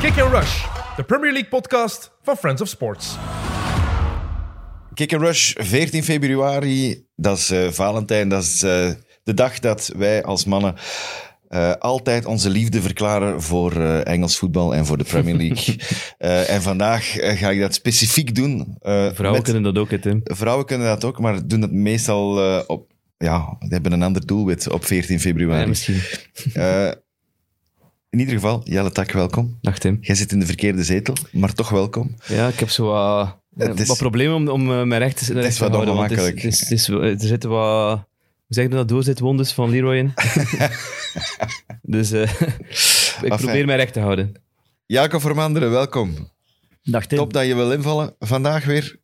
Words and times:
Kick 0.00 0.18
and 0.20 0.32
Rush, 0.32 0.64
de 0.96 1.02
Premier 1.04 1.32
League 1.32 1.48
podcast 1.48 2.10
van 2.22 2.36
Friends 2.36 2.62
of 2.62 2.68
Sports. 2.68 3.16
Kick 4.94 5.12
and 5.14 5.22
Rush, 5.22 5.52
14 5.58 6.04
februari. 6.04 7.04
Dat 7.16 7.38
is 7.38 7.50
eh, 7.50 7.68
Valentijn. 7.70 8.28
Dat 8.28 8.42
is 8.42 8.62
eh, 8.62 8.90
de 9.24 9.34
dag 9.34 9.58
dat 9.58 9.92
wij 9.96 10.22
als 10.24 10.44
mannen 10.44 10.74
eh, 11.48 11.72
altijd 11.72 12.24
onze 12.26 12.50
liefde 12.50 12.80
verklaren 12.82 13.42
voor 13.42 13.72
eh, 13.80 14.06
Engels 14.06 14.38
voetbal 14.38 14.74
en 14.74 14.86
voor 14.86 14.98
de 14.98 15.04
Premier 15.04 15.36
League. 15.36 15.76
Eh, 16.18 16.50
en 16.50 16.62
vandaag 16.62 17.04
ga 17.38 17.50
ik 17.50 17.60
dat 17.60 17.74
specifiek 17.74 18.34
doen. 18.34 18.76
eh, 18.80 19.06
Vrouwen 19.12 19.32
met- 19.32 19.42
kunnen 19.42 19.62
dat 19.62 19.78
ook, 19.78 19.90
hè, 19.90 19.98
Tim. 19.98 20.20
Vrouwen 20.24 20.66
kunnen 20.66 20.86
dat 20.86 21.04
ook, 21.04 21.18
maar 21.20 21.46
doen 21.46 21.62
het 21.62 21.72
meestal 21.72 22.40
eh, 22.58 22.62
op... 22.66 22.94
Ja, 23.18 23.56
die 23.58 23.68
hebben 23.68 23.92
een 23.92 24.02
ander 24.02 24.26
doelwit 24.26 24.70
op 24.70 24.84
14 24.84 25.20
februari. 25.20 25.60
Ja, 25.60 25.66
misschien. 25.66 26.00
In 28.16 28.22
ieder 28.22 28.34
geval, 28.34 28.60
Jelle 28.64 28.90
Tak, 28.92 29.10
welkom. 29.12 29.58
Dag, 29.60 29.78
Tim. 29.78 29.98
Jij 30.00 30.14
zit 30.14 30.32
in 30.32 30.38
de 30.40 30.46
verkeerde 30.46 30.84
zetel, 30.84 31.14
maar 31.32 31.52
toch 31.52 31.68
welkom. 31.68 32.14
Ja, 32.26 32.48
ik 32.48 32.58
heb 32.58 32.70
zo 32.70 32.86
wat, 32.86 33.36
Het 33.56 33.80
is- 33.80 33.88
wat 33.88 33.96
problemen 33.98 34.34
om, 34.36 34.48
om 34.48 34.72
eh, 34.72 34.82
mijn 34.82 35.00
recht 35.02 35.26
te, 35.26 35.32
recht 35.32 35.56
te 35.56 35.60
wat 35.60 35.70
houden. 35.72 35.96
het 35.96 36.10
is- 36.10 36.16
ongemakkelijk. 36.18 36.42
het 36.42 36.52
is- 36.52 36.60
het 36.60 36.70
is- 36.70 37.22
er 37.22 37.28
zitten 37.28 37.50
wat... 37.50 37.96
Hoe 37.98 38.04
zeg 38.54 38.64
je 38.64 38.70
dat? 38.70 38.88
Doorzitwondes 38.88 39.52
van 39.52 39.70
Leroy 39.70 39.96
in. 39.96 40.12
dus 41.96 42.10
eh, 42.12 42.30
ik 43.22 43.36
probeer 43.36 43.66
mij 43.66 43.76
recht 43.76 43.92
te 43.92 44.00
houden. 44.00 44.32
Jacob 44.86 45.20
Vermanderen, 45.20 45.70
welkom. 45.70 46.14
Dag 46.82 47.06
Tim. 47.06 47.18
Top 47.18 47.32
dat 47.32 47.46
je 47.46 47.54
wil 47.54 47.72
invallen 47.72 48.14
vandaag 48.18 48.64
weer. 48.64 48.96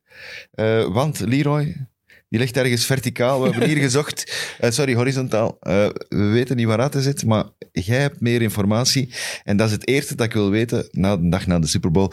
Eh, 0.50 0.84
want 0.92 1.20
Leroy, 1.20 1.86
die 2.32 2.40
ligt 2.40 2.56
ergens 2.56 2.84
verticaal. 2.84 3.42
We 3.42 3.48
hebben 3.50 3.68
hier 3.68 3.82
gezocht. 3.88 4.32
eh, 4.58 4.70
sorry, 4.70 4.94
horizontaal. 4.94 5.56
Eh, 5.60 5.86
we 6.08 6.24
weten 6.24 6.56
niet 6.56 6.66
waar 6.66 6.80
het 6.80 6.94
zit, 6.98 7.24
maar 7.26 7.44
jij 7.72 8.00
hebt 8.00 8.20
meer 8.20 8.42
informatie. 8.42 9.14
En 9.44 9.56
dat 9.56 9.66
is 9.66 9.72
het 9.72 9.88
eerste 9.88 10.14
dat 10.14 10.26
ik 10.26 10.32
wil 10.32 10.50
weten 10.50 10.88
na 10.90 11.16
de 11.16 11.28
dag 11.28 11.46
na 11.46 11.58
de 11.58 11.66
Super 11.66 11.90
Bowl. 11.90 12.10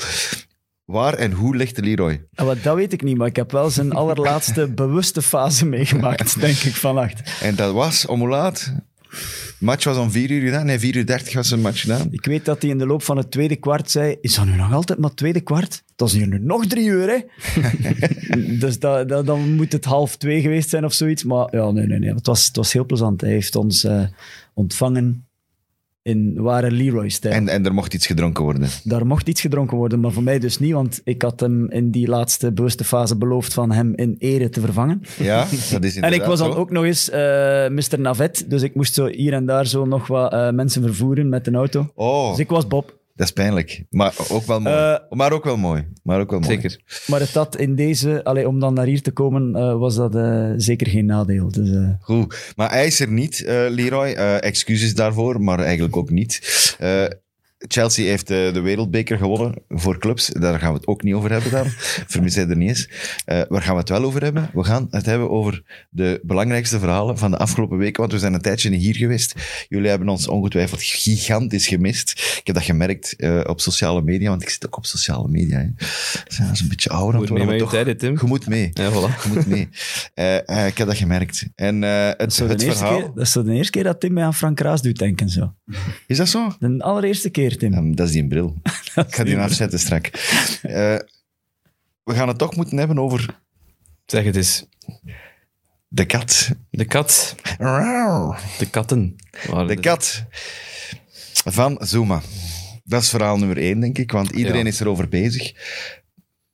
Waar 0.86 1.14
en 1.14 1.32
hoe 1.32 1.56
ligt 1.56 1.76
de 1.76 1.82
Leroy? 1.82 2.26
Ah, 2.36 2.46
wat, 2.46 2.64
dat 2.64 2.76
weet 2.76 2.94
ik 2.94 3.04
niet, 3.04 3.18
maar 3.18 3.28
ik 3.28 3.36
heb 3.36 3.52
wel 3.52 3.70
zijn 3.70 3.92
allerlaatste 3.92 4.68
bewuste 4.84 5.22
fase 5.22 5.66
meegemaakt, 5.66 6.40
denk 6.40 6.58
ik, 6.58 6.76
vannacht. 6.76 7.42
En 7.42 7.56
dat 7.56 7.74
was 7.74 8.06
om 8.06 8.20
hoe 8.20 8.30
laat? 8.30 8.74
De 9.10 9.66
match 9.66 9.84
was 9.84 9.98
om 9.98 10.12
4 10.12 10.32
uur 10.32 10.42
gedaan. 10.42 10.66
Nee, 10.66 10.80
4 10.80 10.96
uur 10.96 11.06
30 11.06 11.34
was 11.34 11.52
een 11.52 11.62
match 11.62 11.82
gedaan. 11.82 12.08
Ik 12.12 12.26
weet 12.26 12.46
dat 12.46 12.62
hij 12.62 12.72
in 12.72 12.78
de 12.78 12.86
loop 12.86 13.04
van 13.04 13.18
het 13.18 13.32
tweede 13.32 13.56
kwart 13.56 13.92
zei, 13.92 14.16
is 14.22 14.36
dat 14.36 14.46
nu 14.46 14.56
nog 14.56 14.74
altijd 14.74 15.00
maar 15.00 15.14
tweede 15.14 15.42
kwart? 15.42 15.84
Dat 15.96 16.08
is 16.08 16.14
hier 16.14 16.28
nu 16.28 16.40
nog 16.40 16.66
drie 16.66 16.88
uur, 16.88 17.08
hè? 17.10 17.20
dus 18.60 18.80
dat, 18.80 19.10
dat, 19.10 19.26
dan 19.26 19.56
moet 19.56 19.72
het 19.72 19.86
half 19.86 20.18
twee 20.18 20.42
geweest 20.42 20.70
zijn 20.70 20.86
of 20.86 20.94
zoiets. 20.94 21.24
Maar 21.24 21.56
ja, 21.56 21.72
nee, 21.72 21.86
nee, 21.86 22.00
nee. 22.00 22.14
Het 22.14 22.28
was, 22.28 22.46
het 22.48 22.56
was 22.56 22.74
heel 22.74 22.86
plezant. 22.86 23.22
Hij 23.22 23.30
heeft 23.30 23.56
ons 23.56 23.84
eh, 23.84 24.04
ontvangen 24.54 25.29
in 26.02 26.34
ware 26.42 26.72
Leroy-stijl. 26.72 27.34
En, 27.34 27.48
en 27.48 27.66
er 27.66 27.74
mocht 27.74 27.94
iets 27.94 28.06
gedronken 28.08 28.44
worden. 28.44 28.70
Daar 28.84 29.06
mocht 29.06 29.28
iets 29.28 29.42
gedronken 29.42 29.78
worden, 29.78 30.00
maar 30.00 30.12
voor 30.12 30.24
mij 30.24 30.40
dus 30.40 30.60
niet, 30.60 30.74
want 30.74 31.02
ik 31.04 31.22
had 31.22 31.40
hem 31.40 31.72
in 31.72 31.92
die 31.92 32.08
laatste 32.08 32.52
bewuste 32.52 32.84
fase 32.84 33.18
beloofd 33.18 33.54
van 33.54 33.72
hem 33.72 33.94
in 33.96 34.16
ere 34.20 34.50
te 34.50 34.62
vervangen. 34.62 35.02
Ja, 35.20 35.48
dat 35.72 35.84
is 35.84 35.96
En 36.10 36.14
ik 36.14 36.24
was 36.24 36.40
dan 36.40 36.52
zo. 36.52 36.58
ook 36.58 36.72
nog 36.72 36.84
eens 36.84 37.10
eh 37.10 37.20
Mr. 37.70 38.00
Navet, 38.00 38.46
dus 38.48 38.62
ik 38.62 38.76
moest 38.76 38.94
zo 38.94 39.06
hier 39.08 39.34
en 39.34 39.46
daar 39.46 39.66
zo 39.68 39.86
nog 39.86 40.08
wat 40.08 40.32
eh, 40.34 40.50
mensen 40.52 40.82
vervoeren 40.82 41.30
met 41.30 41.48
een 41.48 41.56
auto. 41.56 41.92
Oh, 41.96 42.30
Dus 42.30 42.40
ik 42.40 42.50
was 42.50 42.68
Bob. 42.68 42.98
Dat 43.20 43.28
is 43.28 43.34
pijnlijk. 43.34 43.84
Maar 43.90 44.14
ook 44.30 44.46
wel 44.46 44.60
mooi. 44.60 44.76
Eh, 44.76 44.96
maar 45.10 45.32
ook 45.32 45.44
wel 45.44 45.58
mooi. 45.58 45.88
Maar 46.04 46.20
ook 46.20 46.32
wel 46.32 46.40
mooi. 46.40 46.54
Zeker. 46.54 46.82
Maar 47.08 47.20
het 47.20 47.34
had 47.34 47.56
in 47.58 47.76
deze, 47.76 48.24
allee, 48.24 48.48
om 48.48 48.60
dan 48.60 48.74
naar 48.74 48.86
hier 48.86 49.02
te 49.02 49.12
komen, 49.12 49.56
eh, 49.56 49.78
was 49.78 49.96
dat 49.96 50.16
eh, 50.16 50.52
zeker 50.58 50.88
geen 50.88 51.06
nadeel. 51.06 51.52
Dus, 51.52 51.70
eh, 51.72 51.90
Goed, 52.00 52.54
maar 52.56 52.72
hij 52.72 52.86
is 52.86 53.00
er 53.00 53.12
niet, 53.12 53.44
eh, 53.44 53.66
Leroy. 53.70 54.08
Eh, 54.08 54.44
excuses 54.44 54.96
daarvoor, 54.96 55.42
maar 55.42 55.60
eigenlijk 55.60 55.98
ook 55.98 56.10
niet. 56.10 56.42
Chelsea 57.68 58.06
heeft 58.06 58.30
eh, 58.30 58.54
de 58.54 58.60
wereldbeker 58.62 59.18
gewonnen 59.18 59.54
voor 59.70 59.98
clubs. 59.98 60.28
Daar 60.28 60.60
gaan 60.60 60.72
we 60.72 60.78
het 60.78 60.88
ook 60.88 61.04
niet 61.04 61.14
over 61.14 61.32
hebben 61.32 61.52
dan. 61.52 61.66
Vermis 62.14 62.36
hij 62.36 62.48
er 62.48 62.58
niet 62.58 62.70
eens. 62.70 62.90
Eh, 63.26 63.42
waar 63.50 63.62
gaan 63.62 63.74
we 63.74 63.80
het 63.80 63.90
wel 63.90 64.04
over 64.04 64.24
hebben? 64.24 64.50
We 64.54 64.64
gaan 64.64 64.88
het 64.90 65.06
hebben 65.06 65.30
over 65.30 65.64
de 65.90 66.20
belangrijkste 66.24 66.80
verhalen 66.80 67.18
van 67.18 67.32
de 67.32 67.38
afgelopen 67.38 67.78
weken, 67.78 68.00
want 68.00 68.12
we 68.12 68.20
zijn 68.20 68.34
een 68.34 68.42
tijdje 68.42 68.70
niet 68.70 68.82
hier 68.82 68.96
geweest. 68.96 69.34
Jullie 69.70 69.90
hebben 69.90 70.10
ons 70.10 70.28
ongetwijfeld 70.28 70.84
gigantisch 70.84 71.68
gemist. 71.68 72.10
Ik 72.40 72.42
heb 72.44 72.56
dat 72.56 72.64
gemerkt 72.64 73.16
eh, 73.16 73.40
op 73.44 73.62
sociale 73.62 74.02
media, 74.02 74.30
want 74.30 74.42
ik 74.42 74.50
zit 74.50 74.66
ook 74.66 74.78
op 74.78 74.86
sociale 74.86 75.28
media. 75.28 75.58
Hè. 75.58 75.68
Dus 76.28 76.38
dat 76.38 76.52
is 76.52 76.60
een 76.60 76.68
beetje 76.68 76.90
ouder 76.90 77.20
Moet 77.20 77.30
het 77.30 77.38
mee 77.38 77.48
maar 77.48 77.58
toch, 77.58 77.70
tijden, 77.70 77.98
Tim. 77.98 78.18
je 78.22 78.28
moet 78.28 78.48
mee. 78.48 78.70
Ja, 78.74 78.92
voilà. 78.92 79.24
Je 79.24 79.30
moet 79.34 79.48
mee. 79.48 79.70
Eh, 80.14 80.50
eh, 80.50 80.68
ik 80.68 80.78
heb 80.78 80.88
dat 80.88 80.98
gemerkt. 80.98 81.46
En 81.56 81.84
eh, 81.84 82.06
dat, 82.06 82.18
het, 82.18 82.32
is 82.32 82.36
zo 82.36 82.46
de 82.46 82.52
het 82.52 82.62
eerste 82.62 82.78
verhaal... 82.78 82.98
keer, 82.98 83.12
dat 83.16 83.26
is 83.26 83.32
zo 83.32 83.44
de 83.44 83.54
eerste 83.54 83.72
keer 83.72 83.84
dat 83.84 84.00
Tim 84.00 84.14
mij 84.14 84.24
aan 84.24 84.34
Frank 84.34 84.60
Raas 84.60 84.82
doet 84.82 84.98
denken. 84.98 85.30
Zo. 85.30 85.54
Is 86.08 86.18
dat 86.18 86.28
zo? 86.30 86.56
De 86.60 86.84
allereerste 86.84 87.30
keer, 87.30 87.49
Tim. 87.58 87.74
Ja, 87.74 87.96
dat 87.96 88.08
is 88.08 88.14
die 88.14 88.28
bril. 88.28 88.56
ik 88.96 89.16
ga 89.16 89.24
die 89.24 89.38
afzetten 89.38 89.80
strak. 89.80 90.06
Eh, 90.62 90.96
we 92.04 92.14
gaan 92.14 92.28
het 92.28 92.38
toch 92.38 92.56
moeten 92.56 92.78
hebben 92.78 93.00
over 93.00 93.40
Zeg 94.06 94.24
het 94.24 94.36
eens. 94.36 94.66
de 95.88 96.06
kat. 96.06 96.50
De 96.70 96.86
kat. 96.86 97.36
De 98.58 98.68
katten. 98.72 99.16
De 99.68 99.78
kat 99.80 100.24
van 101.46 101.78
Zuma. 101.82 102.22
Dat 102.84 103.02
is 103.02 103.10
verhaal 103.10 103.38
nummer 103.38 103.58
één, 103.58 103.80
denk 103.80 103.98
ik, 103.98 104.12
want 104.12 104.32
iedereen 104.32 104.64
Ja. 104.64 104.68
is 104.68 104.80
erover 104.80 105.10
bezig. 105.10 105.54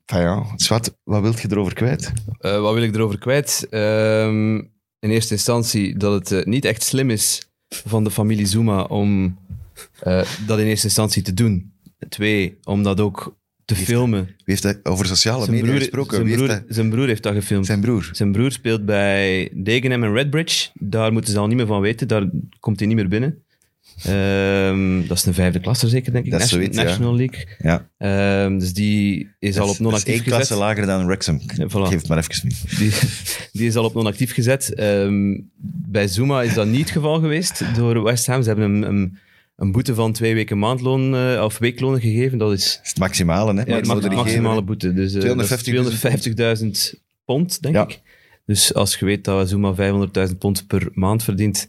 Van 0.06 0.22
ja, 0.22 0.44
Swat, 0.56 0.98
wat 1.04 1.22
wilt 1.22 1.42
je 1.42 1.48
erover 1.52 1.74
kwijt? 1.74 2.12
Eh, 2.40 2.60
wat 2.60 2.74
wil 2.74 2.84
ik 2.84 2.96
erover 2.96 3.20
kwijt? 3.20 3.68
Ehm, 3.70 4.56
in 5.00 5.10
eerste 5.10 5.34
instantie 5.34 5.98
dat 5.98 6.14
het 6.14 6.32
eh, 6.32 6.46
niet 6.46 6.66
echt 6.66 6.84
slim 6.84 7.10
is 7.10 7.50
van 7.68 8.04
de 8.04 8.12
familie 8.12 8.46
Zuma 8.46 8.82
om 8.82 9.38
eh, 10.00 10.22
dat 10.48 10.60
in 10.60 10.66
eerste 10.66 10.86
instantie 10.86 11.22
te 11.22 11.34
doen. 11.34 11.74
Twee, 12.10 12.58
om 12.64 12.84
dat 12.84 13.00
ook 13.00 13.38
te 13.66 13.76
filmen. 13.76 14.26
Wie 14.26 14.36
heeft 14.46 14.62
dat 14.64 14.80
over 14.84 15.06
sociale 15.06 15.40
Zijn 15.40 15.52
media 15.52 15.68
broer, 15.70 15.80
gesproken? 15.80 16.12
zijn, 16.16 16.24
Wie 16.28 16.36
heeft 16.36 16.46
broer, 16.48 16.60
dat- 16.66 16.76
zijn 16.76 16.90
broer 16.90 17.08
heeft 17.08 17.24
dat 17.24 17.34
gefilmd. 17.34 17.66
Zijn 17.66 17.82
broer. 17.82 18.10
Zijn 18.12 18.32
broer 18.32 18.52
speelt 18.52 18.86
bij 18.86 19.52
Dagenham 19.54 20.04
en 20.04 20.14
Redbridge. 20.14 20.70
Daar 20.74 21.12
moeten 21.14 21.32
ze 21.34 21.40
al 21.40 21.48
niet 21.48 21.58
meer 21.58 21.66
van 21.66 21.82
weten. 21.82 22.08
Daar 22.08 22.30
komt 22.60 22.80
hij 22.80 22.88
niet 22.88 22.96
meer 22.98 23.08
binnen. 23.08 23.44
Ehm, 24.04 25.08
dat 25.08 25.18
is 25.18 25.26
een 25.26 25.34
vijfde 25.34 25.60
klasse 25.60 25.88
zeker, 25.88 26.12
denk 26.12 26.26
ik. 26.26 26.32
Dat 26.32 26.42
is 26.42 26.46
Nation- 26.52 26.62
zoiets, 26.62 26.82
ja. 26.82 26.84
National 26.84 27.16
League. 27.16 27.48
Ja. 27.58 27.90
Ehm, 27.98 28.58
dus 28.58 28.74
die 28.74 29.30
is 29.40 29.58
al 29.60 29.70
op 29.70 29.80
non-actief 29.80 30.14
één 30.14 30.24
klasse 30.24 30.42
gezet. 30.54 30.58
lager 30.58 30.86
dan 30.86 31.06
Wrexham. 31.06 31.40
Ja, 31.56 31.68
voilà. 31.68 31.72
Geef 31.72 32.00
het 32.00 32.08
maar 32.08 32.18
even 32.18 32.48
mee. 32.48 32.78
Die, 32.90 33.00
die 33.52 33.68
is 33.68 33.76
al 33.76 33.86
op 33.86 33.94
non-actief 33.94 34.34
gezet. 34.34 34.74
Bij 35.90 36.08
Zuma 36.08 36.42
is 36.42 36.54
dat 36.54 36.68
niet 36.68 36.80
het 36.80 36.90
geval 36.90 37.20
geweest 37.20 37.64
door 37.76 38.04
West 38.04 38.26
Ham. 38.28 38.42
Ze 38.42 38.48
hebben 38.48 38.72
hem 38.72 38.84
een, 38.84 39.18
een 39.56 39.72
boete 39.72 39.96
van 39.96 40.14
twee 40.14 40.34
weken 40.34 40.60
maandloon 40.60 41.16
eh, 41.16 41.44
of 41.44 41.58
weeklonen 41.58 42.00
gegeven. 42.02 42.38
Dat 42.38 42.52
is 42.54 42.80
het 42.84 42.98
maximale, 43.00 43.54
hè? 43.54 43.64
ja, 43.66 43.76
niet 43.76 43.86
maximale 43.88 44.50
geven. 44.50 44.66
boete. 44.66 44.94
Dus 44.94 45.14
eh, 45.14 45.36
dat 45.38 45.52
is 45.52 46.60
250.000 46.62 46.96
250.000 46.96 47.00
pond, 47.26 47.62
denk 47.62 47.76
Ja. 47.76 47.84
ik. 47.84 48.02
Dus 48.46 48.74
als 48.74 48.96
je 48.96 49.06
weet 49.06 49.24
dat 49.24 49.50
Zuma 49.50 49.76
500.000 50.30 50.38
pond 50.40 50.68
per 50.68 50.88
maand 50.94 51.24
verdient, 51.24 51.68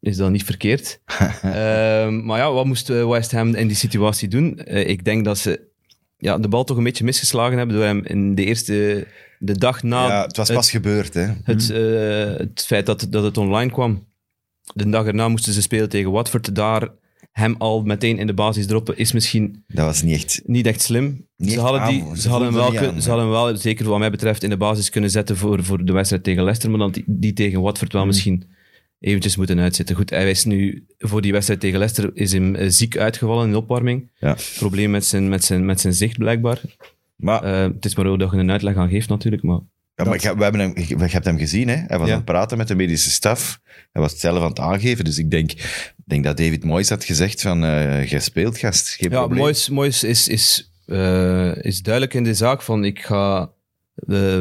is 0.00 0.16
dat 0.16 0.30
niet 0.30 0.44
verkeerd. 0.44 1.00
Ehm, 1.42 2.24
maar 2.24 2.38
ja, 2.38 2.52
wat 2.52 2.64
moest 2.64 2.90
eh, 2.90 3.08
West 3.08 3.30
Ham 3.32 3.54
in 3.54 3.66
die 3.66 3.76
situatie 3.76 4.28
doen? 4.28 4.58
Eh, 4.58 4.88
ik 4.88 5.04
denk 5.04 5.24
dat 5.24 5.38
ze 5.38 5.60
ja, 6.18 6.38
de 6.38 6.48
bal 6.48 6.64
toch 6.64 6.76
een 6.76 6.84
beetje 6.84 7.04
misgeslagen 7.04 7.58
hebben 7.58 7.76
door 7.76 7.84
hem 7.84 8.04
in 8.04 8.34
de 8.34 8.44
eerste... 8.44 9.06
De 9.38 9.58
dag 9.58 9.82
na 9.82 10.06
Ja, 10.08 10.22
het 10.22 10.36
was 10.36 10.52
pas 10.52 10.70
gebeurd, 10.70 11.14
hè? 11.14 11.26
het, 11.44 11.70
eh, 11.70 12.38
het 12.38 12.64
feit 12.66 12.86
dat, 12.86 13.06
dat 13.10 13.22
het 13.24 13.36
online 13.36 13.70
kwam. 13.70 14.04
De 14.74 14.88
dag 14.88 15.06
erna 15.06 15.28
moesten 15.28 15.52
ze 15.52 15.62
spelen 15.62 15.88
tegen 15.88 16.10
Watford. 16.10 16.54
Daar 16.54 16.88
hem 17.36 17.54
al 17.58 17.82
meteen 17.82 18.18
in 18.18 18.26
de 18.26 18.34
basis 18.34 18.66
droppen 18.66 18.96
is 18.98 19.12
misschien 19.12 19.64
Dat 19.68 19.84
was 19.86 20.02
niet 20.02 20.14
echt... 20.14 20.40
niet 20.44 20.66
echt 20.66 20.80
slim. 20.80 21.26
Niet 21.36 21.52
ze 21.52 21.60
hadden, 21.60 21.88
die, 21.88 22.04
ze 22.14 22.20
ze, 22.20 22.28
hadden 22.28 22.48
hem 22.48 22.56
wel, 22.56 22.72
kun- 22.72 23.02
ze 23.02 23.08
hadden 23.08 23.26
hem 23.26 23.34
wel, 23.34 23.56
zeker 23.56 23.88
wat 23.88 23.98
mij 23.98 24.10
betreft, 24.10 24.42
in 24.42 24.50
de 24.50 24.56
basis 24.56 24.90
kunnen 24.90 25.10
zetten 25.10 25.36
voor, 25.36 25.64
voor 25.64 25.84
de 25.84 25.92
wedstrijd 25.92 26.24
tegen 26.24 26.42
Leicester. 26.42 26.70
Maar 26.70 26.78
dan 26.78 26.90
die, 26.90 27.04
die 27.06 27.32
tegen 27.32 27.60
Watford 27.60 27.90
Hmm. 27.92 28.00
wel 28.00 28.08
misschien 28.08 28.44
eventjes 29.00 29.36
moeten 29.36 29.58
uitzitten. 29.58 29.96
Goed, 29.96 30.10
hij 30.10 30.30
is 30.30 30.44
nu 30.44 30.86
voor 30.98 31.20
die 31.22 31.32
wedstrijd 31.32 31.60
tegen 31.60 31.78
Leicester 31.78 32.10
is 32.14 32.32
hem 32.32 32.54
eh, 32.54 32.66
ziek 32.68 32.96
uitgevallen 32.96 33.44
in 33.46 33.50
de 33.50 33.56
opwarming. 33.58 34.08
Ja. 34.18 34.36
Probleem 34.58 34.90
met 34.90 35.04
zijn, 35.04 35.28
met, 35.28 35.44
zijn, 35.44 35.64
met 35.64 35.80
zijn 35.80 35.94
zicht 35.94 36.18
blijkbaar. 36.18 36.60
Maar 37.16 37.42
Eh, 37.42 37.60
het 37.62 37.84
is 37.84 37.94
maar 37.96 38.06
hoe 38.06 38.18
dat 38.18 38.30
je 38.30 38.36
een 38.36 38.50
uitleg 38.50 38.76
aan 38.76 38.88
geeft 38.88 39.08
natuurlijk. 39.08 39.42
Maar 39.42 39.60
Ja, 39.96 40.04
maar 40.04 40.18
we 40.36 40.42
hebben 40.42 40.60
hem, 40.60 40.72
je, 40.74 40.98
je 40.98 41.04
hebt 41.06 41.24
hem 41.24 41.38
gezien, 41.38 41.68
hè? 41.68 41.74
hij 41.86 41.98
was 41.98 42.06
Ja. 42.06 42.12
aan 42.12 42.18
het 42.18 42.24
praten 42.24 42.58
met 42.58 42.68
de 42.68 42.74
medische 42.74 43.10
staf. 43.10 43.60
Hij 43.92 44.02
was 44.02 44.10
het 44.10 44.20
zelf 44.20 44.42
aan 44.42 44.48
het 44.48 44.58
aangeven. 44.58 45.04
Dus 45.04 45.18
ik 45.18 45.30
denk, 45.30 45.52
ik 45.52 45.94
denk 46.04 46.24
dat 46.24 46.36
David 46.36 46.64
Moyes 46.64 46.88
had 46.88 47.04
gezegd 47.04 47.42
van, 47.42 47.60
jij 48.06 48.20
speelt, 48.20 48.58
gast. 48.58 48.88
Geen 48.88 49.10
Ja, 49.10 49.18
probleem. 49.18 49.38
Moyes, 49.38 49.68
Moyes 49.68 50.04
is, 50.04 50.28
is, 50.28 50.70
eh, 50.86 51.56
is 51.64 51.82
duidelijk 51.82 52.14
in 52.14 52.24
de 52.24 52.34
zaak 52.34 52.62
van 52.62 52.84
ik 52.84 53.00
ga 53.00 53.50
eh, 54.08 54.40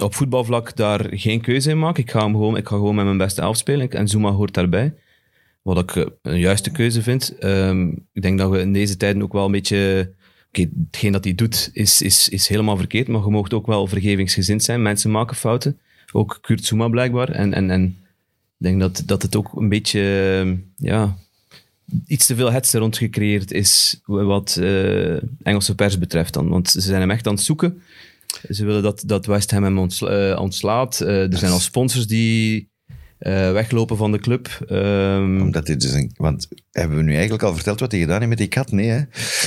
op 0.00 0.14
voetbalvlak 0.14 0.76
daar 0.76 1.06
geen 1.10 1.40
keuze 1.40 1.70
in 1.70 1.78
maken. 1.78 2.02
Ik 2.02 2.10
ga, 2.10 2.20
hem 2.20 2.32
gewoon, 2.32 2.56
ik 2.56 2.68
ga 2.68 2.76
gewoon 2.76 2.94
met 2.94 3.04
mijn 3.04 3.16
beste 3.18 3.40
elf 3.40 3.56
spelen 3.56 3.90
en 3.90 4.08
Zuma 4.08 4.30
hoort 4.30 4.54
daarbij. 4.54 4.94
Wat 5.62 5.78
ik 5.78 5.96
eh, 5.96 6.04
een 6.22 6.38
juiste 6.38 6.70
keuze 6.70 7.02
vind. 7.02 7.38
Ehm, 7.38 7.88
ik 8.12 8.22
denk 8.22 8.38
dat 8.38 8.50
we 8.50 8.60
in 8.60 8.72
deze 8.72 8.96
tijden 8.96 9.22
ook 9.22 9.32
wel 9.32 9.44
een 9.44 9.52
beetje... 9.52 10.12
Oké, 10.58 10.68
hetgeen 10.90 11.12
dat 11.12 11.24
hij 11.24 11.34
doet 11.34 11.70
is, 11.72 12.02
is, 12.02 12.28
is 12.28 12.48
helemaal 12.48 12.76
verkeerd, 12.76 13.08
maar 13.08 13.24
je 13.24 13.30
mag 13.30 13.50
ook 13.50 13.66
wel 13.66 13.86
vergevingsgezind 13.86 14.62
zijn. 14.62 14.82
Mensen 14.82 15.10
maken 15.10 15.36
fouten. 15.36 15.78
Ook 16.12 16.38
Kurt 16.40 16.64
Zuma 16.64 16.88
blijkbaar. 16.88 17.28
En, 17.28 17.52
en, 17.52 17.70
en 17.70 17.84
ik 18.58 18.66
denk 18.66 18.80
dat, 18.80 19.02
dat 19.06 19.22
het 19.22 19.36
ook 19.36 19.52
een 19.52 19.68
beetje... 19.68 20.58
ja, 20.76 21.16
iets 22.06 22.26
te 22.26 22.34
veel 22.34 22.52
hets 22.52 22.72
er 22.72 22.80
rond 22.80 22.96
gecreëerd 22.96 23.52
is 23.52 24.00
wat 24.04 24.56
eh, 24.56 25.16
Engelse 25.42 25.74
pers 25.74 25.98
betreft 25.98 26.32
dan. 26.32 26.48
Want 26.48 26.70
ze 26.70 26.80
zijn 26.80 27.00
hem 27.00 27.10
echt 27.10 27.26
aan 27.26 27.34
het 27.34 27.42
zoeken. 27.42 27.82
Ze 28.50 28.64
willen 28.64 28.82
dat, 28.82 29.02
dat 29.06 29.26
West 29.26 29.50
Ham 29.50 29.62
hem 29.62 29.78
ontsla- 29.78 30.30
eh, 30.30 30.40
ontslaat. 30.40 31.00
Eh, 31.00 31.32
er 31.32 31.38
zijn 31.38 31.52
al 31.52 31.58
sponsors 31.58 32.06
die 32.06 32.68
eh, 33.24 33.52
weglopen 33.52 33.96
van 33.96 34.12
de 34.12 34.18
club. 34.18 34.64
Ehm, 34.68 35.40
Omdat 35.40 35.66
dit 35.66 35.80
dus 35.80 35.92
een, 35.92 36.10
want 36.16 36.48
hebben 36.70 36.96
we 36.96 37.02
nu 37.02 37.12
eigenlijk 37.12 37.42
al 37.42 37.54
verteld 37.54 37.80
wat 37.80 37.90
hij 37.92 38.00
gedaan 38.00 38.16
heeft 38.16 38.28
met 38.28 38.38
die 38.38 38.48
kat? 38.48 38.72
Nee, 38.72 38.88
hè? 38.88 39.00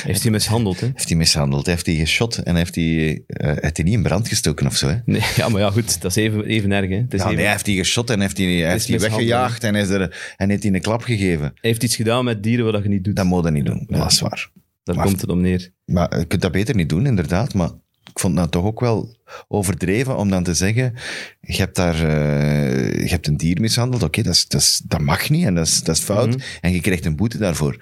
heeft 0.03 0.21
hij 0.21 0.31
mishandeld, 0.31 0.79
hè? 0.79 0.87
Heeft 0.93 1.07
hij 1.09 1.17
mishandeld, 1.17 1.65
heeft 1.65 1.85
hij 1.85 1.95
geschot 1.95 2.37
en 2.37 2.55
heeft 2.55 2.75
hij, 2.75 3.23
eh, 3.27 3.47
heeft 3.55 3.77
hij 3.77 3.85
niet 3.85 3.93
in 3.93 4.01
brand 4.03 4.27
gestoken 4.27 4.65
of 4.65 4.75
zo? 4.75 4.87
Hè? 4.87 4.95
Nee, 5.05 5.21
ja, 5.35 5.49
maar 5.49 5.61
ja, 5.61 5.71
goed, 5.71 6.01
dat 6.01 6.11
is 6.11 6.23
even, 6.23 6.45
even 6.45 6.71
erg, 6.71 6.89
hè? 6.89 6.95
Het 6.95 7.13
is 7.13 7.19
Ja, 7.19 7.25
even- 7.25 7.35
nee, 7.35 7.43
hij 7.43 7.51
heeft 7.53 7.65
hij 7.65 7.75
geschot 7.75 8.09
en 8.09 8.19
heeft 8.21 8.37
hij, 8.37 8.45
heeft 8.47 8.87
hij 8.87 8.99
weggejaagd 8.99 9.63
en, 9.63 9.75
is 9.75 9.89
er, 9.89 10.33
en 10.37 10.49
heeft 10.49 10.63
hij 10.63 10.73
een 10.73 10.81
klap 10.81 11.01
gegeven. 11.03 11.41
Hij 11.45 11.53
heeft 11.61 11.83
iets 11.83 11.95
gedaan 11.95 12.25
met 12.25 12.43
dieren 12.43 12.71
wat 12.71 12.83
je 12.83 12.89
niet 12.89 13.03
doet. 13.03 13.15
Dat 13.15 13.25
moet 13.25 13.43
je 13.43 13.51
niet 13.51 13.65
doen, 13.65 13.85
Ja. 13.89 13.97
dat 13.97 14.11
is 14.11 14.19
waar. 14.19 14.49
Daar 14.83 14.95
Maar- 14.95 15.05
komt 15.05 15.21
het 15.21 15.29
om 15.29 15.41
neer. 15.41 15.69
Maar 15.85 16.19
je 16.19 16.25
kunt 16.25 16.41
dat 16.41 16.51
beter 16.51 16.75
niet 16.75 16.89
doen, 16.89 17.05
inderdaad. 17.05 17.53
Maar 17.53 17.69
ik 18.17 18.23
vond 18.23 18.35
dat 18.35 18.51
toch 18.51 18.63
ook 18.63 18.79
wel 18.79 19.15
overdreven 19.47 20.17
om 20.17 20.29
dan 20.29 20.43
te 20.43 20.53
zeggen: 20.53 20.93
je 21.41 21.57
hebt 21.57 21.75
daar 21.75 21.95
eh, 21.95 23.03
je 23.03 23.09
hebt 23.09 23.27
een 23.27 23.37
dier 23.37 23.61
mishandeld. 23.61 24.03
Oké, 24.03 24.21
dat, 24.21 24.33
is, 24.33 24.47
dat, 24.47 24.61
is, 24.61 24.81
dat 24.85 25.01
mag 25.01 25.29
niet 25.29 25.45
en 25.45 25.55
dat 25.55 25.67
is, 25.67 25.83
dat 25.83 25.95
is 25.97 26.03
fout. 26.03 26.27
Mhm. 26.27 26.39
En 26.61 26.71
je 26.71 26.81
krijgt 26.81 27.05
een 27.05 27.15
boete 27.15 27.37
daarvoor. 27.37 27.77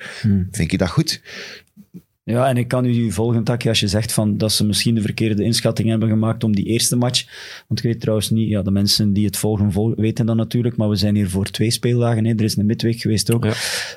Vind 0.52 0.72
je 0.72 0.78
dat 0.78 0.90
goed? 0.90 1.22
Ja, 2.24 2.48
en 2.48 2.58
ik 2.58 2.68
kan 2.68 2.86
u 2.86 3.12
volgen, 3.12 3.44
Taki, 3.44 3.70
als 3.70 3.80
je 3.80 3.88
zegt 3.88 4.14
van 4.14 4.38
dat 4.38 4.52
ze 4.52 4.66
misschien 4.66 4.96
de 4.96 5.02
verkeerde 5.02 5.44
inschatting 5.44 5.90
hebben 5.90 6.10
gemaakt 6.10 6.44
om 6.44 6.56
die 6.56 6.66
eerste 6.66 6.96
match. 6.96 7.26
Want 7.68 7.80
ik 7.80 7.86
weet 7.86 8.00
trouwens 8.00 8.30
niet, 8.30 8.50
ja, 8.50 8.62
de 8.62 8.72
mensen 8.72 9.14
die 9.14 9.26
het 9.26 9.38
volgen, 9.38 9.72
vol- 9.72 9.96
weten 9.96 10.26
dat 10.26 10.36
natuurlijk, 10.36 10.78
maar 10.78 10.90
we 10.90 10.96
zijn 10.96 11.16
hier 11.16 11.30
voor 11.30 11.46
twee 11.46 11.72
speeldagen. 11.72 12.26
Hè. 12.26 12.34
Er 12.34 12.44
is 12.44 12.58
een 12.58 12.66
midweek 12.66 13.02
geweest 13.02 13.34
ook. 13.34 13.44
Ja. 13.44 13.54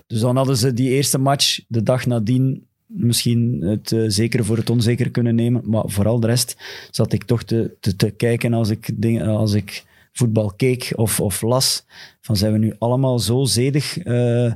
Dus 0.07 0.21
dan 0.21 0.37
hadden 0.37 0.57
ze 0.57 0.73
die 0.75 0.91
eerste 0.91 1.19
match 1.19 1.61
de 1.69 1.83
dag 1.83 2.07
nadien 2.07 2.68
misschien 2.89 3.61
het 3.61 3.93
eh, 3.93 4.05
zekere 4.07 4.45
voor 4.45 4.57
het 4.57 4.71
onzeker 4.71 5.11
kunnen 5.11 5.35
nemen. 5.35 5.63
Maar 5.65 5.85
vooral 5.87 6.21
de 6.21 6.27
rest 6.27 6.57
zat 6.91 7.13
ik 7.13 7.25
toch 7.25 7.43
te, 7.43 7.77
te, 7.81 7.97
te 7.97 8.11
kijken 8.11 8.53
als 8.53 8.71
ik, 8.71 8.91
als 9.21 9.53
ik 9.53 9.85
voetbal 10.13 10.53
keek 10.57 10.93
of, 10.97 11.21
of 11.21 11.43
las. 11.43 11.85
Van 12.21 12.37
zijn 12.37 12.53
we 12.53 12.59
nu 12.59 12.75
allemaal 12.79 13.19
zo 13.19 13.45
zedig, 13.45 13.99
eh, 13.99 14.47
eh, 14.47 14.55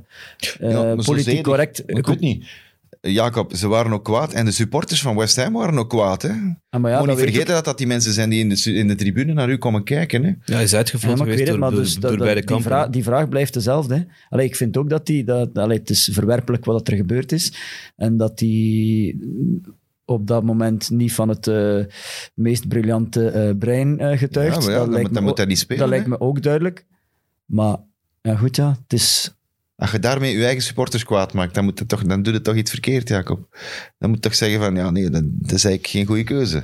zo 0.60 0.94
politiek 0.94 1.24
zedig. 1.24 1.42
correct? 1.42 1.82
Ik 1.86 2.06
weet 2.06 2.20
niet. 2.20 2.44
Jacob, 3.10 3.54
ze 3.56 3.68
waren 3.68 3.92
ook 3.92 4.04
kwaad. 4.04 4.32
En 4.32 4.44
de 4.44 4.50
supporters 4.50 5.02
van 5.02 5.16
West 5.16 5.36
Ham 5.36 5.52
waren 5.52 5.78
ook 5.78 5.88
kwaad. 5.90 6.22
Hè? 6.22 6.28
Ah, 6.28 6.80
maar 6.80 6.90
ja, 6.90 6.98
Moet 6.98 7.06
dat 7.06 7.16
niet 7.16 7.24
ik. 7.26 7.30
vergeten 7.32 7.54
dat 7.54 7.64
dat 7.64 7.78
die 7.78 7.86
mensen 7.86 8.12
zijn 8.12 8.30
die 8.30 8.40
in 8.40 8.48
de, 8.48 8.74
in 8.74 8.88
de 8.88 8.94
tribune 8.94 9.32
naar 9.32 9.50
u 9.50 9.56
komen 9.56 9.84
kijken. 9.84 10.22
Hè? 10.24 10.28
Ja, 10.28 10.54
hij 10.54 10.62
is 10.62 10.70
Ja, 10.70 10.76
weet 10.76 10.90
geweest 10.90 11.46
door, 11.46 11.58
door, 11.58 11.70
dus 11.70 11.92
door 11.92 12.00
dat, 12.00 12.10
dat- 12.10 12.18
beide 12.18 12.44
die, 12.44 12.60
vraag, 12.62 12.88
die 12.88 13.02
vraag 13.02 13.28
blijft 13.28 13.54
dezelfde. 13.54 13.94
Hè. 13.94 14.02
Allee, 14.28 14.46
ik 14.46 14.56
vind 14.56 14.76
ook 14.76 14.90
dat 14.90 15.06
die, 15.06 15.24
dat, 15.24 15.58
allee, 15.58 15.78
het 15.78 15.90
is 15.90 16.08
verwerpelijk 16.12 16.64
wat 16.64 16.88
er 16.88 16.96
gebeurd 16.96 17.32
is. 17.32 17.52
En 17.96 18.16
dat 18.16 18.38
die 18.38 19.18
op 20.04 20.26
dat 20.26 20.42
moment 20.44 20.90
niet 20.90 21.12
van 21.12 21.28
het 21.28 21.46
eh, 21.46 21.78
meest 22.34 22.68
briljante 22.68 23.28
eh, 23.28 23.50
brein 23.58 23.98
eh, 23.98 24.18
getuigt. 24.18 24.56
Ja, 24.56 24.62
maar 24.62 24.70
ja, 24.72 24.78
dat 24.78 24.88
lijkt 24.88 25.10
moet- 25.10 25.20
me 25.22 25.28
ook- 25.30 25.36
dat 25.36 25.48
niet 25.48 25.58
spelen, 25.58 25.80
Dat 25.80 25.88
hè. 25.90 25.94
lijkt 25.94 26.10
me 26.10 26.20
ook 26.20 26.42
duidelijk. 26.42 26.86
Maar 27.44 27.76
ja, 28.20 28.36
goed, 28.36 28.56
ja, 28.56 28.70
het 28.82 28.92
is... 28.92 29.34
Als 29.76 29.90
je 29.90 29.98
daarmee 29.98 30.36
je 30.36 30.44
eigen 30.44 30.62
supporters 30.62 31.04
kwaad 31.04 31.32
maakt, 31.32 31.54
dan, 31.54 31.64
moet 31.64 31.78
het 31.78 31.88
toch, 31.88 32.02
dan 32.04 32.22
doe 32.22 32.32
je 32.32 32.40
toch 32.40 32.54
iets 32.54 32.70
verkeerd, 32.70 33.08
Jacob. 33.08 33.56
Dan 33.98 34.08
moet 34.10 34.18
je 34.18 34.28
toch 34.28 34.34
zeggen 34.34 34.60
van, 34.60 34.74
ja, 34.74 34.90
nee, 34.90 35.10
dat, 35.10 35.22
dat 35.24 35.52
is 35.52 35.64
eigenlijk 35.64 35.86
geen 35.86 36.06
goede 36.06 36.24
keuze. 36.24 36.62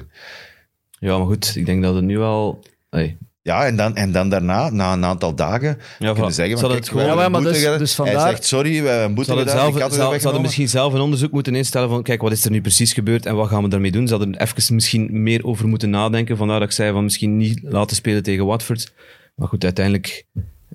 Ja, 0.99 1.19
maar 1.19 1.26
goed, 1.26 1.52
ik 1.56 1.66
denk 1.66 1.82
dat 1.82 1.94
het 1.94 2.05
nu 2.05 2.19
al... 2.20 2.64
Hey. 2.90 3.16
Ja, 3.43 3.66
en 3.66 3.76
dan, 3.76 3.96
en 3.96 4.12
dan 4.12 4.28
daarna, 4.28 4.70
na 4.70 4.93
een 4.93 5.05
aantal 5.05 5.34
dagen, 5.34 5.78
Ja, 5.99 6.12
kunnen 6.12 6.32
zeggen 6.32 6.58
Ze 6.58 6.66
van, 6.66 6.75
het 6.75 6.88
gewoon- 6.88 7.06
Ja, 7.06 7.28
maar 7.28 7.43
dus- 7.43 7.78
dus 7.78 7.96
Hij 7.96 8.19
zegt, 8.19 8.44
sorry, 8.44 8.82
we 8.82 8.88
hebben 8.88 8.94
een 9.02 9.08
Ze 9.08 9.14
boete 9.14 9.31
hadden, 9.31 9.90
zelf, 9.93 10.34
ze, 10.34 10.40
misschien 10.40 10.69
zelf 10.69 10.93
een 10.93 11.00
onderzoek 11.00 11.32
moeten 11.32 11.54
instellen 11.54 11.88
van 11.88 12.02
kijk, 12.02 12.20
wat 12.20 12.32
is 12.32 12.44
er 12.44 12.50
nu 12.50 12.61
precies 12.61 12.93
gebeurd 12.93 13.26
en 13.26 13.34
wat 13.37 13.49
gaan 13.49 13.62
we 13.62 13.69
daarmee 13.69 13.90
doen? 13.90 14.06
Ze 14.08 14.14
hadden 14.14 14.34
er 14.34 14.40
even 14.40 14.75
misschien 14.75 15.22
meer 15.22 15.44
over 15.44 15.69
moeten 15.69 15.90
nadenken. 15.90 16.37
Vandaar 16.37 16.58
dat 16.58 16.69
ik 16.69 16.75
zei 16.75 16.93
van 16.93 17.04
misschien 17.04 17.37
niet 17.37 17.61
laten 17.62 17.96
spelen 17.96 18.22
tegen 18.22 18.46
Watford. 18.46 18.93
Maar 19.34 19.49
goed, 19.49 19.64
uiteindelijk 19.64 20.25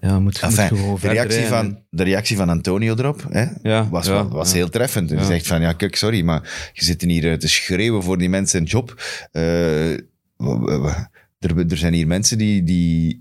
ja, 0.04 0.14
moet, 0.20 0.22
moet 0.24 0.40
Enfin, 0.42 0.68
gewoon 0.68 1.00
de, 1.02 1.08
reactie 1.08 1.46
van, 1.46 1.80
de 1.90 2.04
reactie 2.04 2.36
van 2.38 2.50
Antonio 2.50 2.96
erop 2.96 3.26
hè, 3.30 3.46
Ja, 3.62 3.90
was, 3.90 4.06
ja, 4.06 4.28
was 4.28 4.50
ja. 4.50 4.56
heel 4.56 4.70
treffend. 4.70 5.10
Hij 5.10 5.20
Ja. 5.20 5.26
zegt 5.26 5.48
van, 5.48 5.62
ja, 5.62 5.74
kijk, 5.74 5.96
sorry, 5.96 6.22
maar 6.22 6.72
je 6.74 6.84
zit 6.84 7.02
hier 7.02 7.32
eh, 7.32 7.38
te 7.38 7.48
schreeuwen 7.48 8.04
voor 8.04 8.18
die 8.18 8.30
mensen 8.30 8.60
een 8.60 8.66
job. 8.66 9.04
Eh, 9.32 9.92
er, 11.40 11.58
er 11.70 11.78
zijn 11.78 11.94
hier 11.94 12.08
mensen 12.08 12.38
die, 12.38 12.64
die 12.64 13.20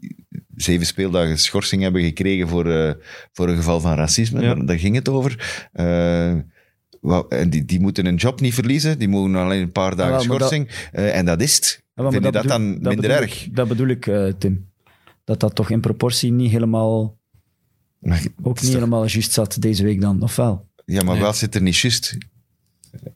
zeven 0.56 0.86
speeldagen 0.86 1.38
schorsing 1.38 1.82
hebben 1.82 2.02
gekregen 2.02 2.48
voor, 2.48 2.70
eh, 2.70 2.92
voor 3.32 3.48
een 3.48 3.56
geval 3.56 3.80
van 3.80 3.94
racisme. 3.96 4.40
Ja. 4.42 4.54
Daar, 4.54 4.66
daar 4.66 4.78
ging 4.78 4.94
het 4.94 5.08
over. 5.08 5.68
Eh, 5.72 6.28
en 7.28 7.50
die, 7.50 7.64
die 7.64 7.80
moeten 7.80 8.06
een 8.06 8.14
job 8.16 8.40
niet 8.40 8.54
verliezen. 8.54 8.98
Die 8.98 9.08
mogen 9.08 9.34
alleen 9.34 9.62
een 9.62 9.72
paar 9.72 9.96
dagen 9.96 10.12
dat- 10.12 10.22
schorsing. 10.22 10.68
Eh, 10.92 11.16
en 11.16 11.24
dat 11.24 11.40
is 11.40 11.54
het. 11.54 11.82
Ja, 11.94 12.02
maar 12.02 12.12
Vind 12.12 12.24
je 12.24 12.30
dat 12.30 12.42
bedoel- 12.42 12.58
dan 12.58 12.70
minder 12.70 12.96
bedoel 12.96 13.10
erg? 13.10 13.44
Ik, 13.44 13.56
dat 13.56 13.68
bedoel 13.68 13.88
ik, 13.88 14.06
eh, 14.06 14.26
Tim. 14.38 14.70
Dat 15.24 15.40
dat 15.40 15.54
toch 15.54 15.70
in 15.70 15.80
proportie 15.80 16.32
niet 16.32 16.50
helemaal, 16.50 17.18
Maar, 17.98 18.22
ook 18.42 18.54
niet 18.60 18.64
toch- 18.64 18.74
helemaal 18.80 19.06
juist 19.06 19.32
zat 19.32 19.56
deze 19.60 19.82
week 19.84 20.00
dan, 20.00 20.22
of 20.22 20.36
wel? 20.36 20.66
Ja, 20.84 21.02
maar 21.02 21.12
Nee. 21.14 21.22
wel 21.22 21.32
zit 21.32 21.54
er 21.54 21.62
niet 21.62 21.76
juist. 21.78 22.16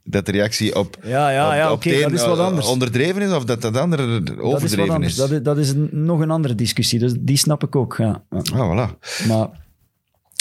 Dat 0.04 0.26
de 0.26 0.32
reactie 0.32 0.76
op, 0.78 0.98
Ja, 1.02 1.30
ja, 1.30 1.54
ja, 1.54 1.72
op 1.72 1.82
dat 1.82 2.12
is 2.12 2.24
wat 2.24 2.38
eh, 2.38 2.44
anders. 2.44 2.66
onderdreven 2.66 3.22
is 3.22 3.30
of 3.32 3.44
dat 3.44 3.62
dat 3.62 3.76
andere 3.76 4.22
Dat 4.22 4.36
is 4.36 4.42
overdreven 4.42 4.86
wat 4.86 4.94
anders. 4.94 5.12
is. 5.12 5.18
Dat 5.18 5.30
is, 5.30 5.42
dat 5.42 5.58
is 5.58 5.70
een- 5.70 5.88
nog 5.92 6.20
een 6.20 6.30
andere 6.30 6.54
discussie, 6.54 6.98
dus 6.98 7.14
die 7.18 7.36
snap 7.36 7.62
ik 7.62 7.76
ook. 7.76 7.94
Ja. 7.98 8.24
Ah, 8.28 8.40
voilà. 8.52 8.98
Maar 9.28 9.64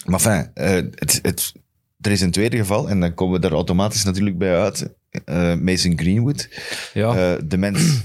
Maar 0.06 0.26
enfin, 0.26 0.52
eh, 0.54 0.70
het, 0.96 1.20
het, 1.22 1.54
er 2.02 2.12
is 2.12 2.22
een 2.22 2.32
tweede 2.32 2.58
geval 2.58 2.90
en 2.90 3.00
dan 3.00 3.14
komen 3.14 3.42
we 3.42 3.48
er 3.48 3.54
automatisch 3.54 4.04
natuurlijk 4.04 4.38
bij 4.38 4.60
uit. 4.60 4.94
Eh, 5.26 5.56
Mason 5.56 5.98
Greenwood. 6.00 6.50
Ja, 6.94 7.16
Eh, 7.34 7.42
de 7.46 7.58
mens 7.58 8.02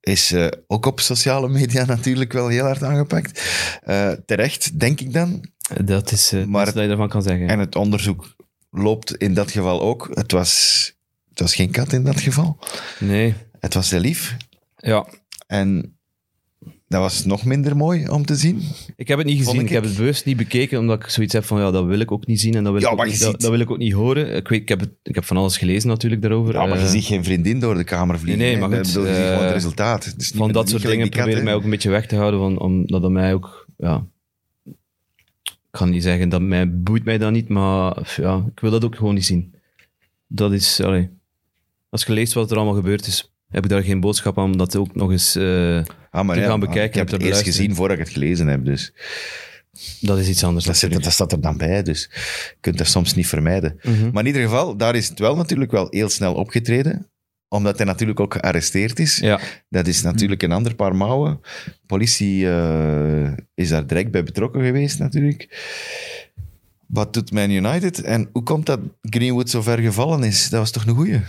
is 0.00 0.32
eh, 0.32 0.46
ook 0.66 0.86
op 0.86 1.00
sociale 1.00 1.48
media 1.48 1.84
natuurlijk 1.94 2.32
wel 2.32 2.48
heel 2.48 2.64
hard 2.64 2.82
aangepakt. 2.82 3.42
Eh, 3.82 4.10
terecht, 4.26 4.80
denk 4.80 5.00
ik 5.00 5.12
dan. 5.12 5.50
dat 5.84 6.12
is 6.12 6.32
maar- 6.46 6.64
dat 6.64 6.74
je 6.82 6.88
daarvan 6.88 7.08
kan 7.08 7.22
zeggen. 7.22 7.48
En 7.48 7.58
het 7.58 7.76
onderzoek 7.76 8.36
loopt 8.70 9.16
in 9.16 9.34
dat 9.34 9.50
geval 9.50 9.80
ook. 9.82 10.08
Het 10.12 10.32
was, 10.32 10.84
het 11.28 11.40
was 11.40 11.54
geen 11.54 11.70
kat 11.70 11.92
in 11.92 12.04
dat 12.04 12.20
geval. 12.20 12.58
Nee, 12.98 13.34
Het 13.60 13.74
was 13.74 13.90
heel 13.90 14.00
lief. 14.00 14.36
ja. 14.76 15.06
En 15.46 15.97
dat 16.88 17.00
was 17.00 17.24
nog 17.24 17.44
minder 17.44 17.76
mooi 17.76 18.08
om 18.08 18.24
te 18.24 18.34
zien. 18.36 18.62
Ik 18.96 19.08
heb 19.08 19.18
het 19.18 19.26
niet 19.26 19.38
gezien. 19.38 19.54
ik 19.54 19.60
Ik 19.60 19.68
heb 19.68 19.84
het 19.84 19.96
bewust 19.96 20.24
niet 20.24 20.36
bekeken, 20.36 20.78
omdat 20.78 21.02
ik 21.02 21.08
zoiets 21.08 21.32
heb 21.32 21.44
van, 21.44 21.60
ja, 21.60 21.70
dat 21.70 21.84
wil 21.84 21.98
ik 22.00 22.12
ook 22.12 22.26
niet 22.26 22.40
zien 22.40 22.54
en 22.54 22.64
dat 22.64 22.72
wil, 22.72 22.82
Ja, 22.82 22.90
ik, 22.90 22.98
ook 23.00 23.06
niet, 23.06 23.20
dat, 23.20 23.40
dat 23.40 23.50
wil 23.50 23.60
ik 23.60 23.70
ook 23.70 23.78
niet 23.78 23.92
horen. 23.92 24.34
Ik, 24.34 24.48
weet, 24.48 24.60
ik, 24.60 24.68
heb 24.68 24.80
het, 24.80 24.90
ik 25.02 25.14
heb 25.14 25.24
van 25.24 25.36
alles 25.36 25.56
gelezen 25.56 25.88
natuurlijk 25.88 26.22
daarover. 26.22 26.54
Ja, 26.54 26.66
maar 26.66 26.78
je 26.78 26.84
Eh, 26.84 26.90
ziet 26.90 27.04
geen 27.04 27.24
vriendin 27.24 27.60
door 27.60 27.74
de 27.74 27.84
kamer 27.84 28.18
vliegen. 28.18 28.42
Nee, 28.42 28.50
nee, 28.56 28.60
maar 28.68 28.78
goed, 28.78 28.86
bedoel, 28.86 29.06
je 29.06 29.14
ziet 29.14 29.22
eh, 29.22 29.28
gewoon 29.30 29.44
het 29.44 29.52
resultaat. 29.52 30.04
Het 30.04 30.20
is 30.20 30.30
niet- 30.30 30.38
van 30.40 30.52
dat 30.52 30.62
niet 30.62 30.70
soort 30.70 30.82
dingen 30.92 31.08
probeer 31.08 31.36
ik 31.36 31.42
mij 31.42 31.54
ook 31.54 31.64
een 31.64 31.70
beetje 31.70 31.90
weg 31.90 32.06
te 32.06 32.16
houden, 32.16 32.40
van, 32.40 32.58
omdat 32.58 33.02
dat 33.02 33.10
mij 33.10 33.34
ook, 33.34 33.66
ja, 33.76 34.06
ik 35.44 35.54
kan 35.70 35.90
niet 35.90 36.02
zeggen 36.02 36.28
dat 36.28 36.40
mij 36.40 36.80
boeit 36.80 37.04
mij 37.04 37.18
dat 37.18 37.32
niet, 37.32 37.48
maar 37.48 38.12
ja, 38.16 38.44
ik 38.54 38.60
wil 38.60 38.70
dat 38.70 38.84
ook 38.84 38.96
gewoon 38.96 39.14
niet 39.14 39.26
zien. 39.26 39.54
Dat 40.26 40.52
is, 40.52 40.80
allee, 40.80 41.08
als 41.88 42.04
je 42.04 42.12
leest 42.12 42.32
wat 42.32 42.50
er 42.50 42.56
allemaal 42.56 42.74
gebeurd 42.74 43.06
is, 43.06 43.32
heb 43.48 43.64
ik 43.64 43.70
daar 43.70 43.82
geen 43.82 44.00
boodschap 44.00 44.38
aan 44.38 44.44
om 44.44 44.56
dat 44.56 44.76
ook 44.76 44.94
nog 44.94 45.10
eens, 45.10 45.36
eh, 45.36 45.80
Ah, 46.10 46.24
maar 46.24 46.36
te 46.36 46.42
ja, 46.42 46.48
gaan 46.48 46.60
bekijken 46.60 47.02
Ik 47.02 47.08
heb 47.10 47.20
het 47.20 47.22
eerst 47.22 47.42
gezien 47.42 47.74
voordat 47.74 47.98
ik 47.98 48.04
het 48.04 48.12
gelezen 48.12 48.46
heb. 48.46 48.64
Dus 48.64 48.92
dat 50.00 50.18
is 50.18 50.28
iets 50.28 50.44
anders. 50.44 50.64
dat, 50.64 50.76
zit, 50.76 51.02
dat 51.02 51.12
staat 51.12 51.32
er 51.32 51.40
dan 51.40 51.56
bij. 51.56 51.82
Dus 51.82 52.10
je 52.50 52.56
kunt 52.60 52.78
dat 52.78 52.86
soms 52.86 53.14
niet 53.14 53.26
vermijden. 53.26 53.78
Mhm. 53.82 54.10
Maar 54.12 54.22
in 54.22 54.26
ieder 54.26 54.42
geval, 54.42 54.76
daar 54.76 54.94
is 54.94 55.08
het 55.08 55.18
wel 55.18 55.36
natuurlijk 55.36 55.70
wel 55.70 55.86
heel 55.90 56.08
snel 56.08 56.34
opgetreden. 56.34 57.10
Omdat 57.48 57.76
hij 57.76 57.86
natuurlijk 57.86 58.20
ook 58.20 58.32
gearresteerd 58.32 58.98
is. 58.98 59.18
Ja, 59.18 59.40
Dat 59.68 59.86
is 59.86 60.02
natuurlijk 60.02 60.42
een 60.42 60.52
ander 60.52 60.74
paar 60.74 60.96
mouwen. 60.96 61.40
Politie 61.86 62.48
eh, 62.50 63.32
is 63.54 63.68
daar 63.68 63.86
direct 63.86 64.10
bij 64.10 64.22
betrokken 64.22 64.62
geweest 64.62 64.98
natuurlijk. 64.98 65.48
Wat 66.86 67.12
doet 67.12 67.32
Man 67.32 67.50
United? 67.50 68.02
En 68.02 68.28
hoe 68.32 68.42
komt 68.42 68.66
dat 68.66 68.80
Greenwood 69.02 69.50
zo 69.50 69.62
ver 69.62 69.78
gevallen 69.78 70.22
is? 70.22 70.48
Dat 70.48 70.60
was 70.60 70.70
toch 70.70 70.86
een 70.86 70.94
goeie? 70.94 71.20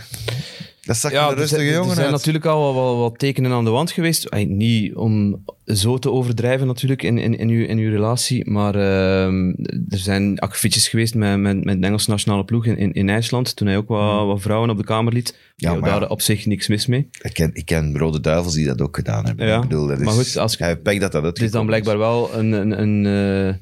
Dat 0.82 0.96
zag 0.96 1.12
ja 1.12 1.28
een 1.28 1.34
rustige 1.34 1.60
zijn, 1.60 1.66
er 1.66 1.74
jongen 1.74 1.94
zijn 1.94 2.06
uit. 2.06 2.16
natuurlijk 2.16 2.44
al 2.44 2.74
wel 2.74 2.98
wat 2.98 3.18
tekenen 3.18 3.52
aan 3.52 3.64
de 3.64 3.70
wand 3.70 3.90
geweest. 3.90 4.34
Niet 4.46 4.94
om 4.94 5.44
zo 5.66 5.98
te 5.98 6.10
overdrijven 6.10 6.66
natuurlijk 6.66 7.02
in, 7.02 7.18
in, 7.18 7.38
in, 7.38 7.48
uw, 7.48 7.64
in 7.64 7.78
uw 7.78 7.90
relatie, 7.90 8.50
maar 8.50 8.74
ehm, 8.74 9.48
er 9.88 9.98
zijn 9.98 10.38
akkefietjes 10.38 10.88
geweest 10.88 11.14
met, 11.14 11.38
met, 11.38 11.64
met 11.64 11.80
de 11.80 11.86
Engelse 11.86 12.10
nationale 12.10 12.44
ploeg 12.44 12.66
in, 12.66 12.76
in, 12.76 12.92
in 12.92 13.08
IJsland, 13.08 13.56
toen 13.56 13.66
hij 13.66 13.76
ook 13.76 13.88
wat, 13.88 14.26
wat 14.26 14.40
vrouwen 14.40 14.70
op 14.70 14.76
de 14.76 14.84
kamer 14.84 15.12
liet. 15.12 15.38
Ja, 15.56 15.74
maar 15.74 15.88
ja. 15.88 15.98
daar 15.98 16.08
op 16.10 16.20
zich 16.20 16.46
niks 16.46 16.68
mis 16.68 16.86
mee. 16.86 17.08
Ik 17.22 17.34
ken, 17.34 17.50
ik 17.52 17.64
ken 17.64 17.98
Rode 17.98 18.20
Duivels 18.20 18.54
die 18.54 18.66
dat 18.66 18.80
ook 18.80 18.96
gedaan 18.96 19.26
hebben. 19.26 19.46
Ja, 19.46 19.54
ik 19.54 19.68
bedoel, 19.68 19.86
dat 19.86 19.98
is, 19.98 20.04
maar 20.04 20.14
goed, 20.14 20.36
als 20.36 20.58
hij 20.58 20.76
pakt 20.76 21.00
dat 21.00 21.12
dat 21.12 21.22
Het 21.22 21.40
is 21.40 21.50
dan 21.50 21.66
blijkbaar 21.66 21.98
wel 21.98 22.34
een... 22.34 22.52
een, 22.52 22.82
een 22.82 23.06
eh, 23.06 23.54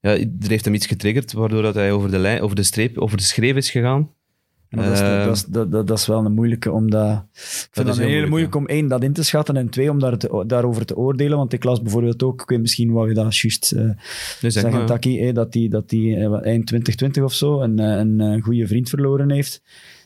ja, 0.00 0.10
er 0.10 0.48
heeft 0.48 0.64
hem 0.64 0.74
iets 0.74 0.86
getriggerd, 0.86 1.32
waardoor 1.32 1.62
dat 1.62 1.74
hij 1.74 1.92
over 1.92 2.10
de, 2.10 2.18
lijn, 2.18 2.40
over 2.40 2.56
de 2.56 2.62
streep, 2.62 2.98
over 2.98 3.16
de 3.16 3.22
schreef 3.22 3.56
is 3.56 3.70
gegaan. 3.70 4.10
Maar 4.74 4.84
dat, 4.84 4.94
is, 4.94 5.00
dat, 5.00 5.36
is, 5.36 5.44
dat, 5.44 5.70
dat, 5.70 5.86
dat 5.86 5.98
is 5.98 6.06
wel 6.06 6.24
een 6.24 6.32
moeilijke, 6.32 6.72
omdat... 6.72 7.24
Ik 7.32 7.68
vind 7.70 7.86
dat 7.86 7.98
heel 7.98 8.28
moeilijk, 8.28 8.54
om 8.54 8.66
één, 8.66 8.88
dat 8.88 9.02
in 9.02 9.12
te 9.12 9.22
schatten 9.22 9.56
en 9.56 9.68
twee, 9.68 9.90
om 9.90 9.98
daar 9.98 10.18
te- 10.18 10.44
daarover 10.46 10.86
te 10.86 10.96
oordelen. 10.96 11.36
Want 11.36 11.52
ik 11.52 11.64
las 11.64 11.82
bijvoorbeeld 11.82 12.22
ook, 12.22 12.42
ik 12.42 12.48
weet 12.48 12.60
misschien 12.60 12.92
wat 12.92 13.08
je 13.08 13.14
dat 13.14 13.36
juist 13.36 13.74
dus 14.40 14.52
zeg 14.52 14.62
zeggen, 14.62 14.86
Taki, 14.86 15.32
dat 15.32 15.52
die, 15.52 15.68
dat 15.68 15.88
die 15.88 16.16
eh, 16.16 16.24
eind 16.24 16.66
2020 16.66 17.22
of 17.22 17.34
zo 17.34 17.60
een, 17.60 17.78
eh, 17.78 17.98
een, 17.98 18.42
goede 18.42 18.66
vriend 18.66 18.88
verloren 18.88 19.30
heeft. 19.30 19.62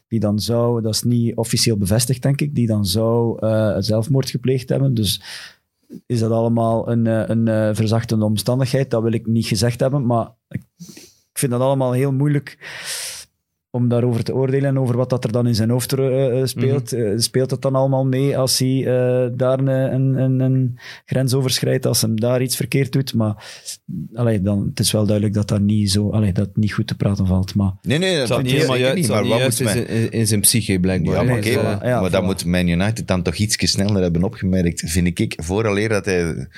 Die 0.09 0.21
dan 0.21 0.39
zou, 0.39 0.83
dat 0.83 0.95
is 0.95 1.03
niet 1.03 1.37
officieel 1.37 1.77
bevestigd 1.77 2.23
denk 2.23 2.41
ik, 2.41 2.55
die 2.55 2.67
dan 2.67 2.85
zou 2.85 3.39
eh, 3.39 3.77
zelfmoord 3.79 4.31
gepleegd 4.31 4.69
hebben. 4.69 4.95
Dus 4.95 5.23
is 6.07 6.21
dat 6.21 6.31
allemaal 6.31 6.91
een, 6.91 7.07
een 7.07 7.77
verzachtende 7.77 8.25
omstandigheid? 8.25 8.91
Dat 8.91 9.03
wil 9.03 9.13
ik 9.13 9.27
niet 9.27 9.47
gezegd 9.47 9.81
hebben, 9.81 10.07
maar 10.07 10.29
ik, 10.49 10.63
ik 11.33 11.39
vind 11.39 11.53
dat 11.53 11.61
allemaal 11.61 11.93
heel 11.93 12.13
moeilijk 12.13 12.59
om 13.71 13.89
daarover 13.89 14.25
te 14.25 14.35
oordelen 14.35 14.69
en 14.69 14.79
over 14.79 14.97
wat 14.97 15.11
dat 15.11 15.25
er 15.25 15.33
dan 15.33 15.47
in 15.47 15.55
zijn 15.55 15.71
hoofd 15.71 15.93
eh, 15.93 16.41
eh, 16.41 16.47
speelt. 16.47 16.93
Eh, 16.93 17.13
speelt 17.17 17.51
het 17.51 17.63
dan 17.63 17.75
allemaal 17.75 18.07
mee 18.07 18.39
als 18.39 18.59
hij 18.59 18.79
eh, 18.87 19.29
daar 19.33 19.59
een, 19.59 19.67
een, 19.95 20.15
een, 20.15 20.41
een 20.41 20.79
grens 21.05 21.35
overschrijdt, 21.35 21.87
als 21.87 22.03
hem 22.03 22.21
daar 22.21 22.43
iets 22.43 22.57
verkeerd 22.57 22.93
doet? 22.93 23.15
Maar 23.15 23.45
allee, 24.15 24.41
dan, 24.43 24.67
het 24.69 24.81
is 24.81 24.93
wel 24.93 25.05
duidelijk 25.05 25.35
dat 25.37 25.49
dat 25.49 25.61
niet, 25.61 25.91
zo, 25.91 26.11
allee, 26.11 26.33
dat 26.33 26.57
niet 26.57 26.73
goed 26.73 26.87
te 26.87 26.95
praten 26.95 27.27
valt. 27.27 27.55
Maar 27.55 27.73
Nee, 27.83 27.99
nee, 27.99 28.27
dat 28.27 28.43
niet 28.43 28.47
is 28.47 28.53
helemaal 28.53 28.77
juist, 28.77 28.97
niet. 28.97 29.09
Maar 29.09 29.27
wat 29.27 29.39
juist 29.39 29.61
moet 29.61 29.69
in, 29.71 29.77
men... 29.77 29.87
zijn- 29.87 30.03
in, 30.03 30.11
in 30.11 30.27
zijn 30.27 30.41
psyche, 30.41 30.79
blijkbaar. 30.81 31.15
Ja, 31.15 31.23
maar 31.23 31.37
oké, 31.37 31.63
maar, 31.63 31.87
ja, 31.87 32.01
maar 32.01 32.11
dat 32.11 32.23
moet 32.23 32.45
Man 32.45 32.69
United 32.69 33.07
dan 33.07 33.23
toch 33.23 33.35
iets 33.35 33.71
sneller 33.71 34.03
hebben 34.03 34.23
opgemerkt, 34.25 34.83
vind 34.91 35.19
ik. 35.21 35.35
Vooraleer 35.43 35.89
dat 35.89 36.05
hij... 36.05 36.49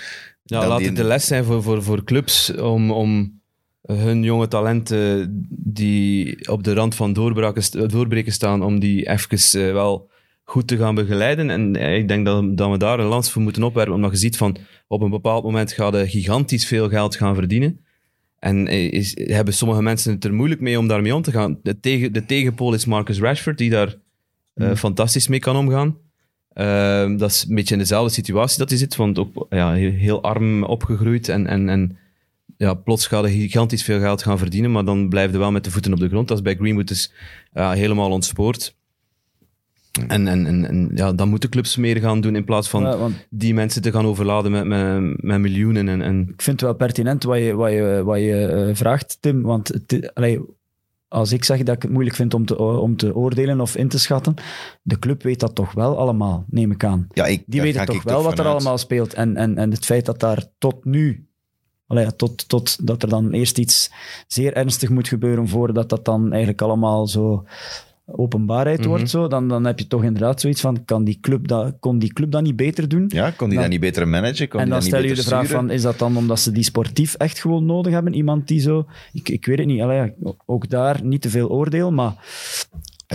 Ja, 0.43 0.61
dan 0.61 0.69
laat 0.69 0.79
die- 0.79 0.87
het 0.87 0.97
de 0.97 1.05
les 1.05 1.27
zijn 1.27 1.45
voor, 1.45 1.63
voor, 1.63 1.83
voor 1.83 2.05
clubs 2.05 2.55
om, 2.55 2.91
om 2.91 3.40
hun 3.83 4.23
jonge 4.23 4.49
talenten 4.49 5.31
die 5.51 6.49
op 6.51 6.65
de 6.65 6.75
rand 6.75 6.95
van 6.95 7.13
doorbreken 7.13 8.33
staan, 8.33 8.63
om 8.63 8.81
die 8.81 9.09
even 9.09 9.61
eh, 9.67 9.73
wel 9.73 10.11
goed 10.45 10.67
te 10.67 10.77
gaan 10.77 10.95
begeleiden. 10.95 11.51
En 11.51 11.77
eh, 11.77 11.97
ik 11.97 12.09
denk 12.09 12.27
dat, 12.27 12.57
dat 12.57 12.71
we 12.71 12.79
daar 12.79 12.99
een 12.99 13.07
lans 13.07 13.31
voor 13.31 13.43
moeten 13.43 13.63
opwerpen, 13.63 13.95
omdat 13.95 14.11
je 14.11 14.17
ziet 14.17 14.37
van 14.37 14.57
op 14.89 15.01
een 15.01 15.11
bepaald 15.11 15.45
moment 15.45 15.73
gaat 15.73 15.93
hij 15.93 16.09
gigantisch 16.09 16.67
veel 16.67 16.89
geld 16.89 17.17
gaan 17.17 17.35
verdienen. 17.35 17.81
En 18.39 18.67
eh, 18.67 18.93
is, 18.93 19.17
hebben 19.25 19.55
sommige 19.55 19.83
mensen 19.83 20.13
het 20.13 20.25
er 20.25 20.35
moeilijk 20.35 20.61
mee 20.61 20.79
om 20.79 20.89
daarmee 20.89 21.15
om 21.15 21.23
te 21.23 21.31
gaan. 21.31 21.59
De, 21.63 21.81
tegen, 21.81 22.13
de 22.13 22.25
tegenpool 22.25 22.75
is 22.75 22.85
Marcus 22.85 23.21
Rashford, 23.21 23.59
die 23.59 23.71
daar 23.71 23.95
eh, 24.55 24.75
fantastisch 24.75 25.29
mee 25.29 25.39
kan 25.39 25.57
omgaan. 25.57 25.97
Ehm, 26.53 27.17
dat 27.17 27.31
is 27.31 27.45
een 27.49 27.55
beetje 27.55 27.75
in 27.75 27.81
dezelfde 27.81 28.13
situatie 28.13 28.59
dat 28.59 28.69
hij 28.69 28.79
zit, 28.79 28.97
want 28.97 29.19
ook 29.19 29.47
ja, 29.51 29.73
heel, 29.73 29.93
heel 29.93 30.23
arm 30.23 30.65
opgegroeid 30.65 31.29
en, 31.29 31.47
en, 31.47 31.69
en 31.69 31.99
ja, 32.61 32.75
plots 32.75 33.07
gaat 33.07 33.23
hij 33.23 33.33
gigantisch 33.33 33.83
veel 33.83 34.01
geld 34.01 34.23
gaan 34.23 34.39
verdienen, 34.39 34.73
maar 34.73 34.85
dan 34.85 35.09
blijft 35.09 35.37
wel 35.37 35.51
met 35.51 35.65
de 35.65 35.71
voeten 35.71 35.93
op 35.93 35.99
de 35.99 36.09
grond. 36.09 36.29
Dat 36.29 36.37
is 36.37 36.43
bij 36.43 36.55
Greenwood 36.55 36.89
dus 36.89 37.13
helemaal 37.53 38.11
ontspoord. 38.11 38.79
En, 40.07 40.29
en, 40.29 40.47
en, 40.47 40.69
en 40.69 40.91
ja, 40.95 41.13
dan 41.13 41.29
moeten 41.29 41.51
clubs 41.51 41.77
meer 41.77 41.97
gaan 41.97 42.21
doen 42.21 42.37
in 42.37 42.45
plaats 42.45 42.69
van 42.69 42.83
Ja, 42.83 42.97
want 42.97 43.27
die 43.31 43.55
mensen 43.55 43.83
te 43.83 43.93
gaan 43.93 44.07
overladen 44.07 44.51
met, 44.51 44.65
met, 44.65 45.23
met 45.23 45.41
miljoenen. 45.41 45.89
En, 45.89 46.03
en 46.03 46.21
ik 46.21 46.43
vind 46.43 46.61
het 46.61 46.61
wel 46.61 46.75
pertinent 46.75 47.23
wat 47.23 47.39
je, 47.39 47.55
wat 47.55 47.71
je, 47.71 48.03
wat 48.05 48.19
je 48.19 48.47
eh, 48.47 48.75
vraagt, 48.75 49.17
Tim. 49.21 49.43
Want 49.43 49.69
het, 49.69 50.11
allee, 50.15 50.41
als 51.09 51.33
ik 51.33 51.45
zeg 51.45 51.63
dat 51.63 51.77
ik 51.77 51.83
het 51.83 51.91
moeilijk 51.91 52.17
vind 52.17 52.35
om 52.35 52.47
te, 52.47 52.59
om 52.59 52.97
te 52.97 53.15
oordelen 53.15 53.61
of 53.61 53.77
in 53.77 53.89
te 53.89 53.99
schatten, 53.99 54.35
de 54.83 54.99
club 54.99 55.23
weet 55.23 55.41
dat 55.41 55.55
toch 55.55 55.73
wel 55.73 55.99
allemaal, 55.99 56.45
neem 56.49 56.71
ik 56.71 56.85
aan. 56.85 57.07
Ja, 57.13 57.27
ik, 57.27 57.43
Die 57.47 57.61
weten 57.61 57.87
toch 57.87 57.97
ik 57.97 58.03
wel 58.03 58.23
wat 58.23 58.39
er 58.39 58.47
allemaal 58.47 58.79
speelt. 58.79 59.15
En, 59.15 59.37
en, 59.37 59.59
en 59.59 59.71
het 59.71 59.85
feit 59.85 60.07
dat 60.07 60.21
daar 60.21 60.45
tot 60.59 60.85
nu, 60.85 61.29
allee, 61.91 62.17
tot, 62.17 62.49
tot 62.49 62.87
dat 62.87 63.03
er 63.03 63.09
dan 63.09 63.33
eerst 63.33 63.59
iets 63.59 63.91
zeer 64.27 64.53
ernstig 64.53 64.89
moet 64.89 65.09
gebeuren 65.09 65.49
voordat 65.49 65.89
dat 65.89 66.05
dan 66.05 66.29
eigenlijk 66.31 66.63
allemaal 66.63 67.07
zo 67.07 67.45
openbaarheid 68.13 68.79
Mhm. 68.81 68.89
wordt, 68.89 69.11
zo, 69.11 69.29
dan, 69.29 69.49
dan 69.49 69.65
heb 69.65 69.79
je 69.79 69.87
toch 69.87 70.05
inderdaad 70.05 70.41
zoiets 70.41 70.61
van, 70.61 70.85
kan 70.85 71.05
die 71.05 71.19
club 71.21 71.49
dat, 71.49 71.75
kon 71.81 71.99
die 71.99 72.13
club 72.13 72.31
dat 72.31 72.43
niet 72.43 72.57
beter 72.57 72.89
doen? 72.89 73.05
Ja, 73.09 73.31
kon 73.31 73.47
die 73.47 73.55
Dan- 73.55 73.63
dat 73.63 73.71
niet 73.73 73.81
beter 73.81 74.09
managen? 74.09 74.49
Kon 74.49 74.61
en 74.61 74.69
dan 74.69 74.83
stel 74.83 75.03
je 75.03 75.15
de 75.15 75.23
vraag 75.23 75.45
sturen? 75.45 75.63
van, 75.67 75.71
is 75.75 75.83
dat 75.83 75.99
dan 75.99 76.17
omdat 76.17 76.41
ze 76.41 76.53
die 76.53 76.63
sportief 76.65 77.15
echt 77.15 77.39
gewoon 77.41 77.67
nodig 77.67 77.93
hebben? 77.93 78.15
Iemand 78.15 78.49
die 78.49 78.61
zo... 78.61 78.87
Ik, 79.13 79.29
ik 79.29 79.47
weet 79.47 79.59
het 79.59 79.67
niet. 79.67 79.81
Allee, 79.81 80.13
ook 80.47 80.69
daar 80.69 81.05
niet 81.05 81.23
te 81.23 81.31
veel 81.31 81.49
oordeel, 81.51 81.93
maar... 81.93 82.15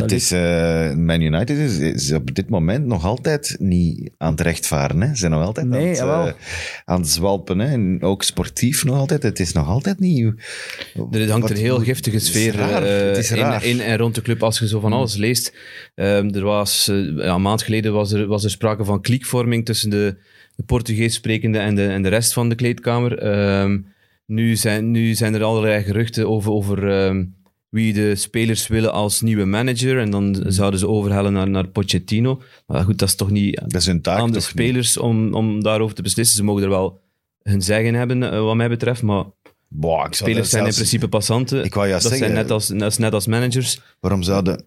Het 0.04 0.12
is, 0.12 0.32
eh, 0.32 0.94
Man 0.94 1.22
United 1.22 1.58
is, 1.58 1.78
is 1.78 2.12
op 2.12 2.36
dit 2.36 2.50
moment 2.50 2.86
nog 2.86 3.06
altijd 3.06 3.56
niet 3.60 4.12
aan 4.18 4.32
het 4.32 4.42
rechtvaren. 4.42 5.02
Hè. 5.02 5.08
Ze 5.08 5.16
zijn 5.16 5.32
nog 5.32 5.44
altijd 5.44 5.68
Nee, 5.68 6.02
aan, 6.02 6.26
het, 6.26 6.36
eh, 6.36 6.42
aan 6.86 7.00
het 7.00 7.10
zwalpen. 7.10 7.60
Hè. 7.60 7.72
En 7.72 7.98
ook 8.02 8.24
sportief 8.24 8.86
nog 8.86 8.98
altijd. 8.98 9.24
Het 9.24 9.40
is 9.40 9.52
nog 9.52 9.68
altijd 9.68 10.00
niet... 10.00 10.24
er 11.12 11.30
hangt 11.30 11.42
Wat- 11.42 11.50
een 11.50 11.58
heel 11.64 11.80
giftige 11.80 12.16
is 12.16 12.26
sfeer 12.26 12.60
eh, 12.60 13.18
is 13.18 13.32
in, 13.32 13.82
en 13.82 13.98
rond 13.98 14.16
de 14.16 14.22
club 14.22 14.44
als 14.44 14.60
je 14.60 14.68
zo 14.68 14.80
van 14.80 14.94
alles 14.94 15.16
leest. 15.16 15.54
Ehm, 15.96 16.30
er 16.30 16.44
was, 16.44 16.86
ja, 16.86 17.34
een 17.34 17.42
maand 17.42 17.62
geleden 17.64 17.94
was 17.94 18.12
er, 18.12 18.28
was 18.28 18.44
er 18.44 18.50
sprake 18.50 18.86
van 18.86 19.02
kliekvorming 19.02 19.66
tussen 19.66 19.90
de, 19.90 20.16
de 20.56 20.64
Portugees 20.64 21.14
sprekende 21.14 21.58
en 21.60 21.76
de, 21.76 21.88
en 21.88 22.02
de 22.02 22.10
rest 22.10 22.34
van 22.34 22.50
de 22.50 22.56
kleedkamer. 22.56 23.18
Ehm, 23.18 23.78
nu, 24.26 24.56
zijn, 24.56 24.92
nu 24.92 25.14
zijn 25.14 25.34
er 25.34 25.44
allerlei 25.44 25.84
geruchten 25.84 26.30
over, 26.30 26.52
over 26.52 26.92
ehm, 26.92 27.24
wie 27.76 27.94
de 27.94 28.16
spelers 28.16 28.68
willen 28.68 28.92
als 28.94 29.22
nieuwe 29.22 29.46
manager. 29.46 30.00
En 30.00 30.10
dan 30.10 30.44
zouden 30.48 30.80
ze 30.80 30.88
overhellen 30.88 31.34
naar, 31.34 31.50
naar 31.50 31.68
Pochettino. 31.68 32.42
Maar 32.68 32.84
goed, 32.84 32.98
dat 33.00 33.08
is 33.08 33.16
toch 33.16 33.30
niet 33.30 33.56
Dat 33.66 33.76
is 33.82 33.86
hun 33.86 34.02
taak 34.02 34.20
aan 34.20 34.28
de 34.28 34.34
niet? 34.34 34.44
spelers 34.44 34.98
om, 34.98 35.34
om 35.34 35.64
daarover 35.64 35.96
te 35.96 36.02
beslissen. 36.02 36.36
Ze 36.36 36.44
mogen 36.44 36.64
er 36.64 36.70
wel 36.70 37.02
hun 37.44 37.62
zeggen 37.62 37.94
hebben, 37.94 38.32
eh, 38.32 38.40
wat 38.42 38.56
mij 38.56 38.70
betreft. 38.70 39.02
Maar 39.02 39.24
Boah, 39.68 40.06
ik 40.08 40.14
spelers 40.14 40.50
zijn 40.50 40.66
in 40.66 40.74
principe 40.74 41.08
passanten. 41.08 41.64
Ik 41.64 41.74
wou 41.74 41.88
juist 41.88 42.04
dat 42.04 42.12
zeggen, 42.12 42.32
zijn 42.32 42.42
net 42.42 42.52
als, 42.52 42.70
net, 42.70 43.00
net 43.00 43.14
als 43.14 43.28
managers. 43.28 43.80
Waarom 44.00 44.24
zouden... 44.24 44.66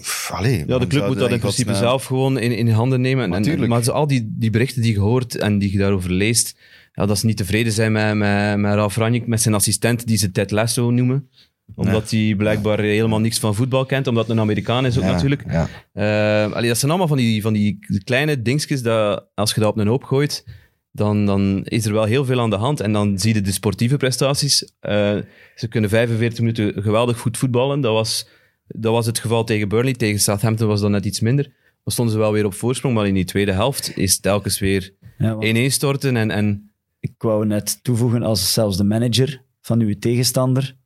pff, 0.00 0.30
allee, 0.32 0.64
Ja, 0.66 0.78
de 0.78 0.86
club 0.86 1.06
moet 1.06 1.18
dat 1.18 1.30
in 1.30 1.38
principe 1.38 1.74
zelf 1.74 2.04
gewoon 2.04 2.38
in, 2.38 2.52
in 2.52 2.68
handen 2.68 3.00
nemen. 3.00 3.24
En- 3.24 3.32
En, 3.32 3.38
Natuurlijk. 3.40 3.68
maar 3.68 3.82
zo 3.84 3.90
al 3.92 4.06
die, 4.06 4.34
die 4.38 4.50
berichten 4.50 4.82
die 4.82 4.92
je 4.92 4.98
hoort 5.00 5.36
en 5.36 5.58
die 5.58 5.72
je 5.72 5.78
daarover 5.78 6.12
leest, 6.12 6.58
ja, 6.92 7.06
dat 7.06 7.18
ze 7.18 7.26
niet 7.26 7.36
tevreden 7.36 7.72
zijn 7.72 7.92
met, 7.92 8.14
met, 8.14 8.56
met 8.58 8.74
Ralf 8.74 8.96
Ranjik, 8.96 9.26
met 9.26 9.40
zijn 9.42 9.54
assistent, 9.54 10.06
die 10.06 10.16
ze 10.16 10.30
Ted 10.30 10.50
Lasso 10.50 10.90
noemen. 10.90 11.28
Omdat 11.74 12.10
hij 12.10 12.34
blijkbaar 12.36 12.80
helemaal 12.80 13.20
niks 13.20 13.38
van 13.38 13.54
voetbal 13.54 13.86
kent, 13.86 14.06
omdat 14.06 14.26
het 14.26 14.36
een 14.36 14.42
Amerikaan 14.42 14.86
is 14.86 14.98
ook 14.98 15.04
Ja, 15.04 15.10
natuurlijk. 15.10 15.44
Ja. 15.48 16.44
Allee, 16.44 16.68
dat 16.68 16.78
zijn 16.78 16.90
allemaal 16.90 17.08
van 17.08 17.16
die, 17.16 17.42
van 17.42 17.52
die 17.52 17.78
kleine 18.04 18.42
dingetjes 18.42 18.82
dat 18.82 19.26
als 19.34 19.54
je 19.54 19.60
dat 19.60 19.70
op 19.70 19.78
een 19.78 19.86
hoop 19.86 20.04
gooit, 20.04 20.44
dan, 20.92 21.26
dan 21.26 21.64
is 21.64 21.86
er 21.86 21.92
wel 21.92 22.04
heel 22.04 22.24
veel 22.24 22.40
aan 22.40 22.50
de 22.50 22.56
hand. 22.56 22.80
En 22.80 22.92
dan 22.92 23.18
zie 23.18 23.34
je 23.34 23.40
de 23.40 23.52
sportieve 23.52 23.96
prestaties. 23.96 24.72
Eh, 24.80 25.16
ze 25.54 25.68
kunnen 25.68 25.90
45 25.90 26.38
minuten 26.38 26.82
geweldig 26.82 27.18
goed 27.18 27.38
voetballen. 27.38 27.80
Dat 27.80 27.92
was, 27.92 28.28
dat 28.66 28.92
was 28.92 29.06
het 29.06 29.18
geval 29.18 29.44
tegen 29.44 29.68
Burnley. 29.68 29.94
Tegen 29.94 30.20
Southampton 30.20 30.68
was 30.68 30.80
dat 30.80 30.90
net 30.90 31.04
iets 31.04 31.20
minder. 31.20 31.44
Dan 31.84 31.92
stonden 31.92 32.14
ze 32.14 32.20
wel 32.20 32.32
weer 32.32 32.44
op 32.44 32.54
voorsprong, 32.54 32.94
maar 32.94 33.06
in 33.06 33.14
die 33.14 33.24
tweede 33.24 33.52
helft 33.52 33.96
is 33.96 34.12
het 34.12 34.22
telkens 34.22 34.58
weer 34.58 34.94
Ja, 35.18 35.40
ineenstorten. 35.40 36.16
En, 36.16 36.30
en 36.30 36.72
ik 37.00 37.14
wou 37.18 37.46
net 37.46 37.78
toevoegen, 37.82 38.22
als 38.22 38.52
zelfs 38.52 38.76
de 38.76 38.84
manager 38.84 39.42
van 39.60 39.80
uw 39.80 39.94
tegenstander 39.98 40.76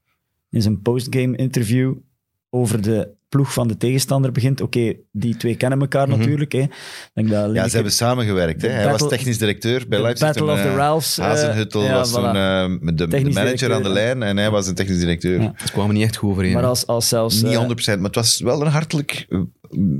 in 0.54 0.62
zijn 0.62 0.82
postgame 0.82 1.37
interview 1.37 1.94
over 2.50 2.82
de 2.82 3.08
ploeg 3.28 3.52
van 3.52 3.68
de 3.68 3.76
tegenstander 3.76 4.32
begint. 4.32 4.61
Oké, 4.61 4.92
die 5.12 5.37
twee 5.37 5.56
kennen 5.56 5.80
elkaar 5.80 6.08
Mhm. 6.08 6.18
natuurlijk. 6.18 6.52
Hè. 6.52 6.64
Denk 7.14 7.28
dat 7.30 7.54
Ja, 7.54 7.68
ze 7.68 7.75
hebben 7.75 7.92
samengewerkt. 7.92 8.62
Hè. 8.62 8.68
Hij 8.68 8.90
was 8.90 9.08
technisch 9.08 9.38
directeur 9.38 9.84
bij 9.88 10.00
Leipzig. 10.02 10.26
Battle 10.26 10.44
toen, 10.46 10.54
of 10.54 10.61
the 10.62 10.68
eh, 10.68 10.75
Ralphs, 10.76 11.18
eh, 11.18 11.25
Hazenhuttel 11.25 11.82
ja, 11.82 11.94
was 11.94 12.11
voilà. 12.11 12.14
toen 12.14 12.25
eh, 12.25 12.64
de, 12.94 13.06
manager 13.06 13.32
directeur, 13.32 13.73
aan 13.73 13.82
de 13.82 13.88
lijn 13.88 14.23
en 14.23 14.37
hij 14.37 14.50
was 14.50 14.66
een 14.66 14.75
technisch 14.75 14.99
directeur. 14.99 15.40
Ja. 15.40 15.54
ze 15.64 15.73
kwamen 15.73 15.94
niet 15.94 16.04
echt 16.04 16.16
goed 16.16 16.30
overeen. 16.30 16.52
Maar 16.52 16.64
als, 16.64 16.87
als 16.87 17.08
zelfs... 17.08 17.42
Niet 17.42 17.52
eh, 17.52 17.61
100%, 17.61 17.84
maar 17.87 18.06
het 18.06 18.14
was 18.14 18.40
wel 18.40 18.61
een 18.61 18.70
hartelijk 18.73 19.26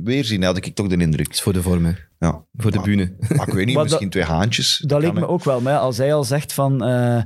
weerzien, 0.04 0.42
had 0.42 0.56
ik 0.56 0.75
toch 0.75 0.87
de 0.87 0.96
indruk. 0.96 1.28
Is 1.28 1.42
voor 1.42 1.52
de 1.52 1.62
vorm, 1.62 1.84
hè. 1.84 1.92
Ja. 2.18 2.44
voor 2.56 2.70
de 2.70 2.80
bühne. 2.80 3.14
Maar 3.37 3.49
ik 3.49 3.54
weet 3.54 3.66
niet, 3.66 3.78
misschien 3.82 4.11
twee 4.11 4.25
haantjes. 4.25 4.82
Dat 4.87 5.00
leek 5.00 5.12
me 5.12 5.28
ook 5.28 5.44
wel. 5.44 5.61
Maar 5.61 5.78
als 5.78 5.96
hij 5.96 6.14
al 6.14 6.25
zegt 6.25 6.52
van... 6.52 6.84
eh, 6.84 7.23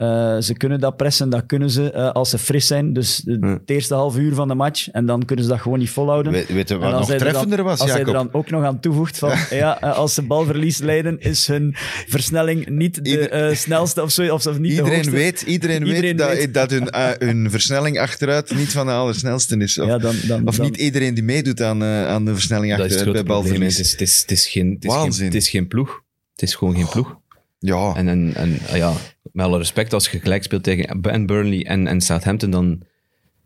eh, 0.00 0.36
ze 0.38 0.54
kunnen 0.56 0.80
dat 0.80 0.96
pressen, 0.96 1.30
dat 1.30 1.46
kunnen 1.46 1.70
ze 1.70 1.90
eh, 1.92 2.10
als 2.10 2.30
ze 2.30 2.38
fris 2.38 2.66
zijn. 2.66 2.92
Dus 2.92 3.16
de- 3.16 3.36
Ja. 3.40 3.46
het 3.48 3.70
eerste 3.70 3.94
half 3.94 4.16
uur 4.16 4.34
van 4.34 4.48
de 4.48 4.54
match. 4.54 4.88
En 4.90 5.06
dan 5.06 5.24
kunnen 5.24 5.44
ze 5.44 5.50
dat 5.50 5.60
gewoon 5.60 5.78
niet 5.78 5.90
volhouden. 5.90 6.32
We, 6.32 6.44
weet 6.48 6.68
je 6.68 6.78
wat 6.78 6.92
als 6.92 7.00
nog 7.08 7.10
er 7.10 7.18
dan- 7.18 7.28
treffender 7.28 7.62
was, 7.62 7.80
Als 7.80 7.90
hij 7.90 8.00
er 8.00 8.12
dan 8.12 8.28
ook 8.32 8.50
nog 8.50 8.64
aan 8.64 8.80
toevoegt 8.80 9.18
van... 9.18 9.32
ja, 9.50 9.80
eh, 9.80 9.96
als 9.96 10.14
ze 10.14 10.22
balverlies 10.22 10.78
leiden, 10.78 11.20
is 11.20 11.46
hun 11.46 11.74
versnelling 12.08 12.68
niet 12.68 13.04
de 13.04 13.28
eh, 13.28 13.54
snelste 13.56 14.02
of 14.02 14.10
zo. 14.10 14.22
Of, 14.34 14.46
of 14.46 14.58
niet 14.58 14.62
de 14.70 14.76
Iedereen 14.76 14.92
hoogste. 14.94 15.10
weet, 15.10 15.42
iedereen 15.42 15.86
Iedereen 15.86 16.16
weet, 16.16 16.18
dat, 16.18 16.32
weet. 16.32 16.54
dat 16.54 16.70
hun, 16.70 16.88
hun 17.28 17.50
versnelling 17.50 17.98
achteruit 17.98 18.54
niet 18.54 18.72
van 18.72 18.86
de 18.86 18.92
allersnelste 18.92 19.56
is. 19.56 19.78
Of, 19.78 19.86
Ja, 19.86 19.98
dan, 19.98 20.14
dan, 20.26 20.46
of 20.48 20.56
dan- 20.56 20.64
niet 20.66 20.76
iedereen 20.76 21.14
die 21.14 21.24
meedoet 21.24 21.62
aan, 21.62 21.84
aan 21.84 22.24
de 22.24 22.32
versnelling 22.34 22.76
Dat 22.76 22.86
is 22.86 22.92
het 22.92 23.00
achteruit 23.00 23.26
bij. 23.26 23.34
Het 23.36 23.44
balverlies. 23.44 23.78
is, 23.78 23.90
het, 23.90 24.00
is, 24.00 24.20
het, 24.20 24.30
is 24.30 24.46
geen, 24.48 24.70
het, 24.74 24.84
is 24.84 24.90
geen, 24.92 25.00
Waanzin. 25.00 25.24
het 25.24 25.34
is 25.34 25.48
geen 25.50 25.68
ploeg. 25.68 26.02
Het 26.32 26.42
is 26.42 26.54
gewoon 26.54 26.74
geen 26.74 26.88
ploeg. 26.88 27.18
Ja, 27.58 27.92
En, 27.96 28.08
en, 28.08 28.32
en 28.34 28.58
ja, 28.74 28.92
met 29.32 29.46
alle 29.46 29.58
respect, 29.58 29.92
als 29.92 30.08
je 30.08 30.18
gelijk 30.20 30.42
speelt 30.42 30.62
tegen 30.62 31.02
en 31.02 31.26
Burnley 31.26 31.66
en, 31.66 31.86
en 31.86 32.00
Southampton, 32.00 32.50
dan 32.50 32.80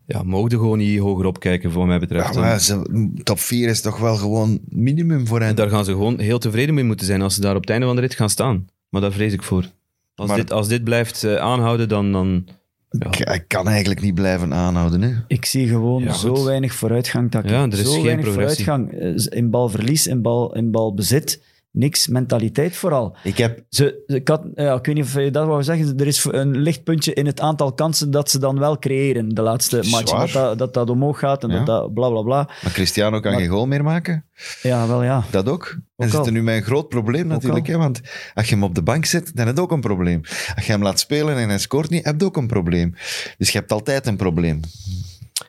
ja, 0.07 0.23
mogen 0.23 0.49
gewoon 0.51 0.77
niet 0.77 0.99
hoger 0.99 1.25
opkijken, 1.25 1.71
wat 1.71 1.85
mij 1.85 1.99
betreft. 1.99 2.33
ja 2.33 2.39
maar 2.39 2.59
ze- 2.59 3.11
top 3.23 3.39
4 3.39 3.69
is 3.69 3.81
toch 3.81 3.97
wel 3.99 4.15
gewoon 4.15 4.59
minimum 4.69 5.27
voor 5.27 5.39
en 5.39 5.45
hen. 5.45 5.55
daar 5.55 5.69
gaan 5.69 5.85
ze 5.85 5.91
gewoon 5.91 6.19
heel 6.19 6.39
tevreden 6.39 6.75
mee 6.75 6.83
moeten 6.83 7.05
zijn 7.05 7.21
als 7.21 7.35
ze 7.35 7.41
daar 7.41 7.55
op 7.55 7.61
het 7.61 7.69
einde 7.69 7.85
van 7.85 7.95
de 7.95 8.01
rit 8.01 8.15
gaan 8.15 8.29
staan. 8.29 8.67
Maar 8.89 9.01
daar 9.01 9.11
vrees 9.11 9.33
ik 9.33 9.43
voor. 9.43 9.65
Als, 10.15 10.27
Maar- 10.27 10.37
dit, 10.37 10.51
als 10.51 10.67
dit 10.67 10.83
blijft 10.83 11.23
eh, 11.23 11.35
aanhouden, 11.35 11.89
dan, 11.89 12.11
dan 12.11 12.45
Ik, 12.89 13.19
ik 13.19 13.43
kan 13.47 13.67
eigenlijk 13.67 14.01
niet 14.01 14.15
blijven 14.15 14.53
aanhouden. 14.53 15.01
Hè. 15.01 15.11
Ik 15.27 15.45
zie 15.45 15.67
gewoon 15.67 16.03
Ja, 16.03 16.13
zo 16.13 16.43
weinig 16.45 16.73
vooruitgang. 16.73 17.31
Dat 17.31 17.43
ik 17.43 17.49
Ja, 17.49 17.63
er 17.63 17.73
is 17.73 17.83
zo 17.83 17.91
geen 17.91 18.03
weinig 18.03 18.25
progressie. 18.25 18.65
vooruitgang. 18.65 19.01
Eh, 19.31 19.37
In 19.37 19.49
balverlies, 19.49 20.07
in, 20.07 20.21
bal, 20.21 20.55
in 20.55 20.71
balbezit, 20.71 21.41
niks. 21.75 22.07
Mentaliteit 22.07 22.75
vooral. 22.75 23.17
Ik 23.23 23.37
heb 23.37 23.63
Ze, 23.69 24.03
ze- 24.07 24.15
ik, 24.15 24.27
had, 24.27 24.47
ja, 24.55 24.73
ik 24.75 24.85
weet 24.85 24.95
niet 24.95 25.03
of 25.03 25.13
je 25.13 25.31
dat 25.31 25.47
wou 25.47 25.63
zeggen. 25.63 25.97
Er 25.97 26.07
is 26.07 26.23
een 26.23 26.57
lichtpuntje 26.57 27.13
in 27.13 27.25
het 27.25 27.39
aantal 27.39 27.73
kansen 27.73 28.11
dat 28.11 28.29
ze 28.29 28.39
dan 28.39 28.59
wel 28.59 28.79
creëren. 28.79 29.29
De 29.29 29.41
laatste 29.41 29.83
match. 29.89 30.11
Dat 30.11 30.31
dat, 30.31 30.57
dat 30.57 30.73
dat 30.73 30.89
omhoog 30.89 31.19
gaat 31.19 31.43
en 31.43 31.49
Ja. 31.49 31.55
dat 31.57 31.65
dat 31.65 31.93
bla 31.93 32.09
bla 32.09 32.21
bla. 32.21 32.43
Maar 32.63 32.71
Cristiano 32.73 33.19
kan 33.19 33.31
Maar- 33.31 33.41
geen 33.41 33.49
goal 33.49 33.67
meer 33.67 33.83
maken. 33.83 34.25
Ja, 34.61 34.87
wel 34.87 35.03
ja. 35.03 35.23
Dat 35.31 35.49
ook. 35.49 35.77
En 35.97 36.09
zit 36.09 36.25
er 36.25 36.31
nu 36.31 36.43
met 36.43 36.55
een 36.55 36.63
groot 36.63 36.89
probleem 36.89 37.27
natuurlijk. 37.27 37.67
Hè, 37.67 37.77
want 37.77 38.01
als 38.33 38.45
je 38.49 38.53
hem 38.55 38.63
op 38.63 38.75
de 38.75 38.81
bank 38.83 39.05
zet, 39.05 39.31
dan 39.35 39.45
heb 39.47 39.55
je 39.55 39.61
ook 39.61 39.71
een 39.71 39.79
probleem. 39.81 40.21
Als 40.55 40.65
je 40.65 40.71
hem 40.71 40.81
laat 40.83 40.99
spelen 40.99 41.35
en 41.37 41.49
hij 41.49 41.59
scoort 41.59 41.89
niet, 41.89 42.05
heb 42.05 42.19
je 42.19 42.25
ook 42.25 42.37
een 42.37 42.47
probleem. 42.47 42.93
Dus 43.37 43.49
je 43.51 43.57
hebt 43.57 43.71
altijd 43.71 44.07
een 44.07 44.15
probleem. 44.15 44.59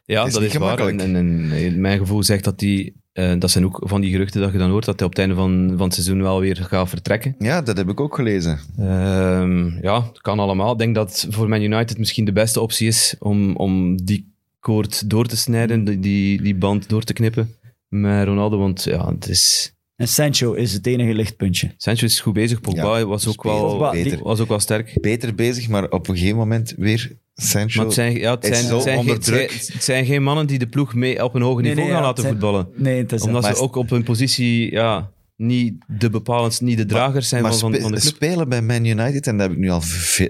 Ja, 0.04 0.24
is 0.26 0.32
dat 0.32 0.42
is 0.42 0.54
waar. 0.56 0.78
En, 0.78 1.00
en 1.16 1.80
mijn 1.80 1.98
gevoel 1.98 2.22
zegt 2.22 2.44
dat 2.44 2.58
die, 2.58 2.96
eh, 3.16 3.32
dat 3.38 3.50
zijn 3.50 3.64
ook 3.64 3.80
van 3.84 4.00
die 4.00 4.10
geruchten 4.10 4.40
dat 4.40 4.52
je 4.52 4.58
dan 4.58 4.70
hoort, 4.70 4.84
dat 4.84 4.98
hij 4.98 5.08
op 5.08 5.12
het 5.12 5.20
einde 5.20 5.34
van, 5.34 5.74
van 5.76 5.84
het 5.86 5.94
seizoen 5.94 6.22
wel 6.22 6.40
weer 6.40 6.56
gaat 6.56 6.88
vertrekken. 6.88 7.34
Ja, 7.38 7.62
dat 7.62 7.76
heb 7.76 7.88
ik 7.88 8.00
ook 8.00 8.14
gelezen. 8.14 8.58
Ehm, 8.78 9.82
ja, 9.82 10.02
het 10.02 10.20
kan 10.20 10.38
allemaal. 10.38 10.72
Ik 10.72 10.78
denk 10.78 10.94
dat 10.94 11.26
voor 11.30 11.48
Man 11.48 11.62
United 11.62 11.98
misschien 11.98 12.24
de 12.24 12.32
beste 12.32 12.60
optie 12.60 12.86
is 12.86 13.14
om, 13.18 13.56
om 13.56 14.04
die 14.04 14.32
koord 14.60 15.10
door 15.10 15.26
te 15.26 15.36
snijden, 15.36 15.84
die, 15.84 15.98
die, 15.98 16.42
die 16.42 16.54
band 16.54 16.88
door 16.88 17.02
te 17.02 17.12
knippen 17.12 17.54
met 17.88 18.26
Ronaldo. 18.26 18.58
Want 18.58 18.84
ja, 18.84 19.10
het 19.10 19.28
is... 19.28 19.74
En 19.96 20.08
Sancho 20.08 20.52
is 20.52 20.72
het 20.72 20.86
enige 20.86 21.14
lichtpuntje. 21.14 21.74
Sancho 21.76 22.04
is 22.04 22.20
goed 22.20 22.32
bezig. 22.32 22.60
Pogba 22.60 22.98
Ja, 22.98 23.04
was, 23.04 23.26
ook 23.28 23.42
wel, 23.42 23.90
beter. 23.90 24.22
was 24.22 24.40
ook 24.40 24.48
wel 24.48 24.58
sterk. 24.58 24.98
Beter 25.00 25.34
bezig, 25.34 25.68
maar 25.68 25.90
op 25.90 26.08
een 26.08 26.16
gegeven 26.16 26.38
moment 26.38 26.74
weer 26.76 27.16
Sancho. 27.38 27.76
Maar 27.76 27.86
het 27.86 27.94
zijn, 27.94 28.16
ja, 28.18 28.34
het 28.34 28.44
is 28.44 28.58
zijn, 28.58 28.68
zo 28.68 28.74
het 28.74 28.82
zijn, 28.82 28.98
onder 28.98 29.14
geen, 29.14 29.22
druk. 29.24 29.50
het 29.52 29.62
zijn- 29.64 29.72
het 29.76 29.84
zijn 29.84 30.04
geen 30.06 30.22
mannen 30.22 30.46
die 30.46 30.58
de 30.58 30.66
ploeg 30.66 30.94
mee 30.94 31.24
op 31.24 31.34
een 31.34 31.42
hoger 31.42 31.62
niveau 31.62 31.80
nee, 31.80 31.90
gaan 31.90 32.00
ja, 32.00 32.06
laten 32.06 32.22
zijn- 32.22 32.32
voetballen. 32.34 32.68
Nee, 32.74 32.98
het 33.02 33.12
is 33.12 33.22
Omdat 33.22 33.44
ze 33.44 33.56
ook 33.56 33.76
op 33.76 33.90
hun 33.90 34.02
positie 34.02 34.70
ja, 34.70 35.10
niet 35.36 35.74
de 35.86 36.10
bepalends, 36.10 36.60
niet 36.60 36.76
de 36.76 36.86
dragers 36.86 37.28
zijn 37.28 37.42
maar 37.42 37.50
van, 37.54 37.60
van, 37.60 37.72
de 37.72 37.98
club. 37.98 37.98
spelen 38.14 38.48
bij 38.48 38.62
Man 38.62 38.84
United, 38.84 39.26
en 39.26 39.36
dat 39.36 39.46
heb 39.46 39.56
ik 39.56 39.62
nu 39.62 39.70
al 39.70 39.82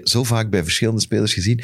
zo 0.03 0.23
vaak 0.23 0.49
bij 0.49 0.63
verschillende 0.63 1.01
spelers 1.01 1.33
gezien, 1.33 1.61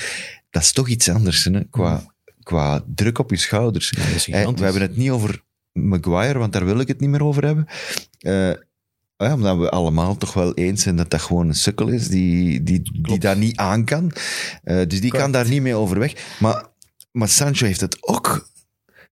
dat 0.50 0.62
is 0.62 0.72
toch 0.72 0.88
iets 0.90 1.10
anders 1.10 1.44
hè, 1.44 1.64
qua, 1.70 2.04
qua 2.44 2.84
druk 2.96 3.20
op 3.20 3.30
je 3.30 3.38
schouders. 3.38 3.90
dat 3.90 4.06
is 4.16 4.24
gigantisch. 4.24 4.60
we 4.60 4.64
hebben 4.64 4.82
het 4.82 4.98
niet 4.98 5.10
over 5.10 5.42
Maguire, 5.72 6.40
want 6.40 6.54
daar 6.54 6.66
wil 6.66 6.80
ik 6.80 6.88
het 6.88 7.00
niet 7.00 7.10
meer 7.10 7.24
over 7.24 7.46
hebben. 7.46 7.66
Eh, 8.20 8.50
ja, 9.24 9.34
omdat 9.34 9.58
we 9.58 9.70
allemaal 9.70 10.18
toch 10.18 10.34
wel 10.34 10.54
eens 10.54 10.84
zijn 10.84 10.96
dat 10.96 11.10
dat 11.10 11.22
gewoon 11.22 11.48
een 11.48 11.56
sukkel 11.56 11.88
is 11.88 12.08
die, 12.08 12.64
die, 12.64 12.82
die 13.02 13.20
dat 13.20 13.38
niet 13.38 13.58
aan 13.58 13.86
kan. 13.86 14.12
Eh, 14.64 14.82
dus 14.88 15.02
die 15.02 15.12
kan 15.12 15.32
daar 15.32 15.50
niet 15.50 15.62
mee 15.62 15.76
overweg. 15.76 16.38
Maar, 16.40 16.66
maar 17.12 17.30
Sancho 17.30 17.66
heeft 17.66 17.82
het 17.82 18.08
ook. 18.08 18.52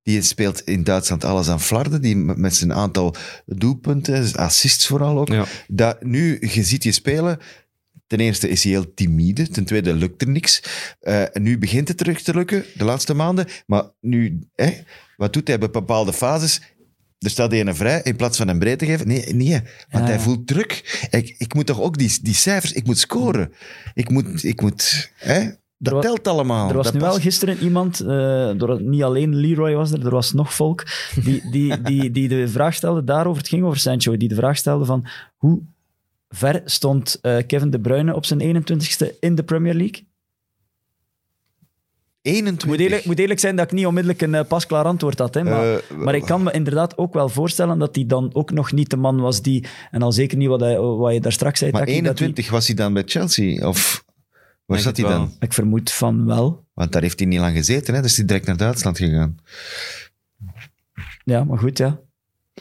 Die 0.04 0.22
speelt 0.22 0.62
in 0.62 0.84
Duitsland 0.84 1.24
alles 1.24 1.50
aan 1.50 1.62
flarden. 1.62 2.02
Die 2.02 2.16
met 2.16 2.56
zijn 2.56 2.74
aantal 2.74 3.16
doelpunten, 3.46 4.36
assists 4.36 4.88
vooral 4.88 5.20
ook. 5.20 5.28
Ja. 5.28 5.46
Dat, 5.68 6.04
nu, 6.04 6.38
je 6.40 6.64
ziet 6.64 6.84
je 6.84 6.92
spelen. 6.92 7.40
Ten 8.08 8.20
eerste 8.20 8.50
is 8.50 8.64
hij 8.64 8.72
heel 8.72 8.94
timide. 8.94 9.48
Ten 9.48 9.66
tweede 9.66 9.94
lukt 9.94 10.22
er 10.22 10.30
niks. 10.30 10.64
Eh, 11.00 11.24
nu 11.34 11.58
begint 11.58 11.88
het 11.88 11.98
terug 11.98 12.22
te 12.22 12.34
lukken, 12.34 12.66
de 12.74 12.84
laatste 12.84 13.14
maanden. 13.14 13.48
Maar 13.66 13.84
nu, 14.00 14.40
hè, 14.56 14.72
wat 15.18 15.34
doet 15.34 15.48
hij 15.48 15.58
bij 15.58 15.70
bepaalde 15.70 16.14
fases? 16.14 16.62
Er 17.22 17.30
staat 17.30 17.54
een 17.54 17.76
vrij 17.76 18.02
in 18.04 18.16
plaats 18.16 18.38
van 18.38 18.48
een 18.48 18.60
breed 18.60 18.80
te 18.80 18.86
geven. 18.86 19.08
Nee, 19.08 19.34
nee 19.34 19.52
want 19.52 19.66
Ja, 19.90 20.00
hij 20.00 20.14
ja. 20.14 20.20
voelt 20.20 20.48
druk. 20.48 21.08
Ik, 21.10 21.36
ik 21.38 21.54
moet 21.54 21.66
toch 21.66 21.82
ook 21.82 21.98
die, 21.98 22.18
die 22.22 22.34
cijfers, 22.34 22.72
ik 22.72 22.86
moet 22.86 22.98
scoren. 22.98 23.54
Ik 23.94 24.10
moet, 24.10 24.44
ik 24.44 24.62
moet 24.62 25.12
hè, 25.16 25.50
dat 25.78 26.02
telt 26.02 26.28
allemaal. 26.28 26.70
Er 26.70 26.76
was 26.76 26.86
Dat 26.86 26.94
nu 26.94 27.00
wel 27.00 27.20
gisteren 27.20 27.58
iemand, 27.58 27.98
door, 28.58 28.82
niet 28.82 29.04
alleen 29.04 29.36
Leroy 29.36 29.74
was 29.74 29.92
er, 29.92 30.06
er 30.06 30.12
was 30.12 30.34
nog 30.34 30.54
volk, 30.54 30.84
die, 31.24 31.50
die, 31.52 31.82
die, 31.82 32.12
die 32.12 32.28
de 32.28 32.48
vraag 32.48 32.74
stelde 32.74 33.04
daarover, 33.04 33.42
het 33.42 33.50
ging 33.50 33.64
over 33.64 33.80
Sancho, 33.80 34.18
die 34.18 34.30
de 34.30 34.36
vraag 34.36 34.58
stelde 34.58 34.86
van 34.86 35.08
hoe 35.38 35.62
ver 36.30 36.62
stond 36.66 37.18
eh, 37.22 37.38
Kevin 37.48 37.70
De 37.70 37.80
Bruyne 37.80 38.16
op 38.16 38.26
zijn 38.26 38.64
21ste 38.64 39.20
in 39.20 39.36
de 39.36 39.44
Premier 39.44 39.74
League? 39.74 40.06
21. 42.22 42.68
Moet 42.68 42.80
eerlijk, 42.80 43.06
moet 43.06 43.20
eerlijk 43.20 43.40
zijn 43.40 43.56
dat 43.56 43.66
ik 43.66 43.72
niet 43.72 43.86
onmiddellijk 43.86 44.22
een 44.22 44.36
eh, 44.36 44.46
pasklaar 44.48 44.86
antwoord 44.86 45.20
had. 45.20 45.34
Hè, 45.34 45.44
maar, 45.44 45.74
Eh, 45.74 45.98
maar 45.98 46.16
ik 46.16 46.24
kan 46.24 46.44
me 46.44 46.52
inderdaad 46.52 46.98
ook 46.98 47.14
wel 47.14 47.30
voorstellen 47.30 47.80
dat 47.80 47.96
hij 47.96 48.06
dan 48.06 48.30
ook 48.34 48.52
nog 48.52 48.72
niet 48.72 48.90
de 48.90 48.98
man 48.98 49.20
was 49.20 49.42
die, 49.42 49.66
en 49.92 50.02
al 50.02 50.12
zeker 50.12 50.38
niet 50.38 50.48
wat, 50.48 50.60
hij, 50.60 50.80
wat 50.80 51.14
je 51.14 51.20
daar 51.22 51.32
straks 51.32 51.60
zei, 51.60 51.72
maar 51.72 51.82
Taki, 51.86 52.02
dat 52.02 52.06
21 52.06 52.50
was 52.50 52.68
hij 52.68 52.76
dan 52.76 52.94
bij 52.94 53.04
Chelsea? 53.06 53.68
Of 53.68 54.04
waar 54.66 54.78
Denk 54.78 54.82
zat 54.82 54.98
hij 54.98 55.06
het 55.06 55.16
dan? 55.16 55.36
ik 55.40 55.54
vermoed 55.54 55.92
van 55.92 56.26
wel. 56.26 56.66
Want 56.74 56.92
daar 56.92 57.02
heeft 57.02 57.20
hij 57.20 57.28
niet 57.28 57.40
lang 57.40 57.56
gezeten, 57.56 57.94
hè? 57.94 58.02
dus 58.02 58.12
hij 58.12 58.22
is 58.22 58.28
direct 58.28 58.46
naar 58.46 58.58
Duitsland 58.58 58.98
gegaan. 58.98 59.38
Ja, 61.24 61.44
maar 61.44 61.58
goed, 61.58 61.78
ja. 61.78 62.00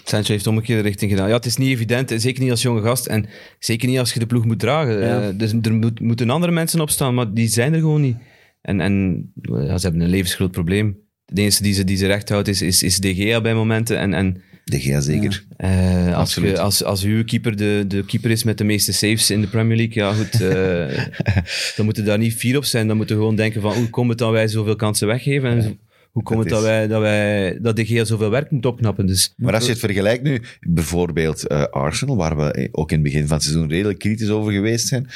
Sancho 0.04 0.32
heeft 0.32 0.46
omgekeerde 0.46 0.82
richting 0.82 1.10
gedaan. 1.10 1.28
Ja, 1.28 1.34
het 1.34 1.46
is 1.46 1.56
niet 1.56 1.68
evident, 1.68 2.12
zeker 2.16 2.42
niet 2.42 2.50
als 2.50 2.62
jonge 2.62 2.82
gast 2.82 3.06
en 3.06 3.26
zeker 3.58 3.88
niet 3.88 3.98
als 3.98 4.12
je 4.12 4.18
de 4.18 4.26
ploeg 4.26 4.44
moet 4.44 4.58
dragen. 4.58 4.98
Ja. 4.98 5.22
Eh, 5.22 5.28
dus 5.34 5.52
er 5.62 5.72
moet, 5.74 6.00
moeten 6.00 6.30
andere 6.30 6.52
mensen 6.52 6.80
opstaan, 6.80 7.14
maar 7.14 7.32
die 7.34 7.48
zijn 7.48 7.72
er 7.72 7.80
gewoon 7.80 8.00
niet. 8.00 8.16
En, 8.60 8.80
en 8.80 9.24
ja, 9.42 9.78
ze 9.78 9.86
hebben 9.86 10.00
een 10.04 10.10
levensgroot 10.10 10.50
probleem. 10.50 10.98
De 11.24 11.40
enige 11.40 11.62
die 11.62 11.72
ze, 11.74 11.84
die 11.84 11.96
ze 11.96 12.06
recht 12.06 12.28
houdt 12.28 12.48
is, 12.48 12.62
is, 12.62 12.82
is 12.82 12.98
De 12.98 13.14
Gea 13.14 13.40
bij 13.40 13.54
momenten. 13.54 13.98
En, 13.98 14.14
en 14.14 14.42
De 14.64 14.80
Gea 14.80 15.00
zeker. 15.00 15.44
eh, 15.56 16.16
als, 16.16 16.34
je, 16.34 16.58
als, 16.60 16.84
als 16.84 17.04
uw 17.04 17.24
keeper 17.24 17.56
de, 17.56 17.84
de 17.88 18.04
keeper 18.04 18.30
is 18.30 18.44
met 18.44 18.58
de 18.58 18.64
meeste 18.64 18.92
saves 18.92 19.30
in 19.30 19.40
de 19.40 19.46
Premier 19.46 19.76
League, 19.76 19.94
ja 20.02 20.12
goed, 20.12 20.40
eh, 20.40 21.04
dan 21.76 21.84
moeten 21.84 22.04
daar 22.04 22.18
niet 22.18 22.34
vier 22.34 22.56
op 22.56 22.64
zijn. 22.64 22.86
Dan 22.86 22.96
moeten 22.96 23.16
we 23.16 23.20
gewoon 23.22 23.36
denken 23.36 23.60
van 23.60 23.74
hoe 23.74 23.90
komt 23.90 24.08
het 24.08 24.18
dat 24.18 24.30
wij 24.30 24.48
zoveel 24.48 24.76
kansen 24.76 25.06
weggeven 25.06 25.50
en 25.50 25.78
hoe 26.12 26.22
komt 26.22 26.38
het 26.40 26.48
dat, 26.48 26.62
wij, 26.62 26.86
dat, 26.86 27.00
wij, 27.00 27.58
dat 27.60 27.76
De 27.76 27.86
Gea 27.86 28.04
zoveel 28.04 28.30
werk 28.30 28.50
moet 28.50 28.66
opknappen. 28.66 29.06
Dus 29.06 29.34
Maar 29.36 29.54
als 29.54 29.64
je 29.64 29.70
het 29.70 29.78
vergelijkt 29.78 30.22
nu, 30.22 30.42
bijvoorbeeld 30.60 31.46
eh, 31.46 31.62
Arsenal, 31.62 32.16
waar 32.16 32.36
we 32.36 32.68
ook 32.72 32.90
in 32.90 32.96
het 32.96 33.04
begin 33.04 33.26
van 33.26 33.36
het 33.36 33.44
seizoen 33.46 33.68
redelijk 33.68 33.98
kritisch 33.98 34.28
over 34.28 34.52
geweest 34.52 34.86
zijn, 34.86 35.08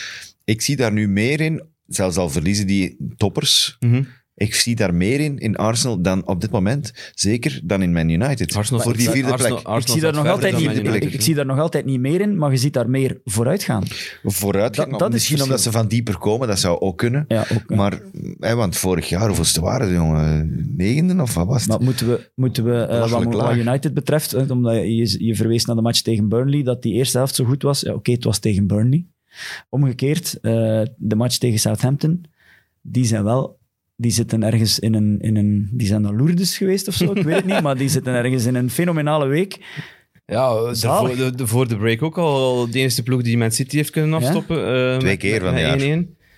ik 0.45 0.63
zie 0.63 0.77
daar 0.77 0.93
nu 0.93 1.09
meer 1.09 1.41
in, 1.41 1.63
zelfs 1.87 2.17
al 2.17 2.31
verliezen 2.31 2.67
die 2.67 2.97
toppers, 3.17 3.77
mhm. 3.81 4.03
ik 4.35 4.55
zie 4.55 4.77
daar 4.77 4.95
meer 4.95 5.21
in, 5.21 5.39
in 5.39 5.57
Arsenal 5.57 6.03
dan 6.03 6.27
op 6.27 6.41
dit 6.41 6.51
moment, 6.51 6.93
zeker 7.15 7.61
dan 7.65 7.83
in 7.83 7.93
Man 7.93 8.09
United. 8.09 8.57
Arsenal 8.57 8.83
voor 8.83 8.97
die 8.97 9.11
vierde 9.11 9.33
Arsenal- 9.33 9.57
plek. 9.57 9.67
Arsenal 9.67 9.97
ik, 9.97 10.03
zie 10.03 10.13
daar 10.13 10.25
nog 10.25 10.33
altijd 10.33 10.57
niet, 10.59 11.13
ik, 11.15 11.21
zie 11.21 11.35
daar 11.35 11.47
nog 11.47 11.59
altijd 11.59 11.85
niet 11.85 12.01
meer 12.01 12.21
in, 12.21 12.37
maar 12.37 12.51
je 12.51 12.57
ziet 12.57 12.73
daar 12.73 12.91
meer 12.91 13.21
vooruit 13.25 13.63
gaan. 13.63 13.83
Vooruit, 14.23 14.75
Dat- 14.75 14.91
dat 14.91 15.09
is 15.09 15.15
misschien 15.15 15.43
omdat 15.43 15.61
ze 15.61 15.71
van 15.71 15.89
dieper 15.89 16.19
komen, 16.19 16.49
dat 16.49 16.59
zou 16.59 16.81
ook 16.81 16.99
kunnen. 16.99 17.25
Ja, 17.29 17.41
ook, 17.41 17.63
ja. 17.69 17.77
Maar, 17.77 18.01
hè, 18.39 18.55
want 18.55 18.77
vorig 18.77 19.09
jaar, 19.09 19.27
hoeveelste 19.27 19.61
waren 19.61 19.87
ze, 19.89 19.93
jongen? 19.95 20.65
Negende 20.77 21.23
of 21.23 21.35
wat 21.35 21.47
was 21.47 21.61
het? 21.61 21.71
Maar 21.71 21.83
moeten 21.83 22.09
we, 22.09 22.31
moeten 22.35 22.65
we 22.65 22.83
eh, 22.83 23.11
wat, 23.11 23.25
wat. 23.25 23.57
United 23.57 23.95
betreft, 23.95 24.31
hè, 24.31 24.53
omdat 24.53 24.75
je, 24.75 25.25
je 25.25 25.37
verwees 25.37 25.65
naar 25.65 25.77
de 25.77 25.83
match 25.83 26.01
tegen 26.01 26.29
Burnley, 26.29 26.63
dat 26.63 26.83
die 26.83 26.93
eerste 26.93 27.17
helft 27.17 27.35
zo 27.35 27.45
goed 27.45 27.63
was. 27.63 27.81
Ja, 27.81 27.95
Oké, 27.95 28.13
het 28.13 28.25
was 28.25 28.39
tegen 28.39 28.67
Burnley. 28.67 29.07
Omgekeerd, 29.69 30.39
eh, 30.43 30.83
de 30.97 31.15
match 31.17 31.37
tegen 31.39 31.59
Southampton, 31.59 32.25
die 32.83 33.05
zijn 33.05 33.25
wel... 33.25 33.59
Die 33.97 34.11
zitten 34.11 34.43
ergens 34.43 34.79
in 34.79 34.95
een, 34.95 35.19
in 35.21 35.37
een... 35.37 35.69
Die 35.73 35.87
zijn 35.87 36.03
naar 36.03 36.15
Lourdes 36.15 36.57
geweest 36.57 36.89
of 36.89 36.95
zo, 36.95 37.13
ik 37.13 37.23
weet 37.23 37.35
het 37.37 37.45
niet, 37.47 37.61
maar 37.63 37.77
die 37.77 37.89
zitten 37.89 38.15
ergens 38.15 38.45
in 38.47 38.55
een 38.55 38.71
fenomenale 38.71 39.27
week. 39.27 39.59
Ja, 40.27 40.55
de, 40.55 40.77
voor, 40.77 41.17
de, 41.17 41.35
de- 41.35 41.47
voor 41.47 41.69
de 41.69 41.77
break 41.77 42.03
ook 42.03 42.19
al 42.19 42.71
de 42.71 42.79
enige 42.79 43.03
ploeg 43.03 43.23
die 43.23 43.39
Man 43.39 43.51
City 43.51 43.77
heeft 43.77 43.91
kunnen 43.91 44.13
afstoppen. 44.15 44.57
eh, 44.59 44.97
Twee 44.99 45.11
met- 45.11 45.19
keer 45.19 45.41
van 45.41 45.59
jaar. 45.59 45.79
1-1. 45.79 45.83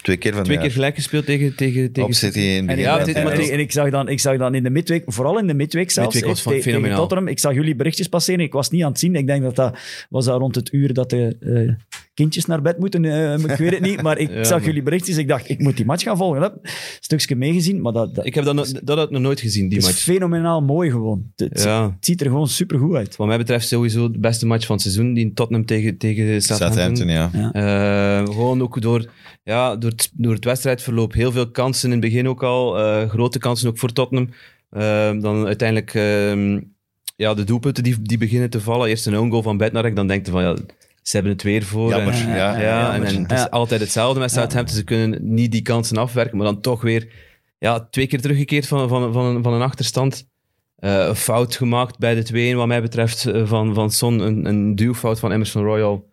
Twee 0.03 0.17
keer 0.17 0.35
van 0.35 0.45
Twee 0.45 0.59
keer 0.59 0.71
gelijk 0.71 0.95
gespeeld 0.95 1.27
tegen, 1.27 1.57
tegen, 1.57 1.93
tegen 1.93 2.09
Op 2.09 2.15
City 2.15 2.39
in 2.39 2.69
En, 2.69 2.79
ik, 2.79 2.85
Ja, 2.85 2.99
en, 2.99 3.09
ik, 3.33 3.39
is- 3.39 3.49
en 3.51 3.59
ik 3.59 3.73
zag 3.73 3.91
dan, 3.91 4.09
ik 4.09 4.21
zag 4.21 4.37
dan 4.39 4.55
in 4.55 4.63
de 4.63 4.71
midweek, 4.71 5.03
vooral 5.07 5.39
in 5.39 5.47
de 5.47 5.55
midweek 5.55 5.91
zelfs, 5.91 6.15
Midweek 6.15 6.33
was 6.33 6.39
eh, 6.41 6.45
te- 6.47 6.51
tegen 6.57 6.71
fenomenaal. 6.71 6.99
Tottenham, 6.99 7.29
ik 7.29 7.39
zag 7.39 7.55
jullie 7.55 7.75
berichtjes 7.77 8.09
passeren, 8.09 8.41
ik 8.45 8.53
was 8.53 8.71
niet 8.71 8.83
aan 8.83 8.91
het 8.91 8.99
zien. 8.99 9.15
Ik 9.15 9.27
denk 9.27 9.43
dat 9.43 9.57
dat 9.57 9.79
was 10.11 10.25
dat 10.25 10.39
rond 10.41 10.55
het 10.55 10.73
uur 10.73 10.93
dat 10.95 11.11
de 11.11 11.37
eh, 11.41 11.99
kindjes 12.17 12.45
naar 12.47 12.63
bed 12.63 12.79
moeten, 12.79 13.05
eh, 13.05 13.39
ik 13.39 13.57
weet 13.57 13.71
het 13.71 13.81
niet, 13.81 14.03
maar 14.03 14.19
ik 14.19 14.31
Ja, 14.35 14.45
zag 14.45 14.59
maar- 14.59 14.67
jullie 14.67 14.83
berichtjes, 14.83 15.17
ik 15.17 15.29
dacht, 15.29 15.49
ik 15.51 15.59
moet 15.61 15.77
die 15.77 15.85
match 15.87 16.03
gaan 16.03 16.17
volgen. 16.17 16.43
Heb 16.43 16.55
een 16.63 16.71
stukje 17.01 17.37
meegezien, 17.37 17.81
maar 17.81 17.93
dat, 17.93 18.15
dat 18.15 18.27
Ik 18.27 18.35
heb 18.35 18.45
dat, 18.45 18.55
no- 18.55 18.65
dat 18.85 18.97
had 18.97 19.07
ik 19.07 19.13
nog 19.13 19.23
nooit 19.23 19.41
gezien, 19.41 19.69
die 19.69 19.79
is 19.79 19.85
match. 19.85 19.99
fenomenaal 19.99 20.63
mooi 20.63 20.91
gewoon. 20.91 21.31
Het, 21.37 21.49
het 21.53 21.63
Ja. 21.63 21.85
het 21.85 22.05
ziet 22.07 22.21
er 22.21 22.27
gewoon 22.27 22.49
supergoed 22.49 22.95
uit. 22.95 23.17
Wat 23.17 23.27
mij 23.27 23.39
betreft 23.39 23.69
sowieso 23.69 24.11
de 24.11 24.19
beste 24.19 24.47
match 24.47 24.67
van 24.67 24.75
het 24.75 24.85
seizoen, 24.85 25.15
die 25.15 25.25
in 25.25 25.35
Tottenham 25.35 25.67
tegen, 25.67 25.97
tegen 25.99 26.43
Southampton. 26.43 26.97
Southampton, 26.97 27.53
ja. 27.53 27.53
Eh, 28.21 28.27
gewoon 28.35 28.63
ook 28.63 28.81
door, 28.81 29.11
ja, 29.45 29.77
door, 29.77 29.91
het, 29.91 30.11
door 30.15 30.33
het 30.35 30.45
wedstrijdverloop. 30.45 31.13
Heel 31.13 31.33
veel 31.33 31.51
kansen 31.51 31.87
in 31.93 31.97
het 32.01 32.05
begin 32.11 32.29
ook 32.29 32.43
al. 32.43 32.79
eh, 32.79 33.09
grote 33.09 33.39
kansen 33.39 33.69
ook 33.69 33.79
voor 33.79 33.93
Tottenham. 33.93 34.29
Dan 35.21 35.47
uiteindelijk 35.47 35.95
ehm, 35.95 36.61
ja, 37.17 37.35
de 37.35 37.45
doelpunten 37.45 37.83
die, 37.83 37.97
die 38.03 38.19
beginnen 38.19 38.51
te 38.51 38.61
vallen. 38.61 38.89
Eerst 38.89 39.07
een 39.07 39.17
own 39.19 39.31
goal 39.31 39.43
van 39.43 39.57
Bednarek. 39.57 39.97
Dan 39.97 40.07
denk 40.07 40.27
je 40.27 40.33
van, 40.33 40.43
ja, 40.43 40.57
ze 41.09 41.17
hebben 41.17 41.33
het 41.33 41.43
weer 41.43 41.63
voor. 41.63 41.91
Jammer, 41.91 42.15
En- 42.15 42.29
ja. 42.29 42.35
ja, 42.35 42.61
ja, 42.61 42.95
en, 42.95 43.05
en 43.05 43.23
het 43.23 43.33
is 43.33 43.51
altijd 43.51 43.81
hetzelfde 43.81 44.21
met 44.21 44.31
Southampton. 44.31 44.77
Ze 44.77 44.85
kunnen 44.85 45.19
niet 45.35 45.53
die 45.53 45.63
kansen 45.63 45.97
afwerken, 45.97 46.37
maar 46.37 46.47
dan 46.47 46.61
toch 46.61 46.83
weer 46.83 47.09
ja, 47.59 47.81
twee 47.91 48.07
keer 48.07 48.21
teruggekeerd 48.21 48.67
van, 48.67 48.89
van, 48.89 49.13
van, 49.13 49.25
een, 49.25 49.43
van 49.43 49.53
een 49.53 49.63
achterstand. 49.63 50.29
Eh, 50.77 51.07
een 51.07 51.15
fout 51.17 51.57
gemaakt 51.57 51.99
bij 51.99 52.15
de 52.15 52.53
2-1 52.53 52.57
wat 52.57 52.67
mij 52.67 52.83
betreft 52.83 53.27
eh, 53.27 53.47
van, 53.47 53.75
van 53.75 53.91
Son. 53.91 54.19
Een, 54.21 54.45
een 54.47 54.75
duwfout 54.75 55.19
van 55.19 55.33
Emerson 55.33 55.65
Royal 55.65 56.11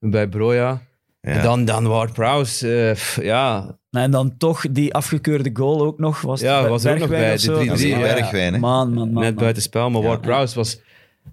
bij 0.00 0.28
Broja. 0.28 0.82
Ja. 1.20 1.32
En 1.32 1.42
dan, 1.42 1.64
dan 1.64 1.86
Ward 1.86 2.12
Prowse. 2.12 2.90
eh, 3.18 3.24
ja, 3.24 3.76
En 3.90 4.10
dan 4.10 4.36
toch 4.36 4.64
die 4.70 4.94
afgekeurde 4.94 5.50
goal 5.52 5.84
ook 5.86 5.98
nog. 5.98 6.20
Was 6.20 6.40
Ja, 6.40 6.68
was 6.68 6.84
er 6.84 6.92
ook 6.92 6.98
nog 6.98 7.08
bij, 7.08 7.32
of 7.32 7.40
de 7.40 7.46
zo? 7.46 7.62
3-3, 7.64 7.66
Dat 7.66 7.78
is 7.78 7.84
ja. 8.30 8.50
Man, 8.50 8.58
man, 8.58 8.94
man. 8.94 9.12
Net 9.12 9.34
man. 9.34 9.34
buiten 9.34 9.62
spel. 9.62 9.90
Maar 9.90 10.02
Ward 10.02 10.20
Prowse 10.20 10.54
was... 10.54 10.80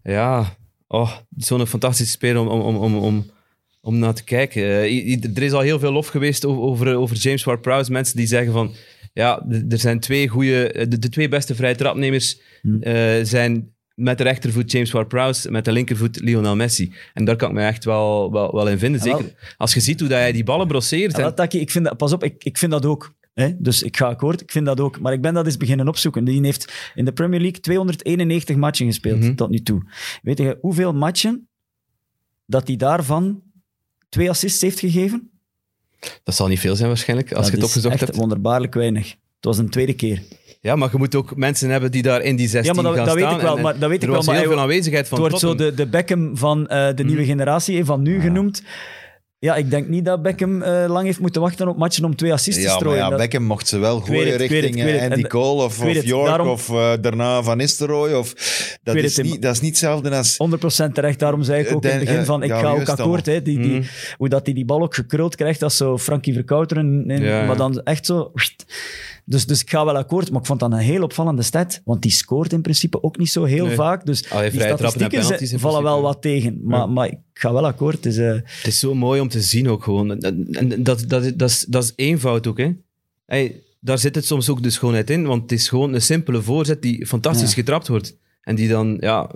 Ja... 0.04 0.56
Oh, 0.94 1.12
zo'n 1.38 1.68
fantastische 1.68 2.12
speler 2.12 2.42
om, 2.42 2.48
om, 2.48 2.62
om, 2.62 2.76
om, 2.76 2.96
om, 2.96 3.32
om 3.82 4.00
naar 4.00 4.14
te 4.14 4.24
kijken. 4.24 4.64
Eh, 4.64 5.26
er 5.36 5.44
is 5.44 5.52
al 5.52 5.60
heel 5.60 5.80
veel 5.80 5.92
lof 5.92 6.08
geweest 6.08 6.46
over, 6.46 6.96
over, 6.96 7.16
James 7.16 7.44
Ward-Prowse. 7.44 7.92
Mensen 7.92 8.18
die 8.18 8.28
zeggen 8.28 8.54
van... 8.54 8.76
Ja, 9.14 9.46
er 9.70 9.80
zijn 9.80 10.00
twee 10.00 10.28
goede... 10.28 10.86
De, 10.90 11.00
de 11.00 11.10
twee 11.10 11.28
beste 11.30 11.56
vrije 11.56 11.76
trapnemers 11.76 12.40
eh, 12.82 13.20
zijn 13.24 13.74
met 13.96 14.18
de 14.18 14.24
rechtervoet 14.24 14.72
James 14.72 14.92
Ward-Prowse, 14.92 15.52
met 15.52 15.66
de 15.66 15.72
linkervoet 15.72 16.20
Lionel 16.20 16.56
Messi. 16.56 16.94
En 17.14 17.26
daar 17.26 17.36
kan 17.36 17.50
ik 17.50 17.56
me 17.56 17.62
echt 17.62 17.86
wel, 17.86 18.32
wel, 18.32 18.54
wel 18.54 18.68
in 18.68 18.80
vinden. 18.80 19.04
Wel. 19.04 19.18
Zeker 19.18 19.54
als 19.58 19.74
je 19.74 19.80
ziet 19.80 20.00
hoe 20.00 20.10
dat 20.10 20.20
hij 20.20 20.32
die 20.32 20.44
ballen 20.44 20.68
brosseert. 20.68 21.12
Ja, 21.12 21.18
en- 21.18 21.24
wel, 21.24 21.34
Taki, 21.34 21.60
ik 21.60 21.72
vind 21.72 21.86
dat, 21.86 21.98
pas 21.98 22.14
op, 22.14 22.24
ik, 22.24 22.44
ik 22.44 22.58
vind 22.58 22.72
dat 22.72 22.86
ook. 22.86 23.14
Hè? 23.34 23.50
Dus 23.58 23.84
ik 23.84 23.98
ga 23.98 24.08
akkoord, 24.08 24.42
ik 24.42 24.52
vind 24.52 24.66
dat 24.66 24.80
ook. 24.80 25.00
Maar 25.00 25.14
ik 25.14 25.22
ben 25.22 25.34
dat 25.34 25.46
eens 25.46 25.58
beginnen 25.58 25.88
opzoeken. 25.88 26.24
Die 26.24 26.42
heeft 26.42 26.92
in 26.96 27.06
de 27.06 27.12
Premier 27.14 27.40
League 27.40 27.60
291 27.60 28.56
matchen 28.56 28.86
gespeeld 28.86 29.20
Mhm. 29.20 29.36
tot 29.36 29.50
nu 29.50 29.60
toe. 29.64 29.82
Weet 30.22 30.38
je 30.38 30.58
hoeveel 30.62 30.94
matchen 30.94 31.48
dat 32.46 32.68
hij 32.68 32.76
daarvan 32.76 33.42
twee 34.10 34.30
assists 34.30 34.62
heeft 34.62 34.80
gegeven? 34.80 35.30
Dat 36.24 36.36
zal 36.36 36.48
niet 36.48 36.60
veel 36.60 36.76
zijn 36.76 36.88
waarschijnlijk, 36.88 37.34
als 37.34 37.48
je 37.48 37.54
het 37.56 37.64
opgezocht 37.64 38.00
hebt. 38.00 38.16
wonderbaarlijk 38.16 38.74
weinig. 38.74 39.10
Het 39.10 39.46
was 39.46 39.58
een 39.58 39.70
tweede 39.70 39.94
keer. 39.94 40.22
Ja, 40.62 40.76
maar 40.76 40.90
je 40.92 40.98
moet 40.98 41.16
ook 41.16 41.36
mensen 41.36 41.70
hebben 41.70 41.92
die 41.92 42.02
daar 42.02 42.22
in 42.22 42.36
die 42.36 42.48
16 42.48 42.76
Ja, 42.76 42.82
maar 42.82 42.84
dat- 42.92 42.96
gaan 42.96 43.06
dat 43.06 43.16
weet 43.28 43.36
ik 43.36 43.42
wel, 43.42 43.58
maar 43.58 43.80
dat 43.80 43.90
weet 43.90 44.04
er 44.04 44.08
ik 44.10 44.14
wel, 44.14 44.24
maar 44.24 44.36
heel 44.36 44.50
veel 44.50 44.60
aanwezigheid 44.60 45.08
van 45.08 45.22
het 45.22 45.30
wordt 45.32 45.44
zo 45.46 45.56
de, 45.56 45.74
de 45.74 45.88
Beckham 45.88 46.38
van 46.38 46.68
eh, 46.68 46.96
de 46.96 47.04
nieuwe 47.04 47.22
Mhm. 47.22 47.30
generatie, 47.30 47.78
hè, 47.78 47.86
van 47.86 48.02
nu 48.02 48.22
genoemd. 48.22 48.64
Ja, 49.44 49.56
ik 49.56 49.70
denk 49.70 49.88
niet 49.88 50.06
dat 50.06 50.22
Beckham 50.22 50.62
eh, 50.62 50.86
lang 50.88 51.06
heeft 51.06 51.20
moeten 51.20 51.42
wachten 51.42 51.68
op 51.68 51.78
matchen 51.78 52.06
om 52.06 52.16
twee 52.16 52.34
assists 52.34 52.62
te 52.62 52.68
maar 52.68 52.76
strooien. 52.78 52.98
ja, 53.00 53.10
Dat- 53.10 53.20
Beckham 53.20 53.44
mocht 53.44 53.68
ze 53.68 53.78
wel 53.78 54.00
gooien 54.00 54.32
het, 54.32 54.42
richting 54.42 54.78
eh, 54.80 54.92
het. 54.94 55.02
Andy 55.12 55.22
En- 55.24 55.28
Cole 55.30 55.64
of, 55.64 55.82
of 55.84 56.04
York 56.04 56.28
daarom- 56.28 56.48
of 56.48 56.70
eh, 56.70 56.92
daarna 57.02 57.44
Van 57.44 57.58
Nistelrooy. 57.58 58.14
Of, 58.14 58.34
dat, 58.84 58.96
is 58.96 59.18
het, 59.18 59.26
niet, 59.26 59.42
dat 59.42 59.54
is 59.54 59.62
niet 59.62 59.70
hetzelfde 59.70 60.10
als... 60.10 60.38
100% 60.88 60.92
terecht. 60.94 61.20
Daarom 61.20 61.44
zei 61.44 61.64
ik 61.64 61.76
ook 61.76 61.84
in 61.84 61.90
het 61.90 62.00
begin 62.00 62.26
van, 62.26 62.44
ik 62.44 62.52
ga 62.52 62.70
ook 62.72 62.90
akkoord. 62.90 63.26
Hè, 63.26 63.42
die, 63.42 63.60
die, 63.60 63.72
Mhm. 63.80 63.84
Hoe 64.18 64.30
dat 64.30 64.46
hij 64.46 64.54
die 64.56 64.66
bal 64.66 64.82
ook 64.82 64.96
gekruld 64.96 65.36
krijgt, 65.36 65.64
als 65.64 65.78
zo 65.78 65.98
Frankie 65.98 66.34
Verkouteren. 66.34 67.04
Ja, 67.08 67.16
ja. 67.40 67.46
Maar 67.46 67.58
dan 67.58 67.82
echt 67.84 68.06
zo... 68.06 68.32
Dus, 69.26 69.46
dus 69.46 69.62
ik 69.62 69.70
ga 69.70 69.86
wel 69.86 69.98
akkoord, 69.98 70.32
maar 70.32 70.40
ik 70.40 70.46
vond 70.46 70.60
dat 70.60 70.72
een 70.72 70.78
heel 70.78 71.04
opvallende 71.04 71.42
stat. 71.42 71.82
Want 71.86 72.02
die 72.02 72.12
scoort 72.12 72.54
in 72.54 72.62
principe 72.62 73.04
ook 73.04 73.18
niet 73.18 73.30
zo 73.30 73.44
heel 73.44 73.66
Nee. 73.66 73.76
vaak. 73.76 74.06
Dus 74.06 74.30
Allee, 74.30 74.52
die 74.52 74.62
statistieken 74.62 75.50
in 75.52 75.60
vallen 75.60 75.84
wel 75.84 76.02
wat 76.02 76.22
tegen. 76.22 76.60
Maar, 76.64 76.80
Ja. 76.80 76.86
maar 76.86 77.08
ik 77.08 77.18
ga 77.34 77.54
wel 77.54 77.66
akkoord. 77.66 77.96
Het 77.96 78.06
is, 78.06 78.18
eh, 78.18 78.28
Het 78.34 78.68
is 78.68 78.80
zo 78.80 78.96
mooi 78.96 79.22
om 79.22 79.28
te 79.30 79.42
zien 79.42 79.70
ook 79.70 79.84
gewoon. 79.84 80.12
En, 80.22 80.84
dat, 80.84 81.04
dat, 81.08 81.34
dat, 81.36 81.50
is, 81.50 81.66
dat 81.70 81.84
is 81.84 81.94
eenvoud 81.96 82.48
ook, 82.48 82.58
hè. 82.58 82.72
Hey, 83.26 83.62
daar 83.80 83.98
zit 83.98 84.16
het 84.16 84.26
soms 84.26 84.50
ook 84.50 84.64
de 84.64 84.70
schoonheid 84.70 85.10
in, 85.10 85.26
want 85.26 85.42
het 85.42 85.52
is 85.52 85.70
gewoon 85.70 85.94
een 85.94 86.02
simpele 86.02 86.42
voorzet 86.42 86.82
die 86.82 87.06
fantastisch 87.06 87.50
Ja. 87.50 87.56
getrapt 87.56 87.88
wordt. 87.88 88.18
En 88.42 88.56
die 88.56 88.68
dan, 88.70 88.98
ja, 89.00 89.30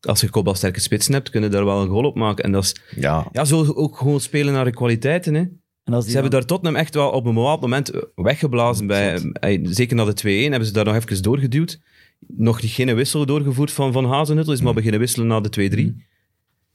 als 0.00 0.20
je 0.20 0.28
kopbalsterke 0.30 0.80
spitsen 0.80 1.12
hebt, 1.14 1.30
kunnen 1.30 1.50
daar 1.50 1.64
wel 1.64 1.80
een 1.82 1.88
goal 1.88 2.04
op 2.04 2.14
maken. 2.14 2.44
En 2.44 2.52
dat 2.52 2.62
is, 2.64 2.74
Ja, 2.96 3.28
ja, 3.32 3.44
zo 3.44 3.64
ook 3.74 3.96
gewoon 3.96 4.20
spelen 4.20 4.52
naar 4.52 4.64
de 4.64 4.70
kwaliteiten, 4.70 5.34
hè. 5.34 5.44
En 5.84 5.92
als 5.92 6.06
Ze 6.06 6.12
hebben 6.12 6.30
daar 6.30 6.44
Tottenham 6.44 6.80
echt 6.80 6.94
wel 6.94 7.10
op 7.10 7.26
een 7.26 7.34
bepaald 7.34 7.60
moment 7.60 7.90
weggeblazen. 8.14 8.86
Bij, 8.86 9.32
eh, 9.32 9.60
zeker 9.64 9.96
na 9.96 10.04
de 10.04 10.12
2-1 10.12 10.50
hebben 10.50 10.66
ze 10.66 10.72
daar 10.72 10.84
nog 10.84 10.94
even 10.94 11.22
doorgeduwd. 11.22 11.80
Nog 12.26 12.62
niet 12.62 12.70
geen 12.70 12.94
wissel 12.94 13.26
doorgevoerd 13.26 13.70
van 13.70 13.92
Van 13.92 14.04
Hazenhuttel, 14.04 14.52
is 14.52 14.60
maar 14.60 14.74
beginnen 14.74 15.00
wisselen 15.00 15.26
na 15.26 15.40
de 15.40 15.48
2-3. 15.48 16.04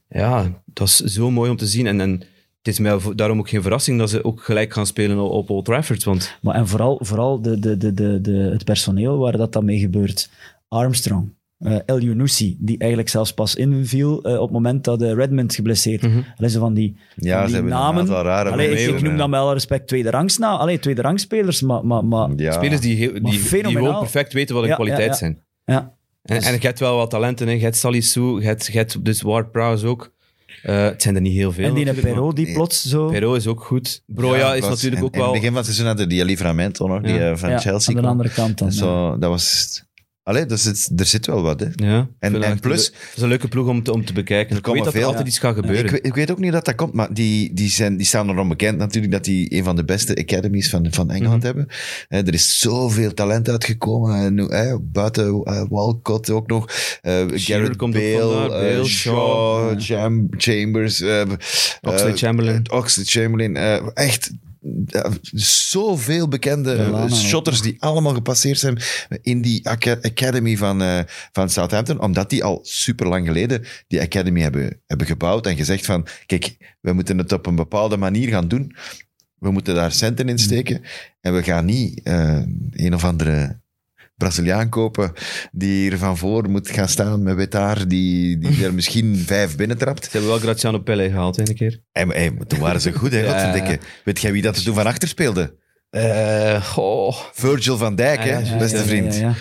Ja, 0.08 0.62
dat 0.64 0.86
is 0.86 0.96
zo 0.96 1.30
mooi 1.30 1.50
om 1.50 1.56
te 1.56 1.66
zien. 1.66 1.86
En, 1.86 2.00
en 2.00 2.10
het 2.58 2.68
is 2.68 2.78
mij 2.78 2.98
daarom 3.14 3.38
ook 3.38 3.48
geen 3.48 3.62
verrassing 3.62 3.98
dat 3.98 4.10
ze 4.10 4.24
ook 4.24 4.42
gelijk 4.42 4.72
gaan 4.72 4.86
spelen 4.86 5.18
op, 5.18 5.30
op 5.30 5.50
Old 5.50 5.64
Trafford. 5.64 6.04
Want 6.04 6.38
Maar 6.42 6.54
en 6.54 6.68
vooral, 6.68 6.98
vooral 7.02 7.42
de, 7.42 7.58
de, 7.58 7.76
de, 7.76 7.94
de, 7.94 8.20
de, 8.20 8.32
het 8.32 8.64
personeel 8.64 9.18
waar 9.18 9.36
dat 9.36 9.52
dan 9.52 9.64
mee 9.64 9.78
gebeurt. 9.78 10.30
Armstrong, 10.68 11.34
eh 11.60 11.76
El 11.86 12.00
Younousi, 12.00 12.56
die 12.60 12.78
eigenlijk 12.78 13.10
zelfs 13.10 13.32
pas 13.34 13.54
inviel 13.54 14.22
eh, 14.22 14.34
op 14.34 14.40
het 14.42 14.50
moment 14.50 14.84
dat 14.84 15.02
eh, 15.02 15.12
Redmond 15.12 15.54
geblesseerd. 15.54 16.02
Allee, 16.36 16.50
zo 16.50 16.60
van 16.60 16.74
die, 16.74 16.96
ja 17.16 17.32
van 17.32 17.40
ze 17.40 17.46
die 17.46 17.54
hebben 17.54 17.72
namen. 17.72 17.94
een 17.94 18.00
aantal 18.08 18.22
rare 18.24 18.50
Allee, 18.50 18.70
ik, 18.70 18.94
ik 18.96 19.02
noem 19.02 19.16
dat 19.16 19.28
met 19.28 19.40
alle 19.40 19.52
respect 19.52 19.88
tweede 19.88 20.10
rangs 20.10 20.38
na. 20.38 20.48
Allee, 20.56 20.78
tweede 20.78 21.02
rangspelers, 21.02 21.62
maar, 21.62 21.86
maar, 21.86 22.04
maar 22.04 22.30
Ja. 22.36 22.52
spelers 22.52 22.80
die, 22.80 22.96
heel- 22.96 23.12
die, 23.12 23.22
die 23.22 23.40
gewoon 23.64 23.98
perfect 23.98 24.32
weten 24.32 24.54
wat 24.54 24.62
hun 24.64 24.72
Ja, 24.72 24.76
kwaliteit 24.78 25.06
ja, 25.06 25.12
ja. 25.12 25.18
zijn. 25.18 25.38
ja. 25.64 25.92
En, 26.22 26.42
en 26.42 26.52
je 26.52 26.58
hebt 26.60 26.78
wel 26.78 26.96
wat 26.96 27.10
talenten. 27.10 27.46
Hè. 27.46 27.52
Je 27.52 27.60
hebt 27.60 27.76
Salisu, 27.76 28.20
je 28.40 28.46
hebt, 28.46 28.66
je 28.66 28.72
hebt 28.78 29.04
dus 29.04 29.22
Ward 29.22 29.50
Prowse 29.52 29.86
ook. 29.86 30.12
Eh, 30.62 30.82
het 30.84 31.02
zijn 31.02 31.14
er 31.14 31.20
niet 31.20 31.34
heel 31.34 31.52
veel. 31.52 31.64
En 31.64 31.74
die 31.74 31.94
Perrault 31.94 32.36
die 32.36 32.44
Nee. 32.44 32.54
plots 32.54 32.84
zo... 32.88 33.06
Perrault 33.08 33.36
is 33.36 33.46
ook 33.46 33.64
goed. 33.64 34.02
Broja 34.06 34.54
is 34.54 34.60
was- 34.60 34.70
natuurlijk 34.70 35.00
en- 35.00 35.06
ook 35.06 35.12
In 35.12 35.18
wel... 35.18 35.28
het 35.32 35.36
begin 35.36 35.48
van 35.54 35.56
het 35.56 35.66
seizoen 35.66 35.86
hadden 35.86 36.08
die 36.08 36.24
Livramento 36.24 36.86
nog, 36.86 37.02
die 37.02 37.14
Ja. 37.14 37.36
van 37.36 37.50
ja, 37.50 37.58
Chelsea. 37.58 37.96
aan 37.96 38.02
de 38.02 38.08
andere 38.08 38.28
kant 38.30 38.58
dan. 38.58 38.68
Dat, 38.68 38.76
is 38.76 38.82
ja. 38.82 38.86
zo, 38.86 39.18
dat 39.18 39.30
was... 39.30 39.82
Allee, 40.22 40.44
er 40.46 40.58
zit, 40.58 40.90
er 40.96 41.04
zit 41.06 41.26
wel 41.26 41.42
wat, 41.42 41.60
hè. 41.60 41.66
Ja, 41.74 42.08
En- 42.18 42.42
en 42.42 42.60
plus- 42.60 42.86
Het 42.86 43.16
is 43.16 43.22
een 43.22 43.28
leuke 43.28 43.48
ploeg 43.48 43.68
om 43.68 43.82
te, 43.82 43.92
om 43.92 44.04
te 44.04 44.12
bekijken. 44.12 44.50
Er 44.52 44.58
Ik 44.58 44.66
weet 44.66 44.76
dat 44.76 44.86
er 44.86 44.92
veel- 44.92 45.08
altijd 45.08 45.26
iets 45.26 45.38
gaat 45.38 45.54
gebeuren. 45.54 45.84
Ik, 45.84 45.90
weet- 45.90 46.06
ik 46.06 46.14
weet 46.14 46.30
ook 46.30 46.38
niet 46.38 46.52
dat 46.52 46.64
dat 46.64 46.74
komt, 46.74 46.92
maar 46.92 47.14
die, 47.14 47.54
die, 47.54 47.68
zijn, 47.70 47.96
die 47.96 48.06
staan 48.06 48.28
erom 48.30 48.48
bekend 48.48 48.78
natuurlijk 48.78 49.12
dat 49.12 49.24
die 49.24 49.54
een 49.56 49.64
van 49.64 49.76
de 49.76 49.84
beste 49.84 50.16
academies 50.16 50.70
van, 50.70 50.86
van 50.90 51.10
Engeland 51.10 51.36
Mhm. 51.42 51.46
hebben. 51.46 51.66
Er 52.08 52.34
is 52.34 52.58
zoveel 52.58 53.14
talent 53.14 53.48
uitgekomen. 53.48 54.50
En 54.50 54.88
buiten 54.92 55.42
eh, 55.44 55.62
Walcott 55.68 56.30
ook 56.30 56.46
nog. 56.46 56.68
eh 57.02 57.24
Garrett 57.34 57.76
Bale, 57.76 58.42
eh, 58.42 58.48
Bale, 58.48 58.84
Shaw, 58.84 59.80
Shaw. 59.80 59.80
Jam, 59.80 60.26
Chambers. 60.36 61.00
eh, 61.00 61.22
Oxlade-Chamberlain. 61.80 62.62
eh, 62.70 62.76
Oxlade-Chamberlain. 62.76 63.56
eh, 63.56 63.86
echt 63.94 64.30
zoveel 65.32 66.28
bekende 66.28 67.06
shotters 67.12 67.62
die 67.62 67.76
allemaal 67.78 68.14
gepasseerd 68.14 68.58
zijn 68.58 68.78
in 69.22 69.42
die 69.42 69.68
aca- 69.68 69.98
academy 70.02 70.56
van, 70.56 70.82
eh, 70.82 71.00
van 71.32 71.48
Southampton, 71.50 72.00
omdat 72.00 72.30
die 72.30 72.44
al 72.44 72.58
super 72.62 73.08
lang 73.08 73.26
geleden 73.26 73.64
die 73.86 74.00
academy 74.00 74.40
hebben, 74.40 74.80
hebben 74.86 75.06
gebouwd 75.06 75.46
en 75.46 75.56
gezegd 75.56 75.84
van, 75.84 76.06
kijk, 76.26 76.76
we 76.80 76.92
moeten 76.92 77.18
het 77.18 77.32
op 77.32 77.46
een 77.46 77.54
bepaalde 77.56 77.96
manier 77.96 78.28
gaan 78.28 78.48
doen. 78.48 78.76
We 79.38 79.50
moeten 79.50 79.74
daar 79.74 79.92
centen 79.92 80.28
in 80.28 80.38
steken 80.38 80.82
en 81.20 81.34
we 81.34 81.42
gaan 81.42 81.64
niet 81.64 82.02
eh, 82.02 82.42
een 82.70 82.94
of 82.94 83.04
andere 83.04 83.60
Braziliaan 84.20 84.68
kopen 84.68 85.12
die 85.52 85.88
hier 85.88 85.98
van 85.98 86.16
voor 86.18 86.50
moet 86.50 86.70
gaan 86.70 86.88
staan 86.88 87.22
met 87.22 87.36
wit 87.36 87.52
haar, 87.52 87.88
die, 87.88 88.38
die 88.38 88.64
er 88.64 88.74
misschien 88.74 89.16
vijf 89.26 89.56
binnentrapt. 89.56 90.04
Ze 90.04 90.10
hebben 90.10 90.30
wel 90.30 90.38
Graziano 90.38 90.78
Pelle 90.78 91.08
gehaald, 91.08 91.38
een 91.38 91.54
keer. 91.54 91.80
En, 91.92 92.08
hey, 92.08 92.32
toen 92.46 92.58
waren 92.58 92.80
ze 92.80 92.92
goed, 92.92 93.12
hè, 93.12 93.20
Ja. 93.30 93.76
Weet 94.04 94.20
jij 94.20 94.32
wie 94.32 94.42
dat 94.42 94.56
er 94.56 94.62
toen 94.62 94.74
van 94.74 94.86
achter 94.86 95.08
speelde? 95.08 95.54
Eh. 95.90 96.76
Virgil 97.32 97.76
van 97.76 97.94
Dijk, 97.94 98.18
Ah, 98.18 98.24
hè, 98.24 98.56
beste 98.58 98.84
vriend. 98.84 99.14
ja, 99.14 99.20
ja. 99.20 99.34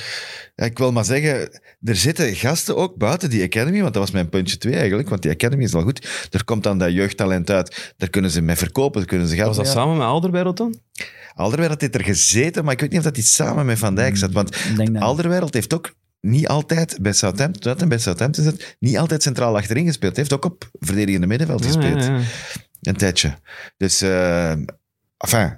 Ja, 0.55 0.65
ik 0.65 0.77
wil 0.77 0.91
maar 0.91 1.05
zeggen, 1.05 1.61
er 1.83 1.95
zitten 1.95 2.35
gasten 2.35 2.75
ook 2.75 2.95
buiten 2.97 3.29
die 3.29 3.43
academy, 3.43 3.81
want 3.81 3.93
dat 3.93 4.03
was 4.03 4.11
mijn 4.11 4.29
puntje 4.29 4.57
2 4.57 4.75
eigenlijk, 4.75 5.09
want 5.09 5.21
die 5.21 5.31
academy 5.31 5.63
is 5.63 5.73
al 5.73 5.81
goed. 5.81 6.27
Er 6.31 6.43
komt 6.43 6.63
dan 6.63 6.77
dat 6.77 6.91
jeugdtalent 6.93 7.49
uit, 7.49 7.93
daar 7.97 8.09
kunnen 8.09 8.31
ze 8.31 8.41
mee 8.41 8.55
verkopen, 8.55 8.99
daar 8.99 9.09
kunnen 9.09 9.27
ze 9.27 9.43
Was 9.45 9.55
dat 9.55 9.67
samen 9.67 9.97
met 9.97 10.07
Alderweireld 10.07 10.57
dan? 10.57 10.79
Alderweireld 11.35 11.81
heeft 11.81 11.95
er 11.95 12.03
gezeten, 12.03 12.63
maar 12.63 12.73
ik 12.73 12.79
weet 12.79 12.89
niet 12.89 12.99
of 12.99 13.05
dat 13.05 13.15
hij 13.15 13.25
samen 13.25 13.65
met 13.65 13.77
Van 13.79 13.95
Dijk 13.95 14.17
zat, 14.17 14.31
want 14.31 14.57
Alderweireld 14.99 15.53
heeft 15.53 15.73
ook 15.73 15.93
niet 16.21 16.47
altijd 16.47 16.97
bij 17.01 17.13
Southampton, 17.13 17.61
toen 17.61 17.77
hij 17.77 17.87
bij 17.87 17.97
Southampton 17.97 18.43
zat, 18.43 18.75
niet 18.79 18.97
altijd 18.97 19.23
centraal 19.23 19.55
achterin 19.57 19.85
gespeeld. 19.85 20.15
Hij 20.15 20.25
heeft 20.27 20.35
ook 20.45 20.51
op 20.53 20.69
verdedigende 20.79 21.27
middenveld 21.27 21.65
gespeeld, 21.65 22.03
Ja, 22.03 22.09
ja, 22.11 22.17
ja. 22.17 22.23
een 22.81 22.97
tijdje. 22.97 23.33
Dus, 23.77 24.01
eh 24.01 24.51
enfin, 25.17 25.57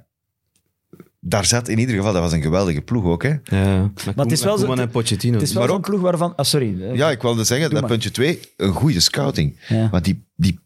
daar 1.20 1.46
zat 1.46 1.68
in 1.68 1.80
ieder 1.80 1.96
geval, 1.96 2.14
dat 2.14 2.22
was 2.22 2.32
een 2.32 2.42
geweldige 2.42 2.82
ploeg 2.82 3.06
ook, 3.06 3.24
hè. 3.24 3.34
Ja. 3.44 3.92
Met 4.06 4.16
het 4.16 4.32
is 4.32 4.44
wel 4.44 4.58
zo- 4.58 4.66
Koeman 4.66 4.80
en 4.80 4.90
Pochettino. 4.90 5.34
Het 5.34 5.42
is 5.42 5.50
wel 5.54 5.60
Maar 5.60 5.70
zo'n 5.72 5.78
ook- 5.78 5.86
ploeg 5.86 6.02
waarvan... 6.02 6.36
Ah, 6.36 6.46
sorry. 6.46 6.82
eh, 6.84 6.96
Ja, 6.96 7.12
ik 7.12 7.22
wilde 7.22 7.44
zeggen, 7.44 7.70
dat 7.70 7.80
maar. 7.80 7.90
puntje 7.90 8.12
2, 8.12 8.40
een 8.58 8.74
goede 8.74 9.00
scouting. 9.00 9.60
ja. 9.68 9.90
Want 9.90 10.04
die, 10.04 10.26
die 10.36 10.60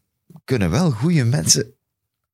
kunnen 0.44 0.70
wel 0.70 0.92
goede 0.92 1.24
mensen 1.26 1.74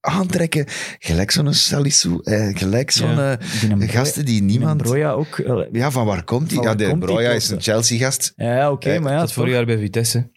aantrekken. 0.02 0.66
Gelijk 1.00 1.32
zo'n 1.32 1.54
Salisu, 1.54 2.20
eh, 2.24 2.50
gelijk 2.58 2.92
zo'n 2.92 3.10
Ja. 3.10 3.38
eh, 3.40 3.90
gasten 3.90 4.26
die 4.26 4.42
niemand... 4.44 4.82
Broja 4.82 5.12
ook... 5.12 5.42
Ja, 5.72 5.92
van 5.92 6.06
waar 6.06 6.24
komt? 6.24 6.54
Van 6.54 6.64
Ja, 6.64 6.76
de 6.76 6.98
Broja 6.98 7.30
is 7.32 7.50
een 7.50 7.62
Chelsea-gast. 7.62 8.34
Ja, 8.36 8.56
ja, 8.56 8.72
oké, 8.72 8.90
Eh, 8.90 9.02
maar 9.02 9.12
ja... 9.14 9.20
dat 9.20 9.34
vorig 9.34 9.54
jaar 9.54 9.66
bij 9.66 9.78
Vitesse. 9.78 10.30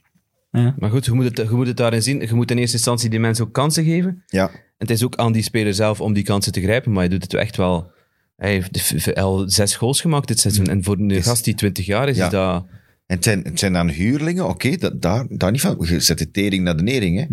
Ja. 0.50 0.74
Maar 0.79 0.90
goed, 0.90 1.05
je 1.05 1.12
moet, 1.12 1.24
het, 1.24 1.37
je 1.37 1.55
moet 1.55 1.66
het 1.66 1.77
daarin 1.77 2.03
zien. 2.03 2.20
Je 2.20 2.35
moet 2.35 2.50
in 2.50 2.59
eerste 2.59 2.77
instantie 2.77 3.11
die 3.11 3.20
mensen 3.20 3.44
ook 3.44 3.53
kansen 3.53 3.85
geven. 3.85 4.22
Ja. 4.27 4.48
En 4.50 4.61
het 4.79 4.90
is 4.90 5.05
ook 5.05 5.16
aan 5.16 5.33
die 5.33 5.42
speler 5.42 5.74
zelf 5.74 6.00
om 6.00 6.12
die 6.12 6.24
kansen 6.24 6.53
te 6.53 6.61
grijpen. 6.61 6.92
Maar 6.92 7.03
je 7.03 7.09
doet 7.11 7.22
het 7.22 7.35
echt 7.35 7.57
wel... 7.57 7.92
Hij 8.37 8.50
heeft 8.50 9.14
al 9.16 9.42
zes 9.46 9.77
goals 9.77 10.00
gemaakt 10.00 10.29
dit 10.29 10.40
seizoen. 10.40 10.66
En 10.66 10.85
voor 10.85 10.98
een 10.98 11.11
Is- 11.11 11.24
gast 11.27 11.44
die 11.44 11.55
20 11.55 11.87
jaar 11.87 12.09
is, 12.09 12.16
Ja. 12.16 12.24
is 12.24 12.31
dat 12.31 12.64
En 13.07 13.14
het 13.17 13.25
zijn, 13.25 13.43
het 13.45 13.59
zijn 13.59 13.73
dan 13.73 13.88
huurlingen, 13.88 14.49
oké, 14.49 14.77
dat, 14.77 15.03
daar, 15.03 15.27
daar 15.29 15.51
niet 15.51 15.61
van. 15.61 15.77
Je 15.88 16.01
zet 16.01 16.19
de 16.19 16.31
tering 16.31 16.64
naar 16.64 16.77
de 16.77 16.83
nering, 16.83 17.17
hè. 17.19 17.27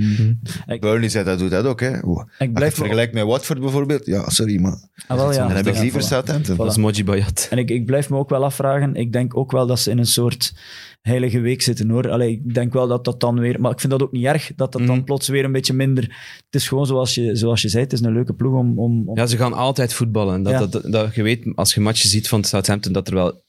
Ik- 0.73 0.81
Burnley 0.81 1.09
zegt 1.09 1.25
dat 1.25 1.39
doet 1.39 1.49
dat 1.51 1.65
ook, 1.65 1.79
hè. 1.79 2.05
Oeh. 2.05 2.23
Je 2.39 2.51
blijf 2.51 2.69
het 2.69 2.77
vergelijkt 2.79 3.13
met 3.13 3.23
Watford 3.23 3.59
bijvoorbeeld, 3.59 4.05
ja, 4.05 4.29
sorry, 4.29 4.59
maar 4.61 4.89
Ah, 5.07 5.17
wel, 5.17 5.31
ja. 5.33 5.37
dan 5.47 5.55
heb 5.55 5.67
ik 5.67 5.75
Ja, 5.75 5.81
liever 5.81 6.01
voilà. 6.01 6.05
Southampton. 6.05 6.57
Dat 6.57 6.67
is 6.71 6.77
Moji 6.77 7.03
Bayat. 7.03 7.47
En 7.49 7.57
ik, 7.57 7.69
ik 7.69 7.85
blijf 7.85 8.09
me 8.09 8.17
ook 8.17 8.29
wel 8.29 8.43
afvragen. 8.43 8.95
Ik 8.95 9.11
denk 9.13 9.37
ook 9.37 9.51
wel 9.51 9.67
dat 9.67 9.79
ze 9.79 9.89
in 9.89 9.97
een 9.97 10.05
soort 10.05 10.53
heilige 11.01 11.39
week 11.39 11.61
zitten 11.61 11.89
hoor. 11.89 12.09
Allee, 12.11 12.31
ik 12.31 12.53
denk 12.53 12.73
wel 12.73 12.87
dat 12.87 13.05
dat 13.05 13.19
dan 13.19 13.39
weer. 13.39 13.61
Maar 13.61 13.71
ik 13.71 13.79
vind 13.79 13.91
dat 13.91 14.01
ook 14.01 14.11
niet 14.11 14.25
erg 14.25 14.51
dat 14.55 14.71
dat 14.71 14.85
dan 14.85 14.95
Mhm. 14.95 15.03
plots 15.05 15.27
weer 15.27 15.43
een 15.43 15.51
beetje 15.51 15.73
minder. 15.73 16.03
Het 16.45 16.55
is 16.61 16.67
gewoon 16.67 16.85
zoals 16.85 17.15
je, 17.15 17.35
zoals 17.35 17.61
je 17.61 17.69
zei: 17.69 17.83
het 17.83 17.93
is 17.93 18.01
een 18.01 18.13
leuke 18.13 18.33
ploeg 18.33 18.53
om. 18.53 18.79
om, 18.79 19.09
om 19.09 19.17
Ja, 19.17 19.25
ze 19.25 19.37
gaan 19.37 19.53
altijd 19.53 19.93
voetballen. 19.93 20.43
Dat, 20.43 20.53
Ja. 20.53 20.59
dat, 20.59 20.71
dat, 20.71 20.91
dat- 20.91 21.15
je 21.15 21.23
weet, 21.23 21.45
als 21.55 21.73
je 21.73 21.79
matchen 21.81 22.09
ziet 22.09 22.27
van 22.27 22.43
Southampton, 22.43 22.93
dat 22.93 23.07
er 23.07 23.13
wel... 23.13 23.41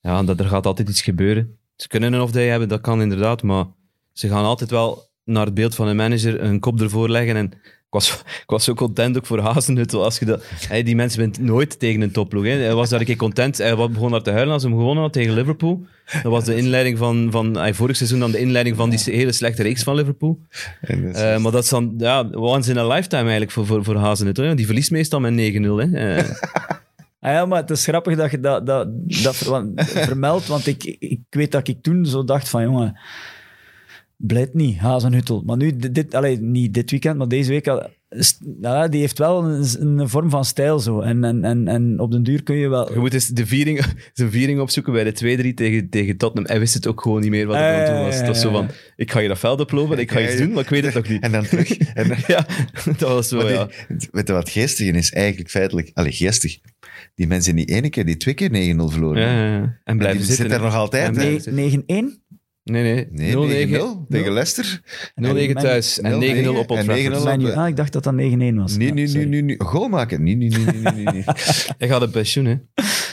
Ja, 0.00 0.22
dat 0.22 0.40
er 0.40 0.46
gaat 0.46 0.66
altijd 0.66 0.88
iets 0.88 1.02
gebeuren. 1.02 1.58
Ze 1.84 1.90
kunnen 1.90 2.12
een 2.12 2.20
off-day 2.20 2.48
hebben, 2.48 2.68
dat 2.68 2.80
kan 2.80 3.02
inderdaad, 3.02 3.42
maar 3.42 3.64
ze 4.12 4.28
gaan 4.28 4.44
altijd 4.44 4.70
wel 4.70 5.08
naar 5.24 5.44
het 5.44 5.54
beeld 5.54 5.74
van 5.74 5.88
een 5.88 5.96
manager 5.96 6.42
een 6.42 6.60
kop 6.60 6.80
ervoor 6.80 7.08
leggen. 7.08 7.36
En 7.36 7.52
ik 7.62 7.86
was, 7.90 8.10
ik 8.26 8.44
was 8.46 8.64
zo 8.64 8.74
content 8.74 9.16
ook 9.16 9.26
voor 9.26 9.38
Hazenhuttel. 9.38 10.04
Als 10.04 10.18
je 10.18 10.24
dat, 10.24 10.44
hey, 10.68 10.82
die 10.82 10.96
mensen 10.96 11.20
bent 11.20 11.38
nooit 11.38 11.78
tegen 11.78 12.00
een 12.00 12.10
topploeg. 12.10 12.44
Hè. 12.44 12.50
Hij 12.50 12.74
was 12.74 12.88
daar 12.88 13.00
een 13.00 13.06
keer 13.06 13.16
content. 13.16 13.58
Hij 13.58 13.76
begon 13.76 14.10
daar 14.10 14.22
te 14.22 14.30
huilen 14.30 14.52
als 14.52 14.62
hij 14.62 14.70
hem 14.70 14.80
gewonnen 14.80 15.04
had 15.04 15.12
tegen 15.12 15.34
Liverpool. 15.34 15.86
Dat 16.22 16.32
was 16.32 16.44
de 16.44 16.56
inleiding 16.56 16.98
van, 16.98 17.28
van 17.30 17.56
hij 17.56 17.74
vorig 17.74 17.96
seizoen 17.96 18.18
dan 18.18 18.30
de 18.30 18.38
inleiding 18.38 18.76
van 18.76 18.90
die 18.90 19.00
hele 19.04 19.32
slechte 19.32 19.62
reeks 19.62 19.82
van 19.82 19.94
Liverpool. 19.94 20.38
Eh, 20.80 21.38
maar 21.38 21.52
dat 21.52 21.64
is 21.64 21.68
dan 21.68 21.94
ja, 21.98 22.28
once 22.32 22.70
in 22.70 22.78
a 22.78 22.86
lifetime 22.86 23.22
eigenlijk 23.22 23.50
voor, 23.50 23.66
voor, 23.66 23.84
voor 23.84 23.96
Hazenhuttel. 23.96 24.56
Die 24.56 24.66
verliest 24.66 24.90
meestal 24.90 25.20
met 25.20 25.32
9-0. 25.32 25.36
Hè. 25.36 26.16
Eh, 26.16 26.30
Ah 27.24 27.32
ja, 27.32 27.46
maar 27.46 27.60
het 27.60 27.70
is 27.70 27.84
grappig 27.84 28.16
dat 28.16 28.30
je 28.30 28.40
dat, 28.40 28.66
dat, 28.66 28.88
dat 29.22 29.36
ver- 29.36 29.50
want- 29.50 29.82
vermeldt. 30.10 30.46
Want 30.46 30.66
ik, 30.66 30.84
ik 30.98 31.20
weet 31.30 31.52
dat 31.52 31.68
ik 31.68 31.82
toen 31.82 32.06
zo 32.06 32.24
dacht: 32.24 32.48
van 32.48 32.62
jongen. 32.62 32.98
Blijft 34.16 34.54
niet, 34.54 34.78
Hazenhuttel. 34.78 35.42
Maar 35.46 35.56
nu, 35.56 35.76
dit, 35.76 36.14
allee, 36.14 36.40
niet 36.40 36.74
dit 36.74 36.90
weekend, 36.90 37.18
maar 37.18 37.28
deze 37.28 37.50
week, 37.50 37.68
al- 37.68 37.88
ja, 38.60 38.88
die 38.88 39.00
heeft 39.00 39.18
wel 39.18 39.44
een, 39.44 39.64
een 39.98 40.08
vorm 40.08 40.30
van 40.30 40.44
stijl 40.44 40.78
zo. 40.78 41.00
En, 41.00 41.24
en, 41.24 41.44
en, 41.44 41.68
en 41.68 42.00
op 42.00 42.10
den 42.10 42.22
duur 42.22 42.42
kun 42.42 42.56
je 42.56 42.68
wel... 42.68 42.92
Je 42.92 42.98
moet 42.98 43.14
eens 43.14 43.28
de 43.28 43.46
viering, 43.46 43.84
zijn 44.12 44.30
viering 44.30 44.60
opzoeken 44.60 44.92
bij 44.92 45.04
de 45.12 45.44
2-3 45.50 45.54
tegen, 45.54 45.88
tegen 45.90 46.16
Tottenham. 46.16 46.50
Hij 46.50 46.60
wist 46.60 46.74
het 46.74 46.86
ook 46.86 47.00
gewoon 47.02 47.20
niet 47.20 47.30
meer 47.30 47.46
wat 47.46 47.56
hij 47.56 47.72
aan 47.74 47.80
het 47.80 47.90
doen 47.90 48.04
was. 48.04 48.20
Dat 48.20 48.34
is 48.36 48.40
zo 48.42 48.50
van, 48.50 48.68
ik 48.96 49.10
ga 49.12 49.18
je 49.18 49.28
dat 49.28 49.38
veld 49.38 49.60
oplopen, 49.60 49.98
ik 49.98 50.10
ga 50.10 50.20
iets 50.22 50.36
doen, 50.36 50.52
maar 50.52 50.62
ik 50.62 50.68
weet 50.68 50.84
het 50.84 50.94
nog 50.94 51.08
niet. 51.08 51.22
En 51.22 51.32
dan 51.32 51.44
terug. 51.44 51.78
En 51.78 52.08
dan- 52.08 52.16
Ja, 52.36 52.46
dat 52.84 53.08
was 53.08 53.28
zo, 53.28 53.36
Maar 53.36 53.50
ja. 53.52 53.68
die- 53.88 54.08
weet 54.10 54.26
je 54.26 54.32
wat 54.32 54.48
geestig 54.50 54.94
is? 54.94 55.12
Eigenlijk 55.12 55.50
feitelijk... 55.50 55.90
Allee, 55.94 56.12
geestig. 56.12 56.58
Die 57.14 57.26
mensen 57.26 57.54
niet 57.54 57.68
één 57.70 57.90
keer, 57.90 58.04
die 58.06 58.16
twee 58.16 58.34
keer 58.34 58.50
9-0 58.50 58.52
verloren. 58.92 59.22
Ja, 59.22 59.32
ja, 59.32 59.46
ja. 59.56 59.60
En 59.62 59.80
En 59.84 59.98
blijven 59.98 60.18
die 60.18 60.26
zitten. 60.26 60.46
zit 60.50 60.54
er 60.58 60.64
nog 60.64 60.74
altijd, 60.74 61.02
En 61.02 61.08
hè? 61.14 61.14
blijven 61.14 61.54
Nee, 61.54 61.70
zitten. 61.70 62.16
9-1? 62.18 62.22
Nee, 62.64 62.82
nee. 62.82 63.08
Nee, 63.10 63.66
0-9 63.66 63.70
9-0 63.70 64.06
tegen 64.08 64.32
Leicester. 64.32 64.80
0-9 65.22 65.52
thuis 65.52 66.00
en 66.00 66.44
9-0 66.44 66.48
op 66.48 66.70
Old 66.70 66.78
En 66.78 66.86
9-0 66.86 67.10
Trafford. 67.10 67.44
Op- 67.44 67.56
ah, 67.56 67.68
ik 67.68 67.76
dacht 67.76 67.92
dat 67.92 68.04
dat 68.04 68.14
9-1 68.14 68.16
was. 68.54 68.76
Nee, 68.76 68.86
Ja, 68.88 68.94
nee, 68.94 69.06
nee, 69.08 69.26
nee, 69.26 69.42
nee. 69.42 69.56
Goal 69.60 69.88
maken. 69.88 70.22
Nee, 70.22 70.34
nee, 70.36 70.48
nee, 70.48 71.04
nee. 71.04 71.22
Hij 71.78 71.88
gaat 71.88 72.02
op 72.02 72.12
pensioen, 72.12 72.44
hè. 72.44 72.56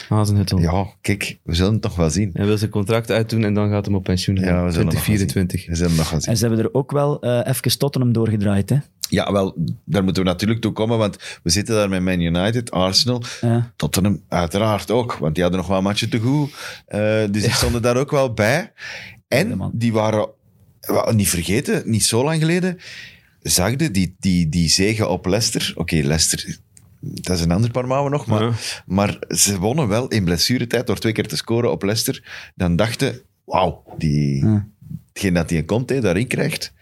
Hazenhuttel. 0.08 0.58
Ja, 0.58 0.86
kijk, 1.00 1.38
we 1.42 1.54
zullen 1.54 1.72
het 1.72 1.82
nog 1.82 1.96
wel 1.96 2.10
zien. 2.10 2.30
Hij 2.32 2.46
wil 2.46 2.58
zijn 2.58 2.70
contract 2.70 3.10
uitdoen 3.10 3.44
en 3.44 3.54
dan 3.54 3.70
gaat 3.70 3.86
hij 3.86 3.94
op 3.94 4.04
pensioen. 4.04 4.36
Ja, 4.36 4.42
we 4.42 4.46
zullen 4.48 4.64
nog 4.64 4.74
wel 4.74 5.02
2024. 5.02 5.66
We 5.66 5.74
zullen 5.74 5.96
nog 5.96 6.10
wel 6.10 6.20
zien. 6.20 6.30
En 6.30 6.36
ze 6.36 6.46
hebben 6.46 6.64
er 6.64 6.74
ook 6.74 6.90
wel 6.92 7.20
eh 7.20 7.40
even 7.54 7.78
Tottenham 7.78 8.12
doorgedraaid. 8.12 8.70
Hè? 8.70 8.76
Ja, 9.08 9.32
wel, 9.32 9.56
daar 9.84 10.04
moeten 10.04 10.22
we 10.22 10.28
natuurlijk 10.28 10.60
toe 10.60 10.72
komen, 10.72 10.98
want 10.98 11.16
we 11.42 11.50
zitten 11.50 11.74
daar 11.74 11.88
met 11.88 12.02
Man 12.02 12.20
United, 12.20 12.70
Arsenal, 12.70 13.22
Ja. 13.40 13.72
Tottenham 13.76 14.22
uiteraard 14.28 14.90
ook, 14.90 15.14
want 15.14 15.34
die 15.34 15.42
hadden 15.42 15.60
nog 15.60 15.68
wel 15.70 15.78
een 15.78 15.84
matje 15.84 16.08
te 16.08 16.18
goed. 16.18 16.52
Eh, 16.86 17.00
dus 17.30 17.42
die 17.42 17.50
stonden 17.52 17.82
daar 17.82 17.96
ook 17.96 18.10
wel 18.10 18.32
bij. 18.32 18.72
En 19.32 19.70
die 19.72 19.92
waren, 19.92 20.28
wel, 20.80 21.12
niet 21.12 21.28
vergeten, 21.28 21.82
niet 21.90 22.04
zo 22.04 22.24
lang 22.24 22.40
geleden, 22.40 22.78
zagde 23.42 23.90
die, 23.90 24.16
die, 24.18 24.48
die 24.48 24.68
zegen 24.68 25.10
op 25.10 25.26
Leicester. 25.26 25.72
Oké, 25.76 25.94
Leicester, 25.96 26.56
dat 27.00 27.36
is 27.38 27.44
een 27.44 27.50
ander 27.50 27.70
paar 27.70 27.86
mouwen 27.86 28.12
nog, 28.12 28.26
maar, 28.26 28.42
Ja. 28.42 28.52
maar 28.86 29.18
ze 29.28 29.58
wonnen 29.58 29.88
wel 29.88 30.08
in 30.08 30.24
blessuretijd 30.24 30.86
door 30.86 30.98
twee 30.98 31.12
keer 31.12 31.26
te 31.26 31.36
scoren 31.36 31.70
op 31.70 31.82
Leicester. 31.82 32.52
Dan 32.54 32.76
dachten, 32.76 33.20
wauw, 33.44 33.82
die, 33.98 34.44
Ja. 34.44 34.68
hetgeen 35.12 35.34
dat 35.34 35.50
hij 35.50 35.58
een 35.58 35.64
Conte 35.66 35.98
daarin 36.00 36.26
krijgt. 36.26 36.72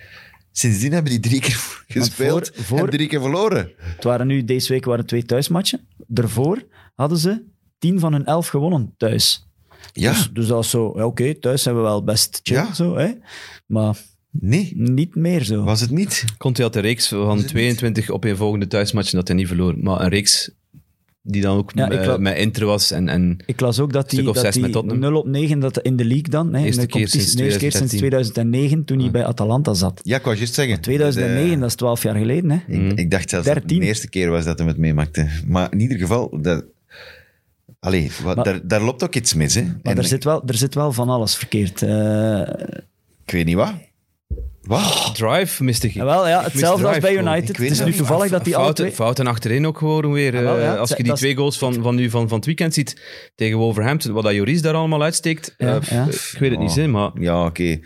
Sindsdien 0.52 0.92
hebben 0.92 1.10
die 1.10 1.20
drie 1.20 1.40
keer 1.40 1.60
gespeeld 1.88 2.50
voor- 2.54 2.64
voor- 2.64 2.78
en 2.78 2.90
drie 2.90 3.08
keer 3.08 3.20
verloren. 3.20 3.70
Het 3.76 4.04
waren 4.04 4.26
nu, 4.26 4.44
deze 4.44 4.72
week 4.72 4.84
waren 4.84 5.06
twee 5.06 5.24
thuismatchen. 5.24 5.80
Daarvoor 6.06 6.62
hadden 6.94 7.18
ze 7.18 7.42
10 7.78 7.98
van 8.00 8.12
hun 8.12 8.24
11 8.24 8.48
gewonnen 8.48 8.94
thuis. 8.96 9.48
Ja, 9.92 10.12
Dus, 10.12 10.30
dus 10.32 10.46
dat 10.46 10.64
is 10.64 10.70
zo, 10.70 10.92
ja, 10.96 11.06
oké, 11.06 11.34
thuis 11.34 11.62
zijn 11.62 11.74
we 11.74 11.80
wel 11.80 12.04
best 12.04 12.40
chill, 12.42 12.56
Ja. 12.56 12.74
zo, 12.74 12.96
hè? 12.96 13.08
maar 13.66 13.96
nee, 14.30 14.72
niet 14.76 15.14
meer 15.14 15.44
zo. 15.44 15.62
was 15.64 15.80
het 15.80 15.90
niet. 15.90 16.24
Conte 16.38 16.62
had 16.62 16.76
een 16.76 16.82
reeks 16.82 17.08
van 17.08 17.44
22 17.44 18.10
op 18.10 18.24
een 18.24 18.36
volgende 18.36 18.66
thuismatchen 18.66 19.16
dat 19.16 19.28
hij 19.28 19.36
niet 19.36 19.46
verloor. 19.46 19.74
Maar 19.78 20.00
een 20.00 20.08
reeks 20.08 20.50
die 21.22 21.42
dan 21.42 21.56
ook 21.56 21.70
Ja, 21.74 21.90
ik 21.90 22.18
met, 22.18 22.36
Inter 22.38 22.66
was. 22.66 22.90
En, 22.90 23.08
en 23.08 23.36
Ik 23.46 23.60
las 23.60 23.78
ook 23.80 23.92
dat 23.92 24.10
die, 24.10 24.18
Stuk 24.18 24.28
of 24.28 24.34
dat 24.34 24.44
zes 24.44 24.54
die 24.54 24.62
met 24.62 24.72
Tottenham. 24.72 25.00
0 25.00 25.18
op 25.20 25.26
9, 25.26 25.58
dat 25.60 25.78
in 25.80 25.96
de 25.96 26.04
league 26.04 26.28
dan, 26.28 26.52
hè, 26.52 26.58
in 26.58 26.64
Eerste 26.64 26.80
de 26.80 26.86
keer 26.86 27.08
sinds 27.08 27.34
eerste 27.34 27.58
keer 27.58 27.72
sinds 27.72 27.94
2013. 27.96 27.98
2009, 27.98 28.84
toen 28.84 28.98
hij 29.00 29.10
bij 29.10 29.24
Atalanta 29.24 29.74
zat. 29.74 30.00
Ja, 30.02 30.16
ik 30.16 30.24
wou 30.24 30.36
juist 30.36 30.54
zeggen. 30.54 30.80
2009, 30.80 31.60
dat 31.60 31.68
is 31.68 31.74
12 31.74 32.02
jaar 32.02 32.14
geleden. 32.16 32.50
Hè? 32.50 32.58
Ik, 32.74 32.98
ik 32.98 33.10
dacht 33.10 33.30
zelfs 33.30 33.46
dat 33.46 33.54
het 33.54 33.62
13. 33.68 33.80
de 33.80 33.86
eerste 33.86 34.08
keer 34.08 34.30
was 34.30 34.44
dat 34.44 34.58
hij 34.58 34.68
het 34.68 34.76
meemaakte. 34.76 35.28
Maar 35.46 35.72
in 35.72 35.80
ieder 35.80 35.98
geval, 35.98 36.38
dat, 36.42 36.64
allee, 37.80 38.10
wat, 38.22 38.36
Maar- 38.36 38.44
daar, 38.44 38.60
daar 38.62 38.80
loopt 38.82 39.02
ook 39.04 39.14
iets 39.14 39.34
mis. 39.34 39.54
Hè? 39.54 39.62
Maar 39.62 39.74
En 39.82 39.98
er 39.98 40.04
zit, 40.04 40.24
wel, 40.24 40.42
er 40.46 40.54
zit 40.54 40.74
wel 40.74 40.92
van 40.92 41.08
alles 41.08 41.36
verkeerd. 41.36 41.82
Eh, 41.82 42.40
Ik 43.24 43.30
weet 43.32 43.44
niet 43.44 43.56
wat. 43.56 43.72
Wat? 44.62 45.10
Drive 45.14 45.64
miste 45.64 45.86
ik. 45.86 45.94
wel, 45.94 46.28
ja, 46.28 46.42
hetzelfde 46.42 46.86
als 46.88 46.98
bij. 46.98 47.16
United. 47.16 47.56
Het 47.56 47.70
is 47.70 47.78
nu 47.78 47.84
niet. 47.84 47.96
toevallig 47.96 48.30
dat 48.30 48.44
die 48.44 48.52
fouten, 48.52 48.74
twee... 48.74 48.92
fouten 48.92 49.26
achterin 49.26 49.66
ook 49.66 49.78
gewoon 49.78 50.12
weer. 50.12 50.36
Ah, 50.36 50.42
wel, 50.42 50.56
eh, 50.56 50.62
ja. 50.62 50.74
als 50.76 50.88
je 50.88 50.94
die 50.96 51.04
Dat 51.04 51.16
twee 51.16 51.34
goals 51.36 51.58
van, 51.58 51.74
van, 51.82 51.94
nu, 51.94 52.10
van, 52.10 52.28
van 52.28 52.36
het 52.36 52.46
weekend 52.46 52.74
ziet 52.74 53.00
tegen 53.34 53.58
Wolverhampton, 53.58 54.12
wat 54.12 54.22
dat 54.22 54.32
Joris 54.34 54.62
daar 54.62 54.74
allemaal 54.74 55.02
uitsteekt, 55.02 55.54
Ja, 55.58 55.78
eh, 55.80 55.88
ja. 55.90 56.04
ik 56.06 56.36
weet 56.38 56.50
het 56.50 56.58
niet, 56.60 56.70
Oh. 56.70 56.76
hè, 56.76 56.86
maar 56.88 57.10
Ja, 57.14 57.44
oké. 57.46 57.78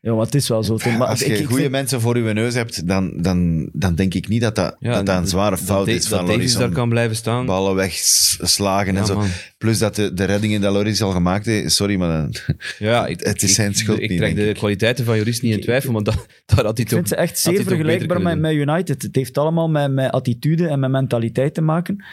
Ja, 0.00 0.12
maar 0.14 0.24
het 0.24 0.34
is 0.34 0.48
wel 0.48 0.62
zo. 0.62 0.76
Tim. 0.76 0.96
Maar 0.96 1.08
Als 1.08 1.22
ik- 1.22 1.28
je 1.28 1.38
ik 1.38 1.46
goede 1.46 1.68
mensen 1.70 2.00
voor 2.00 2.18
je 2.18 2.32
neus 2.32 2.54
hebt, 2.54 2.86
dan, 2.88 3.12
dan, 3.16 3.68
dan 3.72 3.94
denk 3.94 4.14
ik 4.14 4.28
niet 4.28 4.40
dat 4.40 4.54
dat, 4.54 4.76
ja, 4.80 4.92
dat, 4.92 5.06
dat 5.06 5.16
een 5.18 5.26
zware 5.28 5.50
dat 5.56 5.64
fout 5.64 5.86
is 5.88 6.08
van 6.08 6.18
Dat 6.18 6.26
Davies 6.26 6.36
Loris 6.36 6.54
daar 6.56 6.68
om 6.68 6.74
kan 6.74 6.88
blijven 6.88 7.16
staan. 7.16 7.46
ballen 7.46 7.74
wegslagen 7.74 8.92
Ja, 8.94 9.00
en 9.00 9.06
zo. 9.06 9.14
man. 9.16 9.26
Plus 9.58 9.78
dat 9.78 9.94
de, 9.96 10.14
de 10.14 10.24
reddingen 10.24 10.60
die 10.60 10.70
Loris 10.70 11.02
al 11.02 11.10
gemaakt 11.10 11.46
heeft, 11.46 11.72
sorry, 11.74 11.96
maar 11.96 12.08
dan, 12.20 12.34
Ja, 12.78 13.06
ik, 13.12 13.20
Het 13.20 13.42
is 13.42 13.48
ik- 13.48 13.54
zijn 13.54 13.74
schuld 13.74 14.00
Ik 14.00 14.08
niet, 14.08 14.18
trek 14.18 14.34
denk 14.34 14.44
de 14.46 14.48
ik. 14.52 14.56
kwaliteiten 14.56 15.04
van 15.04 15.16
Joris 15.16 15.40
niet 15.40 15.54
in 15.54 15.60
twijfel, 15.60 15.92
maar 15.92 16.02
dat, 16.02 16.26
daar 16.46 16.64
had 16.64 16.76
hij 16.76 16.84
Ik 16.84 16.88
toch... 16.90 16.98
vind 16.98 17.08
ze 17.08 17.16
echt 17.16 17.30
had 17.30 17.38
zeer 17.38 17.52
hij 17.52 17.62
toch 17.62 17.68
vergelijkbaar 17.72 18.20
met, 18.22 18.32
kunnen 18.32 18.58
met 18.58 18.68
United. 18.68 19.02
Het 19.02 19.14
heeft 19.16 19.38
allemaal 19.38 19.68
met, 19.68 19.92
met 19.92 20.10
attitude 20.10 20.68
en 20.68 20.80
met 20.80 20.90
mentaliteit 20.90 21.54
te 21.54 21.60
maken. 21.60 22.04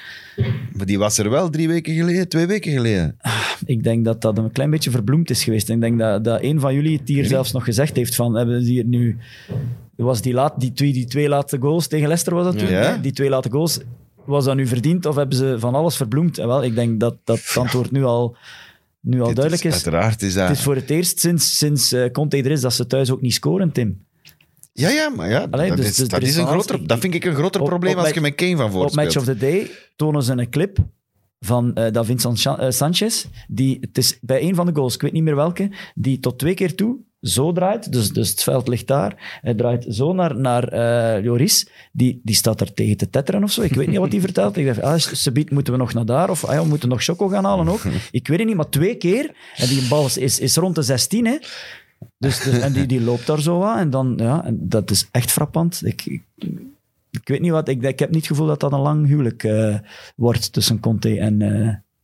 Maar 0.73 0.85
die 0.85 0.97
was 0.97 1.17
er 1.17 1.29
wel 1.29 1.49
drie 1.49 1.67
weken 1.67 1.93
geleden, 1.93 2.27
twee 2.27 2.45
weken 2.45 2.71
geleden. 2.71 3.17
Ik 3.65 3.83
denk 3.83 4.05
dat 4.05 4.21
dat 4.21 4.37
een 4.37 4.51
klein 4.51 4.69
beetje 4.69 4.91
verbloemd 4.91 5.29
is 5.29 5.43
geweest. 5.43 5.69
Ik 5.69 5.81
denk 5.81 5.99
dat, 5.99 6.23
dat 6.23 6.43
een 6.43 6.59
van 6.59 6.73
jullie 6.73 6.97
het 6.97 7.07
hier 7.07 7.25
zelfs 7.25 7.51
nog 7.51 7.63
gezegd 7.63 7.95
heeft 7.95 8.15
van, 8.15 8.35
hebben 8.35 8.63
ze 8.63 8.71
hier 8.71 8.85
nu... 8.85 9.17
Was 9.95 10.21
die, 10.21 10.33
laat, 10.33 10.59
die, 10.59 10.73
twee, 10.73 10.93
die 10.93 11.05
twee 11.05 11.29
late 11.29 11.57
goals 11.59 11.87
tegen 11.87 12.07
Leicester 12.07 12.33
was 12.35 12.45
dat 12.45 12.57
toen? 12.57 12.69
Ja. 12.69 12.97
Die 12.97 13.11
twee 13.11 13.29
late 13.29 13.49
goals, 13.49 13.79
was 14.25 14.45
dat 14.45 14.55
nu 14.55 14.67
verdiend 14.67 15.05
of 15.05 15.15
hebben 15.15 15.37
ze 15.37 15.55
van 15.59 15.75
alles 15.75 15.95
verbloemd? 15.95 16.37
En 16.37 16.47
wel, 16.47 16.63
ik 16.63 16.75
denk 16.75 16.99
dat 16.99 17.17
dat 17.23 17.55
antwoord 17.55 17.91
nu 17.91 18.03
al, 18.03 18.35
nu 18.99 19.19
al 19.19 19.27
Dit 19.27 19.35
duidelijk 19.35 19.65
is. 19.65 19.73
Uiteraard 19.73 20.21
is 20.21 20.33
dat... 20.33 20.47
Het 20.47 20.57
is 20.57 20.63
voor 20.63 20.75
het 20.75 20.89
eerst 20.89 21.19
sinds, 21.19 21.57
sinds 21.57 21.91
eh, 21.91 22.11
Conte 22.11 22.37
er 22.37 22.51
is 22.51 22.61
dat 22.61 22.73
ze 22.73 22.87
thuis 22.87 23.11
ook 23.11 23.21
niet 23.21 23.33
scoren, 23.33 23.71
Tim. 23.71 24.04
Ja, 24.77 24.89
ja, 24.89 25.09
maar 25.09 25.29
ja, 25.29 25.47
Allee, 25.51 25.67
dat, 25.67 25.77
dus- 25.77 25.85
is, 25.85 25.95
dus 25.95 26.07
dat, 26.07 26.19
er 26.19 26.25
is 26.27 26.29
is 26.33 26.35
een 26.38 26.47
groter, 26.47 26.88
dat 26.88 26.99
vind 26.99 27.13
ik 27.13 27.25
een 27.25 27.35
groter 27.35 27.61
Op- 27.61 27.67
probleem 27.67 27.91
op 27.91 27.97
als 27.97 28.05
match- 28.05 28.15
je 28.17 28.21
met 28.21 28.35
Kane 28.35 28.55
van 28.55 28.71
voor 28.71 28.85
Op 28.85 28.95
Match 28.95 29.17
of 29.17 29.23
the 29.23 29.38
Day 29.38 29.71
tonen 29.95 30.23
ze 30.23 30.31
een 30.31 30.49
clip 30.49 30.77
van 31.39 31.73
eh 31.75 31.91
Davinson 31.91 32.38
Chan- 32.38 32.59
eh, 32.59 32.69
Sanchez. 32.71 33.25
Die, 33.47 33.77
het 33.81 33.97
is 33.97 34.17
bij 34.21 34.41
een 34.41 34.55
van 34.55 34.65
de 34.65 34.75
goals, 34.75 34.95
ik 34.95 35.01
weet 35.01 35.11
niet 35.11 35.23
meer 35.23 35.35
welke, 35.35 35.71
die 35.95 36.19
tot 36.19 36.39
twee 36.39 36.53
keer 36.53 36.75
toe 36.75 36.97
zo 37.21 37.51
draait. 37.51 37.91
Dus, 37.91 38.09
dus 38.09 38.29
het 38.29 38.43
veld 38.43 38.67
ligt 38.67 38.88
daar. 38.88 39.39
Hij 39.41 39.53
draait 39.53 39.85
zo 39.89 40.13
naar, 40.13 40.35
naar 40.39 40.67
eh, 40.67 41.23
Joris. 41.23 41.67
Die, 41.91 42.21
die 42.23 42.35
staat 42.35 42.59
daar 42.59 42.73
tegen 42.73 42.97
te 42.97 43.09
tetteren 43.09 43.43
of 43.43 43.51
zo. 43.51 43.61
Ik 43.61 43.73
weet 43.73 43.88
niet 43.88 43.97
wat 43.97 44.11
hij 44.11 44.21
vertelt. 44.29 44.57
Ik 44.57 44.65
dacht, 44.65 44.81
ah, 44.81 44.97
subiet 44.97 45.51
moeten 45.51 45.73
we 45.73 45.79
nog 45.79 45.93
naar 45.93 46.05
daar. 46.05 46.29
Of 46.29 46.45
ah, 46.45 46.59
we 46.61 46.67
moeten 46.67 46.89
nog 46.89 47.03
choco 47.03 47.27
gaan 47.27 47.43
halen 47.45 47.67
ook. 47.69 47.81
Ik 48.11 48.27
weet 48.27 48.38
het 48.39 48.47
niet, 48.47 48.55
maar 48.55 48.69
twee 48.69 48.95
keer. 48.95 49.31
En 49.55 49.67
die 49.67 49.88
bal 49.88 50.05
is, 50.05 50.17
is, 50.17 50.39
is 50.39 50.55
rond 50.55 50.75
de 50.75 50.81
16, 50.81 51.25
hè. 51.25 51.38
Dus, 52.17 52.43
dus, 52.43 52.58
en 52.60 52.73
die, 52.73 52.86
die 52.86 53.01
loopt 53.10 53.27
daar 53.27 53.41
zo 53.41 53.63
aan. 53.63 53.77
En 53.79 53.89
dan, 53.89 54.13
ja, 54.17 54.45
en 54.45 54.58
dat 54.62 54.91
is 54.91 55.08
echt 55.12 55.31
frappant. 55.31 55.81
Ik, 55.86 56.05
ik, 56.05 56.21
ik 57.12 57.27
weet 57.27 57.41
niet 57.41 57.51
wat, 57.51 57.67
ik, 57.67 57.81
ik 57.84 57.99
heb 57.99 58.10
niet 58.10 58.17
het 58.19 58.27
gevoel 58.27 58.47
dat 58.47 58.60
dat 58.60 58.71
een 58.73 58.79
lang 58.79 59.08
huwelijk 59.08 59.43
eh, 59.43 59.75
wordt 60.15 60.53
tussen 60.53 60.79
Conte 60.79 61.19
en... 61.19 61.41
eh, 61.41 61.49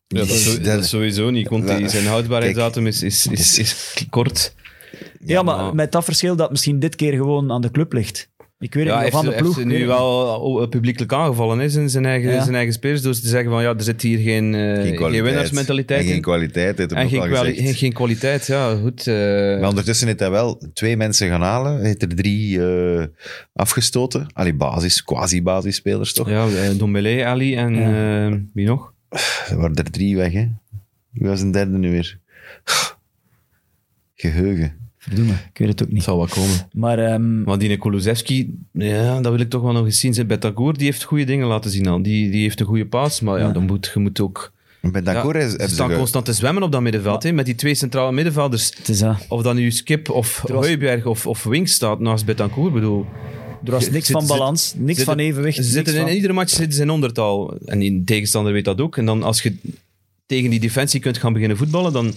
Ja, 0.08 0.18
dat, 0.20 0.28
is, 0.28 0.44
zo- 0.54 0.62
dat 0.62 0.80
is 0.80 0.90
sowieso 0.90 1.30
niet. 1.30 1.48
Conte, 1.48 1.84
zijn 1.90 2.06
houdbaarheidsdatum 2.06 2.88
is, 2.88 3.04
is, 3.04 3.28
is, 3.28 3.60
is 3.60 3.94
kort. 4.10 4.56
ja, 5.26 5.42
maar 5.42 5.58
maar- 5.58 5.76
met 5.76 5.92
dat 5.92 6.04
verschil 6.04 6.36
dat 6.36 6.52
misschien 6.52 6.80
dit 6.80 6.96
keer 6.96 7.14
gewoon 7.14 7.52
aan 7.52 7.62
de 7.62 7.72
club 7.72 7.94
ligt. 7.94 8.30
Ik 8.62 8.74
weet 8.74 8.88
het 8.88 9.02
niet, 9.04 9.12
van 9.12 9.26
de 9.26 9.32
heeft 9.32 9.42
ploeg. 9.44 9.64
nu 9.64 9.86
wel 9.88 10.68
publiekelijk 10.68 11.14
aangevallen 11.14 11.60
is 11.60 11.76
in 11.76 11.90
zijn 11.90 12.06
eigen, 12.06 12.32
Ja. 12.32 12.44
zijn 12.44 12.56
eigen 12.56 12.74
spelers. 12.74 13.02
Dus 13.02 13.22
te 13.22 13.28
zeggen 13.28 13.52
van 13.52 13.62
ja, 13.62 13.74
er 13.76 13.84
zit 13.84 14.02
hier 14.02 14.18
geen, 14.20 14.56
eh, 14.56 14.96
Geen 14.98 15.24
winnaarsmentaliteit 15.24 16.02
En 16.02 16.08
geen 16.08 16.22
kwaliteit, 16.22 16.80
En 16.80 16.88
geen, 17.10 17.20
al 17.20 17.28
kwali- 17.28 17.48
gezegd. 17.50 17.60
geen, 17.68 17.74
geen 17.76 17.94
kwaliteit, 17.94 18.46
ja, 18.48 18.76
goed. 18.76 19.08
eh, 19.08 19.16
Maar 19.60 19.70
ondertussen 19.70 20.08
heeft 20.08 20.20
hij 20.20 20.30
wel 20.32 20.62
twee 20.74 20.98
mensen 20.98 21.28
gaan 21.30 21.42
halen. 21.42 21.76
Hij 21.76 21.86
heeft 21.86 22.02
er 22.02 22.16
drie 22.16 22.66
eh, 22.66 23.04
afgestoten. 23.54 24.28
Allee, 24.34 24.54
basis, 24.54 25.04
quasi-basisspelers 25.04 26.14
toch? 26.14 26.30
ja, 26.30 26.48
Dombele, 26.78 27.26
Ali 27.26 27.56
en 27.56 27.76
Ja. 27.76 28.28
eh, 28.30 28.38
wie 28.54 28.66
nog? 28.68 28.94
Er 29.50 29.58
waren 29.58 29.76
er 29.76 29.92
drie 29.92 30.16
weg, 30.16 30.32
hè. 30.34 30.48
Wie 31.12 31.28
was 31.28 31.42
een 31.42 31.52
derde 31.52 31.78
nu 31.78 31.92
weer? 31.92 32.18
Geheugen. 34.16 34.81
Verdomme, 35.02 35.32
ik 35.32 35.58
weet 35.58 35.68
het 35.68 35.82
ook 35.82 35.88
Het 35.88 35.96
niet. 35.96 36.04
zal 36.04 36.18
wel 36.18 36.28
komen. 36.28 36.56
Maar 36.74 37.00
ehm, 37.00 37.44
Maar 37.44 37.58
die 37.58 37.78
Kulusevski, 37.78 38.58
ja, 38.72 39.22
dat 39.22 39.32
wil 39.32 39.42
ik 39.42 39.50
toch 39.50 39.62
wel 39.62 39.72
nog 39.72 39.86
eens 39.86 40.00
zien. 40.00 40.14
Zijn 40.14 40.28
Betagour, 40.28 40.74
die 40.78 40.86
heeft 40.86 41.04
goede 41.04 41.24
dingen 41.24 41.48
laten 41.48 41.72
zien 41.72 41.88
al. 41.88 42.02
Die, 42.04 42.32
die 42.32 42.42
heeft 42.42 42.60
een 42.60 42.66
goede 42.66 42.86
paas, 42.86 43.22
maar 43.22 43.40
ja, 43.40 43.46
Ja. 43.48 43.52
dan 43.52 43.64
moet, 43.66 43.92
je 43.94 44.00
moet 44.00 44.20
ook... 44.20 44.52
Bij 44.82 45.02
Dancourt 45.02 45.36
ja, 45.38 45.44
is- 45.44 45.52
ze 45.52 45.68
staan 45.68 45.94
constant 45.94 46.26
te 46.26 46.34
zwemmen 46.34 46.64
op 46.64 46.72
dat 46.72 46.82
middenveld, 46.82 47.24
hè, 47.24 47.32
met 47.32 47.46
die 47.46 47.56
twee 47.56 47.76
centrale 47.76 48.12
middenvelders. 48.12 48.72
het 48.78 48.90
is 48.90 49.00
dat. 49.00 49.26
Of 49.30 49.42
dan 49.42 49.56
nu 49.56 49.72
Skip 49.72 50.10
of 50.10 50.44
was- 50.48 50.66
Heuberg 50.68 51.06
of, 51.06 51.28
of 51.28 51.44
Winks 51.44 51.74
staat 51.74 52.00
naast 52.00 52.26
Betancourt, 52.26 52.74
bedoel... 52.74 53.06
Er 53.66 53.72
was 53.72 53.90
niks 53.90 54.06
Zit- 54.06 54.16
van 54.16 54.26
zit- 54.28 54.38
balans, 54.38 54.74
niks 54.78 55.04
van 55.04 55.20
evenwicht. 55.20 55.56
Ze 55.56 55.64
zitten 55.64 55.94
in 55.96 56.02
van- 56.02 56.10
iedere 56.10 56.34
match 56.34 56.50
zitten 56.50 56.74
ze 56.74 56.82
in 56.82 56.90
ondertal. 56.90 57.58
En 57.66 57.80
die 57.80 58.04
tegenstander 58.04 58.54
weet 58.54 58.66
dat 58.66 58.82
ook. 58.82 58.98
En 58.98 59.06
dan 59.06 59.24
als 59.24 59.42
je 59.42 59.56
tegen 60.32 60.50
die 60.50 60.60
defensie 60.60 61.00
kunt 61.00 61.18
gaan 61.18 61.34
beginnen 61.34 61.58
voetballen, 61.58 61.94
dan, 61.94 62.14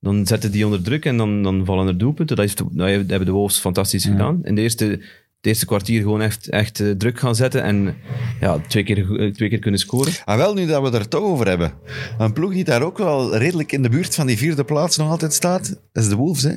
dan 0.00 0.26
zetten 0.26 0.50
die 0.50 0.64
onder 0.64 0.82
druk 0.82 1.04
en 1.04 1.16
dan, 1.16 1.42
dan 1.42 1.64
vallen 1.64 1.86
er 1.86 1.98
doelpunten. 1.98 2.36
Dat, 2.36 2.44
heeft, 2.44 2.58
dat 2.76 2.86
hebben 2.88 3.24
de 3.24 3.32
Wolves 3.32 3.58
fantastisch 3.58 4.04
Ja. 4.04 4.10
gedaan. 4.10 4.40
In 4.42 4.54
de 4.54 4.60
eerste, 4.60 4.84
het 4.84 5.46
eerste 5.46 5.66
kwartier 5.66 6.00
gewoon 6.00 6.22
echt, 6.22 6.48
echt 6.48 6.80
eh, 6.80 6.90
druk 6.90 7.18
gaan 7.18 7.34
zetten 7.34 7.62
en 7.62 7.96
ja, 8.40 8.58
twee, 8.68 8.84
keer, 8.84 9.20
eh, 9.20 9.32
twee 9.32 9.48
keer 9.48 9.58
kunnen 9.58 9.80
scoren. 9.80 10.12
Ah, 10.24 10.36
wel, 10.36 10.54
nu 10.54 10.66
dat 10.66 10.90
we 10.90 10.98
er 10.98 11.08
toch 11.08 11.22
over 11.22 11.46
hebben. 11.48 11.72
Een 12.18 12.32
ploeg 12.32 12.52
die 12.52 12.64
daar 12.64 12.82
ook 12.82 12.98
wel 12.98 13.36
redelijk 13.36 13.72
in 13.72 13.82
de 13.82 13.88
buurt 13.88 14.14
van 14.14 14.26
die 14.26 14.38
vierde 14.38 14.64
plaats 14.64 14.96
nog 14.96 15.10
altijd 15.10 15.32
staat, 15.32 15.80
is 15.92 16.08
de 16.08 16.16
Wolves, 16.16 16.42
hè? 16.42 16.54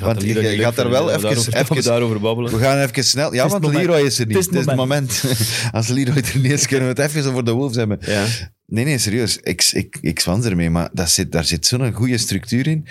Want 0.00 0.22
je, 0.22 0.40
je 0.40 0.62
gaat 0.62 0.76
daar 0.76 0.90
wel 0.90 1.10
even, 1.10 1.22
daarover, 1.22 1.54
even... 1.56 1.82
daarover 1.82 2.20
babbelen. 2.20 2.52
We 2.52 2.58
gaan 2.58 2.78
even 2.78 3.04
snel... 3.04 3.34
Ja, 3.34 3.44
is 3.44 3.50
want. 3.50 3.66
Leroy 3.66 4.00
is 4.00 4.18
er 4.18 4.26
niet. 4.26 4.36
Het 4.36 4.44
Het 4.44 4.54
is 4.54 4.60
is 4.60 4.66
het 4.66 4.66
het 4.66 4.76
moment. 4.76 5.24
Als 5.72 5.88
Leroy 5.88 6.16
er 6.16 6.38
niet 6.38 6.52
is, 6.52 6.66
kunnen 6.66 6.94
we 6.94 7.02
het 7.02 7.10
even 7.10 7.30
over 7.30 7.44
de 7.44 7.52
Wolves 7.52 7.76
hebben. 7.76 7.98
Ja. 8.00 8.24
Nee, 8.66 8.84
nee, 8.84 8.98
serieus. 8.98 9.38
Ik, 9.38 9.62
ik, 9.72 9.98
ik 10.00 10.20
zwans 10.20 10.44
ermee, 10.46 10.70
maar 10.70 10.88
dat 10.92 11.10
zit, 11.10 11.32
daar 11.32 11.44
zit 11.44 11.66
zo'n 11.66 11.92
goede 11.92 12.18
structuur 12.18 12.66
in. 12.66 12.86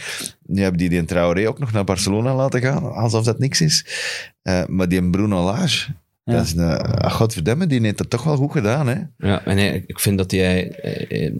Nu 0.46 0.62
hebben 0.62 0.80
die 0.80 0.90
die 0.90 1.06
Traoré 1.06 1.48
ook 1.48 1.60
nog 1.60 1.72
naar 1.72 1.84
Barcelona 1.84 2.36
laten 2.36 2.62
gaan, 2.62 2.94
alsof 2.94 3.24
dat 3.24 3.40
niks 3.40 3.62
is. 3.62 3.86
Eh, 4.42 4.66
maar 4.68 4.90
die 4.90 5.10
Bruno 5.10 5.44
Lage, 5.44 5.92
Ja. 6.24 6.34
dat 6.34 6.46
is 6.46 6.54
een... 6.54 6.78
ah, 6.78 7.12
godverdomme, 7.12 7.68
die 7.68 7.82
heeft 7.82 7.98
dat 7.98 8.10
toch 8.10 8.24
wel 8.24 8.36
goed 8.38 8.52
gedaan, 8.52 8.88
hè? 8.88 8.96
Ja, 9.18 9.46
en 9.46 9.58
hij, 9.58 9.84
ik 9.88 10.00
vind 10.00 10.18
dat 10.18 10.32
hij, 10.32 10.72
hij, 10.82 11.34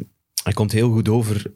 hij 0.44 0.54
komt 0.54 0.72
heel 0.72 0.92
goed 0.92 1.10
over 1.10 1.52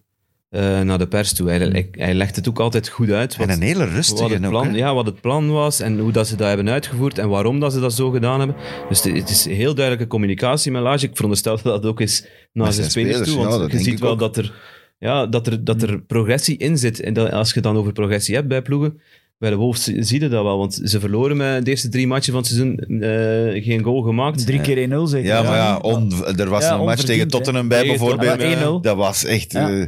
eh, 0.50 0.82
naar 0.82 0.98
de 0.98 1.08
pers 1.08 1.34
toe. 1.34 1.50
Hij, 1.50 1.58
hij, 1.58 1.90
hij 1.92 2.14
legt 2.14 2.36
het 2.36 2.50
ook 2.50 2.60
altijd 2.60 2.90
goed 2.90 3.10
uit. 3.10 3.38
En 3.40 3.50
een 3.50 3.62
hele 3.62 3.86
wat 3.86 3.94
rustige 3.94 4.34
het, 4.34 4.44
ook, 4.44 4.50
plan, 4.50 4.74
ja, 4.74 4.94
wat 4.94 5.06
het 5.06 5.22
plan 5.22 5.52
was 5.52 5.80
en 5.80 6.00
hoe 6.00 6.12
dat 6.12 6.28
ze 6.28 6.36
dat 6.36 6.48
hebben 6.48 6.70
uitgevoerd 6.70 7.18
en 7.18 7.30
waarom 7.30 7.60
dat 7.60 7.74
ze 7.74 7.80
dat 7.80 7.94
zo 7.94 8.10
gedaan 8.10 8.40
hebben. 8.40 8.56
Dus 8.90 9.04
het, 9.04 9.16
het 9.16 9.30
is 9.30 9.46
heel 9.46 9.76
duidelijke 9.76 10.08
communicatie 10.08 10.72
met 10.72 10.82
Lage. 10.82 11.06
Ik 11.06 11.16
veronderstel 11.16 11.56
dat 11.56 11.64
dat 11.64 11.86
ook 11.86 12.02
is 12.02 12.26
naar 12.54 12.74
zijn 12.74 12.90
spelers, 12.90 13.32
toe. 13.32 13.46
Want 13.46 13.72
je 13.72 13.80
ziet 13.80 14.00
wel 14.00 14.12
ook. 14.12 14.20
dat 14.20 14.38
er, 14.38 14.54
ja, 15.00 15.26
dat, 15.26 15.48
er, 15.48 15.64
dat 15.64 15.82
er 15.82 16.02
progressie 16.02 16.58
in 16.58 16.78
zit. 16.78 17.00
En 17.00 17.14
dat, 17.14 17.32
als 17.32 17.54
je 17.54 17.62
dan 17.62 17.78
over 17.78 17.92
progressie 17.92 18.36
hebt 18.36 18.48
bij 18.48 18.62
ploegen, 18.62 19.02
bij 19.40 19.50
de 19.50 19.56
Wolves 19.56 19.84
zie 19.84 20.22
je 20.22 20.30
dat 20.30 20.44
wel. 20.44 20.58
Want 20.58 20.82
ze 20.84 21.00
verloren 21.00 21.38
met 21.38 21.66
de 21.66 21.72
eerste 21.72 21.90
drie 21.90 22.08
matchen 22.08 22.34
van 22.34 22.42
het 22.42 22.52
seizoen 22.52 22.78
eh, 23.02 23.64
geen 23.64 23.84
goal 23.84 24.02
gemaakt. 24.02 24.46
Drie 24.46 24.62
keer 24.62 24.90
1-0 24.90 25.02
zeker. 25.04 25.28
Ja, 25.28 25.42
maar 25.44 25.56
ja, 25.58 25.78
on- 25.78 26.14
er 26.38 26.50
was 26.50 26.64
Ja, 26.64 26.74
een 26.78 26.86
match 26.86 27.04
tegen 27.04 27.28
Tottenham 27.28 27.68
bij 27.68 27.80
Nee, 27.80 27.88
bijvoorbeeld. 27.88 28.30
Tottenham, 28.40 28.80
1-0. 28.80 28.82
Dat 28.82 28.96
was 28.96 29.24
echt... 29.26 29.52
Ja. 29.52 29.70
eh, 29.70 29.88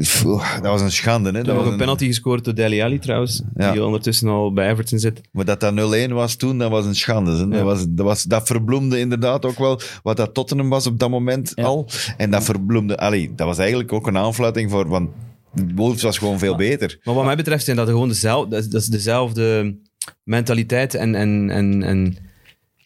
pff, 0.00 0.22
dat 0.54 0.62
was 0.62 0.80
een 0.80 0.90
schande, 0.92 1.30
hè. 1.30 1.36
Er 1.38 1.44
Dat 1.44 1.54
nog 1.54 1.62
was 1.64 1.72
een 1.72 1.78
penalty 1.78 2.06
gescoord 2.06 2.44
door 2.44 2.54
Dele 2.54 2.84
Alli 2.84 2.98
trouwens, 2.98 3.42
Ja. 3.56 3.72
die 3.72 3.84
ondertussen 3.84 4.28
al 4.28 4.52
bij 4.52 4.70
Everton 4.70 4.98
zit. 4.98 5.20
Maar 5.32 5.44
dat 5.44 5.60
dat 5.60 5.72
0-1 6.08 6.12
was 6.12 6.34
toen, 6.36 6.58
dat 6.58 6.70
was 6.70 6.84
een 6.86 6.94
schande. 6.96 7.30
hè. 7.36 7.48
Dat, 7.48 7.58
Ja. 7.58 7.64
was, 7.64 7.84
dat, 7.88 8.06
was, 8.06 8.22
dat 8.22 8.46
verbloemde 8.46 8.98
inderdaad 8.98 9.44
ook 9.44 9.58
wel 9.58 9.80
wat 10.02 10.16
dat 10.16 10.34
Tottenham 10.34 10.68
was 10.68 10.86
op 10.86 10.98
dat 10.98 11.10
moment 11.10 11.52
Ja. 11.54 11.64
al. 11.64 11.88
En 12.16 12.30
dat 12.30 12.44
verbloemde... 12.44 12.96
Allee, 12.96 13.32
dat 13.36 13.46
was 13.46 13.58
eigenlijk 13.58 13.92
ook 13.92 14.06
een 14.06 14.16
aanfluiting 14.18 14.70
voor... 14.70 14.88
Want 14.88 15.08
Wolves 15.74 16.02
was 16.02 16.18
gewoon 16.18 16.38
veel 16.38 16.56
beter. 16.56 16.98
Maar 17.02 17.14
wat 17.14 17.24
mij 17.24 17.36
betreft 17.36 17.64
zijn 17.64 17.76
dat 17.76 17.88
gewoon 17.88 18.08
dezelfde, 18.08 18.50
dat 18.68 18.74
is- 18.82 18.86
dezelfde 18.86 19.76
mentaliteit 20.24 20.94
en, 20.94 21.14
en, 21.14 21.50
en, 21.50 21.82
en 21.82 22.16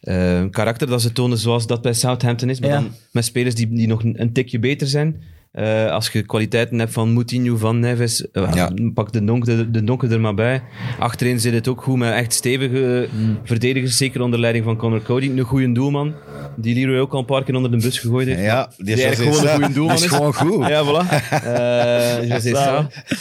eh, 0.01 0.51
karakter 0.51 0.87
dat 0.87 1.03
ze 1.03 1.13
tonen 1.13 1.39
zoals 1.39 1.67
dat 1.67 1.83
bij 1.83 1.93
Southampton 1.93 2.51
is. 2.51 2.61
Maar 2.61 2.71
Ja. 2.71 2.81
dan 2.81 2.91
met 3.13 3.25
spelers 3.25 3.55
die, 3.55 3.69
die 3.73 3.87
nog 3.87 4.05
een 4.05 4.33
tikje 4.33 4.59
beter 4.59 4.87
zijn. 4.87 5.23
Eh, 5.53 5.91
als 5.91 6.09
je 6.09 6.23
kwaliteiten 6.23 6.79
hebt 6.79 6.93
van 6.93 7.13
Moutinho, 7.13 7.57
van 7.57 7.79
Neves, 7.81 8.31
eh, 8.31 8.51
Ja. 8.55 8.71
pak 8.95 9.13
de 9.13 9.25
donker, 9.25 9.73
de 9.73 9.85
donker 9.85 10.13
er 10.13 10.21
maar 10.21 10.35
bij. 10.35 10.63
Achterin 10.99 11.41
zit 11.41 11.53
het 11.53 11.69
ook 11.69 11.83
goed 11.83 11.97
met 11.97 12.13
echt 12.13 12.33
stevige 12.33 13.09
verdedigers, 13.45 13.97
zeker 13.97 14.21
onder 14.23 14.39
leiding 14.39 14.65
van 14.65 14.77
Conor 14.77 15.03
Cody. 15.03 15.29
Een 15.31 15.41
goede 15.41 15.73
doelman, 15.73 16.15
die 16.57 16.75
Leroy 16.75 16.99
ook 16.99 17.13
al 17.13 17.19
een 17.19 17.25
paar 17.25 17.45
keer 17.45 17.55
onder 17.55 17.71
de 17.71 17.77
bus 17.77 17.99
gegooid 17.99 18.27
heeft. 18.27 18.41
Ja, 18.41 18.73
die 18.77 18.85
Die 18.85 18.95
is 18.95 19.03
eigenlijk 19.03 19.35
gewoon 19.37 19.49
een 19.51 19.57
goede 19.59 19.75
doelman 19.75 19.97
Die 19.97 20.05
is. 20.05 20.11
is 20.11 20.17
gewoon 20.17 20.35
goed. 20.35 20.67
Ja, 20.69 20.85
voilà. 20.85 21.07
Eh. 21.43 22.31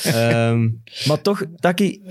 Ehm, 0.03 0.69
Maar 1.07 1.21
toch, 1.21 1.43
Taki, 1.59 2.01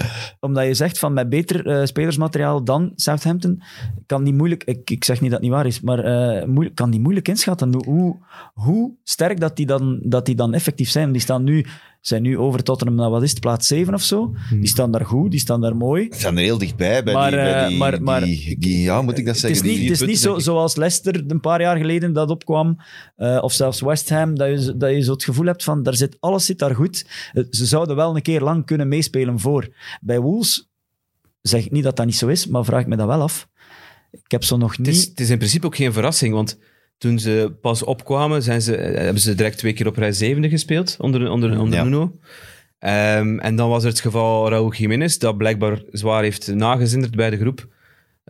omdat 0.40 0.66
je 0.66 0.74
zegt 0.74 0.98
van 0.98 1.12
met 1.12 1.28
beter 1.28 1.66
eh, 1.66 1.86
spelersmateriaal 1.86 2.64
dan 2.64 2.92
Southampton, 2.94 3.62
kan 4.06 4.24
die 4.24 4.34
moeilijk, 4.34 4.64
ik, 4.64 4.90
ik 4.90 5.04
zeg 5.04 5.20
niet 5.20 5.30
dat 5.30 5.38
het 5.40 5.48
niet 5.48 5.56
waar 5.56 5.66
is, 5.66 5.80
maar 5.80 5.98
eh, 5.98 6.44
moeilijk, 6.46 6.74
kan 6.76 6.90
die 6.90 7.00
moeilijk 7.00 7.28
inschatten 7.28 7.72
hoe, 7.74 7.84
hoe, 7.84 8.16
hoe 8.54 8.92
sterk 9.04 9.40
dat 9.40 9.56
die, 9.56 9.66
dan, 9.66 10.00
dat 10.10 10.26
die 10.26 10.34
dan 10.34 10.54
effectief 10.54 10.90
zijn. 10.90 11.12
Die 11.12 11.20
staan 11.20 11.44
nu, 11.44 11.66
zijn 12.00 12.22
nu 12.22 12.38
over 12.38 12.62
Tottenham 12.62 12.96
naar 12.96 13.10
wat 13.10 13.22
is 13.22 13.30
het, 13.30 13.40
plaats 13.40 13.66
7 13.66 13.94
of 13.94 14.02
zo. 14.02 14.34
Die 14.50 14.66
staan 14.68 14.92
daar 14.92 15.06
goed, 15.06 15.30
die 15.30 15.40
staan 15.40 15.60
daar 15.60 15.76
mooi. 15.76 16.06
Ze 16.12 16.18
staan 16.18 16.36
er 16.36 16.42
heel 16.42 16.58
dichtbij 16.58 17.02
bij 17.04 17.14
Maar, 17.14 17.30
die, 17.30 17.38
bij 17.40 17.62
eh, 17.62 17.68
die, 17.68 17.76
maar- 17.78 18.02
maar- 18.02 18.24
die, 18.24 18.58
die- 18.58 18.80
ja, 18.82 19.02
moet 19.02 19.18
ik 19.18 19.24
dat 19.24 19.34
Het 19.40 19.44
zeggen? 19.44 19.68
is 19.70 19.78
niet, 19.78 19.88
het 19.90 20.00
is 20.00 20.06
niet 20.06 20.18
zo, 20.18 20.38
zoals 20.38 20.76
Leicester 20.76 21.24
een 21.28 21.40
paar 21.40 21.60
jaar 21.60 21.76
geleden 21.76 22.12
dat 22.12 22.30
opkwam, 22.30 22.76
eh, 23.16 23.38
of 23.40 23.52
zelfs 23.52 23.80
West 23.80 24.08
Ham, 24.08 24.38
dat 24.38 24.64
je, 24.64 24.76
dat 24.76 24.90
je 24.90 25.00
zo 25.02 25.12
het 25.12 25.24
gevoel 25.24 25.46
hebt 25.46 25.64
van 25.64 25.82
daar 25.82 25.94
zit, 25.94 26.16
alles 26.20 26.44
zit 26.44 26.58
daar 26.58 26.74
goed. 26.74 27.06
Eh, 27.32 27.44
Ze 27.50 27.66
zouden 27.66 27.96
wel 27.96 28.16
een 28.16 28.22
keer 28.22 28.40
lang 28.40 28.66
kunnen 28.66 28.88
meespelen 28.88 29.38
voor. 29.40 29.68
Bij 30.00 30.20
Wolves 30.20 30.68
zeg 31.42 31.64
ik 31.64 31.70
niet 31.70 31.84
dat 31.84 31.96
dat 31.96 32.06
niet 32.06 32.16
zo 32.16 32.26
is, 32.28 32.46
maar 32.46 32.64
vraag 32.64 32.80
ik 32.80 32.86
me 32.86 32.96
dat 32.96 33.06
wel 33.06 33.20
af. 33.22 33.48
Ik 34.10 34.30
heb 34.30 34.44
zo 34.44 34.56
nog 34.56 34.76
Het 34.76 34.88
is, 34.88 34.98
niet... 34.98 35.08
het 35.08 35.20
is 35.20 35.30
in 35.30 35.38
principe 35.38 35.66
ook 35.66 35.76
geen 35.76 35.92
verrassing, 35.92 36.34
want 36.34 36.58
toen 37.00 37.18
ze 37.18 37.52
pas 37.60 37.82
opkwamen, 37.82 38.42
zijn 38.42 38.62
ze, 38.62 38.76
eh, 38.76 39.02
hebben 39.02 39.22
ze 39.22 39.34
direct 39.34 39.58
twee 39.58 39.72
keer 39.72 39.86
op 39.86 39.96
rij 39.96 40.12
zevende 40.12 40.48
gespeeld 40.48 40.96
onder, 40.98 41.30
onder, 41.30 41.60
onder 41.60 41.78
Ja. 41.78 41.84
Nuno. 41.84 42.18
Ehm, 42.78 43.38
en 43.38 43.56
dan 43.56 43.68
was 43.68 43.82
er 43.82 43.88
het 43.88 44.00
geval 44.00 44.48
Raúl 44.50 44.72
Jiménez, 44.72 45.16
dat 45.16 45.36
blijkbaar 45.36 45.82
zwaar 45.92 46.22
heeft 46.22 46.54
nagezinderd 46.54 47.14
bij 47.14 47.30
de 47.30 47.36
groep. 47.36 47.66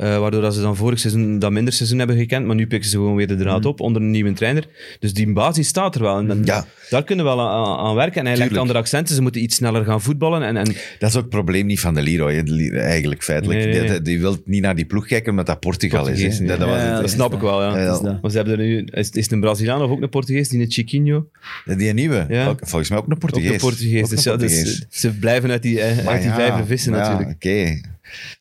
Eh, 0.00 0.18
waardoor 0.18 0.40
dat 0.42 0.54
ze 0.54 0.60
dan 0.60 0.76
vorig 0.76 0.98
seizoen 0.98 1.38
dat 1.38 1.50
minder 1.50 1.72
seizoen 1.72 1.98
hebben 1.98 2.16
gekend, 2.16 2.46
maar 2.46 2.56
nu 2.56 2.66
pikken 2.66 2.90
ze 2.90 2.96
gewoon 2.96 3.14
weer 3.16 3.26
de 3.26 3.36
draad 3.36 3.64
op 3.64 3.80
onder 3.80 4.02
een 4.02 4.10
nieuwe 4.10 4.32
trainer. 4.32 4.64
Dus 4.98 5.12
die 5.14 5.32
basis 5.32 5.68
staat 5.68 5.94
er 5.94 6.02
wel. 6.02 6.18
En 6.18 6.26
dan- 6.26 6.44
Ja. 6.44 6.66
Daar 6.90 7.04
kunnen 7.04 7.24
we 7.24 7.30
wel 7.30 7.40
aan, 7.48 7.78
aan 7.86 7.94
werken. 7.94 8.20
En 8.20 8.26
hij 8.26 8.36
legt 8.36 8.56
andere 8.56 8.78
accenten, 8.78 9.14
ze 9.14 9.22
moeten 9.22 9.42
iets 9.42 9.56
sneller 9.56 9.84
gaan 9.84 10.00
voetballen. 10.00 10.42
En, 10.42 10.56
en 10.56 10.64
Dat 10.98 11.08
is 11.10 11.14
ook 11.16 11.20
het 11.20 11.28
probleem 11.30 11.66
niet 11.66 11.80
van 11.80 11.94
de 11.94 12.02
Leroy, 12.02 12.32
eigenlijk 12.74 13.22
feitelijk. 13.22 13.58
Nee, 13.58 13.68
nee, 13.68 13.80
nee. 13.80 13.88
Die, 13.90 14.02
die 14.02 14.20
wil 14.20 14.36
niet 14.44 14.62
naar 14.62 14.74
die 14.76 14.84
ploeg 14.84 15.06
kijken 15.06 15.30
omdat 15.30 15.46
dat 15.46 15.60
Portugal 15.60 16.02
Portugees, 16.04 16.26
is. 16.40 16.48
Hè. 16.48 16.56
Dat, 16.58 16.68
Ja, 16.68 17.06
snap 17.06 17.34
ik 17.34 17.40
wel, 17.40 17.62
ja. 17.62 18.18
Maar 18.22 18.30
ze 18.30 18.36
hebben 18.36 18.58
er 18.58 18.64
nu, 18.64 18.84
is, 18.90 19.10
is 19.10 19.22
het 19.24 19.32
een 19.32 19.40
Braziliaan 19.40 19.82
of 19.82 19.90
ook 19.90 20.02
een 20.02 20.08
Portugees, 20.08 20.48
die 20.48 20.60
een 20.60 20.70
Chiquinho? 20.70 21.26
Die 21.64 21.92
nieuwe, 21.92 22.26
Ja. 22.28 22.46
ook- 22.48 22.60
volgens 22.62 22.90
mij 22.90 22.98
ook 22.98 23.08
een 23.08 23.18
Portugees. 23.18 23.48
Ook 23.48 23.54
een 23.54 23.60
Portugees. 23.60 24.02
Ook 24.02 24.10
Dus 24.10 24.24
een 24.24 24.38
dus, 24.38 24.54
Portugees. 24.62 24.86
ze 24.90 25.10
blijven 25.18 25.50
uit 25.50 25.62
die, 25.62 25.80
eh, 25.80 25.96
Maar 26.04 26.12
uit 26.12 26.20
die 26.22 26.30
ja, 26.30 26.36
vijver 26.36 26.66
vissen 26.66 26.92
natuurlijk. 26.92 27.30
Oké. 27.30 27.80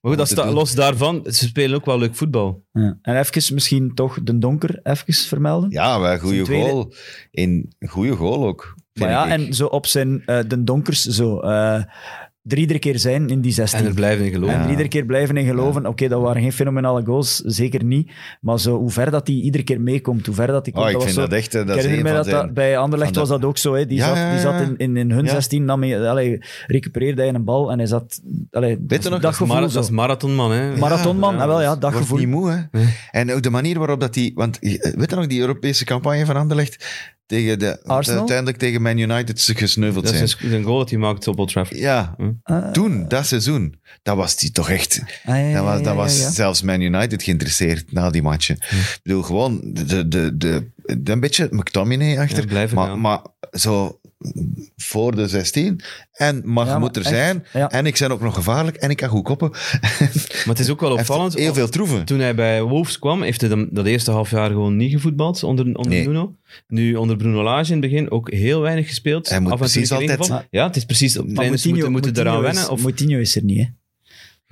Maar 0.01 0.11
goed, 0.11 0.17
dat 0.17 0.27
te 0.27 0.33
sta- 0.33 0.43
doen. 0.43 0.53
los 0.53 0.75
daarvan, 0.75 1.25
ze 1.25 1.45
spelen 1.47 1.75
ook 1.77 1.85
wel 1.85 1.99
leuk 1.99 2.15
voetbal. 2.15 2.63
Ja. 2.71 2.97
En 3.01 3.17
even 3.19 3.53
misschien 3.53 3.93
toch 3.93 4.19
de 4.23 4.37
donker 4.37 4.79
even 4.83 5.13
vermelden. 5.13 5.69
Ja, 5.71 5.99
wel 5.99 6.11
een 6.11 6.19
goede 6.19 6.45
goal. 6.45 6.93
In 7.31 7.73
een 7.79 7.89
goede 7.89 8.15
goal 8.15 8.47
ook. 8.47 8.75
maar 8.93 9.09
ja, 9.09 9.25
ik. 9.25 9.31
en 9.31 9.53
zo 9.53 9.65
op 9.65 9.85
zijn 9.85 10.23
eh, 10.25 10.39
de 10.47 10.63
donkers 10.63 11.01
zo... 11.05 11.39
eh 11.39 11.83
drie 12.49 12.61
iedere 12.61 12.79
keer 12.79 12.99
zijn 12.99 13.29
in 13.29 13.41
die 13.41 13.51
16. 13.51 13.79
En 13.79 13.85
er 13.85 13.93
blijven 13.93 14.25
in 14.25 14.31
geloven. 14.31 14.55
En 14.55 14.61
Ja. 14.63 14.69
iedere 14.69 14.87
keer 14.87 15.05
blijven 15.05 15.37
in 15.37 15.45
geloven. 15.45 15.85
Oké, 15.85 16.07
dat 16.07 16.21
waren 16.21 16.41
geen 16.41 16.51
fenomenale 16.53 17.05
goals, 17.05 17.35
zeker 17.45 17.83
niet. 17.83 18.11
Maar 18.41 18.59
zo, 18.59 18.77
hoe 18.77 18.89
ver 18.91 19.11
dat 19.11 19.27
hij 19.27 19.35
iedere 19.35 19.63
keer 19.63 19.81
meekomt, 19.81 20.25
hoe 20.25 20.35
ver 20.35 20.47
dat 20.47 20.65
hij 20.65 20.73
komt. 20.73 20.85
Oh, 20.85 20.89
ik 20.91 20.95
was 20.95 21.03
vind 21.03 21.15
zo- 21.15 21.21
dat 21.21 21.31
echt... 21.33 21.55
eh, 21.55 21.61
Dat 21.61 21.69
ik 21.69 21.75
is 21.75 21.81
herinner 21.89 22.03
me 22.03 22.09
van 22.09 22.17
dat, 22.17 22.25
zijn... 22.25 22.45
dat 22.45 22.53
bij 22.53 22.77
Anderlecht 22.77 23.15
was 23.15 23.29
dat 23.29 23.45
ook 23.45 23.57
zo. 23.57 23.73
Hè. 23.73 23.85
Die, 23.85 23.97
Ja, 23.97 24.07
zat, 24.07 24.15
ja, 24.17 24.25
die 24.25 24.33
ja, 24.35 24.41
zat 24.41 24.61
in, 24.61 24.77
in, 24.77 24.97
in 24.97 25.11
hun 25.11 25.25
Ja. 25.25 25.31
16, 25.31 25.65
nam 25.65 25.81
hij, 25.83 26.07
allee, 26.09 26.37
recupereerde 26.67 27.21
hij 27.21 27.33
een 27.33 27.43
bal 27.43 27.71
en 27.71 27.77
hij 27.77 27.87
zat... 27.87 28.21
Allee, 28.51 28.77
Weet 28.87 29.03
je 29.03 29.09
nog, 29.09 29.19
Dat 29.19 29.31
is, 29.31 29.37
gevoel 29.37 29.69
dat 29.69 29.83
is 29.83 29.89
marathonman, 29.89 30.51
hè. 30.51 30.77
Marathonman, 30.77 31.35
Ja, 31.35 31.41
ah, 31.41 31.47
wel 31.47 31.59
ja, 31.61 31.65
Wordt 31.67 31.81
daggevoel. 31.81 32.17
niet 32.17 32.27
moe, 32.27 32.51
hè. 32.71 32.79
En 33.11 33.33
ook 33.33 33.41
de 33.41 33.49
manier 33.49 33.77
waarop 33.77 33.99
dat 33.99 34.15
hij... 34.15 34.31
Want 34.35 34.59
eh, 34.59 34.93
weet 34.95 35.09
je 35.09 35.15
nog, 35.15 35.27
die 35.27 35.39
Europese 35.39 35.85
campagne 35.85 36.25
van 36.25 36.35
Anderlecht... 36.35 36.85
tegen 37.29 37.59
de, 37.59 37.83
Arsenal? 37.83 38.19
uiteindelijk 38.19 38.57
tegen 38.57 38.81
Man 38.81 38.97
United 38.97 39.41
ze 39.41 39.55
gesneuveld 39.55 40.03
Dat 40.05 40.13
zijn. 40.13 40.23
is 40.25 40.37
een 40.41 40.63
goal 40.63 40.77
dat 40.77 40.89
hij 40.89 40.99
maakt 40.99 41.27
op 41.27 41.39
Old 41.39 41.51
Trafford. 41.51 41.79
Ja, 41.79 42.15
Ah, 42.43 42.71
toen, 42.71 43.07
dat 43.07 43.25
seizoeen, 43.25 43.79
dat 44.03 44.15
was 44.15 44.35
die 44.37 44.51
toch 44.51 44.69
echt... 44.69 44.99
ah, 45.25 45.35
ja, 45.35 45.35
ja, 45.35 45.53
Dat 45.53 45.63
was, 45.63 45.71
ja, 45.77 45.83
dat 45.83 45.93
ja, 45.93 45.95
was 45.95 46.35
zelfs 46.35 46.61
Man 46.61 46.81
United 46.81 47.23
geïnteresseerd 47.23 47.91
na 47.91 48.09
die 48.09 48.21
matchen. 48.21 48.55
Ik 48.55 48.99
bedoel, 49.03 49.21
gewoon 49.21 49.61
de, 49.63 49.85
de, 49.85 50.07
de, 50.07 50.37
de, 50.37 51.11
een 51.11 51.19
beetje 51.19 51.47
McTominay 51.51 52.17
achter. 52.19 52.39
Ja, 52.41 52.45
blijven 52.47 52.75
maar, 52.75 52.97
maar 52.99 53.19
zo 53.51 53.99
voor 54.75 55.15
de 55.15 55.27
16. 55.27 55.79
En, 56.11 56.41
maar 56.45 56.65
Ja, 56.65 56.79
moet 56.79 56.95
er 56.95 57.01
echt, 57.01 57.11
zijn. 57.11 57.45
ja. 57.53 57.69
En 57.71 57.85
ik 57.85 57.97
ben 57.99 58.11
ook 58.11 58.21
nog 58.21 58.33
gevaarlijk. 58.35 58.75
En 58.77 58.89
ik 58.89 58.97
kan 58.97 59.09
goed 59.09 59.23
koppen. 59.23 59.49
Maar 60.45 60.57
het 60.57 60.59
is 60.59 60.69
ook 60.69 60.81
wel 60.81 60.91
opvallend. 60.91 61.33
heel 61.33 61.53
veel 61.53 61.69
troeven. 61.69 62.05
Toen 62.05 62.19
hij 62.19 62.35
bij 62.35 62.61
Wolves 62.61 62.99
kwam, 62.99 63.21
heeft 63.21 63.41
hij 63.41 63.67
dat 63.71 63.85
eerste 63.85 64.11
half 64.11 64.31
jaar 64.31 64.49
gewoon 64.49 64.75
niet 64.75 64.91
gevoetbald 64.91 65.43
onder, 65.43 65.65
onder 65.65 65.87
Nee. 65.91 66.03
Bruno. 66.03 66.35
Nu 66.67 66.95
onder 66.95 67.15
Bruno 67.17 67.43
Lage 67.43 67.73
in 67.73 67.81
het 67.81 67.91
begin 67.91 68.11
ook 68.11 68.31
heel 68.31 68.61
weinig 68.61 68.87
gespeeld. 68.87 69.29
Hij 69.29 69.39
moet 69.39 69.51
Af 69.51 69.59
en 69.61 69.65
precies 69.69 69.91
altijd-. 69.91 70.31
Ja, 70.49 70.67
het 70.67 70.75
is 70.75 70.85
precies. 70.85 71.15
Maar 71.17 71.25
Trainers 71.33 71.65
moeten, 71.65 71.91
moeten 71.91 72.13
Moutinho 72.13 72.37
eraan 72.39 72.49
is- 72.49 72.55
wennen. 72.57 72.71
Of, 72.73 72.81
Moutinho 72.81 73.19
is 73.19 73.35
er 73.35 73.43
niet, 73.43 73.57
hè? 73.57 73.65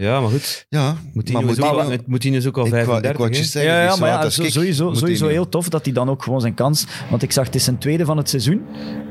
Ja, 0.06 0.20
maar 0.22 0.30
goed. 0.30 0.66
Ja, 0.70 0.96
Moutinho 1.14 1.42
maar 1.42 1.52
is, 1.52 1.58
ook 1.58 1.64
al, 1.66 1.72
Moutinho- 1.72 1.98
met- 1.98 2.08
Moutinho 2.08 2.38
is 2.38 2.48
ook 2.48 2.58
al 2.58 2.66
ik 2.66 2.72
wou- 2.72 2.84
35. 2.86 3.12
ik 3.12 3.18
wou 3.18 3.30
hè. 3.30 3.36
juist 3.36 3.52
zeggen, 3.52 3.72
Ja, 3.72 3.82
ja 3.84 3.94
is 3.94 4.00
maar 4.00 4.10
ja, 4.10 4.30
zo- 4.30 4.44
sowieso, 4.50 4.94
sowieso 4.94 5.28
heel 5.28 5.50
tof 5.50 5.70
dat 5.70 5.86
hij 5.86 5.94
dan 5.94 6.10
ook 6.10 6.24
gewoon 6.24 6.42
zijn 6.42 6.54
kans... 6.54 6.86
Want 7.10 7.22
ik 7.24 7.32
zag, 7.32 7.46
het 7.46 7.56
is 7.56 7.64
zijn 7.64 7.78
tweede 7.78 8.06
van 8.06 8.18
het 8.18 8.30
seizoen. 8.30 8.62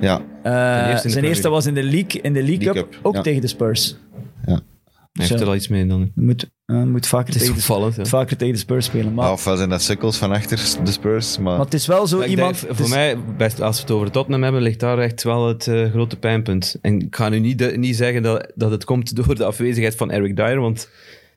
Ja, 0.01 0.23
Eh, 0.43 0.91
eerste 0.91 1.09
zijn 1.11 1.25
eerste 1.25 1.49
was 1.49 1.67
in 1.67 1.75
de 1.75 1.83
League, 1.83 2.21
in 2.23 2.33
de 2.33 2.43
League, 2.43 2.65
League 2.65 2.83
Cup, 2.83 2.91
Cup, 2.93 3.01
ook 3.03 3.15
ja. 3.15 3.21
tegen 3.21 3.41
de 3.41 3.47
Spurs. 3.47 3.97
Hij 4.45 5.27
heeft 5.29 5.41
er 5.41 5.47
al 5.47 5.55
iets 5.55 5.69
mee 5.69 5.87
dan. 5.87 6.11
Moet, 6.15 6.51
eh, 6.67 6.83
moet, 6.83 7.07
vaker 7.07 7.27
Het 7.33 7.43
is 7.43 7.49
tegen 7.65 7.91
de. 7.91 7.93
Ja. 7.97 8.05
vaker 8.05 8.37
tegen 8.37 8.53
de 8.55 8.61
Spurs 8.61 8.87
spelen. 8.87 9.15
Maar, 9.15 9.33
ofwel 9.33 9.57
zijn 9.57 9.69
dat 9.69 9.83
sukkels 9.83 10.17
van 10.17 10.33
achter 10.33 10.77
de 10.85 10.91
Spurs. 10.91 11.39
Maar, 11.39 11.57
maar 11.57 11.65
het 11.65 11.75
is 11.75 11.87
wel 11.87 12.07
zo 12.07 12.23
iemand... 12.23 12.61
denk, 12.61 12.75
voor 12.77 12.85
is- 12.85 12.91
mij, 12.91 13.17
best, 13.37 13.61
als 13.61 13.77
we 13.77 13.83
het 13.83 13.91
over 13.91 14.11
Tottenham 14.11 14.43
hebben, 14.43 14.63
ligt 14.63 14.81
daar 14.81 14.99
echt 14.99 15.23
wel 15.23 15.49
het 15.49 15.67
eh, 15.67 15.91
grote 15.91 16.17
pijnpunt. 16.19 16.77
En 16.83 17.01
ik 17.01 17.17
ga 17.17 17.29
nu 17.29 17.39
niet, 17.39 17.59
de- 17.59 17.77
niet 17.77 17.97
zeggen 17.97 18.23
dat, 18.23 18.53
dat 18.55 18.71
het 18.71 18.85
komt 18.85 19.17
door 19.17 19.35
de 19.35 19.45
afwezigheid 19.45 19.95
van 19.95 20.11
Eric 20.11 20.37
Dyer, 20.37 20.61
want 20.61 20.89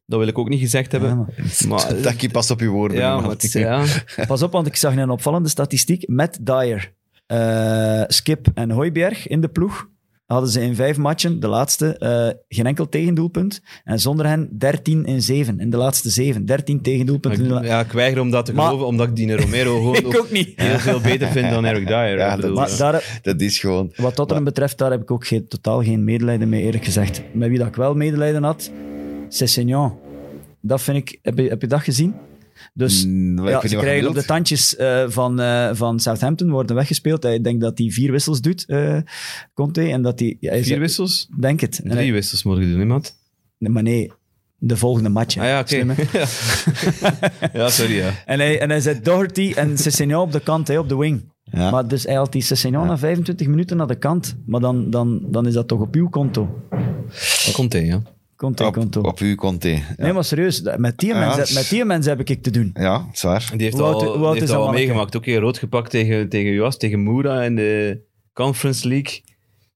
dat 0.06 0.20
wil 0.20 0.28
ik 0.28 0.38
ook 0.38 0.50
niet 0.50 0.60
gezegd 0.60 0.92
hebben. 0.92 1.10
Ja, 1.10 1.16
maar- 1.16 1.68
maar, 1.68 2.02
Taki, 2.02 2.30
pas 2.30 2.52
op 2.52 2.60
je 2.60 2.68
woorden. 2.68 2.98
ja, 2.98 3.20
maar 3.20 3.30
het 3.30 3.52
ja. 3.52 3.84
Pas 4.28 4.42
op, 4.44 4.52
want 4.52 4.68
ik 4.68 4.76
zag 4.76 4.96
een 4.96 5.10
opvallende 5.10 5.50
statistiek. 5.50 6.08
Met 6.08 6.38
Dyer, 6.42 6.94
eh, 7.26 8.04
Skip 8.08 8.48
en 8.54 8.72
Hooiberg 8.72 9.28
in 9.28 9.42
de 9.42 9.48
ploeg 9.48 9.88
hadden 10.30 10.50
ze 10.50 10.62
in 10.62 10.76
vijf 10.76 10.98
matchen, 10.98 11.40
de 11.40 11.48
laatste, 11.48 11.98
eh, 11.98 12.30
geen 12.50 12.66
enkel 12.66 12.90
tegendoelpunt. 12.90 13.62
En 13.84 14.00
zonder 14.00 14.26
hen 14.28 14.50
13 14.58 15.06
in 15.06 15.22
7, 15.22 15.60
in 15.60 15.70
de 15.70 15.78
laatste 15.78 16.10
zeven. 16.10 16.46
13 16.46 16.82
tegendoelpunten. 16.82 17.58
Ik, 17.58 17.66
ja, 17.66 17.80
ik 17.80 17.92
weiger 17.92 18.22
om 18.22 18.32
dat 18.32 18.46
te 18.46 18.54
Maar- 18.54 18.66
geloven, 18.66 18.88
omdat 18.88 19.08
ik 19.08 19.16
die 19.16 19.36
Romero 19.36 19.76
gewoon 19.82 19.96
Ik 19.96 20.18
ook 20.20 20.32
niet. 20.32 20.52
heel 20.62 20.80
veel 20.80 21.00
beter 21.00 21.28
vind 21.28 21.50
dan 21.50 21.66
Eric 21.66 21.88
Dyer. 21.88 22.18
Ja, 22.18 22.36
dat 22.38 22.54
Maar 22.54 22.78
daar, 22.78 23.20
Dat 23.22 23.42
is 23.42 23.60
gewoon... 23.60 23.92
wat 23.96 24.16
Tottenham 24.16 24.46
betreft, 24.46 24.78
daar 24.78 24.92
heb 24.92 25.02
ik 25.02 25.12
ook 25.12 25.28
geen, 25.28 25.48
totaal 25.48 25.84
geen 25.84 26.04
medelijden 26.04 26.50
mee, 26.50 26.64
eerlijk 26.64 26.86
gezegd. 26.86 27.22
Met 27.34 27.50
wie 27.50 27.58
dat 27.58 27.68
ik 27.68 27.76
wel 27.76 27.94
medelijden 27.96 28.44
had, 28.44 28.72
Cessignon. 29.30 29.92
Dat 30.62 30.82
vind 30.82 30.98
ik... 30.98 31.20
Heb 31.22 31.38
je, 31.38 31.48
heb 31.50 31.62
je 31.62 31.68
dat 31.68 31.82
gezien? 31.82 32.14
Dus 32.74 33.06
Mm, 33.06 33.48
ja, 33.48 33.68
ze 33.68 33.76
krijgen 33.76 34.08
op 34.08 34.14
de 34.16 34.26
tandjes 34.26 34.76
eh, 34.76 35.04
van, 35.08 35.40
eh, 35.40 35.70
van 35.74 36.00
Southampton, 36.00 36.50
worden 36.50 36.76
weggespeeld. 36.76 37.26
Ik 37.26 37.44
denk 37.44 37.62
dat 37.62 37.78
hij 37.78 37.90
vier 37.90 38.12
wissels 38.12 38.42
doet, 38.42 38.66
eh, 38.66 38.98
Conte. 39.54 39.82
En 39.82 40.02
dat 40.02 40.20
hij, 40.20 40.38
hij 40.40 40.56
vier 40.56 40.66
zegt- 40.66 40.80
wissels? 40.80 41.28
Denk 41.40 41.60
het. 41.60 41.72
Drie 41.84 41.94
hij- 41.96 42.12
wissels 42.12 42.44
morgen 42.44 42.70
doen, 42.72 42.80
iemand? 42.80 43.16
nee, 43.58 43.72
maar 43.72 43.84
nee, 43.84 44.12
de 44.58 44.78
volgende 44.78 45.10
match. 45.10 45.38
Ah 45.38 45.44
ja, 45.44 45.60
oké. 45.60 45.76
Ja. 46.20 46.26
ja, 47.54 47.70
sorry. 47.70 47.96
Ja. 47.96 48.12
En 48.26 48.40
hij, 48.40 48.60
en 48.60 48.70
hij 48.70 48.80
zet 48.82 49.06
Doherty 49.06 49.54
en 49.56 49.78
Cessignon 49.78 50.22
op 50.22 50.32
de 50.32 50.40
kant, 50.40 50.68
hè, 50.68 50.80
op 50.80 50.90
de 50.90 50.98
wing. 50.98 51.32
Ja. 51.44 51.70
Maar 51.72 51.88
dus 51.88 52.04
hij 52.04 52.16
haalt 52.16 52.32
die 52.32 52.42
Cessignon 52.42 52.88
na 52.88 52.98
25 52.98 53.48
minuten 53.48 53.78
naar 53.78 53.88
de 53.88 53.98
kant. 53.98 54.36
Maar 54.46 54.60
dan, 54.62 54.90
dan, 54.90 55.22
dan 55.32 55.48
is 55.48 55.54
dat 55.54 55.68
toch 55.68 55.80
op 55.80 55.96
uw 55.96 56.10
konto. 56.10 56.64
Conte, 57.54 57.86
ja. 57.86 58.02
Conte, 58.40 58.66
op, 58.66 58.74
konto. 58.74 59.02
op 59.02 59.20
uw 59.20 59.36
Conte. 59.36 59.70
Ja, 59.70 59.82
Nee, 59.98 60.14
maar 60.14 60.24
serieus, 60.24 60.62
met 60.78 60.98
die, 60.98 61.10
Ja, 61.10 61.20
mensen, 61.20 61.38
dat 61.38 61.48
is- 61.50 61.56
met 61.56 61.70
die 61.70 61.86
mensen 61.86 62.18
heb 62.18 62.30
ik 62.30 62.44
te 62.44 62.52
doen. 62.52 62.72
ja 62.74 63.06
zwaar. 63.14 63.50
Die 63.52 63.62
heeft 63.62 63.74
Hoe 63.78 63.84
oud- 63.86 64.04
al, 64.04 64.18
die 64.18 64.28
heeft 64.28 64.42
is 64.42 64.48
dat 64.48 64.50
al 64.58 64.64
manneke? 64.64 64.86
meegemaakt. 64.86 65.16
Ook 65.18 65.26
heel 65.26 65.40
rood 65.40 65.58
gepakt 65.58 65.90
tegen, 65.92 66.30
tegen 66.30 66.52
Joas, 66.52 66.78
tegen 66.78 67.04
Moura 67.04 67.42
in 67.44 67.56
de 67.56 68.00
Conference 68.34 68.88
League. 68.88 69.22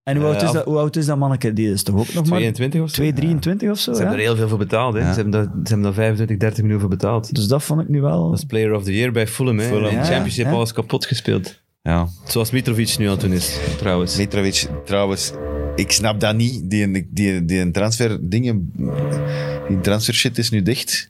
En 0.03 0.17
hoe, 0.17 0.25
oud 0.25 0.41
is 0.41 0.51
dat, 0.51 0.65
hoe 0.65 0.77
oud 0.77 0.95
is 0.95 1.05
dat 1.05 1.17
manneke? 1.17 1.53
Die 1.53 1.71
is 1.71 1.83
toch 1.83 1.95
ook 1.95 2.13
nog 2.13 2.27
maar 2.29 2.39
22 2.39 2.81
of 2.81 2.89
zo. 2.89 2.95
2, 2.95 3.13
23 3.13 3.69
of 3.69 3.77
zo? 3.79 3.91
Ze 3.93 3.97
ja? 3.97 4.05
hebben 4.07 4.19
er 4.19 4.25
heel 4.27 4.35
veel 4.35 4.47
voor 4.47 4.57
betaald. 4.57 4.93
Hè. 4.93 4.99
Ja. 4.99 5.09
Ze, 5.13 5.13
hebben 5.21 5.31
daar, 5.31 5.43
ze 5.43 5.49
hebben 5.63 5.81
daar 5.81 5.93
25, 5.93 6.37
30 6.37 6.61
miljoen 6.63 6.79
voor 6.79 6.89
betaald. 6.89 7.35
Dus 7.35 7.47
dat 7.47 7.63
vond 7.63 7.81
ik 7.81 7.87
nu 7.89 8.01
wel... 8.01 8.29
Dat 8.29 8.37
is 8.39 8.45
Player 8.45 8.73
of 8.75 8.83
the 8.83 8.95
Year 8.95 9.11
bij 9.11 9.27
Fulham. 9.27 9.59
Hè. 9.59 9.65
Fulham. 9.67 9.83
In 9.85 9.89
de 9.89 9.95
Ja, 9.95 10.03
Championship 10.03 10.45
ja. 10.45 10.51
alles 10.51 10.73
kapot 10.73 11.05
gespeeld. 11.05 11.61
Ja. 11.83 12.07
Zoals 12.27 12.51
Mitrovic 12.51 12.97
nu 12.97 13.05
aan 13.05 13.11
het 13.11 13.19
doen 13.19 13.31
is, 13.31 13.57
trouwens. 13.77 14.15
Mitrovic, 14.15 14.67
trouwens, 14.85 15.31
ik 15.75 15.91
snap 15.91 16.19
dat 16.19 16.35
niet. 16.35 16.69
Die, 16.69 17.07
die, 17.09 17.45
die 17.45 17.71
transfer 17.71 18.29
dingen, 18.29 18.71
die 19.67 19.79
transfer 19.81 20.13
shit 20.13 20.37
is 20.37 20.49
nu 20.49 20.61
dicht. 20.61 21.07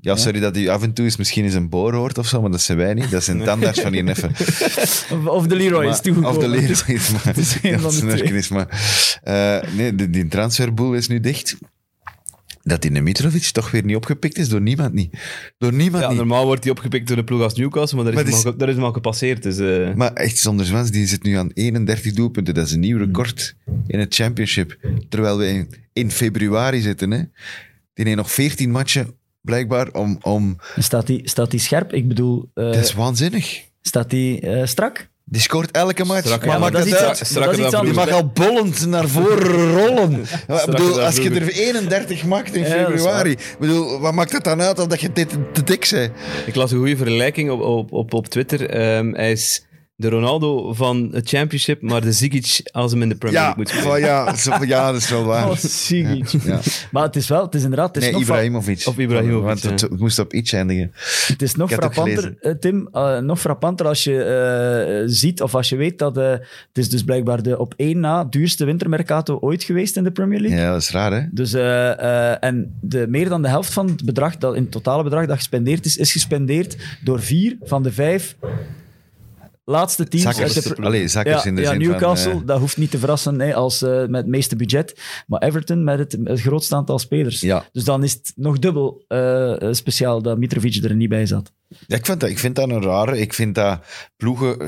Ja, 0.00 0.16
sorry 0.16 0.40
dat 0.40 0.54
hij 0.54 0.70
af 0.70 0.82
en 0.82 0.92
toe 0.92 1.06
is 1.06 1.16
misschien 1.16 1.44
eens 1.44 1.54
een 1.54 1.68
boor 1.68 1.94
hoort 1.94 2.18
of 2.18 2.26
zo, 2.26 2.40
maar 2.40 2.50
dat 2.50 2.60
zijn 2.60 2.78
wij 2.78 2.94
niet. 2.94 3.10
Dat 3.10 3.24
zijn 3.24 3.44
tandarts 3.44 3.80
van 3.80 3.92
hier 3.92 4.04
neffen. 4.04 4.30
Of, 5.10 5.26
of 5.26 5.46
de 5.46 5.56
Leroy 5.56 5.86
is 5.86 6.00
toegekomen. 6.00 6.36
Of 6.36 6.44
de 6.44 6.48
Leroy 6.48 6.94
is 6.94 7.10
maar. 7.10 7.24
Het 7.34 7.36
is 7.36 7.58
een 7.62 8.44
maar. 8.50 8.68
Eh, 9.22 9.72
nee, 9.72 9.94
de, 9.94 10.10
die 10.10 10.28
transferboel 10.28 10.94
is 10.94 11.08
nu 11.08 11.20
dicht. 11.20 11.56
Dat 12.66 12.82
die 12.82 12.90
Mitrovic 12.90 13.42
toch 13.42 13.70
weer 13.70 13.84
niet 13.84 13.96
opgepikt 13.96 14.38
is 14.38 14.48
door 14.48 14.60
niemand 14.60 14.92
niet. 14.92 15.18
Door 15.58 15.72
niemand 15.72 16.02
Ja, 16.02 16.08
niet. 16.08 16.18
normaal 16.18 16.44
wordt 16.44 16.62
hij 16.62 16.72
opgepikt 16.72 17.06
door 17.06 17.16
de 17.16 17.24
ploeg 17.24 17.42
als 17.42 17.54
Newcastle, 17.54 17.96
maar 17.96 18.04
daar 18.04 18.14
is, 18.26 18.32
Maar 18.32 18.42
hem, 18.52 18.60
al, 18.60 18.68
is 18.68 18.74
hem 18.74 18.84
al 18.84 18.92
gepasseerd. 18.92 19.42
Dus, 19.42 19.58
eh, 19.58 19.94
Maar 19.94 20.12
echt 20.12 20.38
zonder 20.38 20.66
zwans, 20.66 20.90
die 20.90 21.06
zit 21.06 21.22
nu 21.22 21.34
aan 21.34 21.50
31 21.54 22.12
doelpunten. 22.12 22.54
Dat 22.54 22.66
is 22.66 22.72
een 22.72 22.80
nieuw 22.80 22.98
record 22.98 23.56
in 23.86 23.98
het 23.98 24.14
championship. 24.14 24.78
Terwijl 25.08 25.38
we 25.38 25.46
in, 25.48 25.68
in 25.92 26.10
februari 26.10 26.80
zitten. 26.80 27.10
Hè. 27.10 27.18
Die 27.94 28.04
heeft 28.04 28.16
nog 28.16 28.30
14 28.32 28.70
matchen, 28.70 29.14
blijkbaar, 29.40 29.90
om... 29.92 30.18
om 30.22 30.56
Staat 30.78 31.06
die, 31.06 31.28
staat 31.28 31.50
die 31.50 31.60
scherp? 31.60 31.92
Ik 31.92 32.08
bedoel, 32.08 32.50
eh, 32.54 32.64
dat 32.64 32.76
is 32.76 32.92
waanzinnig. 32.94 33.62
staat 33.82 34.10
die 34.10 34.40
eh, 34.40 34.66
strak? 34.66 35.08
Die 35.28 35.40
scoort 35.40 35.70
elke 35.70 36.04
match. 36.04 36.28
Maar 36.28 36.46
ja, 36.46 36.58
maakt 36.58 36.72
dat 36.72 36.86
is 36.86 36.92
iets 36.92 37.00
dat 37.32 37.52
is 37.52 37.58
iets 37.58 37.70
dan 37.70 37.84
Die 37.84 37.94
mag 37.94 38.10
al 38.10 38.26
bollend 38.26 38.86
naar 38.86 39.08
voren 39.08 39.72
rollen. 39.72 40.24
Ja, 40.48 40.60
ik 40.64 40.66
bedoel, 40.66 41.00
als 41.00 41.16
je 41.16 41.30
er 41.30 41.48
31 41.48 42.24
maakt 42.24 42.54
in 42.54 42.62
Ja, 42.62 42.68
februari, 42.68 43.30
ik 43.30 43.56
bedoel, 43.58 44.00
wat 44.00 44.12
maakt 44.14 44.32
het 44.32 44.44
dan 44.44 44.62
uit 44.62 44.76
dat 44.76 45.00
je 45.00 45.12
dit 45.12 45.28
te 45.52 45.64
dik 45.64 45.88
bent? 45.90 46.12
Ik 46.46 46.54
las 46.54 46.70
een 46.70 46.78
goede 46.78 46.96
vergelijking 46.96 47.50
op, 47.50 47.60
op, 47.60 47.92
op, 47.92 48.14
op 48.14 48.26
Twitter. 48.26 48.70
Ehm, 48.70 49.12
hij 49.12 49.32
is 49.32 49.64
de 49.98 50.08
Ronaldo 50.08 50.72
van 50.72 51.08
het 51.12 51.28
championship, 51.28 51.82
maar 51.82 52.00
de 52.00 52.12
Zigic 52.12 52.60
als 52.72 52.92
hem 52.92 53.02
in 53.02 53.08
de 53.08 53.14
Premier 53.14 53.38
Ja, 53.40 53.44
League 53.44 53.62
moet 53.62 53.68
spelen. 53.68 54.00
ja, 54.00 54.34
zo- 54.36 54.64
ja, 54.64 54.92
dat 54.92 55.00
is 55.00 55.10
wel 55.10 55.24
waar. 55.24 55.50
Oh. 55.50 55.56
Ja. 56.44 56.60
Maar 56.90 57.02
het 57.02 57.16
is 57.16 57.28
wel, 57.28 57.42
het 57.42 57.54
is 57.54 57.62
inderdaad, 57.62 57.86
het 57.86 57.96
is 57.96 58.02
Nee, 58.02 58.12
nog, 58.12 58.22
Ibrahimovic. 58.22 58.82
Of 58.86 58.98
Ibrahimovic, 58.98 59.44
Want 59.46 59.62
het, 59.62 59.80
ja. 59.80 59.88
het 59.88 59.98
moest 59.98 60.18
op 60.18 60.32
iets 60.32 60.52
eindigen. 60.52 60.92
het 61.26 61.42
is 61.42 61.54
nog 61.54 61.70
het 61.70 61.78
frappanter, 61.78 62.34
eh, 62.40 62.52
Tim, 62.52 62.88
eh, 62.92 63.18
nog 63.18 63.40
frappanter 63.40 63.86
als 63.86 64.04
je 64.04 64.22
eh, 64.22 65.02
ziet, 65.06 65.42
of 65.42 65.54
als 65.54 65.68
je 65.68 65.76
weet 65.76 65.98
dat 65.98 66.16
eh, 66.16 66.30
het 66.30 66.44
is 66.72 66.88
dus 66.88 67.02
blijkbaar 67.04 67.42
de 67.42 67.58
op 67.58 67.74
één 67.76 68.00
na 68.00 68.24
duurste 68.24 68.64
wintermercato 68.64 69.38
ooit 69.40 69.64
geweest 69.64 69.96
in 69.96 70.04
de 70.04 70.10
Premier 70.10 70.40
League. 70.40 70.58
Ja, 70.58 70.72
dat 70.72 70.82
is 70.82 70.90
raar, 70.90 71.12
hè? 71.12 71.20
Dus, 71.30 71.52
en 72.40 72.76
de, 72.80 73.06
meer 73.08 73.28
dan 73.28 73.42
de 73.42 73.48
helft 73.48 73.72
van 73.72 73.86
het 73.88 74.04
bedrag, 74.04 74.36
dat, 74.36 74.54
in 74.54 74.62
het 74.62 74.70
totale 74.72 75.02
bedrag 75.02 75.26
dat 75.26 75.36
gespendeerd 75.36 75.84
is, 75.84 75.96
is 75.96 76.12
gespendeerd 76.12 76.76
door 77.04 77.20
vier 77.20 77.56
van 77.62 77.82
de 77.82 77.92
vijf 77.92 78.36
laatste 79.66 80.08
teams. 80.08 80.26
uit 80.26 80.36
Zakkers, 80.36 80.76
de 80.76 80.82
allee, 80.82 81.08
zakkers 81.08 81.42
ja, 81.42 81.48
in 81.48 81.54
de 81.54 81.62
ja, 81.62 81.70
zin 81.70 81.78
Newcastle, 81.78 82.30
van... 82.30 82.40
eh, 82.40 82.46
dat 82.46 82.58
hoeft 82.58 82.76
niet 82.76 82.90
te 82.90 82.98
verrassen 82.98 83.40
hè, 83.40 83.54
als, 83.54 83.82
eh, 83.82 83.98
met 83.98 84.20
het 84.20 84.26
meeste 84.26 84.56
budget. 84.56 85.00
Maar 85.26 85.42
Everton 85.42 85.84
met 85.84 85.98
het, 85.98 86.18
het 86.24 86.40
grootste 86.40 86.74
aantal 86.74 86.98
spelers. 86.98 87.40
Ja. 87.40 87.64
Dus 87.72 87.84
dan 87.84 88.04
is 88.04 88.12
het 88.12 88.32
nog 88.34 88.58
dubbel 88.58 89.04
eh, 89.08 89.54
speciaal 89.70 90.22
dat 90.22 90.38
Mitrovic 90.38 90.84
er 90.84 90.94
niet 90.94 91.08
bij 91.08 91.26
zat. 91.26 91.52
Ja, 91.86 91.96
ik, 91.96 92.06
vind 92.06 92.20
dat, 92.20 92.30
ik 92.30 92.38
vind 92.38 92.56
dat 92.56 92.70
een 92.70 92.82
rare. 92.82 93.18
Ik 93.18 93.34
vind 93.34 93.54
dat 93.54 93.78
ploegen... 94.16 94.60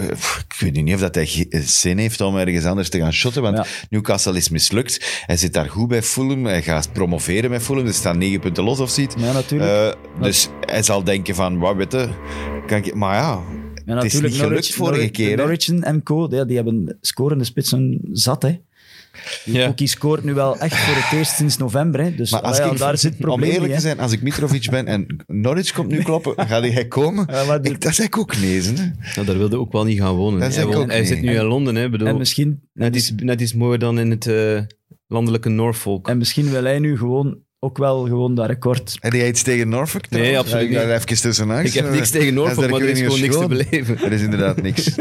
Ik 0.48 0.56
weet 0.58 0.72
niet 0.72 0.94
of 0.94 1.00
dat 1.00 1.14
hij 1.14 1.46
zin 1.50 1.98
heeft 1.98 2.20
om 2.20 2.36
ergens 2.36 2.64
anders 2.64 2.88
te 2.88 2.98
gaan 2.98 3.12
shotten, 3.12 3.42
want 3.42 3.56
Ja. 3.56 3.64
Newcastle 3.90 4.36
is 4.36 4.48
mislukt. 4.48 5.22
Hij 5.26 5.36
zit 5.36 5.52
daar 5.52 5.68
goed 5.68 5.88
bij 5.88 6.02
Fulham. 6.02 6.46
Hij 6.46 6.62
gaat 6.62 6.92
promoveren 6.92 7.50
met 7.50 7.62
Fulham. 7.62 7.86
Er 7.86 7.94
staan 7.94 8.18
negen 8.18 8.40
punten 8.40 8.64
los 8.64 8.80
of 8.80 8.90
zoiets. 8.90 9.14
Ja, 9.18 9.32
natuurlijk. 9.32 9.96
Dus 10.20 10.48
hij 10.60 10.82
zal 10.82 11.04
denken 11.04 11.34
van, 11.34 11.58
wat 11.58 11.76
weet 11.76 11.92
je, 11.92 12.08
kan 12.66 12.78
ik... 12.78 12.94
Maar 12.94 13.14
ja, 13.14 13.40
ja, 13.96 14.02
het 14.02 14.04
is 14.14 14.20
niet 14.20 14.34
gelukt 14.34 14.74
vorige 14.74 14.94
Norwich, 14.94 15.10
keer. 15.10 15.36
Norwich 15.36 15.68
en 15.68 16.02
Co, 16.02 16.26
ja, 16.30 16.44
die 16.44 16.56
hebben 16.56 16.98
scorende 17.00 17.44
spitsen 17.44 18.00
zat. 18.12 18.42
Hè. 18.42 18.58
Ja. 19.44 19.72
Scoort 19.76 20.24
nu 20.24 20.34
wel 20.34 20.58
echt 20.58 20.76
voor 20.76 20.94
het 20.94 21.12
eerst 21.18 21.34
sinds 21.36 21.56
november. 21.56 22.00
Hè. 22.00 22.14
Dus 22.14 22.30
Maar 22.30 22.40
als 22.40 22.58
allee, 22.58 22.72
ik, 22.72 22.78
daar 22.78 22.98
zit 22.98 23.10
het 23.10 23.20
om 23.20 23.26
probleem 23.26 23.48
eerlijk 23.50 23.66
niet, 23.66 23.74
te 23.74 23.80
zijn, 23.80 23.98
als 24.00 24.12
ik 24.12 24.22
Mitrovic 24.22 24.70
ben 24.70 24.86
en 24.86 25.24
Norwich 25.26 25.72
komt 25.72 25.88
nu 25.88 26.02
kloppen, 26.02 26.34
gaat 26.48 26.62
hij 26.62 26.86
komen? 26.88 27.26
Ja, 27.30 27.58
Ik, 27.62 27.80
dat 27.80 27.90
is 27.90 28.00
ik 28.00 28.18
ook 28.18 28.36
nezen. 28.40 28.76
Hè? 28.76 28.90
Nou, 29.14 29.26
daar 29.26 29.38
wilde 29.38 29.58
ook 29.58 29.72
wel 29.72 29.84
niet 29.84 29.98
gaan 30.00 30.14
wonen. 30.14 30.40
Hij, 30.40 30.50
ik 30.50 30.62
woont- 30.64 30.76
ook 30.76 30.90
hij 30.90 31.04
zit 31.04 31.20
nu 31.20 31.34
in 31.36 31.44
Londen. 31.44 31.74
Hè. 31.74 31.84
Ik 31.84 31.90
Bedoel, 31.90 32.08
En 32.08 32.16
misschien, 32.16 32.60
net, 32.72 32.96
iets, 32.96 33.12
net 33.16 33.40
iets 33.40 33.54
mooier 33.54 33.78
dan 33.78 33.98
in 33.98 34.10
het 34.10 34.26
eh, 34.26 34.60
landelijke 35.06 35.48
Norfolk. 35.48 36.08
en 36.08 36.18
misschien 36.18 36.50
wil 36.50 36.62
hij 36.64 36.78
nu 36.78 36.96
gewoon 36.98 37.38
ook 37.60 37.78
wel 37.78 38.04
gewoon 38.04 38.34
dat 38.34 38.46
record. 38.46 38.96
En 39.00 39.10
die 39.10 39.26
iets 39.26 39.42
tegen 39.42 39.68
Norfolk? 39.68 40.10
Nee, 40.10 40.20
trouwens? 40.20 40.38
absoluut 40.52 40.68
niet. 40.68 40.78
even. 40.78 41.64
Ik 41.64 41.72
heb 41.72 41.90
niks 41.90 42.10
tegen 42.10 42.34
Norfolk, 42.34 42.70
maar 42.70 42.80
er 42.80 42.88
is 42.88 43.00
gewoon 43.00 43.20
niks 43.20 43.36
te 43.38 43.46
beleven. 43.48 43.98
Er 44.04 44.12
is 44.12 44.22
inderdaad 44.22 44.62
niks. 44.68 44.94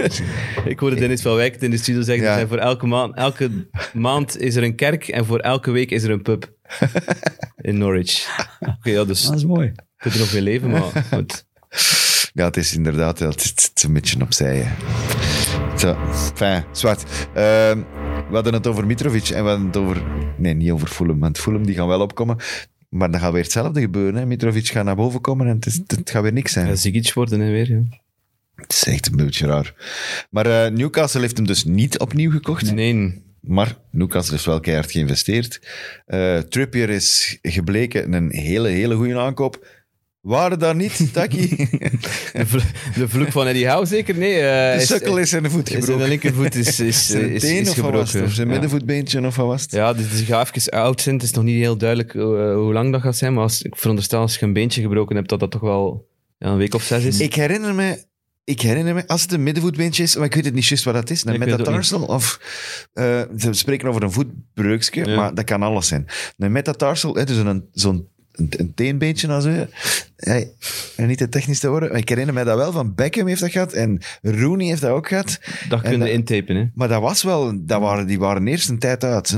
Ik 0.66 0.80
hoorde 0.80 0.96
Dennis 0.96 1.22
van 1.22 1.36
Wijk 1.36 1.56
in 1.62 1.72
de 1.72 1.78
studio 1.78 2.02
zeggen, 2.02 2.24
Ja. 2.24 2.30
er 2.30 2.36
zijn 2.36 2.48
voor 2.48 2.58
elke, 2.58 2.86
maand, 2.88 3.16
elke 3.16 3.50
maand 3.94 4.38
is 4.40 4.56
er 4.56 4.64
een 4.64 4.76
kerk 4.76 5.08
en 5.08 5.26
voor 5.26 5.40
elke 5.40 5.72
week 5.72 5.92
is 5.92 6.04
er 6.04 6.10
een 6.12 6.22
pub. 6.22 6.54
In 7.58 7.78
Norwich. 7.78 8.28
Oké, 8.78 8.90
ja, 8.90 9.04
dus 9.04 9.24
Dat 9.26 9.36
is 9.36 9.46
mooi. 9.46 9.66
je 9.66 9.74
kunt 9.98 10.14
er 10.14 10.20
nog 10.20 10.34
mee 10.34 10.42
leven, 10.42 10.70
maar 10.70 11.06
goed. 11.14 11.46
Ja, 12.34 12.46
het 12.46 12.58
is 12.58 12.76
inderdaad 12.76 13.20
wel, 13.20 13.30
het, 13.30 13.44
is- 13.44 13.50
het 13.50 13.72
is 13.76 13.84
een 13.84 13.94
beetje 13.94 14.22
opzij. 14.22 14.56
hè. 14.58 14.72
Zo, 15.78 15.98
fijn, 16.36 16.66
zwart. 16.72 17.04
Ehm, 17.34 17.82
we 18.30 18.34
hadden 18.34 18.54
het 18.54 18.68
over 18.68 18.86
Mitrovic 18.86 19.30
en 19.30 19.44
we 19.44 19.50
hadden 19.50 19.68
het 19.68 19.78
over... 19.78 20.04
Nee, 20.38 20.54
niet 20.54 20.72
over 20.72 20.88
Fulham, 20.88 21.20
want 21.20 21.38
Fulham 21.38 21.66
die 21.66 21.76
gaan 21.76 21.88
wel 21.88 22.02
opkomen. 22.02 22.38
Maar 22.90 23.12
dan 23.12 23.20
gaat 23.20 23.32
weer 23.32 23.44
hetzelfde 23.44 23.82
gebeuren. 23.82 24.16
Hè. 24.16 24.26
Mitrovic 24.26 24.68
gaat 24.68 24.86
naar 24.86 24.96
boven 24.96 25.22
komen 25.22 25.48
en 25.48 25.56
het, 25.56 25.66
is, 25.66 25.82
het 25.88 26.10
gaat 26.10 26.22
weer 26.24 26.34
niks 26.34 26.52
zijn. 26.52 26.68
Ja, 26.68 26.76
Zigic 26.76 27.14
worden 27.14 27.40
hè, 27.40 27.52
weer. 27.52 27.70
Ja. 27.70 27.82
Het 28.56 28.72
is 28.72 28.84
echt 28.84 29.08
een 29.08 29.16
beetje 29.16 29.46
raar. 29.48 29.74
Maar 30.30 30.46
eh, 30.46 30.72
Newcastle 30.72 31.22
heeft 31.22 31.38
hem 31.38 31.46
dus 31.46 31.64
niet 31.64 32.00
opnieuw 32.00 32.32
gekocht. 32.32 32.74
Nee, 32.74 33.24
Maar 33.42 33.78
Newcastle 33.92 34.34
heeft 34.34 34.46
wel 34.46 34.60
keihard 34.60 34.92
geïnvesteerd. 34.92 35.62
Eh 36.06 36.38
Trippier 36.38 36.90
is 36.90 37.38
gebleken 37.42 38.14
een 38.14 38.32
hele, 38.32 38.68
hele 38.68 38.96
goede 38.96 39.20
aankoop. 39.20 39.68
Waren 40.28 40.60
daar 40.60 40.76
niet, 40.76 41.10
Taki? 41.14 41.48
de, 42.34 42.46
vl- 42.46 43.00
de 43.00 43.10
vloek 43.10 43.32
van 43.32 43.48
Eddie 43.48 43.68
Howe 43.70 43.86
zeker? 43.86 44.16
Nee. 44.18 44.40
eh, 44.40 44.80
De 44.80 44.86
sukkel 44.86 45.18
is 45.18 45.34
in 45.34 45.44
de 45.44 45.50
voet 45.50 45.70
is- 45.70 45.76
gebroken. 45.76 45.98
Zijn 45.98 46.10
linkervoet 46.10 46.56
is, 46.56 46.80
is, 46.80 47.08
Zijn 47.12 47.30
is, 47.30 47.44
is 47.44 47.70
gebroken. 47.74 48.00
Of 48.24 48.32
zijn 48.34 48.48
Ja. 48.48 48.54
middenvoetbeentje 48.54 49.26
of 49.26 49.36
wat 49.36 49.46
was 49.46 49.62
het? 49.62 49.72
Ja, 49.72 49.94
dus 49.94 50.10
dus 50.10 50.22
ga 50.22 50.46
even 50.54 50.72
oud 50.72 51.02
zijn. 51.02 51.16
Het 51.16 51.24
is 51.24 51.32
nog 51.32 51.44
niet 51.44 51.56
heel 51.56 51.78
duidelijk 51.78 52.14
eh, 52.16 52.22
hoe 52.56 52.74
lang 52.74 52.92
dat 52.92 53.02
gaat 53.02 53.16
zijn. 53.18 53.34
Maar 53.34 53.44
als, 53.44 53.62
ik 53.62 53.76
veronderstel 53.76 54.20
als 54.22 54.38
je 54.38 54.46
een 54.46 54.54
beentje 54.54 54.82
gebroken 54.82 55.16
hebt, 55.16 55.30
dat 55.30 55.40
dat 55.40 55.52
toch 55.52 55.62
wel 55.62 56.08
ja, 56.38 56.48
een 56.50 56.58
week 56.58 56.74
of 56.74 56.84
zes 56.84 57.04
is. 57.04 57.20
Ik 57.20 57.34
herinner 57.36 57.76
me... 57.76 58.06
Ik 58.44 58.62
herinner 58.62 58.94
me, 58.94 59.08
als 59.08 59.22
het 59.22 59.32
een 59.32 59.44
middenvoetbeentje 59.44 60.04
is, 60.04 60.16
maar 60.16 60.26
ik 60.26 60.34
weet 60.36 60.46
het 60.46 60.54
niet 60.54 60.66
juist 60.66 60.84
wat 60.84 60.94
dat 60.94 61.10
is, 61.10 61.26
een 61.26 61.34
ook 61.34 61.38
metatarsal 61.40 62.02
of... 62.04 62.40
eh, 62.94 63.22
ze 63.38 63.54
spreken 63.54 63.88
over 63.90 64.04
een 64.04 64.12
voetbreukje, 64.12 65.06
Ja. 65.06 65.16
maar 65.16 65.34
dat 65.34 65.46
kan 65.46 65.62
alles 65.64 65.88
zijn. 65.88 66.06
Een 66.38 66.52
metatarsal, 66.52 67.16
hè, 67.16 67.24
dus 67.26 67.38
een, 67.38 67.66
zo'n 67.72 68.08
een, 68.38 68.50
een 68.58 68.74
teenbeentje 68.74 69.28
als. 69.28 69.46
Hey, 70.16 70.52
en 70.96 71.08
niet 71.08 71.18
te 71.18 71.30
technisch 71.30 71.60
te 71.60 71.70
worden, 71.70 71.90
maar 71.90 71.98
ik 71.98 72.10
herinner 72.10 72.34
me 72.34 72.44
dat 72.44 72.58
wel, 72.58 72.72
van 72.72 72.96
Beckham 72.96 73.28
heeft 73.28 73.42
dat 73.42 73.52
gehad 73.52 73.74
en 73.74 74.00
Rooney 74.22 74.68
heeft 74.68 74.82
dat 74.82 74.92
ook 74.92 75.08
gehad. 75.08 75.40
dat 75.70 75.80
en 75.84 75.90
kun 75.90 75.92
je 75.92 75.98
dat- 75.98 76.08
intapen. 76.08 76.56
Hè. 76.56 76.66
Maar 76.74 76.88
dat 76.88 77.02
was 77.02 77.24
wel, 77.24 77.66
dat 77.66 77.82
waren, 77.82 78.08
die 78.08 78.20
waren 78.20 78.48
eerst 78.48 78.70
een 78.70 78.80
tijd 78.80 79.04
uit. 79.04 79.30
Hè. 79.30 79.38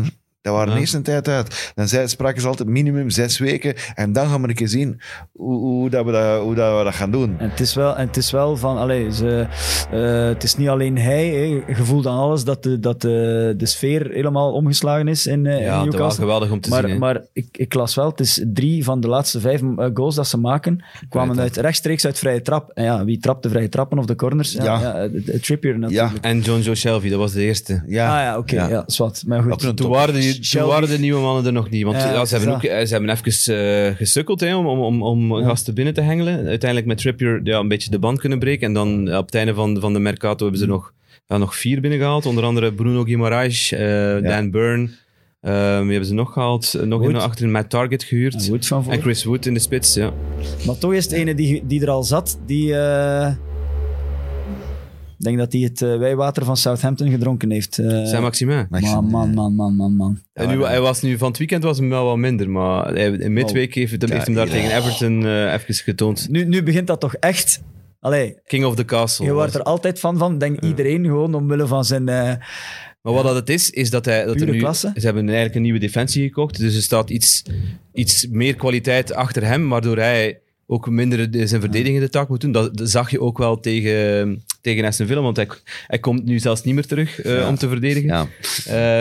Dat 0.50 0.58
waren 0.58 0.74
Ja. 0.74 0.80
eerst 0.80 0.94
een 0.94 1.04
tijd 1.04 1.28
uit. 1.28 1.72
Dan 1.76 1.88
zei, 1.88 2.08
spraken 2.08 2.42
ze 2.42 2.48
altijd 2.48 2.70
minimum 2.70 3.10
zes 3.10 3.38
weken. 3.38 3.74
En 3.96 4.14
dan 4.14 4.28
gaan 4.30 4.42
we 4.42 4.48
een 4.48 4.56
keer 4.56 4.68
zien 4.68 5.02
hoe, 5.32 5.58
hoe, 5.58 5.90
dat, 5.90 6.06
we 6.06 6.12
dat, 6.12 6.42
hoe 6.42 6.56
dat 6.56 6.78
we 6.78 6.84
dat 6.84 6.94
gaan 6.96 7.12
doen. 7.12 7.36
En 7.40 7.50
het 7.50 7.60
is 7.60 7.74
wel, 7.76 7.96
en 7.98 8.08
het 8.08 8.18
is 8.18 8.32
wel 8.32 8.58
van, 8.58 8.78
allee, 8.78 9.14
ze, 9.14 9.48
eh, 9.92 10.26
het 10.28 10.44
is 10.44 10.56
niet 10.56 10.68
alleen 10.68 10.98
hij, 10.98 11.28
hè, 11.28 11.74
je 11.78 11.84
voelt 11.84 12.08
aan 12.08 12.18
alles 12.18 12.44
dat, 12.44 12.64
de, 12.64 12.80
dat 12.80 13.02
de, 13.02 13.54
de 13.58 13.66
sfeer 13.66 14.10
helemaal 14.12 14.52
omgeslagen 14.54 15.08
is 15.08 15.28
in, 15.28 15.46
in 15.46 15.58
Ja, 15.62 15.68
dat 15.68 15.76
was 15.78 15.84
Newcastle. 15.94 16.24
geweldig 16.24 16.52
om 16.52 16.60
te 16.62 16.70
maar 16.70 16.82
zien. 16.82 16.90
hè. 16.92 16.98
maar 16.98 17.22
ik, 17.34 17.48
ik 17.52 17.74
las 17.74 17.96
wel, 17.96 18.10
het 18.10 18.20
is 18.20 18.44
drie 18.54 18.84
van 18.84 19.00
de 19.00 19.08
laatste 19.08 19.40
vijf 19.40 19.62
eh, 19.62 19.86
goals 19.94 20.16
dat 20.16 20.28
ze 20.28 20.38
maken, 20.38 20.84
kwamen 21.10 21.40
uit, 21.40 21.58
rechtstreeks 21.58 22.06
uit 22.06 22.20
vrije 22.20 22.42
trap. 22.42 22.72
En 22.74 22.84
ja, 22.84 23.04
wie 23.06 23.18
trapt 23.20 23.44
de 23.44 23.50
vrije 23.50 23.70
trappen 23.70 23.98
of 23.98 24.06
de 24.06 24.16
corners? 24.16 24.52
Ja, 24.52 24.64
Ja. 24.64 24.80
ja. 25.04 25.10
Trippier 25.42 25.80
natuurlijk. 25.80 26.26
En 26.26 26.40
John 26.40 26.62
Joe 26.62 26.76
Shelby, 26.76 27.10
dat 27.10 27.20
was 27.20 27.32
de 27.32 27.42
eerste. 27.42 27.84
Ja, 27.88 28.18
ah 28.18 28.24
ja, 28.24 28.38
oké, 28.38 28.56
ja. 28.56 28.68
ja. 28.70 28.84
zwart. 28.86 29.24
Maar 29.28 29.44
goed. 29.44 29.78
Toen 29.78 29.90
waren, 29.90 30.14
die, 30.14 30.38
toen 30.42 30.68
waren 30.68 30.90
de 30.90 31.00
nieuwe 31.00 31.22
mannen 31.22 31.46
er 31.46 31.54
nog 31.54 31.70
niet. 31.70 31.84
Want 31.84 31.98
Ja, 31.98 32.26
ze, 32.26 32.36
hebben 32.36 32.56
ook, 32.56 32.64
eh, 32.64 32.86
ze 32.86 32.92
hebben 32.94 33.10
even 33.10 33.88
eh, 33.90 33.96
gesukkeld 33.96 34.40
hè, 34.40 34.56
om, 34.56 34.68
om, 34.68 34.80
om, 35.04 35.32
om 35.32 35.44
gasten 35.44 35.74
binnen 35.74 35.94
te 35.94 36.02
hengelen. 36.02 36.46
Uiteindelijk 36.48 36.86
met 36.90 36.98
Trippier 36.98 37.40
ja, 37.44 37.60
een 37.60 37.68
beetje 37.68 37.90
de 37.92 38.00
band 38.00 38.20
kunnen 38.20 38.40
breken. 38.40 38.68
En 38.68 38.74
dan 38.74 39.06
ja, 39.06 39.18
op 39.18 39.26
het 39.26 39.36
einde 39.36 39.54
van, 39.54 39.80
van 39.80 39.94
de 39.94 40.00
Mercato 40.00 40.42
hebben 40.44 40.60
ze 40.62 40.68
nog, 40.68 40.94
ja, 41.28 41.38
nog 41.38 41.56
vier 41.56 41.82
binnengehaald. 41.82 42.26
Onder 42.26 42.44
andere 42.44 42.74
Bruno 42.74 43.04
Guimaraes, 43.04 43.72
eh, 43.72 44.22
Dan 44.22 44.52
Byrne. 44.52 44.90
Eh, 45.42 45.52
wie 45.80 45.90
hebben 45.90 46.06
ze 46.06 46.14
nog 46.14 46.34
gehaald? 46.34 46.74
Eh, 46.74 46.82
Nog 46.86 47.04
in 47.04 47.16
achterin 47.16 47.52
Matt 47.52 47.70
Target 47.70 48.04
gehuurd. 48.04 48.50
En 48.90 49.02
Chris 49.02 49.24
Wood 49.24 49.46
in 49.46 49.54
de 49.54 49.60
spits, 49.60 49.94
ja. 49.94 50.14
Maar 50.66 50.78
toch 50.78 50.94
is 50.94 51.04
het 51.04 51.14
ene 51.14 51.36
die, 51.36 51.64
die 51.68 51.82
er 51.82 51.90
al 51.90 52.04
zat, 52.04 52.40
die... 52.46 52.76
eh, 52.76 53.34
ik 55.20 55.26
denk 55.26 55.38
dat 55.38 55.52
hij 55.54 55.62
het 55.62 55.82
eh, 55.82 55.98
wijwater 55.98 56.46
van 56.46 56.58
Southampton 56.58 57.10
gedronken 57.10 57.52
heeft. 57.52 57.78
eh. 57.78 58.06
Saint-Maximin. 58.06 58.68
man, 58.70 59.10
man, 59.10 59.34
man, 59.34 59.56
man, 59.56 59.76
man, 59.76 59.96
man. 59.96 60.20
En 60.34 60.48
nu, 60.50 60.64
hij 60.64 60.82
was 60.82 61.02
nu, 61.02 61.18
van 61.18 61.28
het 61.28 61.38
weekend 61.38 61.64
was 61.64 61.78
hem 61.78 61.90
wel 61.90 62.06
wat 62.06 62.18
minder, 62.18 62.50
maar 62.50 62.94
hij, 62.94 63.10
in 63.12 63.34
midweek 63.34 63.74
heeft, 63.74 64.10
heeft 64.10 64.26
hem 64.26 64.36
daar 64.36 64.46
ja. 64.48 64.52
tegen 64.52 64.78
Everton 64.78 65.26
eh 65.26 65.54
even 65.54 65.74
getoond. 65.74 66.30
Nu, 66.30 66.46
nu 66.46 66.64
begint 66.64 66.88
dat 66.88 67.00
toch 67.00 67.14
echt... 67.16 67.62
Allee, 68.00 68.38
King 68.46 68.66
of 68.66 68.76
the 68.76 68.86
Castle. 68.86 69.26
je 69.26 69.34
wordt 69.34 69.54
er 69.56 69.64
altijd 69.64 70.00
van 70.00 70.18
van, 70.18 70.38
denk 70.38 70.62
iedereen, 70.62 71.06
gewoon 71.06 71.34
omwille 71.34 71.68
van 71.68 71.86
zijn... 71.86 72.10
eh, 72.10 72.34
Maar 73.02 73.14
wat 73.14 73.24
dat 73.24 73.36
het 73.36 73.50
is, 73.50 73.70
is 73.70 73.90
dat, 73.90 74.06
hij, 74.06 74.26
dat 74.26 74.42
er 74.42 74.50
nu... 74.52 74.58
klasse. 74.60 74.92
Ze 74.96 75.06
hebben 75.06 75.26
eigenlijk 75.26 75.56
een 75.56 75.62
nieuwe 75.62 75.80
defensie 75.80 76.24
gekocht, 76.24 76.60
dus 76.60 76.76
er 76.76 76.82
staat 76.82 77.10
iets, 77.10 77.44
iets 77.94 78.28
meer 78.28 78.56
kwaliteit 78.56 79.14
achter 79.14 79.46
hem, 79.46 79.70
waardoor 79.70 79.98
hij 79.98 80.40
ook 80.72 80.90
minder 80.90 81.32
de- 81.32 81.48
zijn 81.48 81.62
verdedigende 81.62 82.10
taak 82.10 82.30
moet 82.30 82.42
doen. 82.42 82.52
Dat, 82.52 82.78
dat 82.78 82.90
zag 82.90 83.12
je 83.12 83.22
ook 83.22 83.38
wel 83.38 83.60
tegen, 83.60 84.44
tegen 84.62 84.86
Aston 84.86 85.08
Villa, 85.08 85.22
want 85.22 85.36
hij, 85.36 85.48
hij 85.88 86.00
komt 86.00 86.26
nu 86.26 86.40
zelfs 86.40 86.64
niet 86.64 86.74
meer 86.74 86.86
terug 86.86 87.22
eh, 87.22 87.36
Ja. 87.36 87.48
om 87.48 87.56
te 87.56 87.68
verdedigen. 87.70 88.10
Ja. 88.10 88.28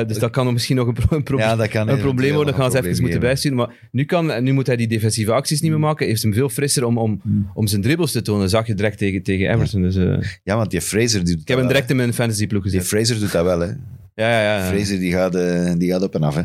Eh, 0.00 0.06
dus 0.08 0.18
dat 0.18 0.30
kan 0.30 0.52
misschien 0.52 0.76
nog 0.76 0.86
een, 0.86 0.94
pro- 0.94 1.16
een, 1.16 1.22
pro- 1.22 1.38
Ja, 1.38 1.56
dat 1.56 1.68
kan 1.68 1.80
een 1.80 1.86
eventueel 1.88 1.98
probleem 2.12 2.34
worden. 2.34 2.52
Dan 2.54 2.62
gaan 2.62 2.70
ze 2.70 2.88
even 2.88 3.02
moeten 3.02 3.20
bijsturen. 3.20 3.56
Maar 3.56 3.70
nu, 3.90 4.04
kan, 4.04 4.42
nu 4.42 4.52
moet 4.52 4.66
hij 4.66 4.76
die 4.76 4.86
defensieve 4.88 5.32
acties 5.32 5.60
niet 5.60 5.70
meer 5.70 5.80
maken. 5.80 6.06
Heeft 6.06 6.22
hem 6.22 6.32
veel 6.34 6.48
frisser 6.48 6.84
om, 6.84 6.98
om, 6.98 7.20
om 7.54 7.66
zijn 7.66 7.82
dribbles 7.82 8.12
te 8.12 8.22
tonen. 8.22 8.40
Dat 8.40 8.50
zag 8.50 8.66
je 8.66 8.74
direct 8.74 8.98
tegen, 8.98 9.22
tegen 9.22 9.50
Everton. 9.52 9.82
Dus, 9.82 9.96
eh, 9.96 10.16
ja, 10.44 10.56
want 10.56 10.70
die 10.70 10.80
Fraser 10.80 11.24
doet 11.24 11.40
ik 11.40 11.48
heb 11.48 11.58
hem 11.58 11.66
direct 11.66 11.90
in 11.90 11.96
mijn 11.96 12.14
fantasyploeg 12.14 12.62
Die 12.62 12.72
gezet. 12.72 12.86
Fraser 12.88 13.18
doet 13.18 13.32
dat 13.32 13.44
wel, 13.44 13.60
hè. 13.60 13.68
Ja, 14.18 14.42
ja, 14.42 14.58
ja. 14.58 14.66
Fraser 14.68 14.98
die 14.98 15.12
gaat, 15.12 15.34
eh, 15.34 15.72
die 15.76 15.90
gaat 15.90 16.02
op 16.02 16.14
en 16.14 16.22
af, 16.22 16.34
hè. 16.34 16.42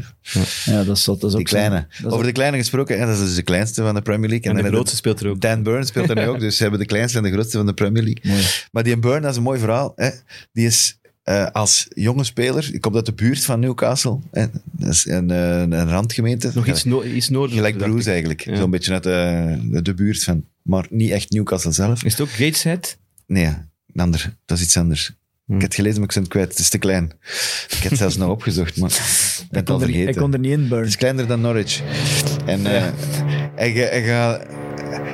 ja, 0.71 0.84
dat 0.84 0.97
is, 0.97 1.03
dat 1.03 1.24
is 1.24 1.24
ook 1.24 1.30
Die 1.38 1.47
zo. 1.47 1.55
kleine. 1.55 1.86
Dat 1.89 2.05
is 2.05 2.11
Over 2.11 2.26
de 2.26 2.32
kleine 2.32 2.57
gesproken, 2.57 2.99
hè, 2.99 3.05
dat 3.05 3.15
is 3.15 3.21
dus 3.21 3.36
de 3.36 3.41
kleinste 3.43 3.82
van 3.82 3.93
de 3.95 4.01
Premier 4.01 4.30
League. 4.30 4.49
En 4.51 4.55
de 4.57 4.61
dan 4.63 4.71
grootste 4.71 4.95
speelt 4.95 5.19
er 5.19 5.30
ook. 5.30 5.41
Dan 5.41 5.63
Burn 5.63 5.86
speelt 5.86 6.09
er 6.09 6.15
nu 6.15 6.28
ook, 6.28 6.39
dus 6.39 6.55
ze 6.55 6.61
hebben 6.61 6.80
de 6.80 6.86
kleinste 6.86 7.17
en 7.17 7.24
de 7.24 7.32
grootste 7.32 7.57
van 7.57 7.65
de 7.65 7.74
Premier 7.74 8.03
League. 8.03 8.32
Mooi. 8.32 8.43
Maar 8.71 8.84
die 8.84 8.97
Burn, 8.97 9.21
dat 9.21 9.32
is 9.32 9.38
een 9.38 9.43
mooi 9.43 9.59
verhaal. 9.59 9.91
Hè. 9.95 10.09
Die 10.51 10.65
is 10.65 10.97
eh, 11.24 11.45
als 11.51 11.88
jonge 11.89 12.24
speler, 12.24 12.69
ik 12.74 12.82
kom 12.82 12.95
uit 12.95 13.05
de 13.05 13.13
buurt 13.13 13.43
van 13.45 13.59
Newcastle. 13.59 14.19
Hè. 14.32 14.45
Dat 14.71 14.89
is 14.93 15.05
een, 15.05 15.32
eh, 15.32 15.59
een 15.61 15.89
randgemeente. 15.89 16.51
Nog 16.53 16.67
iets, 16.67 16.84
no 16.84 17.03
iets 17.03 17.30
noordelijker. 17.30 17.57
Gelijk 17.65 17.80
dacht 17.80 17.91
Bruce 17.91 18.07
ik. 18.07 18.13
eigenlijk. 18.13 18.41
Ja. 18.45 18.55
Zo'n 18.55 18.71
beetje 18.71 18.93
uit 18.93 19.03
de, 19.03 19.82
de 19.82 19.93
buurt 19.93 20.24
van. 20.24 20.45
Maar 20.61 20.86
niet 20.89 21.11
echt 21.11 21.30
Newcastle 21.32 21.71
zelf. 21.71 22.03
Is 22.03 22.11
het 22.11 22.21
ook 22.21 22.30
Gateshead? 22.30 22.97
Nee, 23.28 23.45
een 23.45 24.01
ander. 24.01 24.36
Dat 24.45 24.57
is 24.57 24.63
iets 24.63 24.78
anders. 24.78 25.13
Hm. 25.53 25.55
Ik 25.55 25.61
heb 25.61 25.69
het 25.71 25.75
gelezen, 25.75 25.99
maar 25.99 26.07
ik 26.09 26.13
ben 26.13 26.23
het 26.23 26.31
kwijt. 26.31 26.49
Het 26.49 26.59
is 26.59 26.69
te 26.69 26.77
klein. 26.77 27.11
Ik 27.69 27.77
heb 27.77 27.89
het 27.89 27.97
zelfs 27.99 28.17
nog 28.17 28.29
opgezocht, 28.37 28.77
maar 28.77 28.89
ik 28.89 28.95
ben 29.49 29.59
Ik 29.61 29.67
het 29.67 29.69
al 29.69 29.75
kon, 29.75 29.83
er, 29.85 29.89
vergeten. 29.91 30.13
ik 30.13 30.19
kon 30.21 30.33
er 30.33 30.39
niet 30.39 30.51
in, 30.51 30.67
Burn. 30.67 30.79
Het 30.81 30.89
is 30.89 30.97
kleiner 30.97 31.27
dan 31.27 31.41
Norwich. 31.41 31.81
En 32.45 32.65
eh, 32.75 32.83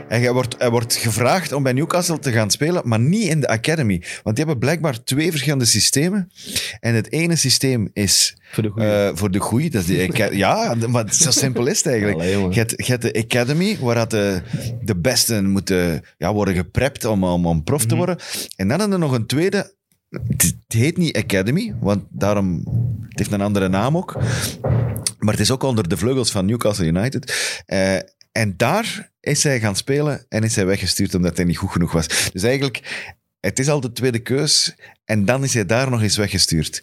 hij, 0.08 0.32
wordt, 0.34 0.56
hij 0.58 0.70
wordt 0.70 0.96
gevraagd 0.96 1.52
om 1.52 1.64
bij 1.64 1.74
Newcastle 1.74 2.20
te 2.20 2.32
gaan 2.32 2.52
spelen, 2.52 2.82
maar 2.86 3.00
niet 3.00 3.28
in 3.28 3.40
de 3.40 3.48
academy. 3.48 4.04
Want 4.24 4.36
die 4.36 4.46
hebben 4.46 4.58
blijkbaar 4.58 5.04
twee 5.04 5.30
verschillende 5.32 5.66
systemen. 5.66 6.32
En 6.80 6.94
het 6.96 7.12
ene 7.12 7.36
systeem 7.36 7.90
is 7.94 8.38
Voor 8.52 8.64
de 8.64 8.70
goede. 8.70 8.88
eh, 8.88 9.12
voor 9.14 9.32
de 9.32 9.40
goeie. 9.40 9.70
Dat 9.70 9.88
is 9.88 10.08
ja, 10.32 10.76
maar 10.88 11.14
zo 11.14 11.32
simpel 11.32 11.66
is 11.68 11.78
het 11.78 11.86
eigenlijk. 11.88 12.18
Allee. 12.20 12.50
Je 12.50 12.58
hebt, 12.60 12.74
je 12.78 12.92
hebt 12.92 13.02
de 13.02 13.14
academy, 13.14 13.78
waar 13.80 14.08
de, 14.08 14.42
de 14.82 14.96
besten 14.96 15.50
moeten 15.50 16.02
ja, 16.18 16.34
worden 16.34 16.56
geprept 16.56 17.06
om, 17.06 17.24
om, 17.24 17.46
om 17.46 17.64
prof 17.64 17.78
Mhm. 17.80 17.90
te 17.90 17.96
worden. 17.96 18.18
En 18.56 18.68
dan 18.68 18.80
hebben 18.80 19.00
we 19.00 19.06
nog 19.06 19.14
een 19.14 19.26
tweede. 19.28 19.78
Het, 20.10 20.56
heet 20.68 20.98
niet 20.98 21.18
Academy, 21.18 21.76
want 21.80 22.04
daarom, 22.10 22.64
het 23.10 23.20
heeft 23.20 23.32
een 23.32 23.42
andere 23.42 23.68
naam 23.68 23.98
ook. 23.98 24.18
Maar 25.20 25.34
het 25.34 25.40
is 25.40 25.52
ook 25.52 25.64
onder 25.64 25.90
de 25.90 25.98
vleugels 25.98 26.32
van 26.32 26.46
Newcastle 26.46 26.86
United. 26.86 27.62
Eh, 27.66 27.96
en 28.32 28.54
daar 28.58 29.12
is 29.20 29.44
hij 29.44 29.60
gaan 29.60 29.76
spelen 29.76 30.26
en 30.30 30.44
is 30.44 30.56
hij 30.56 30.66
weggestuurd 30.66 31.16
omdat 31.16 31.38
hij 31.38 31.46
niet 31.46 31.58
goed 31.58 31.72
genoeg 31.72 31.92
was. 31.92 32.30
Dus 32.32 32.44
eigenlijk, 32.44 33.08
het 33.40 33.60
is 33.60 33.70
al 33.70 33.80
de 33.80 33.92
tweede 33.92 34.20
keus. 34.20 34.76
En 35.06 35.26
dan 35.26 35.44
is 35.44 35.54
hij 35.54 35.66
daar 35.66 35.90
nog 35.90 36.02
eens 36.02 36.18
weggestuurd. 36.18 36.82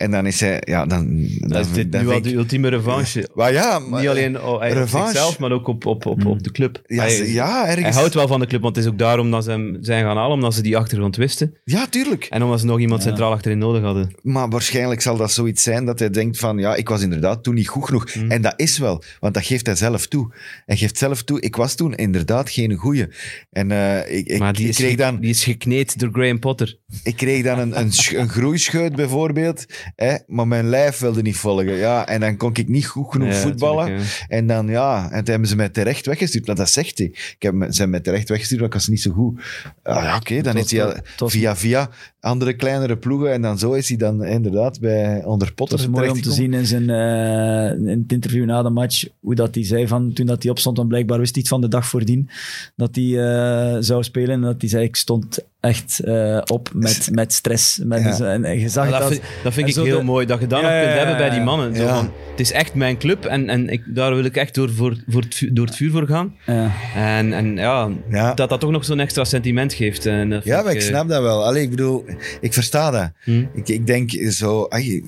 En 0.00 0.10
dan 0.10 0.26
is 0.26 0.40
hij, 0.40 0.62
ja, 0.64 0.86
dan... 0.86 1.06
dan 1.38 1.48
dat 1.48 1.66
is 1.66 1.72
dit 1.72 1.92
dan 1.92 2.04
nu 2.04 2.10
al 2.10 2.22
de 2.22 2.34
ultieme 2.34 2.68
revanche. 2.68 3.28
Maar 3.34 3.52
ja, 3.52 3.78
maar- 3.78 4.00
Niet 4.00 4.08
alleen 4.08 4.42
oh, 4.42 4.58
hij- 4.60 4.70
op 4.70 4.76
revanche. 4.76 5.06
zichzelf, 5.06 5.38
maar 5.38 5.52
ook 5.52 5.66
op, 5.66 5.86
op, 5.86 6.06
op, 6.06 6.26
op 6.26 6.42
de 6.42 6.50
club. 6.50 6.82
Ja, 6.86 7.02
hij, 7.02 7.32
ja, 7.32 7.66
ergens. 7.66 7.82
hij 7.86 7.92
houdt 7.92 8.14
wel 8.14 8.28
van 8.28 8.40
de 8.40 8.46
club, 8.46 8.62
want 8.62 8.76
het 8.76 8.84
is 8.84 8.90
ook 8.90 8.98
daarom 8.98 9.30
dat 9.30 9.44
ze 9.44 9.50
hem 9.50 9.76
zijn 9.80 10.04
gaan 10.04 10.16
halen, 10.16 10.32
omdat 10.34 10.54
ze 10.54 10.62
die 10.62 10.76
achtergrond 10.76 11.16
wisten. 11.16 11.54
Ja, 11.64 11.86
tuurlijk. 11.86 12.24
En 12.24 12.42
omdat 12.42 12.60
ze 12.60 12.66
nog 12.66 12.80
iemand 12.80 13.02
centraal 13.02 13.32
achterin 13.32 13.58
nodig 13.58 13.82
hadden. 13.82 14.14
Maar 14.22 14.48
waarschijnlijk 14.48 15.00
zal 15.00 15.16
dat 15.16 15.32
zoiets 15.32 15.62
zijn 15.62 15.84
dat 15.84 15.98
hij 15.98 16.10
denkt 16.10 16.38
van, 16.38 16.58
ja, 16.58 16.74
ik 16.74 16.88
was 16.88 17.02
inderdaad 17.02 17.42
toen 17.42 17.54
niet 17.54 17.68
goed 17.68 17.84
genoeg. 17.84 18.14
Mm. 18.14 18.30
En 18.30 18.42
dat 18.42 18.54
is 18.56 18.78
wel, 18.78 19.02
want 19.20 19.34
dat 19.34 19.44
geeft 19.44 19.66
hij 19.66 19.76
zelf 19.76 20.06
toe. 20.06 20.34
Hij 20.66 20.76
geeft 20.76 20.98
zelf 20.98 21.22
toe, 21.22 21.40
ik 21.40 21.56
was 21.56 21.74
toen 21.74 21.94
inderdaad 21.94 22.50
geen 22.50 22.74
goeie. 22.74 23.06
En 23.50 23.70
eh, 23.70 24.16
ik, 24.18 24.26
ik, 24.26 24.38
maar 24.38 24.52
die 24.52 24.64
ik 24.64 24.70
is, 24.70 24.76
kreeg 24.76 24.96
dan, 24.96 25.20
die 25.20 25.30
is 25.30 25.44
gekneed 25.44 25.98
door 25.98 26.10
Graham 26.12 26.38
Potter. 26.38 26.78
ik 27.02 27.16
kreeg 27.16 27.42
dan 27.44 27.58
een, 27.58 27.80
een, 27.80 27.90
een 28.14 28.28
groeischeut 28.28 28.96
bijvoorbeeld. 28.96 29.64
Hè, 29.96 30.16
maar 30.26 30.48
mijn 30.48 30.68
lijf 30.68 30.98
wilde 30.98 31.22
niet 31.22 31.36
volgen. 31.36 31.72
Ja, 31.76 32.06
en 32.06 32.20
dan 32.20 32.36
kon 32.36 32.50
ik 32.54 32.68
niet 32.68 32.86
goed 32.86 33.12
genoeg 33.12 33.28
Ja, 33.28 33.34
voetballen. 33.34 33.86
tuurlijk. 33.86 34.24
En 34.28 34.46
dan, 34.46 34.68
ja, 34.68 35.02
en 35.10 35.18
toen 35.18 35.30
hebben 35.30 35.48
ze 35.48 35.56
mij 35.56 35.68
terecht 35.68 36.06
weggestuurd. 36.06 36.46
Maar 36.46 36.56
dat 36.56 36.70
zegt 36.70 36.98
hij. 36.98 37.06
Ik 37.06 37.36
heb 37.38 37.54
ze 37.54 37.66
hebben 37.66 37.90
mij 37.90 38.00
terecht 38.00 38.28
weggestuurd, 38.28 38.60
want 38.60 38.72
ik 38.74 38.78
was 38.78 38.88
niet 38.88 39.02
zo 39.02 39.10
goed. 39.10 39.40
Ah, 39.82 40.02
ja, 40.02 40.16
oké, 40.16 40.40
dan 40.40 40.56
is 40.56 40.70
hij 40.70 40.94
via 41.16 41.56
via 41.56 41.88
andere 42.20 42.52
kleinere 42.52 42.96
ploegen. 42.96 43.32
En 43.32 43.42
dan 43.42 43.58
zo 43.58 43.72
is 43.72 43.88
hij 43.88 43.96
dan 43.96 44.24
inderdaad 44.24 44.80
bij 44.80 45.24
onder 45.24 45.52
Potter 45.54 45.78
Het 45.78 45.86
was 45.88 45.96
mooi 45.98 46.10
om 46.10 46.20
te 46.22 46.32
zien 46.32 46.54
in, 46.54 46.66
zijn, 46.66 46.90
eh, 46.90 47.88
in 47.92 47.98
het 48.02 48.12
interview 48.12 48.44
na 48.44 48.62
de 48.62 48.70
match, 48.70 49.04
hoe 49.20 49.34
dat 49.34 49.54
hij 49.54 49.64
zei 49.64 49.86
van, 49.88 50.12
toen 50.12 50.26
dat 50.26 50.42
hij 50.42 50.50
opstond, 50.52 50.76
want 50.76 50.88
blijkbaar 50.88 51.18
wist 51.18 51.32
hij 51.34 51.40
het 51.40 51.50
van 51.50 51.60
de 51.60 51.68
dag 51.68 51.86
voordien, 51.86 52.28
dat 52.76 52.94
hij 52.94 53.04
eh, 53.04 53.76
zou 53.80 54.02
spelen. 54.02 54.30
En 54.30 54.40
dat 54.40 54.60
hij 54.60 54.70
zei, 54.70 54.84
ik 54.84 54.96
stond 54.96 55.38
echt 55.60 56.00
eh, 56.00 56.40
op 56.52 56.70
met, 56.74 57.08
met 57.12 57.32
stress. 57.32 57.78
Met, 57.84 58.18
Ja. 58.18 58.32
en, 58.32 58.44
en 58.44 58.58
je 58.58 58.68
zag 58.68 58.84
Ja, 58.84 58.90
dat, 58.90 59.00
dat... 59.00 59.08
vind, 59.10 59.22
dat 59.42 59.52
vind 59.52 59.64
en 59.64 59.72
ik 59.72 59.78
zo 59.78 59.84
heel 59.84 59.98
de- 59.98 60.04
mooi, 60.04 60.26
dat 60.26 60.40
je 60.40 60.46
dat 60.46 60.60
Ja, 60.60 60.64
nog 60.70 60.78
kunt 60.80 60.92
ja, 60.92 60.96
hebben 60.98 61.16
bij 61.16 61.30
die 61.30 61.38
ja. 61.38 61.44
mannen. 61.44 61.76
Zo 61.76 61.86
van, 61.86 62.10
het 62.30 62.40
is 62.40 62.52
echt 62.52 62.74
mijn 62.74 62.98
club 62.98 63.24
en, 63.24 63.48
en 63.48 63.68
ik, 63.68 63.82
daar 63.94 64.14
wil 64.14 64.24
ik 64.24 64.36
echt 64.36 64.54
door, 64.54 64.70
voor, 64.70 64.96
voor 65.08 65.20
het, 65.22 65.48
door 65.52 65.66
het 65.66 65.76
vuur 65.76 65.90
voor 65.90 66.06
gaan. 66.06 66.34
ja. 66.46 66.70
En, 66.96 67.32
en 67.32 67.56
ja, 67.56 67.88
Ja. 68.10 68.34
dat 68.34 68.48
dat 68.48 68.60
toch 68.60 68.70
nog 68.70 68.84
zo'n 68.84 69.00
extra 69.00 69.24
sentiment 69.24 69.72
geeft. 69.72 70.06
En 70.06 70.40
Ja, 70.44 70.62
maar 70.62 70.72
ik 70.72 70.80
snap 70.80 71.08
dat 71.08 71.22
wel. 71.22 71.44
Allee, 71.44 71.62
ik 71.62 71.70
bedoel, 71.70 72.04
ik 72.40 72.52
versta 72.52 72.90
dat. 72.90 73.10
Hm. 73.24 73.46
Ik, 73.54 73.68
ik 73.68 73.86
denk 73.86 74.10
zo, 74.10 74.66
ai, 74.68 75.04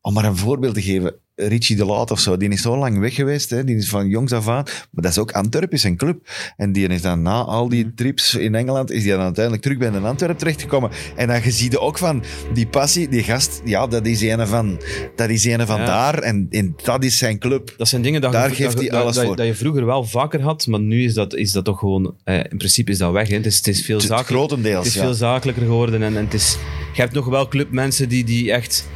om 0.00 0.12
maar 0.12 0.24
een 0.24 0.36
voorbeeld 0.36 0.74
te 0.74 0.82
geven. 0.82 1.14
Richie 1.36 1.76
de 1.76 1.84
Laat 1.84 2.10
of 2.10 2.20
zo, 2.20 2.36
die 2.36 2.48
is 2.48 2.62
zo 2.62 2.76
lang 2.76 2.98
weg 2.98 3.14
geweest. 3.14 3.50
Hè, 3.50 3.64
die 3.64 3.76
is 3.76 3.88
van 3.88 4.08
jongs 4.08 4.32
af 4.32 4.48
aan. 4.48 4.62
Maar 4.64 5.02
dat 5.02 5.10
is 5.10 5.18
ook 5.18 5.32
Antwerpen, 5.32 5.76
is 5.76 5.84
een 5.84 5.96
club. 5.96 6.28
En 6.56 6.72
die 6.72 6.88
is 6.88 7.02
dan 7.02 7.22
na 7.22 7.40
al 7.42 7.68
die 7.68 7.94
trips 7.94 8.34
in 8.34 8.54
Engeland, 8.54 8.90
is 8.90 9.02
die 9.02 9.10
dan 9.12 9.20
uiteindelijk 9.20 9.62
terug 9.64 9.78
bij 9.78 9.88
een 9.88 10.04
Antwerpen 10.04 10.38
terechtgekomen. 10.38 10.90
En 11.16 11.26
dan 11.28 11.40
zie 11.44 11.70
je 11.70 11.80
ook 11.80 11.98
van 11.98 12.22
die 12.54 12.66
passie, 12.66 13.08
die 13.08 13.22
gast, 13.22 13.60
ja, 13.64 13.86
dat 13.86 14.06
is 14.06 14.20
een 14.22 14.46
van, 14.46 14.80
dat 15.16 15.28
is 15.30 15.44
een 15.44 15.66
van 15.66 15.80
Ja. 15.80 15.86
daar. 15.86 16.18
En, 16.18 16.46
en 16.50 16.74
dat 16.82 17.04
is 17.04 17.18
zijn 17.18 17.38
club. 17.38 17.74
Dat 17.76 17.88
zijn 17.88 18.02
dingen 18.02 18.20
dat, 18.20 18.32
Daar 18.32 18.48
je, 18.48 18.54
geeft 18.54 18.72
dat, 18.76 18.80
hij 18.88 19.00
alles 19.00 19.14
dat, 19.14 19.24
voor. 19.24 19.36
dat 19.36 19.46
je 19.46 19.54
vroeger 19.54 19.86
wel 19.86 20.04
vaker 20.04 20.40
had, 20.42 20.66
maar 20.66 20.80
nu 20.80 21.04
is 21.04 21.14
dat, 21.14 21.34
is 21.34 21.52
dat 21.52 21.64
toch 21.64 21.78
gewoon... 21.78 22.14
Eh, 22.24 22.36
in 22.36 22.58
principe 22.58 22.90
is 22.90 22.98
dat 22.98 23.12
weg. 23.12 23.28
Hè. 23.28 23.34
Het, 23.36 23.46
is, 23.46 23.56
het 23.56 23.66
is 23.66 23.84
veel 23.84 24.00
zakelijker. 24.00 24.34
grotendeels, 24.34 24.76
Het 24.84 24.86
is 24.86 24.94
ja. 24.94 25.00
veel 25.00 25.14
zakelijker 25.14 25.62
geworden. 25.64 26.02
En, 26.02 26.16
en 26.16 26.24
het 26.24 26.34
is, 26.34 26.56
je 26.94 27.00
hebt 27.00 27.14
nog 27.14 27.26
wel 27.26 27.48
clubmensen 27.48 28.08
die, 28.08 28.24
die 28.24 28.52
echt 28.52 28.88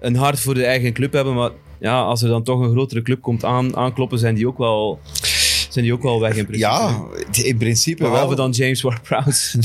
een 0.00 0.16
hart 0.16 0.40
voor 0.40 0.54
de 0.54 0.64
eigen 0.64 0.92
club 0.92 1.12
hebben, 1.12 1.34
maar 1.34 1.50
ja, 1.82 2.02
als 2.02 2.22
er 2.22 2.28
dan 2.28 2.42
toch 2.42 2.60
een 2.60 2.70
grotere 2.70 3.02
club 3.02 3.20
komt 3.20 3.44
aan, 3.44 3.76
aankloppen, 3.76 4.18
zijn 4.18 4.34
die 4.34 4.46
ook 4.46 4.58
wel, 4.58 4.98
zijn 5.68 5.84
die 5.84 5.94
ook 5.94 6.02
wel 6.02 6.20
weg 6.20 6.36
in 6.36 6.46
principe. 6.46 6.70
Ja, 6.70 7.04
in 7.42 7.56
principe 7.56 8.02
Behalve 8.02 8.26
wel. 8.26 8.36
dan 8.36 8.50
James 8.50 8.80
Ward-Prowse. 8.82 9.58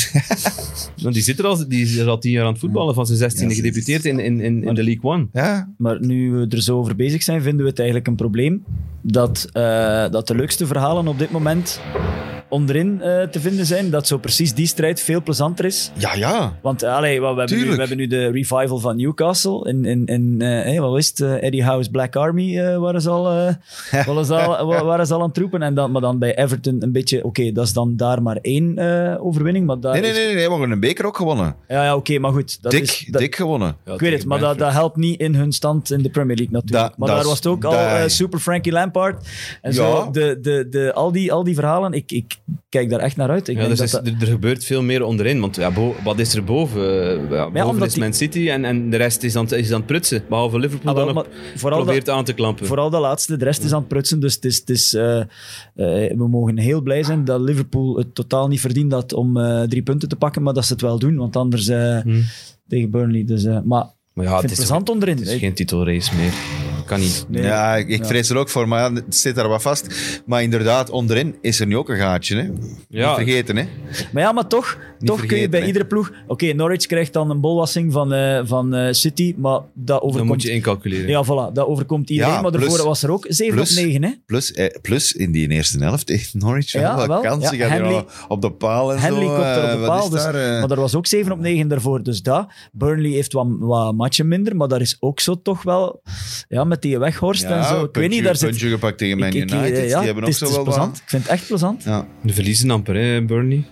Want 1.04 1.14
die 1.14 1.24
zit 1.24 1.40
er 1.40 1.46
al, 1.46 1.68
die 1.68 1.82
is 1.82 1.98
er 1.98 2.08
al 2.08 2.18
tien 2.18 2.32
jaar 2.32 2.46
aan 2.46 2.52
het 2.52 2.60
voetballen, 2.60 2.94
van 2.94 3.06
zijn 3.06 3.18
zestiende 3.18 3.56
Ja, 3.56 3.62
gedebuteerd 3.62 4.06
in, 4.06 4.20
in, 4.20 4.40
in, 4.42 4.64
in 4.64 4.74
de 4.74 4.84
League 4.84 5.12
One. 5.12 5.28
Ja, 5.34 5.74
Maar 5.78 6.06
nu 6.06 6.32
we 6.32 6.46
er 6.50 6.62
zo 6.62 6.78
over 6.78 6.96
bezig 6.96 7.24
zijn, 7.24 7.42
vinden 7.42 7.64
we 7.64 7.70
het 7.70 7.80
eigenlijk 7.80 8.08
een 8.08 8.16
probleem 8.16 8.64
dat, 9.02 9.48
eh, 9.52 10.10
dat 10.10 10.28
de 10.28 10.36
leukste 10.36 10.68
verhalen 10.68 11.08
op 11.08 11.20
dit 11.20 11.32
moment 11.32 11.82
onderin 12.50 13.02
eh, 13.02 13.22
te 13.22 13.40
vinden 13.40 13.66
zijn. 13.66 13.90
Dat 13.90 14.08
zo 14.08 14.18
precies 14.18 14.54
die 14.54 14.68
strijd 14.68 15.00
veel 15.02 15.22
plezanter 15.24 15.66
is. 15.66 15.92
ja, 15.98 16.14
ja. 16.16 16.58
Want 16.62 16.84
eh, 16.84 16.96
allee, 16.96 17.22
wat 17.22 17.34
we, 17.34 17.40
hebben 17.40 17.58
nu, 17.58 17.70
we 17.72 17.76
hebben 17.78 17.98
nu 17.98 18.08
de 18.08 18.28
revival 18.32 18.80
van 18.80 18.98
Newcastle. 18.98 19.70
In, 19.70 19.86
in, 19.86 20.06
in, 20.06 20.36
eh, 20.42 20.48
hey, 20.48 20.80
wat 20.82 20.98
is 20.98 21.08
het? 21.08 21.22
Eddie 21.42 21.64
Howe's 21.64 21.88
Black 21.88 22.16
Army 22.16 22.58
eh 22.60 22.78
waren, 22.78 23.02
ze 23.02 23.10
al, 23.10 23.30
eh, 23.32 23.54
waren, 24.06 24.26
ze 24.26 24.36
al, 24.36 24.66
wa- 24.68 24.84
waren 24.84 25.08
ze 25.08 25.14
al 25.14 25.22
aan 25.22 25.28
het 25.28 25.38
roepen. 25.38 25.62
En 25.62 25.74
dan, 25.74 25.92
maar 25.92 26.02
dan 26.02 26.20
bij 26.20 26.38
Everton 26.38 26.76
een 26.84 26.92
beetje... 26.92 27.24
Oké, 27.24 27.52
dat 27.52 27.66
is 27.66 27.74
dan 27.74 27.96
daar 27.96 28.22
maar 28.22 28.38
één 28.42 28.78
eh, 28.78 29.26
overwinning. 29.26 29.66
Maar 29.66 29.80
daar 29.80 29.92
Nee, 29.94 30.02
nee, 30.02 30.12
is- 30.12 30.18
nee, 30.18 30.26
nee, 30.26 30.46
we 30.46 30.52
hebben 30.52 30.72
een 30.72 30.80
beker 30.80 31.06
ook 31.06 31.18
gewonnen. 31.18 31.56
Ja, 31.68 31.84
ja 31.84 31.96
oké, 31.96 32.20
maar 32.20 32.32
goed. 32.32 32.62
Dat 32.62 32.72
dik, 32.72 32.82
is, 32.82 33.08
dat, 33.12 33.22
dik 33.22 33.36
gewonnen. 33.36 33.76
ik 33.86 34.00
weet 34.00 34.14
het, 34.14 34.26
maar 34.26 34.40
dat, 34.40 34.58
dat 34.58 34.72
helpt 34.72 34.96
niet 34.96 35.20
in 35.20 35.36
hun 35.36 35.52
stand 35.52 35.92
in 35.92 36.02
de 36.02 36.10
Premier 36.10 36.36
League 36.36 36.54
natuurlijk. 36.54 36.98
Maar 36.98 37.08
dat 37.08 37.18
daar 37.18 37.26
was 37.26 37.36
het 37.36 37.48
ook 37.48 37.64
al 37.64 38.10
Super 38.10 38.40
Frankie 38.40 38.72
Lampard. 38.72 39.28
En 39.62 39.72
Ja. 39.72 39.78
zo, 39.78 40.12
de, 40.12 40.38
de, 40.42 40.68
de, 40.70 40.94
al, 40.94 41.12
die, 41.12 41.32
al 41.34 41.44
die 41.44 41.56
verhalen, 41.56 41.94
ik, 41.94 42.12
ik 42.12 42.37
kijk 42.70 42.90
daar 42.90 43.00
echt 43.00 43.16
naar 43.18 43.30
uit. 43.30 43.48
Ik 43.48 43.54
Ja, 43.56 43.60
denk 43.66 43.78
dus 43.78 43.92
dat 43.92 44.04
is, 44.06 44.12
dat- 44.12 44.22
er, 44.22 44.28
gebeurt 44.28 44.64
veel 44.64 44.82
meer 44.82 45.04
onderin. 45.04 45.40
Want 45.40 45.56
ja, 45.56 45.72
bo- 45.72 45.96
wat 46.04 46.20
is 46.20 46.34
er 46.36 46.44
boven? 46.44 46.82
Eh, 47.22 47.30
ja, 47.32 47.50
boven 47.66 47.86
is 47.86 47.94
die- 47.94 48.04
Man 48.04 48.14
City 48.14 48.50
en, 48.50 48.66
en 48.66 48.90
de 48.90 48.98
rest 48.98 49.24
is 49.24 49.36
aan, 49.36 49.44
het- 49.44 49.52
is 49.52 49.72
aan 49.72 49.78
het 49.78 49.86
prutsen. 49.86 50.24
Behalve 50.30 50.60
Liverpool 50.60 50.92
Ah, 50.96 51.06
wel, 51.06 51.14
dan 51.14 51.26
vooral, 51.56 51.84
probeert 51.84 52.06
dat, 52.06 52.16
aan 52.16 52.24
te 52.24 52.34
klampen. 52.34 52.66
vooral 52.66 52.90
dat 52.90 53.02
laatste, 53.02 53.38
de 53.38 53.46
rest 53.46 53.64
is 53.64 53.72
aan 53.74 53.80
het 53.80 53.88
prutsen. 53.88 54.20
Dus 54.20 54.36
het 54.36 54.46
is, 54.46 54.58
het 54.58 54.70
is, 54.70 54.94
eh, 54.94 55.20
eh, 55.20 55.26
we 56.18 56.28
mogen 56.30 56.58
heel 56.58 56.82
blij 56.82 57.04
zijn 57.04 57.26
dat 57.26 57.42
Liverpool 57.42 57.98
het 57.98 58.16
totaal 58.16 58.48
niet 58.48 58.60
verdient 58.62 58.92
had 58.92 59.14
om 59.14 59.34
drie 59.70 59.82
punten 59.84 60.10
te 60.10 60.16
pakken, 60.16 60.44
maar 60.44 60.54
dat 60.54 60.66
ze 60.66 60.72
het 60.74 60.82
wel 60.82 61.00
doen. 61.00 61.16
Want 61.16 61.36
anders 61.36 61.68
eh, 61.68 62.00
Hm. 62.00 62.22
tegen 62.68 62.90
Burnley. 62.90 63.26
Dus, 63.26 63.44
maar 63.44 63.86
Maar 64.14 64.26
ja, 64.26 64.36
het 64.36 64.44
is, 64.44 64.50
het 64.50 64.60
plezant 64.60 64.90
onderin. 64.90 65.18
het 65.18 65.28
is 65.28 65.40
geen 65.40 65.54
titelrace 65.54 66.16
meer. 66.16 66.34
Kan 66.88 67.00
niet. 67.00 67.26
Nee. 67.30 67.44
Ja, 67.44 67.76
ik, 67.76 67.88
ik 67.88 68.00
Ja. 68.02 68.06
vrees 68.06 68.30
er 68.30 68.38
ook 68.38 68.50
voor, 68.50 68.68
maar 68.68 68.92
het 68.92 69.16
zit 69.16 69.36
daar 69.36 69.48
wat 69.48 69.62
vast. 69.62 69.88
Maar 70.26 70.44
inderdaad, 70.44 70.90
onderin 70.90 71.36
is 71.42 71.60
er 71.60 71.68
nu 71.68 71.78
ook 71.78 71.90
een 71.90 71.98
gaatje. 71.98 72.36
Hè? 72.36 72.50
Ja. 72.90 73.08
Niet 73.08 73.16
vergeten, 73.26 73.56
hè? 73.58 73.64
Maar 74.12 74.24
ja, 74.24 74.32
maar 74.32 74.48
toch, 74.48 74.78
toch 75.00 75.26
kun 75.26 75.38
je 75.38 75.50
bij 75.50 75.60
hè. 75.60 75.66
iedere 75.66 75.86
ploeg... 75.86 76.12
Oké, 76.28 76.54
Norwich 76.54 76.86
krijgt 76.86 77.14
dan 77.14 77.30
een 77.30 77.42
bolwassing 77.42 77.94
van, 77.94 78.14
eh, 78.14 78.42
van 78.46 78.74
eh, 78.74 78.94
City, 78.94 79.34
maar 79.38 79.52
dat 79.60 79.66
Dan 79.86 80.02
overkomt... 80.02 80.30
moet 80.30 80.42
je 80.42 80.52
incalculeren. 80.52 81.08
Ja, 81.10 81.24
voilà, 81.26 81.54
dat 81.54 81.66
overkomt 81.68 82.10
iedereen. 82.10 82.34
Ja, 82.34 82.42
maar 82.42 82.52
daarvoor 82.52 82.84
was 82.86 83.04
er 83.04 83.12
ook 83.12 83.26
7 83.30 83.56
plus- 83.56 83.78
op 83.78 83.84
9, 83.84 84.04
hè? 84.04 84.10
Plus, 84.26 84.52
eh, 84.54 84.82
plus 84.82 85.14
in 85.14 85.32
die 85.32 85.48
eerste 85.50 85.80
helft 85.84 86.06
tegen 86.06 86.40
Norwich 86.40 86.72
Ja, 86.72 87.08
wel 87.08 87.22
kansen. 87.22 87.58
Ja, 87.58 87.68
Henley- 87.68 88.06
op 88.28 88.42
de 88.42 88.52
paal 88.52 88.94
en 88.94 89.00
Henley 89.00 89.22
zo. 89.26 89.34
komt 89.34 89.46
er 89.46 89.64
op 89.64 89.72
de 89.72 89.78
wat 89.78 89.88
paal, 89.88 90.10
dus, 90.10 90.22
daar, 90.24 90.34
maar 90.34 90.72
er 90.72 90.80
was 90.80 90.96
ook 90.96 91.06
7 91.08 91.32
op 91.32 91.40
9 91.40 91.68
daarvoor. 91.68 92.04
Dus 92.04 92.22
dat. 92.22 92.48
Burnley 92.72 93.10
heeft 93.12 93.34
wat, 93.34 93.48
wat 93.60 93.96
matchen 93.96 94.28
minder, 94.28 94.56
maar 94.56 94.68
daar 94.68 94.82
is 94.82 94.98
ook 95.00 95.20
zo 95.20 95.42
toch 95.42 95.64
wel... 95.64 96.02
Ja, 96.48 96.64
met 96.64 96.77
die 96.82 97.00
weghorst 97.00 97.42
ja, 97.42 97.50
en 97.58 97.64
zo. 97.64 97.74
Ik 97.76 97.80
weet 97.82 97.92
puntje- 97.92 98.10
niet, 98.10 98.24
daar 98.24 98.36
zit... 98.36 98.50
puntje 98.50 98.70
gepakt 98.70 98.98
tegen 98.98 99.18
Man 99.18 99.28
ik- 99.28 99.34
ik- 99.34 99.52
United. 99.52 99.90
ja, 99.90 99.98
die 99.98 100.06
hebben 100.06 100.16
ook 100.16 100.20
het 100.20 100.28
is, 100.30 100.38
zo 100.38 100.44
het 100.46 100.50
is 100.50 100.56
wel 100.56 100.64
plezant. 100.64 100.92
wat. 100.92 100.98
Ik 101.02 101.10
vind 101.10 101.24
het 101.24 101.32
echt 101.32 101.48
plezant. 101.48 101.84
Ja, 101.84 102.08
De 102.22 102.34
verliezen 102.34 102.72
amper, 102.72 102.96
hè, 102.96 103.22
Burnley. 103.26 103.64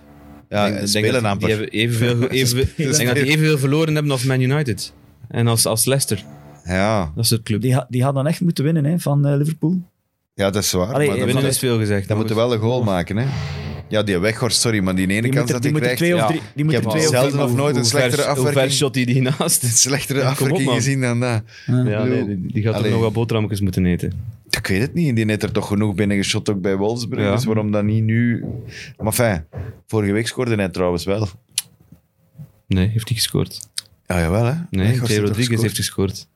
ja 0.48 0.66
Ik 0.66 0.80
ik 0.80 0.86
spelen 0.88 1.02
denk 1.12 1.22
dat 1.22 1.32
amper. 1.32 1.48
Die 1.48 1.56
hebben 1.56 1.74
evenveel, 1.74 2.28
even, 2.40 2.60
ik 2.60 2.76
denk 2.96 3.06
dat 3.06 3.14
die 3.16 3.24
evenveel 3.26 3.58
verloren 3.58 3.94
hebben 3.94 4.12
als 4.12 4.24
Man 4.24 4.40
United. 4.40 4.92
En 5.28 5.46
als, 5.46 5.66
als 5.66 5.84
Leicester. 5.84 6.24
Ja. 6.64 7.12
Dat 7.14 7.24
is 7.24 7.30
het 7.30 7.42
club. 7.42 7.60
Die, 7.60 7.84
die 7.88 8.02
hadden 8.04 8.26
echt 8.26 8.40
moeten 8.40 8.64
winnen 8.64 8.84
hè, 8.84 8.98
van 8.98 9.26
eh, 9.26 9.36
Liverpool. 9.36 9.78
ja, 10.34 10.50
dat 10.50 10.62
is 10.62 10.72
waar. 10.72 10.92
Allee, 10.92 11.08
maar 11.08 11.16
dan, 11.16 11.26
Winnen 11.26 11.44
is 11.44 11.58
veel 11.58 11.78
gezegd. 11.78 12.08
dan 12.08 12.16
moeten 12.16 12.36
wel 12.36 12.52
een 12.52 12.58
goal 12.58 12.82
maken. 12.82 13.16
Hè? 13.16 13.26
Ja, 13.88 14.02
die 14.02 14.18
weghorst, 14.18 14.60
sorry, 14.60 14.82
maar 14.82 14.94
die 14.94 15.08
ene 15.08 15.22
Die 15.22 15.30
kans 15.32 15.50
dat 15.50 15.62
die 15.62 15.70
hij 15.70 15.80
krijgt... 15.80 15.98
twee 15.98 16.14
of 16.14 16.20
ja. 16.20 16.26
drie... 16.26 16.40
Die 16.54 16.64
Ik 16.64 16.70
heb 16.70 16.82
twee 16.82 17.02
of 17.02 17.08
zelden 17.08 17.30
drie... 17.30 17.44
of 17.44 17.54
nooit 17.54 17.74
een 17.74 17.80
Hoe 17.80 17.90
slechtere 17.90 18.22
ver- 18.22 18.30
Hoe 18.30 18.34
ver 18.36 18.46
afwerking... 18.46 18.76
shot 18.76 18.94
hij 18.94 19.04
die 19.04 19.22
naast? 19.22 19.62
Een 19.62 19.68
slechtere 19.68 20.24
afwerking 20.24 20.70
gezien 20.70 21.00
dan 21.00 21.20
dat. 21.20 21.42
Ja, 21.66 22.04
nee, 22.04 22.24
die, 22.26 22.46
die 22.52 22.62
gaat 22.62 22.74
Allee. 22.74 22.86
er 22.86 22.92
nog 22.92 23.00
wat 23.00 23.12
boterhammetjes 23.12 23.60
moeten 23.60 23.86
eten. 23.86 24.12
Ik 24.50 24.66
weet 24.66 24.80
het 24.80 24.94
niet. 24.94 25.16
Die 25.16 25.24
heeft 25.26 25.42
er 25.42 25.52
toch 25.52 25.66
genoeg 25.66 25.94
binnen 25.94 26.16
geschot 26.16 26.48
ook 26.50 26.60
bij 26.60 26.76
Wolfsburg. 26.76 27.22
Ja. 27.22 27.34
Dus 27.34 27.44
waarom 27.44 27.70
dan 27.72 27.86
niet 27.86 28.04
nu... 28.04 28.44
Maar 28.98 29.12
fijn, 29.12 29.46
vorige 29.86 30.12
week 30.12 30.26
scoorde 30.26 30.54
hij 30.54 30.68
trouwens 30.68 31.04
wel. 31.04 31.28
Nee, 32.66 32.88
heeft 32.88 33.08
hij 33.08 33.16
gescoord. 33.16 33.68
Ja, 34.06 34.20
jawel 34.20 34.44
hè. 34.44 34.54
Nee, 34.70 34.98
toch 34.98 35.08
Rodriguez 35.08 35.62
heeft 35.62 35.76
gescoord? 35.76 36.28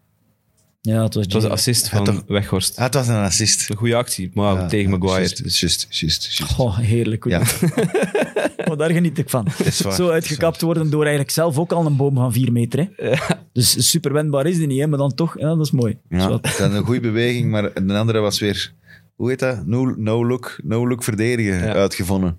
Ja, 0.83 1.03
het 1.03 1.15
was 1.15 1.25
Het 1.25 1.33
was 1.33 1.43
de 1.43 1.49
Gio. 1.49 1.57
assist 1.59 1.89
van 1.89 2.05
toch? 2.05 2.23
Weghorst. 2.27 2.77
Ah, 2.77 2.85
het 2.85 2.95
was 2.95 3.09
een 3.09 3.15
assist. 3.15 3.71
Een 3.71 3.77
goede 3.77 3.95
actie, 3.95 4.31
maar 4.35 4.55
Ja, 4.55 4.67
tegen 4.67 4.91
ja, 4.91 4.99
Maguire. 4.99 5.19
Juist, 5.37 5.61
juist, 5.61 5.87
juist. 5.91 6.37
juist. 6.37 6.59
Oh, 6.59 6.79
heerlijk. 6.79 7.25
Ja, 7.25 7.43
Oh, 8.71 8.79
daar 8.79 8.91
geniet 8.91 9.19
ik 9.19 9.31
van. 9.31 9.45
dat 9.59 9.67
is 9.67 9.81
waar. 9.81 9.93
Zo 9.95 10.09
uitgekapt 10.09 10.61
worden 10.61 10.91
door 10.91 11.01
eigenlijk 11.01 11.31
zelf 11.31 11.59
ook 11.59 11.73
al 11.73 11.87
een 11.87 11.97
boom 11.97 12.15
van 12.15 12.33
4 12.33 12.53
meter. 12.53 12.89
Hè. 12.97 13.15
Dus 13.53 13.91
super 13.91 14.13
wendbaar 14.13 14.47
is 14.47 14.57
die 14.57 14.67
niet, 14.67 14.81
hè, 14.81 14.87
maar 14.87 14.99
dan 14.99 15.15
toch, 15.15 15.39
ja, 15.39 15.47
dat 15.55 15.65
is 15.67 15.71
mooi. 15.71 15.99
Ja, 16.09 16.21
Zo. 16.21 16.41
dan 16.59 16.75
een 16.75 16.85
goede 16.85 17.01
beweging, 17.01 17.51
maar 17.51 17.73
de 17.87 17.95
andere 17.99 18.19
was 18.19 18.39
weer... 18.41 18.73
Hoe 19.15 19.29
heet 19.29 19.39
dat? 19.39 19.67
No, 19.67 19.85
no 19.97 20.27
look, 20.27 20.59
no 20.63 20.89
look 20.89 21.03
verdedigen 21.05 21.55
Ja. 21.59 21.73
uitgevonden. 21.73 22.39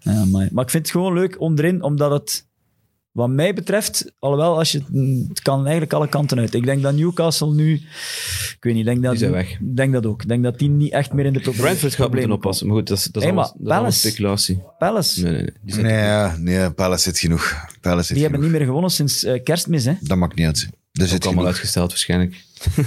Ja, 0.00 0.24
maar, 0.24 0.48
maar 0.52 0.64
ik 0.64 0.70
vind 0.70 0.82
het 0.82 0.90
gewoon 0.90 1.12
leuk 1.12 1.40
onderin, 1.40 1.82
omdat 1.82 2.10
het, 2.10 2.46
wat 3.12 3.28
mij 3.28 3.54
betreft, 3.54 4.12
alhoewel, 4.18 4.58
als 4.58 4.72
je, 4.72 4.78
het- 5.28 5.40
kan 5.42 5.60
eigenlijk 5.62 5.92
alle 5.92 6.08
kanten 6.08 6.38
uit. 6.38 6.54
Ik 6.54 6.64
denk 6.64 6.82
dat 6.82 6.94
Newcastle 6.94 7.52
nu, 7.54 7.72
ik 7.74 8.56
weet 8.60 8.74
niet, 8.74 8.86
ik 8.86 8.92
denk 8.92 9.02
dat, 9.02 9.10
Die 9.10 9.20
zijn 9.20 9.32
weg. 9.32 9.50
Ik 9.50 9.76
denk 9.76 9.92
dat 9.92 10.06
ook. 10.06 10.22
Ik 10.22 10.28
denk 10.28 10.42
dat 10.42 10.58
die 10.58 10.68
niet 10.68 10.92
echt 10.92 11.12
meer 11.12 11.24
in 11.26 11.32
de 11.32 11.40
proble- 11.40 11.60
Brentford 11.62 11.80
gaat 11.92 11.98
moeten 11.98 12.10
problemen 12.10 12.36
oppassen. 12.36 12.66
Maar 12.66 12.76
goed, 12.76 12.86
dat 12.88 12.98
is, 12.98 13.04
dat 13.04 13.22
is, 13.22 13.28
Hey, 13.28 13.38
alles, 13.38 13.52
dat 13.58 13.86
is 13.86 14.00
speculatie. 14.00 14.62
Palace, 14.78 15.22
Nee, 15.22 15.32
nee, 15.32 15.42
nee. 15.42 15.52
Die 15.62 15.82
Nee, 15.82 15.92
ja, 15.92 16.36
nee 16.38 16.70
Palace 16.70 17.02
zit 17.02 17.18
genoeg. 17.18 17.64
Palace 17.80 18.04
zit 18.06 18.14
die 18.14 18.22
hebben 18.24 18.42
niet 18.42 18.50
meer 18.50 18.64
gewonnen 18.66 18.90
sinds 18.90 19.24
eh, 19.24 19.42
kerstmis. 19.42 19.84
Hè. 19.84 19.92
Dat 20.00 20.18
maakt 20.18 20.34
niet 20.34 20.46
uit. 20.46 20.68
Er 20.92 21.02
ook 21.02 21.08
zit 21.08 21.26
allemaal 21.26 21.46
uitgesteld 21.46 21.88
waarschijnlijk. 21.90 22.44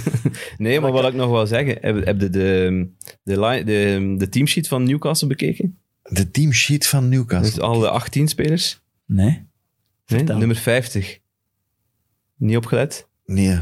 nee, 0.58 0.80
maar 0.80 0.92
wat 0.92 1.04
ik 1.08 1.14
nog 1.14 1.30
wil 1.30 1.46
zeggen, 1.46 1.78
heb, 1.80 2.04
heb 2.04 2.20
je 2.20 2.30
de, 2.30 2.88
de, 3.22 3.62
de, 3.64 4.14
de 4.18 4.28
teamsheet 4.28 4.68
van 4.68 4.82
Newcastle 4.84 5.28
bekeken? 5.28 5.78
De 6.02 6.30
teamsheet 6.30 6.86
van 6.86 7.08
Newcastle. 7.08 7.50
Dus 7.54 7.60
alle 7.60 7.88
18 7.88 8.28
spelers? 8.28 8.80
Nee. 9.06 9.45
Nee, 10.06 10.22
nummer 10.22 10.56
50. 10.56 11.18
Niet 12.36 12.56
opgelet? 12.56 13.08
Nee. 13.24 13.58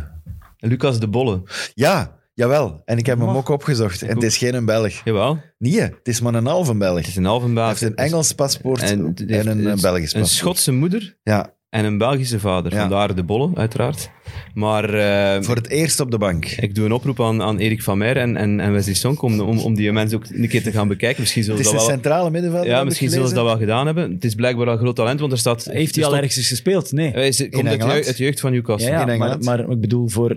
Lucas 0.59 0.99
de 1.01 1.09
Bolle. 1.09 1.43
Ja, 1.75 2.19
jawel. 2.35 2.83
En 2.85 2.99
ik 2.99 3.07
heb 3.07 3.19
hem 3.19 3.29
ook 3.29 3.49
opgezocht. 3.49 4.03
En 4.03 4.09
het 4.15 4.23
is 4.23 4.37
geen 4.37 4.65
Belg. 4.65 4.93
Jawel, 5.05 5.41
Nee, 5.59 5.81
het 5.81 6.09
is 6.09 6.21
maar 6.21 6.35
een 6.35 6.47
halve 6.47 6.75
Belg. 6.75 6.97
het 6.99 7.07
is 7.07 7.17
een 7.17 7.25
halve 7.25 7.45
Hij 7.47 7.55
baas. 7.55 7.81
heeft 7.81 7.93
een 7.93 8.05
Engels 8.05 8.33
paspoort 8.33 8.83
en, 8.83 9.01
een, 9.01 9.17
eh, 9.29 9.45
een- 9.45 9.63
Belgisch 9.63 9.81
paspoort. 9.81 10.15
Een 10.15 10.27
Schotse 10.27 10.73
moeder 10.73 11.17
Ja, 11.23 11.55
en 11.71 11.85
een 11.85 11.99
Belgische 11.99 12.41
vader. 12.41 12.73
Ja. 12.73 12.81
Vandaar 12.81 13.15
de 13.15 13.25
Bolle, 13.25 13.51
uiteraard. 13.57 14.11
Maar 14.55 14.95
eh, 14.95 15.43
Voor 15.43 15.55
het 15.57 15.69
eerst 15.69 16.01
op 16.01 16.11
de 16.11 16.19
bank. 16.19 16.45
ik 16.47 16.75
doe 16.75 16.85
een 16.85 16.93
oproep 16.93 17.21
aan, 17.21 17.43
aan 17.43 17.59
Erik 17.59 17.83
van 17.83 17.99
Meer 17.99 18.17
en, 18.17 18.37
en, 18.37 18.61
en 18.61 18.73
Wesley 18.73 18.95
Sonk 18.95 19.23
om, 19.23 19.41
om, 19.41 19.59
om 19.59 19.75
die 19.75 19.93
mensen 19.93 20.19
ook 20.19 20.25
een 20.31 20.49
keer 20.49 20.63
te 20.63 20.73
gaan 20.73 20.89
bekijken. 20.89 21.21
Misschien 21.21 21.43
zullen 21.43 21.59
Het 21.59 21.67
is 21.67 21.73
dat 21.73 21.83
wel... 21.83 21.91
centrale 21.91 22.31
middenvelder. 22.31 22.69
Ja, 22.71 22.85
misschien 22.85 23.11
zullen 23.11 23.29
ze 23.29 23.35
dat 23.35 23.45
wel 23.45 23.57
gedaan 23.59 23.87
hebben. 23.87 24.13
Het 24.13 24.25
is 24.25 24.35
blijkbaar 24.35 24.67
een 24.69 24.79
groot 24.79 24.97
talent, 24.97 25.21
want 25.21 25.33
er 25.33 25.39
staat... 25.39 25.65
Heeft 25.65 25.95
hij 25.97 26.05
al 26.05 26.17
ergens 26.17 26.49
gespeeld? 26.49 26.93
Nee. 26.93 27.11
Hij 27.11 27.29
is- 27.29 27.37
komt 27.37 27.55
uit 27.55 27.65
Engeland? 27.65 27.93
jeugd, 27.93 28.07
uit 28.07 28.17
jeugd 28.19 28.41
van 28.41 28.53
Newcastle. 28.53 28.91
Ja, 28.91 28.95
ja, 28.95 29.01
in 29.01 29.07
maar, 29.07 29.15
Engeland. 29.29 29.45
maar 29.45 29.71
ik 29.71 29.81
bedoel 29.81 30.09
voor 30.09 30.37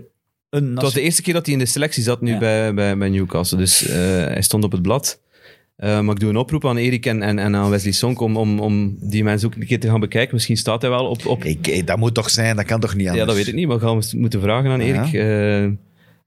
een 0.50 0.72
Het 0.74 0.82
was 0.82 0.94
de 0.94 1.02
eerste 1.02 1.22
keer 1.22 1.34
dat 1.34 1.46
hij 1.46 1.54
in 1.54 1.60
de 1.60 1.66
selectie 1.66 2.04
zat 2.04 2.22
nu 2.22 2.32
Ja. 2.32 2.38
bij, 2.40 2.74
bij, 2.74 2.98
bij 2.98 3.10
Newcastle. 3.10 3.58
Dus 3.58 3.88
eh, 3.88 3.96
hij 4.26 4.42
stond 4.42 4.64
op 4.64 4.72
het 4.72 4.82
blad. 4.82 5.20
Eh, 5.78 6.00
maar 6.02 6.14
ik 6.14 6.20
doe 6.20 6.30
een 6.30 6.38
oproep 6.38 6.66
aan 6.66 6.78
Erik 6.78 7.06
en, 7.06 7.22
en, 7.22 7.40
en 7.40 7.56
aan 7.56 7.70
Wesley 7.70 7.92
Sonk 7.92 8.20
om, 8.20 8.38
om, 8.38 8.60
om 8.60 8.98
die 9.00 9.24
mensen 9.24 9.48
ook 9.48 9.56
een 9.56 9.66
keer 9.66 9.80
te 9.80 9.88
gaan 9.88 10.00
bekijken. 10.00 10.34
Misschien 10.34 10.58
staat 10.58 10.82
hij 10.82 10.90
wel 10.92 11.06
op... 11.06 11.26
op 11.26 11.44
Ik, 11.44 11.68
eh, 11.68 11.86
dat 11.86 11.98
moet 11.98 12.14
toch 12.14 12.30
zijn, 12.30 12.56
dat 12.56 12.66
kan 12.66 12.80
toch 12.80 12.96
niet 12.96 13.08
anders? 13.08 13.20
ja, 13.20 13.26
dat 13.26 13.36
weet 13.36 13.48
ik 13.48 13.54
niet, 13.54 13.68
maar 13.68 13.80
gaan 13.80 14.00
we 14.00 14.18
moeten 14.18 14.42
vragen 14.42 14.70
aan 14.72 14.86
Ja. 14.86 15.06
Erik. 15.06 15.14
Eh, 15.14 15.72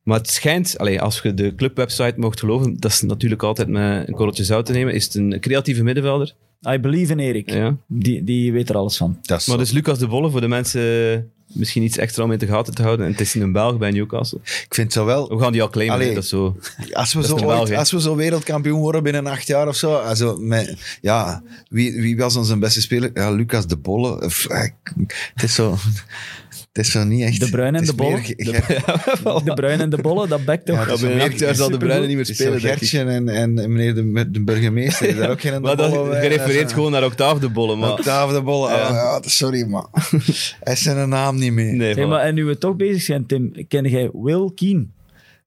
maar 0.03 0.19
het 0.19 0.31
schijnt, 0.31 0.79
allee, 0.79 1.01
als 1.01 1.21
je 1.23 1.35
de 1.35 1.55
clubwebsite 1.55 2.15
mocht 2.17 2.41
geloven, 2.41 2.77
dat 2.81 2.91
is 2.91 3.03
natuurlijk 3.03 3.43
altijd 3.43 3.69
met 3.69 4.09
een 4.09 4.15
korreltje 4.15 4.45
zout 4.45 4.67
te 4.67 4.73
nemen, 4.73 4.95
is 4.95 5.05
het 5.05 5.15
een 5.15 5.41
creatieve 5.41 5.83
middenvelder. 5.83 6.35
I 6.69 6.79
believe 6.79 7.13
in 7.13 7.19
Erik. 7.19 7.51
Ja. 7.51 7.77
Die, 7.87 8.25
die 8.25 8.53
weet 8.53 8.69
er 8.69 8.77
alles 8.77 8.97
van. 8.97 9.19
Dat 9.23 9.41
is 9.41 9.47
Maar 9.47 9.57
zo. 9.57 9.63
dus 9.63 9.73
Lucas 9.73 9.99
de 9.99 10.07
Bolle, 10.07 10.31
voor 10.31 10.41
de 10.41 10.49
mensen 10.49 11.31
misschien 11.53 11.83
iets 11.83 11.97
extra 11.97 12.23
om 12.25 12.33
in 12.33 12.39
de 12.39 12.47
gaten 12.47 12.75
te 12.75 12.83
houden. 12.83 13.07
En 13.07 13.13
het 13.13 13.21
is 13.21 13.35
een 13.35 13.53
Belg 13.53 13.79
bij 13.79 13.91
Newcastle. 13.91 14.39
Ik 14.45 14.75
vind 14.75 14.93
zo 14.93 15.05
wel... 15.05 15.29
We 15.29 15.39
gaan 15.43 15.53
die 15.53 15.63
al 15.63 15.69
claimen, 15.71 15.97
Allee. 15.97 16.15
dat 16.15 16.25
zo. 16.25 16.57
Als 16.93 17.13
we, 17.13 17.23
zo 17.25 17.33
ooit- 17.33 17.45
Belg, 17.45 17.73
als 17.73 17.91
we 17.93 18.01
zo 18.01 18.17
wereldkampioen 18.17 18.81
worden 18.81 19.03
binnen 19.03 19.27
acht 19.27 19.47
jaar 19.47 19.69
of 19.69 19.77
zo. 19.77 19.95
Also, 19.95 20.37
met, 20.37 20.99
ja, 21.01 21.43
wie, 21.69 22.01
wie 22.01 22.17
was 22.17 22.37
onze 22.37 22.57
beste 22.59 22.81
speler? 22.81 23.11
Ja, 23.15 23.31
Lucas 23.31 23.67
de 23.67 23.77
Bolle. 23.77 24.21
Eh, 24.49 24.63
Het 25.35 25.43
is 25.43 25.55
zo... 25.55 25.77
Het 26.73 26.85
is 26.85 26.91
zo 26.93 27.05
niet 27.05 27.23
echt... 27.23 27.41
De 27.41 27.51
Bruin 27.51 27.75
en 27.75 27.85
de 27.85 27.95
Bolle? 27.95 28.11
meer 28.11 28.23
Ge- 28.25 29.43
De 29.45 29.53
Bruin 29.55 29.81
en 29.81 29.91
de 29.91 29.97
Bolle, 29.97 30.29
dat 30.29 30.45
bekt 30.45 30.67
toch? 30.67 30.77
Ja, 30.87 30.93
binnen 30.97 31.17
meer- 31.17 31.27
acht 31.29 31.39
jaar 31.39 31.55
zal 31.55 31.71
de. 31.71 31.77
Bruyne 31.77 32.07
niet 32.07 32.17
meer 32.17 32.27
spelen. 32.27 32.61
Gertje 32.61 32.99
en, 33.01 33.29
en 33.29 33.55
meneer 33.55 33.95
de, 33.95 34.31
de 34.31 34.45
burgemeester. 34.45 35.09
Is 35.09 35.17
daar 35.17 35.31
ook 35.31 35.41
geen 35.41 35.53
de 35.55 35.61
Maar 35.61 35.77
dat 35.77 36.09
bij? 36.11 36.21
gerefereerd 36.21 36.73
gewoon 36.73 36.93
naar 36.93 37.05
Octave 37.05 37.41
de 37.41 37.49
Bolle. 37.49 37.77
Maar... 37.77 37.93
Octave 37.93 38.35
de 38.35 38.43
Bolle. 38.43 38.69
Ja. 38.71 38.89
Oh, 38.89 38.95
ja, 38.95 39.21
sorry, 39.29 39.67
maar 39.67 39.85
hij 40.61 40.73
is 40.73 40.83
zijn 40.83 41.09
naam 41.09 41.39
niet 41.39 41.53
meer. 41.53 41.73
Nee, 41.75 41.95
Zeg 41.95 42.07
maar, 42.07 42.21
en 42.21 42.35
nu 42.35 42.45
we 42.45 42.59
toch 42.59 42.77
bezig 42.77 43.03
zijn, 43.03 43.27
Tim, 43.27 43.53
ken 43.69 43.85
jij 43.85 44.11
Will 44.13 44.51
Keen? 44.55 44.93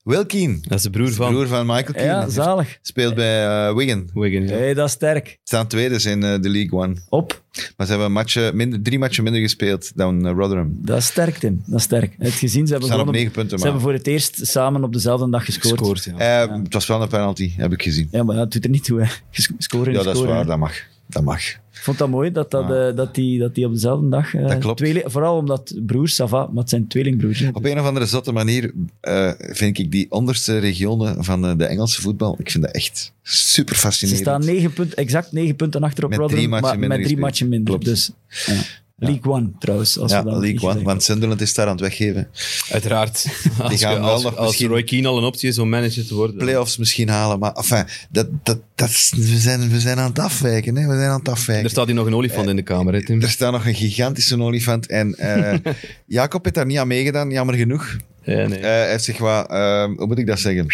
Will 0.04 0.26
Keane, 0.26 0.58
Dat 0.62 0.78
is 0.78 0.84
de 0.84 0.90
broer 0.90 1.12
van 1.12 1.32
broer 1.32 1.48
van 1.48 1.66
Michael 1.66 1.94
Keane. 1.94 2.08
Ja, 2.08 2.30
zalig. 2.30 2.78
Speelt 2.82 3.16
bij 3.16 3.46
eh, 3.68 3.76
Wigan. 3.76 4.10
Wigan. 4.14 4.48
ja. 4.48 4.54
Hey, 4.54 4.74
dat 4.74 4.88
is 4.88 4.92
sterk. 4.94 5.40
Staan 5.44 5.68
tweede 5.68 6.10
in 6.10 6.24
eh, 6.24 6.42
de 6.42 6.50
League 6.50 6.80
One. 6.80 6.96
Op. 7.10 7.42
Maar 7.78 7.88
ze 7.88 7.94
hebben 7.98 8.56
minder, 8.58 8.82
drie 8.82 9.00
matchen 9.00 9.24
minder 9.24 9.42
gespeeld 9.42 9.92
dan 9.96 10.28
eh, 10.28 10.34
Rotherham. 10.34 10.78
Dat 10.82 10.98
is 10.98 11.06
sterk, 11.06 11.38
Tim. 11.38 11.64
Dat 11.66 11.78
is 11.80 11.84
sterk. 11.84 12.16
Het 12.18 12.34
gezien, 12.34 12.66
ze 12.66 12.72
hebben, 12.72 12.90
Staan 12.92 13.00
op 13.02 13.06
gewoon 13.08 13.22
negen 13.22 13.32
punten, 13.32 13.50
ze 13.60 13.64
maar- 13.66 13.74
hebben 13.74 13.82
voor 13.82 13.94
het 13.94 14.08
eerst 14.08 14.48
samen 14.48 14.84
op 14.84 14.94
dezelfde 14.94 15.30
dag 15.30 15.46
gescoord. 15.46 15.80
Gescoord, 15.80 16.04
ja. 16.04 16.44
Eh, 16.48 16.56
Het 16.64 16.74
was 16.74 16.88
wel 16.88 17.02
een 17.02 17.08
penalty, 17.08 17.52
heb 17.58 17.72
ik 17.74 17.82
gezien. 17.84 18.08
Ja, 18.12 18.24
maar 18.24 18.36
dat 18.36 18.52
doet 18.52 18.64
er 18.64 18.70
niet 18.70 18.84
toe. 18.84 19.00
Hè. 19.02 19.06
Ges- 19.32 19.52
Scoren 19.58 19.92
is 19.92 19.98
Ja, 19.98 20.04
dat 20.04 20.14
is 20.14 20.20
scoren, 20.20 20.30
waar. 20.36 20.44
hè. 20.44 20.50
Dat 20.50 20.58
mag. 20.60 20.74
Dat 21.14 21.24
mag. 21.24 21.42
Ik 21.50 21.80
vond 21.90 21.98
dat 21.98 22.10
mooi 22.10 22.32
dat, 22.32 22.52
dat, 22.52 22.64
eh, 22.72 22.96
dat, 22.96 23.16
die, 23.16 23.40
dat 23.40 23.56
die 23.56 23.66
op 23.66 23.74
dezelfde 23.74 24.10
dag... 24.10 24.34
eh, 24.36 24.48
Dat 24.48 24.58
klopt. 24.58 24.78
tweeling- 24.78 25.06
vooral 25.08 25.38
omdat 25.38 25.74
broers, 25.86 26.22
ça 26.22 26.26
va, 26.26 26.46
maar 26.52 26.62
het 26.62 26.70
zijn 26.70 26.88
tweelingbroers. 26.88 27.40
hè. 27.40 27.50
Op 27.54 27.66
een 27.66 27.80
of 27.80 27.86
andere 27.86 28.06
zotte 28.06 28.32
manier 28.32 28.74
eh, 29.02 29.32
vind 29.38 29.78
ik 29.78 29.92
die 29.92 30.12
onderste 30.12 30.58
regionen 30.58 31.24
van 31.24 31.58
de 31.58 31.66
Engelse 31.66 32.02
voetbal, 32.02 32.36
ik 32.40 32.52
vind 32.52 32.64
dat 32.64 32.74
echt 32.74 33.14
super 33.22 33.76
Ze 33.76 33.82
fascinerend. 33.82 34.22
staan 34.22 34.46
negen 34.46 34.74
punten, 34.74 34.98
exact 34.98 35.32
negen 35.32 35.56
punten 35.56 35.84
achter 35.84 36.04
op 36.04 36.10
Met 36.10 36.20
Rotherham, 36.20 36.46
drie 36.50 36.60
matchen 36.62 36.80
maar 36.80 36.88
met 36.98 37.04
drie 37.06 37.18
matchen 37.18 37.50
minder. 37.50 37.68
Klopt. 37.68 37.86
Dus, 37.86 38.12
ja. 38.46 38.54
League 38.96 39.32
One 39.32 39.52
trouwens. 39.60 39.98
Als 40.00 40.12
ja, 40.12 40.24
we 40.24 40.30
dan 40.30 40.40
League 40.40 40.70
One, 40.70 40.82
want 40.84 41.04
Sunderland 41.04 41.42
is 41.42 41.54
daar 41.54 41.66
aan 41.66 41.72
het 41.72 41.82
weggeven. 41.82 42.28
Uiteraard. 42.72 43.26
Als, 43.62 43.82
gaan 43.82 44.00
wel 44.00 44.10
als, 44.10 44.24
nog 44.24 44.36
als 44.38 44.48
misschien- 44.48 44.68
Roy 44.68 44.84
Keane 44.84 45.08
al 45.08 45.18
een 45.18 45.24
optie 45.24 45.50
is 45.50 45.58
om 45.60 45.70
manager 45.70 46.08
te 46.08 46.14
worden. 46.16 46.38
Playoffs 46.38 46.78
misschien 46.78 47.10
halen, 47.10 47.40
maar 47.40 47.52
enfin, 47.54 47.84
dat, 48.12 48.28
dat, 48.44 48.60
dat 48.76 48.90
is- 48.90 49.14
we, 49.16 49.38
zijn, 49.40 49.70
we 49.70 49.80
zijn 49.80 50.00
aan 50.00 50.10
het 50.10 50.20
afwijken. 50.20 50.76
Hè? 50.76 50.88
We 50.88 50.96
zijn 50.96 51.10
aan 51.10 51.20
het 51.20 51.30
afwijken. 51.30 51.66
Er 51.66 51.72
staat 51.72 51.86
hier 51.86 51.96
nog 51.96 52.06
een 52.06 52.16
olifant 52.16 52.50
in 52.50 52.56
de 52.56 52.62
kamer, 52.62 52.94
hè, 52.94 53.06
Tim. 53.06 53.22
Er 53.22 53.30
staat 53.30 53.52
nog 53.52 53.66
een 53.66 53.76
gigantische 53.76 54.42
olifant. 54.42 54.86
En 54.88 55.14
eh, 55.16 55.74
Jacob 56.06 56.44
heeft 56.44 56.56
daar 56.56 56.66
niet 56.66 56.78
aan 56.78 56.88
meegedaan, 56.88 57.30
jammer 57.30 57.56
genoeg. 57.56 57.96
Ja, 58.24 58.48
nee. 58.48 58.60
Eh, 58.60 58.64
hij 58.64 58.90
heeft 58.90 59.04
zich 59.04 59.18
wat, 59.18 59.50
eh, 59.50 59.84
hoe 59.84 60.08
moet 60.08 60.18
ik 60.18 60.28
dat 60.28 60.40
zeggen? 60.40 60.68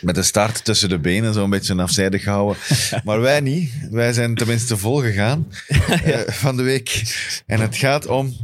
Met 0.00 0.14
de 0.14 0.22
staart 0.22 0.64
tussen 0.64 0.88
de 0.88 0.98
benen, 0.98 1.34
zo'n 1.34 1.50
beetje 1.50 1.74
afzijdig 1.74 2.22
gehouden. 2.22 2.56
Maar 3.04 3.20
wij 3.20 3.40
niet. 3.40 3.72
Wij 3.90 4.12
zijn 4.12 4.34
tenminste 4.34 4.76
vol 4.76 5.00
gegaan 5.00 5.46
eh, 6.04 6.18
van 6.26 6.56
de 6.56 6.62
week. 6.62 7.02
En 7.46 7.60
het 7.60 7.76
gaat 7.76 8.06
om 8.06 8.36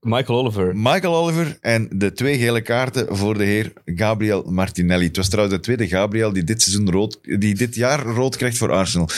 Michael 0.00 0.38
Oliver. 0.38 0.76
Michael 0.76 1.14
Oliver 1.14 1.58
en 1.60 1.88
de 1.92 2.12
twee 2.12 2.38
gele 2.38 2.60
kaarten 2.60 3.16
voor 3.16 3.38
de 3.38 3.44
heer 3.44 3.72
Gabriel 3.84 4.42
Martinelli. 4.50 5.06
Het 5.06 5.16
was 5.16 5.28
trouwens 5.28 5.56
de 5.56 5.62
tweede 5.62 5.88
Gabriel 5.88 6.32
die 6.32 6.44
dit, 6.44 6.62
seizoen 6.62 6.90
rood, 6.90 7.18
die 7.22 7.54
dit 7.54 7.74
jaar 7.74 8.02
rood 8.02 8.36
krijgt 8.36 8.56
voor 8.58 8.72
Arsenal. 8.72 9.08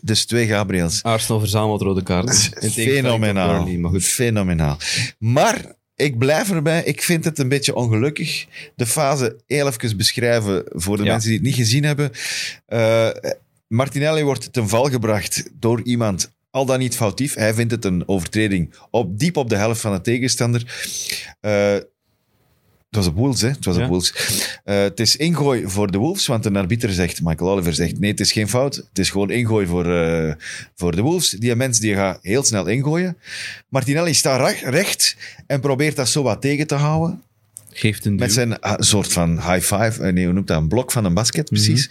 Dus 0.00 0.24
twee 0.24 0.46
Gabriels. 0.46 1.02
Arsenal 1.02 1.40
verzamelt 1.40 1.82
rode 1.82 2.02
kaarten. 2.02 2.34
Fenomenaal. 2.70 3.48
Burnley, 3.48 3.76
maar 3.78 3.90
goed. 3.90 4.04
Fenomenaal. 4.04 4.76
Maar 5.18 5.74
ik 5.96 6.18
blijf 6.18 6.50
erbij. 6.50 6.82
Ik 6.84 7.02
vind 7.02 7.24
het 7.24 7.38
een 7.38 7.48
beetje 7.48 7.74
ongelukkig. 7.74 8.46
De 8.76 8.86
fase 8.86 9.36
heel 9.46 9.66
even 9.68 9.96
beschrijven 9.96 10.62
voor 10.68 10.96
de 10.96 11.02
Ja. 11.04 11.10
mensen 11.10 11.28
die 11.28 11.38
het 11.38 11.46
niet 11.46 11.56
gezien 11.56 11.84
hebben. 11.84 12.10
Eh, 12.66 13.08
Martinelli 13.66 14.22
wordt 14.22 14.52
ten 14.52 14.68
val 14.68 14.84
gebracht 14.84 15.50
door 15.52 15.82
iemand, 15.82 16.32
al 16.50 16.66
dan 16.66 16.78
niet 16.78 16.96
foutief. 16.96 17.34
Hij 17.34 17.54
vindt 17.54 17.72
het 17.72 17.84
een 17.84 18.08
overtreding 18.08 18.74
op, 18.90 19.18
diep 19.18 19.36
op 19.36 19.48
de 19.48 19.56
helft 19.56 19.80
van 19.80 19.92
de 19.92 20.00
tegenstander. 20.00 20.84
Eh, 21.40 21.76
het 22.92 23.00
was 23.04 23.10
op 23.10 23.16
Wolves, 23.16 23.40
hè? 23.40 23.48
Het 23.48 23.64
was 23.64 23.76
Ja. 23.76 23.88
Wolves. 23.88 24.14
Eh, 24.64 24.80
het 24.80 25.00
is 25.00 25.16
ingooi 25.16 25.62
voor 25.66 25.90
de 25.90 25.98
Wolves, 25.98 26.26
want 26.26 26.42
de 26.42 26.50
arbiter 26.50 26.92
zegt, 26.92 27.22
Michael 27.22 27.50
Oliver 27.50 27.74
zegt, 27.74 27.98
nee, 27.98 28.10
het 28.10 28.20
is 28.20 28.32
geen 28.32 28.48
fout. 28.48 28.76
Het 28.76 28.98
is 28.98 29.10
gewoon 29.10 29.30
ingooi 29.30 29.66
voor, 29.66 29.94
eh, 29.94 30.34
voor 30.74 30.96
de 30.96 31.02
Wolves. 31.02 31.30
Die 31.30 31.54
mens 31.54 31.78
die 31.78 31.94
gaat 31.94 32.18
heel 32.22 32.44
snel 32.44 32.66
ingooien. 32.66 33.16
Martinelli 33.68 34.14
staat 34.14 34.60
recht 34.62 35.16
en 35.46 35.60
probeert 35.60 35.96
dat 35.96 36.08
zo 36.08 36.22
wat 36.22 36.40
tegen 36.40 36.66
te 36.66 36.74
houden. 36.74 37.22
Geeft 37.70 38.04
een 38.04 38.10
duw. 38.16 38.20
Met 38.20 38.32
zijn 38.32 38.60
ah, 38.60 38.80
soort 38.80 39.12
van 39.12 39.30
high 39.30 39.74
five, 39.74 40.02
eh, 40.02 40.12
nee, 40.12 40.24
hoe 40.24 40.34
noemt 40.34 40.46
dat? 40.46 40.60
Een 40.60 40.68
blok 40.68 40.92
van 40.92 41.04
een 41.04 41.14
basket, 41.14 41.48
precies. 41.48 41.90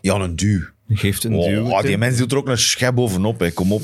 Ja, 0.00 0.14
een 0.14 0.36
duw. 0.36 0.60
Geeft 0.92 1.24
een 1.24 1.30
duw. 1.40 1.64
Oh, 1.66 1.80
die 1.80 1.90
Tim. 1.90 1.98
mens 1.98 2.16
doet 2.16 2.32
er 2.32 2.38
ook 2.38 2.48
een 2.48 2.58
schep 2.58 2.94
bovenop, 2.94 3.40
hè. 3.40 3.50
kom 3.50 3.72
op. 3.72 3.82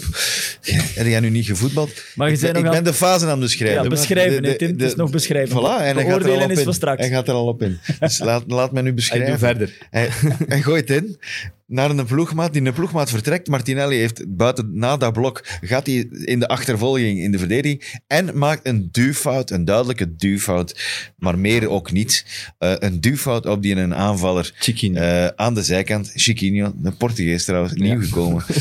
Heb 0.95 1.07
jij 1.07 1.21
nu 1.21 1.31
niet 1.31 1.47
gevoetbald? 1.47 1.91
Maar 2.15 2.29
je 2.29 2.35
ik 2.35 2.41
bent 2.41 2.53
ben, 2.53 2.63
nog 2.63 2.73
ik 2.73 2.79
aan- 2.79 2.85
ben 2.85 2.93
de 2.93 2.99
fase 2.99 3.25
aan 3.25 3.31
het 3.31 3.41
beschrijven. 3.41 3.83
Ja, 3.83 3.89
beschrijven, 3.89 4.43
De- 4.43 4.57
de- 4.57 4.67
Het 4.67 4.83
is 4.83 4.95
nog 4.95 5.11
beschrijven. 5.11 5.57
Voilà, 5.57 5.81
en 5.83 5.97
hij 5.97 6.05
gaat 6.05 6.23
er 6.25 6.31
al 6.31 6.43
op 6.45 6.51
is 6.51 6.59
in. 6.59 6.89
Hij 6.97 7.09
gaat 7.09 7.29
er 7.29 7.35
al 7.35 7.47
op 7.47 7.63
in. 7.63 7.79
Dus 8.01 8.19
laat, 8.19 8.45
laat 8.47 8.73
mij 8.73 8.83
nu 8.83 8.93
beschrijven. 8.95 9.29
doe 9.29 9.39
verder. 9.39 9.77
Hij, 9.91 10.09
hij 10.49 10.63
gooit 10.63 10.91
in 10.91 11.19
naar 11.67 11.91
een 11.91 12.07
ploegmaat. 12.07 12.53
Die 12.53 12.63
een 12.63 12.73
ploegmaat 12.73 13.11
vertrekt. 13.11 13.49
Martinelli 13.49 13.97
heeft 13.97 14.37
buiten, 14.37 14.71
na 14.73 14.97
dat 14.97 15.13
blok, 15.13 15.43
gaat 15.61 15.87
hij 15.87 16.09
in 16.11 16.39
de 16.39 16.49
achtervolging 16.49 17.19
in 17.19 17.33
de 17.33 17.39
verdediging 17.39 18.01
en 18.07 18.39
maakt 18.39 18.67
een 18.67 18.89
duwfout, 18.93 19.51
een 19.51 19.65
duidelijke 19.65 20.17
duwfout, 20.17 20.81
maar 21.17 21.39
meer 21.39 21.69
ook 21.69 21.93
niet. 21.93 22.25
Eh, 22.59 22.75
een 22.79 23.01
duwfout 23.01 23.47
op 23.47 23.63
die 23.63 23.77
een 23.77 23.95
aanvaller 23.95 24.55
eh, 24.77 25.27
aan 25.27 25.55
de 25.55 25.63
zijkant. 25.63 26.13
Chiquinho, 26.15 26.73
een 26.83 26.97
Portugees 26.97 27.45
trouwens, 27.45 27.75
nieuw 27.75 28.01
gekomen. 28.01 28.45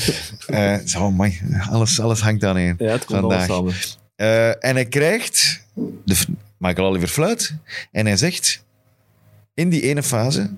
Eh, 0.45 0.77
zo, 0.85 1.11
man, 1.11 1.31
alles, 1.69 1.99
alles 1.99 2.21
hangt 2.21 2.43
aan 2.43 2.57
één 2.57 2.75
ja, 2.77 2.85
het 2.85 3.05
komt 3.05 3.19
vandaag. 3.19 3.45
samen. 3.45 3.73
En 4.59 4.75
hij 4.75 4.85
krijgt, 4.85 5.65
de, 6.05 6.15
Michael 6.57 6.87
Oliver 6.87 7.07
fluit, 7.07 7.55
en 7.91 8.05
hij 8.05 8.17
zegt 8.17 8.63
in 9.53 9.69
die 9.69 9.81
ene 9.81 10.03
fase, 10.03 10.49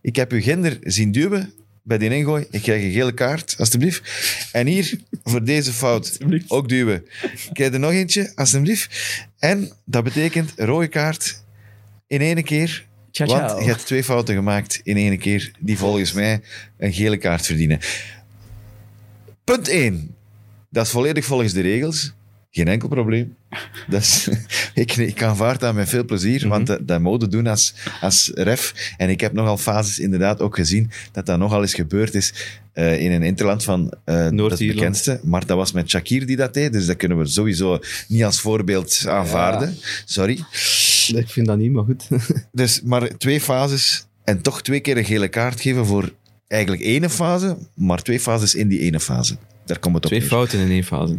ik 0.00 0.16
heb 0.16 0.32
uw 0.32 0.40
gender 0.40 0.78
zien 0.80 1.12
duwen 1.12 1.52
bij 1.90 1.98
die 1.98 2.16
ingooi, 2.16 2.46
ik 2.50 2.62
krijg 2.62 2.82
een 2.82 2.92
gele 2.92 3.12
kaart, 3.12 3.54
alstublieft. 3.58 4.02
En 4.52 4.66
hier, 4.66 4.98
voor 5.24 5.44
deze 5.44 5.72
fout, 5.72 6.18
ook 6.48 6.68
duwen. 6.68 7.04
Ik 7.22 7.50
krijg 7.52 7.72
er 7.72 7.78
nog 7.78 7.90
eentje, 7.90 8.32
alstublieft. 8.34 8.88
En 9.38 9.72
dat 9.84 10.04
betekent 10.04 10.52
rode 10.56 10.88
kaart 10.88 11.42
in 12.06 12.20
één 12.20 12.44
keer, 12.44 12.86
Ciao, 13.10 13.28
want 13.28 13.64
je 13.64 13.70
hebt 13.70 13.86
twee 13.86 14.04
fouten 14.04 14.34
gemaakt 14.34 14.80
in 14.82 14.96
één 14.96 15.18
keer, 15.18 15.52
die 15.58 15.78
volgens 15.78 16.12
mij 16.12 16.40
een 16.78 16.92
gele 16.92 17.16
kaart 17.16 17.46
verdienen. 17.46 17.80
Punt 19.44 19.68
1. 19.68 20.14
Dat 20.68 20.84
is 20.86 20.92
volledig 20.92 21.24
volgens 21.24 21.52
de 21.52 21.60
regels. 21.60 22.12
Geen 22.52 22.68
enkel 22.68 22.88
probleem. 22.88 23.36
Is, 23.90 24.28
ik, 24.74 24.96
ik 24.96 25.22
aanvaard 25.22 25.60
dat 25.60 25.74
met 25.74 25.88
veel 25.88 26.04
plezier, 26.04 26.48
want 26.48 26.66
dat, 26.66 26.86
dat 26.88 27.00
mode 27.00 27.28
doen 27.28 27.46
als, 27.46 27.74
als 28.00 28.30
ref. 28.34 28.92
En 28.96 29.10
ik 29.10 29.20
heb 29.20 29.32
nogal 29.32 29.56
fases 29.56 29.98
inderdaad 29.98 30.40
ook 30.40 30.54
gezien 30.54 30.90
dat 31.12 31.26
dat 31.26 31.38
nogal 31.38 31.60
eens 31.62 31.74
gebeurd 31.74 32.14
is 32.14 32.32
eh, 32.72 33.00
in 33.00 33.12
een 33.12 33.22
interland 33.22 33.64
van 33.64 33.94
dat 34.04 34.32
Noord-Ierland. 34.32 34.78
bekendste. 34.78 35.20
Maar 35.22 35.46
dat 35.46 35.56
was 35.56 35.72
met 35.72 35.90
Shakir 35.90 36.26
die 36.26 36.36
dat 36.36 36.54
deed, 36.54 36.72
dus 36.72 36.86
dat 36.86 36.96
kunnen 36.96 37.18
we 37.18 37.26
sowieso 37.26 37.78
niet 38.08 38.24
als 38.24 38.40
voorbeeld 38.40 39.04
aanvaarden. 39.08 39.76
Sorry. 40.04 40.44
Ik 41.14 41.28
vind 41.28 41.46
dat 41.46 41.58
niet, 41.58 41.72
maar 41.72 41.84
goed. 41.84 42.08
Dus 42.52 42.80
maar 42.82 43.16
twee 43.16 43.40
fases 43.40 44.06
en 44.24 44.40
toch 44.42 44.62
twee 44.62 44.80
keer 44.80 44.96
een 44.96 45.04
gele 45.04 45.28
kaart 45.28 45.60
geven 45.60 45.86
voor 45.86 46.12
eigenlijk 46.48 46.82
ene 46.82 47.10
fase, 47.10 47.56
maar 47.74 48.02
twee 48.02 48.20
fases 48.20 48.54
in 48.54 48.68
die 48.68 48.78
ene 48.80 49.00
fase. 49.00 49.36
Daar 49.64 49.78
komt 49.78 49.94
het 49.94 50.04
op 50.04 50.10
Twee 50.10 50.20
neer. 50.20 50.30
fouten 50.30 50.58
in 50.58 50.70
één 50.70 50.84
fase. 50.84 51.18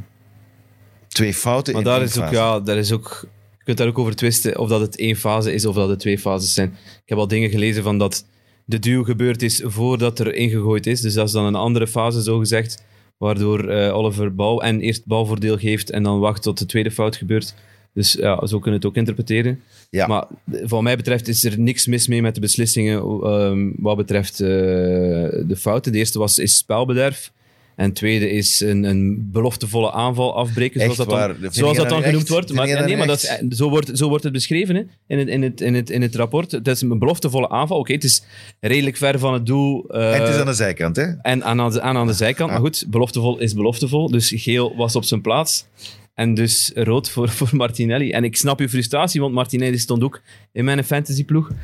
Twee 1.11 1.33
fouten 1.33 1.73
Maar 1.73 1.81
in 1.81 1.87
daar 1.87 2.01
is, 2.01 2.19
ook, 2.19 2.31
ja, 2.31 2.59
daar 2.59 2.77
is 2.77 2.91
ook... 2.91 3.27
Je 3.57 3.63
kunt 3.63 3.77
daar 3.77 3.87
ook 3.87 3.99
over 3.99 4.15
twisten 4.15 4.57
of 4.59 4.69
dat 4.69 4.81
het 4.81 4.97
één 4.97 5.15
fase 5.15 5.53
is 5.53 5.65
of 5.65 5.75
dat 5.75 5.89
het 5.89 5.99
twee 5.99 6.19
fases 6.19 6.53
zijn. 6.53 6.69
Ik 7.03 7.09
heb 7.09 7.17
al 7.17 7.27
dingen 7.27 7.49
gelezen 7.49 7.83
van 7.83 7.97
dat 7.97 8.25
de 8.65 8.79
duw 8.79 9.03
gebeurd 9.03 9.41
is 9.41 9.61
voordat 9.65 10.19
er 10.19 10.33
ingegooid 10.33 10.87
is. 10.87 11.01
Dus 11.01 11.13
dat 11.13 11.27
is 11.27 11.33
dan 11.33 11.45
een 11.45 11.55
andere 11.55 11.87
fase, 11.87 12.23
zo 12.23 12.37
gezegd. 12.37 12.83
Waardoor 13.17 13.69
eh, 13.69 13.95
Oliver 13.95 14.35
bal 14.35 14.63
en 14.63 14.81
eerst 14.81 15.05
balvoordeel 15.05 15.57
geeft 15.57 15.89
en 15.89 16.03
dan 16.03 16.19
wacht 16.19 16.41
tot 16.41 16.57
de 16.57 16.65
tweede 16.65 16.91
fout 16.91 17.15
gebeurt. 17.15 17.55
Dus 17.93 18.13
ja, 18.13 18.45
zo 18.45 18.59
kunnen 18.59 18.79
we 18.79 18.85
het 18.85 18.85
ook 18.85 18.95
interpreteren. 18.95 19.61
Ja. 19.89 20.07
Maar 20.07 20.27
wat 20.67 20.81
mij 20.81 20.95
betreft 20.95 21.27
is 21.27 21.43
er 21.43 21.59
niks 21.59 21.87
mis 21.87 22.07
mee 22.07 22.21
met 22.21 22.35
de 22.35 22.41
beslissingen 22.41 23.01
ehm, 23.01 23.69
wat 23.75 23.97
betreft 23.97 24.39
eh, 24.39 24.47
de 24.47 25.55
fouten. 25.57 25.91
De 25.91 25.97
eerste 25.97 26.19
was, 26.19 26.39
is 26.39 26.57
spelbederf. 26.57 27.31
En 27.75 27.93
tweede 27.93 28.29
is 28.31 28.59
een, 28.59 28.83
een 28.83 29.29
beloftevolle 29.31 29.91
aanval 29.91 30.35
afbreken, 30.35 30.81
zoals 30.81 30.99
Echt 30.99 31.09
dat 31.09 31.39
dan, 31.41 31.51
zoals 31.51 31.77
dat 31.77 31.89
dan 31.89 32.03
genoemd 32.03 32.29
wordt. 32.29 32.53
Maar, 32.53 32.85
nee, 32.85 32.97
maar 32.97 33.07
dat 33.07 33.23
is, 33.23 33.57
zo, 33.57 33.69
wordt, 33.69 33.97
zo 33.97 34.09
wordt 34.09 34.23
het 34.23 34.33
beschreven 34.33 34.75
hè, 34.75 34.81
in, 35.07 35.17
het, 35.19 35.27
in, 35.27 35.41
het, 35.41 35.61
in, 35.61 35.73
het, 35.73 35.89
in 35.89 36.01
het 36.01 36.15
rapport. 36.15 36.51
Het 36.51 36.67
is 36.67 36.81
een 36.81 36.99
beloftevolle 36.99 37.49
aanval. 37.49 37.77
Oké, 37.79 37.93
het 37.93 38.03
is 38.03 38.23
redelijk 38.59 38.97
ver 38.97 39.19
van 39.19 39.33
het 39.33 39.45
doel. 39.45 39.85
eh, 39.89 40.15
En 40.15 40.21
het 40.21 40.33
is 40.33 40.39
aan 40.39 40.45
de 40.45 40.53
zijkant, 40.53 40.95
hè? 40.95 41.03
en 41.21 41.43
aan, 41.43 41.61
aan, 41.61 41.71
de, 41.71 41.81
aan, 41.81 41.97
aan 41.97 42.07
de 42.07 42.13
zijkant. 42.13 42.51
Maar 42.51 42.59
goed, 42.59 42.85
beloftevol 42.87 43.39
is 43.39 43.53
beloftevol. 43.53 44.09
Dus 44.11 44.31
geel 44.35 44.75
was 44.75 44.95
op 44.95 45.03
zijn 45.03 45.21
plaats. 45.21 45.65
En 46.13 46.33
dus 46.33 46.71
rood 46.75 47.09
voor, 47.09 47.29
voor 47.37 47.49
Martinelli. 47.51 48.11
En 48.11 48.23
ik 48.23 48.37
snap 48.37 48.59
uw 48.59 48.67
frustratie, 48.67 49.21
want 49.21 49.33
Martinelli 49.33 49.77
stond 49.77 50.03
ook 50.03 50.21
in 50.51 50.65
mijn 50.65 50.83
fantasyploeg. 50.83 51.49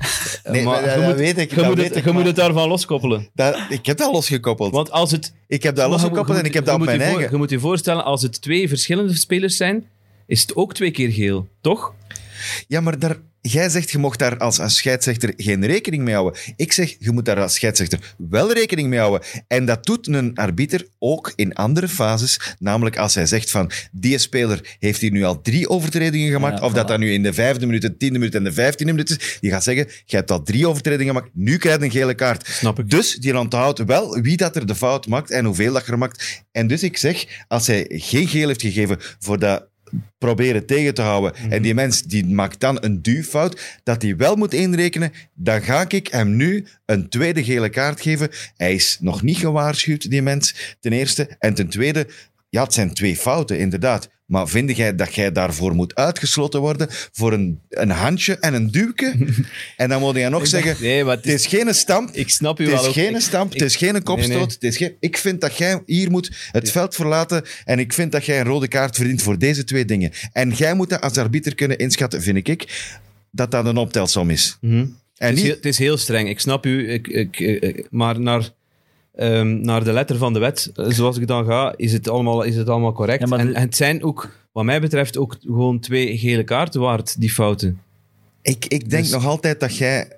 Nee, 0.51 0.63
maar 0.63 0.83
dat- 0.83 0.93
je 0.93 1.01
moet, 1.07 1.15
weet 1.15 1.37
ik, 1.37 1.55
je 1.55 1.63
moet, 1.63 1.75
weet 1.75 1.87
het, 1.87 1.97
ik, 1.97 2.05
je 2.05 2.11
moet 2.11 2.25
het 2.25 2.35
daarvan 2.35 2.67
loskoppelen. 2.67 3.29
Dat, 3.33 3.59
ik 3.69 3.85
heb 3.85 3.97
dat 3.97 4.13
losgekoppeld. 4.13 4.71
Want 4.71 4.91
als 4.91 5.11
het... 5.11 5.33
ik 5.47 5.63
heb 5.63 5.75
dat 5.75 5.85
je 5.85 5.91
losgekoppeld 5.91 6.27
moet- 6.27 6.37
en 6.37 6.45
ik 6.45 6.53
heb 6.53 6.63
je 6.65 6.69
dat 6.71 6.79
op 6.79 6.85
je 6.85 6.85
mijn 6.97 6.99
voor- 6.99 7.09
eigen... 7.17 7.31
Je 7.31 7.37
moet 7.37 7.49
je 7.49 7.59
voorstellen, 7.59 8.03
als 8.03 8.21
het 8.21 8.41
twee 8.41 8.67
verschillende 8.67 9.15
spelers 9.15 9.57
zijn, 9.57 9.85
is 10.27 10.41
het 10.41 10.55
ook 10.55 10.73
twee 10.73 10.91
keer 10.91 11.11
geel, 11.11 11.47
toch? 11.61 11.93
Ja, 12.67 12.81
maar 12.81 12.99
daar, 12.99 13.17
jij 13.51 13.69
zegt 13.69 13.91
je 13.91 13.97
mocht 13.97 14.19
daar 14.19 14.37
als, 14.37 14.59
als 14.59 14.75
scheidsrechter 14.75 15.33
geen 15.37 15.65
rekening 15.65 16.03
mee 16.03 16.13
houden. 16.13 16.41
Ik 16.55 16.73
zeg, 16.73 16.95
je 16.99 17.11
moet 17.11 17.25
daar 17.25 17.41
als 17.41 17.53
scheidsrechter 17.53 18.15
wel 18.17 18.53
rekening 18.53 18.89
mee 18.89 18.99
houden. 18.99 19.27
En 19.47 19.65
dat 19.65 19.85
doet 19.85 20.07
een 20.07 20.35
arbiter 20.35 20.87
ook 20.99 21.33
in 21.35 21.53
andere 21.53 21.87
fases. 21.87 22.55
Namelijk 22.59 22.97
als 22.97 23.15
hij 23.15 23.25
zegt 23.25 23.51
van, 23.51 23.71
die 23.91 24.17
speler 24.17 24.75
heeft 24.79 25.01
hier 25.01 25.11
nu 25.11 25.23
al 25.23 25.41
drie 25.41 25.69
overtredingen 25.69 26.31
gemaakt. 26.31 26.59
Ja, 26.59 26.65
of 26.65 26.73
dat 26.73 26.85
voilà. 26.85 26.87
dat 26.87 26.99
nu 26.99 27.13
in 27.13 27.23
de 27.23 27.33
vijfde 27.33 27.65
minuut, 27.65 27.81
de 27.81 27.97
tiende 27.97 28.19
minuut 28.19 28.35
en 28.35 28.43
de 28.43 28.53
vijftiende 28.53 28.93
minuut 28.93 29.09
is. 29.09 29.37
Die 29.39 29.51
gaat 29.51 29.63
zeggen, 29.63 29.85
jij 29.85 30.19
hebt 30.19 30.31
al 30.31 30.43
drie 30.43 30.67
overtredingen 30.67 31.15
gemaakt. 31.15 31.31
Nu 31.33 31.57
krijg 31.57 31.77
je 31.77 31.83
een 31.83 31.91
gele 31.91 32.13
kaart. 32.13 32.47
Snap 32.47 32.79
ik. 32.79 32.89
Dus 32.89 33.15
die 33.15 33.39
onthoudt 33.39 33.83
wel 33.85 34.21
wie 34.21 34.37
dat 34.37 34.55
er 34.55 34.65
de 34.65 34.75
fout 34.75 35.07
maakt 35.07 35.31
en 35.31 35.45
hoeveel 35.45 35.73
dat 35.73 35.87
er 35.87 35.97
maakt. 35.97 36.45
En 36.51 36.67
dus 36.67 36.83
ik 36.83 36.97
zeg, 36.97 37.25
als 37.47 37.67
hij 37.67 37.85
geen 37.89 38.27
geel 38.27 38.47
heeft 38.47 38.61
gegeven 38.61 38.97
voor 39.19 39.39
dat 39.39 39.67
proberen 40.17 40.65
tegen 40.65 40.93
te 40.93 41.01
houden 41.01 41.33
Mhm. 41.41 41.51
en 41.51 41.61
die 41.61 41.73
mens 41.73 42.01
die 42.03 42.25
maakt 42.25 42.59
dan 42.59 42.77
een 42.83 43.01
duwfout, 43.01 43.79
dat 43.83 44.01
hij 44.01 44.15
wel 44.15 44.35
moet 44.35 44.53
inrekenen, 44.53 45.11
dan 45.33 45.61
ga 45.61 45.85
ik 45.89 46.07
hem 46.07 46.35
nu 46.35 46.65
een 46.85 47.09
tweede 47.09 47.43
gele 47.43 47.69
kaart 47.69 48.01
geven. 48.01 48.29
Hij 48.57 48.73
is 48.73 48.97
nog 49.01 49.21
niet 49.21 49.37
gewaarschuwd, 49.37 50.09
die 50.09 50.21
mens, 50.21 50.75
ten 50.79 50.91
eerste. 50.91 51.29
En 51.39 51.53
ten 51.53 51.67
tweede, 51.67 52.07
ja, 52.49 52.63
het 52.63 52.73
zijn 52.73 52.93
twee 52.93 53.15
fouten, 53.15 53.59
inderdaad. 53.59 54.09
Maar 54.25 54.47
vind 54.47 54.75
jij 54.77 54.95
dat 54.95 55.15
jij 55.15 55.31
daarvoor 55.31 55.75
moet 55.75 55.95
uitgesloten 55.95 56.59
worden 56.59 56.87
voor 56.89 57.33
een, 57.33 57.59
een 57.69 57.89
handje 57.89 58.37
en 58.39 58.53
een 58.53 58.71
duwke? 58.71 59.15
en 59.77 59.89
dan 59.89 60.01
moet 60.01 60.15
je 60.15 60.29
nog 60.29 60.47
zeggen, 60.47 60.75
Nee, 60.81 61.03
maar 61.03 61.15
het 61.15 61.25
het 61.25 61.33
is, 61.33 61.41
is 61.41 61.47
geen 61.47 61.73
stamp, 61.75 62.09
ik 62.11 62.29
snap 62.29 62.59
u 62.59 62.63
het 62.63 62.71
wel. 62.73 62.81
is 62.81 62.87
ook. 62.87 62.93
geen 62.93 63.21
stamp, 63.21 63.53
ik- 63.53 63.59
het 63.59 63.69
is 63.69 63.75
geen 63.75 64.03
kopstoot. 64.03 64.27
Nee, 64.27 64.37
nee. 64.37 64.47
Het 64.47 64.63
is 64.63 64.77
geen, 64.77 64.95
ik 64.99 65.17
vind 65.17 65.41
dat 65.41 65.57
jij 65.57 65.81
hier 65.85 66.11
moet 66.11 66.49
het 66.51 66.71
veld 66.71 66.95
verlaten 66.95 67.43
en 67.65 67.79
ik 67.79 67.93
vind 67.93 68.11
dat 68.11 68.25
jij 68.25 68.39
een 68.39 68.45
rode 68.45 68.67
kaart 68.67 68.95
verdient 68.95 69.21
voor 69.21 69.37
deze 69.37 69.63
twee 69.63 69.85
dingen. 69.85 70.11
En 70.31 70.49
jij 70.51 70.73
moet 70.73 70.89
dat 70.89 71.01
als 71.01 71.17
arbiter 71.17 71.55
kunnen 71.55 71.77
inschatten, 71.77 72.21
vind 72.21 72.47
ik, 72.47 72.91
dat 73.31 73.51
dat 73.51 73.65
een 73.65 73.77
optelsom 73.77 74.29
is. 74.29 74.57
Mhm. 74.61 74.75
En 74.75 75.27
Het 75.27 75.29
is, 75.29 75.35
niet, 75.35 75.45
heel, 75.45 75.55
het 75.55 75.65
is 75.65 75.77
heel 75.77 75.97
streng, 75.97 76.29
ik 76.29 76.39
snap 76.39 76.65
u. 76.65 76.91
Ik, 76.91 77.07
ik- 77.07 77.87
maar 77.89 78.19
naar, 78.19 78.49
ehm, 79.17 79.61
naar 79.61 79.83
de 79.83 79.91
letter 79.93 80.17
van 80.17 80.33
de 80.33 80.39
wet, 80.39 80.71
eh, 80.75 80.85
zoals 80.89 81.17
ik 81.17 81.27
dan 81.27 81.45
ga, 81.45 81.73
is 81.77 81.93
het 81.93 82.09
allemaal, 82.09 82.41
is 82.43 82.55
het 82.55 82.69
allemaal 82.69 82.91
correct. 82.93 83.29
Ja, 83.29 83.37
en, 83.37 83.47
de- 83.47 83.53
en 83.53 83.61
het 83.61 83.75
zijn 83.75 84.03
ook, 84.03 84.29
wat 84.51 84.63
mij 84.63 84.81
betreft, 84.81 85.17
ook 85.17 85.37
gewoon 85.45 85.79
twee 85.79 86.17
gele 86.17 86.43
kaarten 86.43 86.81
waard, 86.81 87.19
die 87.19 87.31
fouten. 87.31 87.79
ik, 88.41 88.65
ik 88.65 88.89
denk 88.89 89.03
dus- 89.03 89.11
nog 89.11 89.25
altijd 89.25 89.59
dat 89.59 89.77
jij 89.77 90.11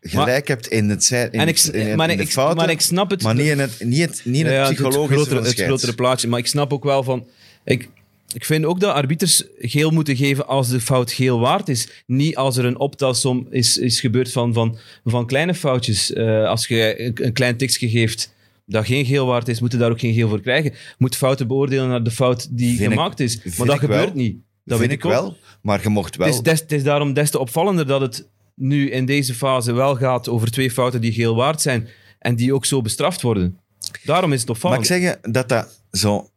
gelijk 0.00 0.48
hebt 0.48 0.66
in 0.66 0.88
het, 0.88 1.10
in, 1.10 1.16
en 1.40 1.48
ik, 1.48 1.58
het- 1.58 1.74
in, 1.74 1.96
maar, 1.96 2.10
in 2.10 2.16
de 2.16 2.22
ik, 2.22 2.28
fouten, 2.30 2.56
maar 2.56 2.70
ik 2.70 2.80
snap 2.80 3.10
het. 3.10 3.22
maar 3.22 3.34
niet 3.34 3.46
in 3.46 3.58
het, 3.58 3.80
niet 3.84 4.00
het, 4.00 4.20
niet 4.24 4.40
in 4.40 4.46
het 4.46 4.54
Ja, 4.54 4.64
psychologische 4.64 5.02
het, 5.18 5.28
grotere, 5.28 5.48
het 5.48 5.60
grotere 5.60 5.92
plaatje. 5.94 6.28
Maar 6.28 6.38
ik 6.38 6.46
snap 6.46 6.72
ook 6.72 6.84
wel 6.84 7.02
van... 7.02 7.26
Ik, 7.64 7.88
ik 8.34 8.44
vind 8.44 8.64
ook 8.64 8.80
dat 8.80 8.94
arbiters 8.94 9.42
geel 9.58 9.90
moeten 9.90 10.16
geven 10.16 10.46
als 10.46 10.68
de 10.68 10.80
fout 10.80 11.12
geel 11.12 11.38
waard 11.40 11.68
is. 11.68 11.88
Niet 12.06 12.36
als 12.36 12.56
er 12.56 12.64
een 12.64 12.78
optelsom 12.78 13.46
is, 13.50 13.76
is 13.78 14.00
gebeurd 14.00 14.32
van, 14.32 14.52
van, 14.52 14.78
van 15.04 15.26
kleine 15.26 15.54
foutjes. 15.54 16.12
Eh, 16.12 16.44
als 16.48 16.66
je 16.66 17.02
een, 17.04 17.12
een 17.24 17.32
klein 17.32 17.56
tikje 17.56 17.88
geeft 17.88 18.32
dat 18.70 18.86
geen 18.86 19.04
geel 19.04 19.26
waard 19.26 19.48
is, 19.48 19.60
moet 19.60 19.72
je 19.72 19.78
daar 19.78 19.90
ook 19.90 20.00
geen 20.00 20.14
geel 20.14 20.28
voor 20.28 20.40
krijgen. 20.40 20.72
Moet 20.98 21.16
fouten 21.16 21.46
beoordelen 21.46 21.88
naar 21.88 22.02
de 22.02 22.10
fout 22.10 22.48
die 22.56 22.68
Vind 22.76 22.80
ik- 22.80 22.88
gemaakt 22.98 23.20
is. 23.20 23.44
Maar 23.56 23.66
dat 23.66 23.78
gebeurt 23.78 24.04
wel. 24.04 24.14
niet. 24.14 24.36
Dat 24.64 24.78
vind 24.78 24.90
weet 24.90 24.98
ik 24.98 25.04
ook. 25.04 25.12
wel, 25.12 25.36
maar 25.62 25.82
je 25.82 25.88
mocht 25.88 26.16
wel... 26.16 26.26
Het 26.26 26.36
is, 26.36 26.42
des- 26.42 26.60
het 26.60 26.72
is 26.72 26.82
daarom 26.82 27.12
des 27.12 27.30
te 27.30 27.38
opvallender 27.38 27.86
dat 27.86 28.00
het 28.00 28.28
nu 28.54 28.90
in 28.90 29.06
deze 29.06 29.34
fase 29.34 29.72
wel 29.72 29.96
gaat 29.96 30.28
over 30.28 30.50
twee 30.50 30.70
fouten 30.70 31.00
die 31.00 31.12
geel 31.12 31.34
waard 31.34 31.60
zijn 31.60 31.88
en 32.18 32.36
die 32.36 32.54
ook 32.54 32.64
zo 32.64 32.82
bestraft 32.82 33.22
worden. 33.22 33.58
Daarom 34.04 34.32
is 34.32 34.38
het 34.38 34.48
Mag 34.48 34.56
opvallend. 34.56 34.80
ik 34.80 34.86
zeggen 34.86 35.18
dat 35.32 35.48
dat 35.48 35.82
zo 35.92 36.30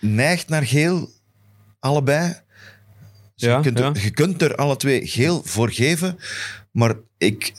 neigt 0.00 0.48
naar 0.48 0.66
geel, 0.66 1.08
allebei? 1.80 2.28
Dus 3.34 3.48
Ja, 3.48 3.56
je, 3.56 3.62
kunt 3.62 3.78
er, 3.78 3.84
ja. 3.84 4.02
je 4.02 4.10
kunt 4.10 4.42
er 4.42 4.54
alle 4.56 4.76
twee 4.76 5.06
geel 5.06 5.42
voor 5.44 5.70
geven, 5.70 6.18
maar 6.72 6.94
ik 7.18 7.52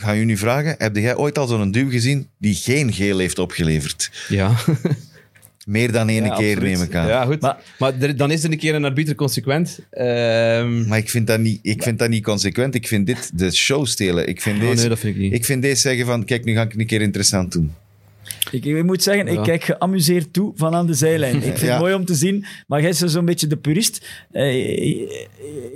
ga 0.00 0.12
je 0.12 0.24
nu 0.24 0.36
vragen, 0.36 0.74
heb 0.78 0.96
jij 0.96 1.16
ooit 1.16 1.38
al 1.38 1.46
zo'n 1.46 1.70
duw 1.70 1.90
gezien 1.90 2.28
die 2.38 2.54
geen 2.54 2.92
geel 2.92 3.18
heeft 3.18 3.38
opgeleverd? 3.38 4.10
Ja. 4.28 4.52
Meer 5.66 5.92
dan 5.92 6.08
één 6.08 6.24
Ja, 6.24 6.36
keer, 6.36 6.48
absoluut. 6.56 6.76
neem 6.78 6.82
ik 6.86 6.94
aan. 6.94 7.06
Ja, 7.06 7.24
goed. 7.24 7.40
Maar- 7.40 7.56
Maar, 7.78 7.92
er- 8.00 8.16
dan 8.16 8.30
is 8.30 8.44
er 8.44 8.50
een 8.52 8.58
keer 8.58 8.74
een 8.74 8.84
arbiter 8.84 9.14
consequent. 9.14 9.78
Ehm, 9.90 10.88
Maar 10.88 10.98
ik 10.98 11.10
vind, 11.10 11.26
dat 11.26 11.40
niet, 11.40 11.58
ik 11.62 11.82
vind 11.82 11.98
dat 11.98 12.08
niet 12.08 12.22
consequent. 12.24 12.74
Ik 12.74 12.86
vind 12.88 13.06
dit 13.06 13.30
de 13.38 13.50
show 13.50 13.86
stelen. 13.86 14.28
Ik 14.28 14.40
vind, 14.40 14.56
oh, 14.56 14.62
deze, 14.62 14.74
nee, 14.80 14.88
dat 14.88 14.98
vind 14.98 15.14
ik 15.16 15.20
niet. 15.22 15.32
ik 15.32 15.44
vind 15.44 15.62
deze 15.62 15.80
zeggen 15.80 16.06
van, 16.06 16.24
kijk, 16.24 16.44
nu 16.44 16.54
ga 16.54 16.62
ik 16.62 16.74
een 16.74 16.86
keer 16.86 17.00
interessant 17.00 17.52
doen. 17.52 17.72
Ik, 18.50 18.64
ik 18.64 18.84
moet 18.84 19.02
zeggen, 19.02 19.28
ik 19.28 19.42
kijk 19.42 19.64
geamuseerd 19.64 20.32
toe 20.32 20.52
van 20.54 20.74
aan 20.74 20.86
de 20.86 20.94
zijlijn. 20.94 21.36
Ik 21.36 21.42
vind 21.58 21.70
het 21.70 21.78
mooi 21.78 21.94
om 21.94 22.04
te 22.04 22.14
zien, 22.14 22.44
maar 22.66 22.80
jij 22.80 22.90
is 22.90 22.98
zo'n 22.98 23.24
beetje 23.24 23.46
de 23.46 23.56
purist. 23.56 24.06
Eh, 24.30 25.08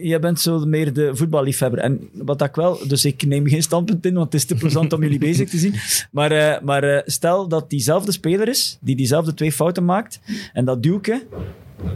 jij 0.03 0.21
bent 0.21 0.41
zo 0.41 0.67
meer 0.67 0.93
de 0.93 1.17
voetballiefhebber. 1.17 1.79
En 1.79 2.09
wat 2.13 2.43
ik 2.43 2.55
wel, 2.55 2.79
dus 2.87 3.05
ik 3.05 3.27
neem 3.27 3.47
geen 3.47 3.63
standpunt 3.63 4.07
in, 4.07 4.15
want 4.15 4.33
het 4.33 4.35
is 4.35 4.45
te 4.45 4.55
plezant 4.55 4.93
om 4.93 5.03
jullie 5.03 5.19
bezig 5.19 5.49
te 5.49 5.59
zien. 5.59 5.75
Maar, 6.11 6.33
eh, 6.33 6.61
maar 6.63 6.83
eh, 6.83 7.03
stel 7.05 7.49
dat 7.49 7.71
diezelfde 7.71 8.13
speler 8.13 8.49
is, 8.49 8.79
die 8.81 8.97
diezelfde 8.97 9.35
twee 9.35 9.53
fouten 9.53 9.85
maakt, 9.85 10.21
en 10.53 10.65
dat 10.65 10.83
duwke 10.83 11.27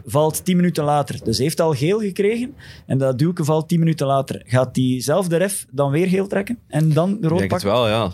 valt 0.06 0.44
tien 0.44 0.56
minuten 0.56 0.84
later. 0.84 1.20
Dus 1.24 1.38
heeft 1.38 1.60
al 1.60 1.72
geel 1.72 2.00
gekregen, 2.00 2.54
en 2.86 2.98
dat 2.98 3.18
duwke 3.18 3.44
valt 3.44 3.68
tien 3.68 3.78
minuten 3.78 4.06
later. 4.06 4.42
Gaat 4.46 4.74
diezelfde 4.74 5.36
ref 5.36 5.66
dan 5.70 5.90
weer 5.90 6.06
geel 6.06 6.26
trekken 6.26 6.58
en 6.66 6.92
dan 6.92 7.10
ik 7.10 7.24
rood 7.24 7.38
denk 7.38 7.40
het 7.40 7.62
pakken? 7.62 7.68
wel, 7.68 7.88
ja. 7.88 8.12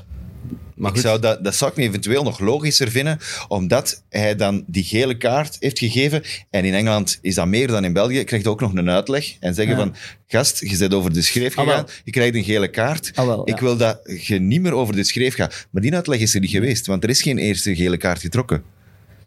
Maar 0.75 0.95
Ik 0.95 1.01
zou 1.01 1.21
dat, 1.21 1.45
dat 1.45 1.55
zou 1.55 1.71
ik 1.71 1.77
me 1.77 1.83
eventueel 1.83 2.23
nog 2.23 2.39
logischer 2.39 2.91
vinden, 2.91 3.19
omdat 3.49 4.03
hij 4.09 4.37
dan 4.37 4.65
die 4.67 4.85
gele 4.85 5.17
kaart 5.17 5.57
heeft 5.61 5.79
gegeven. 5.79 6.23
En 6.51 6.65
in 6.65 6.75
Engeland 6.75 7.19
is 7.23 7.35
dat 7.35 7.47
meer 7.47 7.67
dan 7.67 7.85
in 7.85 7.93
België. 7.93 8.25
Krijgt 8.25 8.47
ook 8.47 8.61
nog 8.61 8.75
een 8.75 8.91
uitleg 8.91 9.37
en 9.41 9.55
zeggen 9.55 9.77
Ja. 9.77 9.81
van, 9.83 9.95
gast, 10.27 10.61
je 10.61 10.77
bent 10.79 10.95
over 10.95 11.13
de 11.13 11.23
schreef 11.23 11.59
Ah, 11.59 11.65
gegaan, 11.67 11.87
je 12.05 12.11
krijgt 12.11 12.35
een 12.35 12.45
gele 12.45 12.69
kaart. 12.69 13.11
Ah, 13.15 13.27
wel, 13.27 13.43
ja. 13.49 13.55
Ik 13.55 13.61
wil 13.61 13.77
dat 13.77 14.01
je 14.21 14.39
niet 14.41 14.61
meer 14.61 14.73
over 14.75 14.95
de 14.97 15.05
schreef 15.05 15.35
gaat. 15.35 15.67
Maar 15.71 15.83
die 15.83 15.95
uitleg 15.95 16.21
is 16.21 16.35
er 16.35 16.41
niet 16.41 16.51
geweest, 16.51 16.87
want 16.87 17.03
er 17.05 17.11
is 17.11 17.23
geen 17.23 17.39
eerste 17.39 17.75
gele 17.77 17.97
kaart 17.97 18.21
getrokken. 18.21 18.63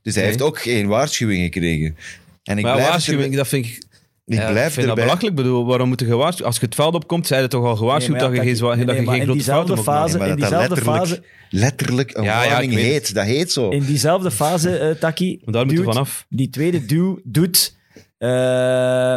Dus 0.02 0.14
hij 0.16 0.24
Nee. 0.24 0.32
heeft 0.32 0.44
ook 0.44 0.60
geen 0.62 0.88
waarschuwing 0.88 1.44
gekregen. 1.44 1.98
En 2.44 2.58
ik 2.58 2.64
maar 2.64 2.74
blijf, 2.76 2.90
waarschuwing, 2.90 3.36
dat 3.36 3.48
vind 3.48 3.66
ik... 3.66 3.82
ik 4.28 4.38
ja, 4.38 4.52
blijf 4.52 4.68
ik 4.68 4.74
vind 4.74 4.88
dat 4.88 4.96
belachelijk. 4.96 5.30
Ik 5.30 5.36
bedoel, 5.44 5.66
waarom 5.66 5.88
moet 5.88 6.00
je 6.00 6.06
gewaarschuwd... 6.06 6.46
Als 6.48 6.58
je 6.60 6.66
het 6.66 6.76
veld 6.76 6.94
opkomt, 6.94 7.28
zei 7.28 7.42
je 7.42 7.48
toch 7.48 7.66
al 7.66 7.76
gewaarschuwd 7.76 8.16
Nee, 8.16 8.24
ja, 8.24 8.28
dat 8.28 8.46
je 8.46 8.56
geen, 8.56 8.78
nee, 8.78 8.86
dat 8.86 8.96
je 8.96 9.02
nee, 9.02 9.06
geen 9.06 9.16
in 9.16 9.22
grote 9.22 9.32
diezelfde 9.32 9.78
fouten 9.78 9.84
fase- 9.84 10.18
maken. 10.18 10.20
maar 10.20 10.30
in 10.30 10.36
diezelfde 10.36 10.76
letterlijk, 10.76 11.22
letterlijk 11.50 12.18
een 12.18 12.24
Ja, 12.24 12.44
ja, 12.44 12.50
warning 12.50 12.74
weet 12.74 12.84
heet. 12.84 13.14
Dat 13.14 13.26
heet 13.26 13.52
zo. 13.52 13.70
In 13.70 13.84
diezelfde 13.84 14.32
fase, 14.32 14.78
eh 14.78 14.96
Taki, 14.96 15.40
daar 15.46 15.66
moeten 15.66 15.68
we 15.68 15.74
duwt- 15.74 15.94
vanaf. 15.94 16.26
die 16.30 16.50
tweede 16.50 16.86
duw 16.86 17.20
doet 17.24 17.76
eh, 18.18 18.30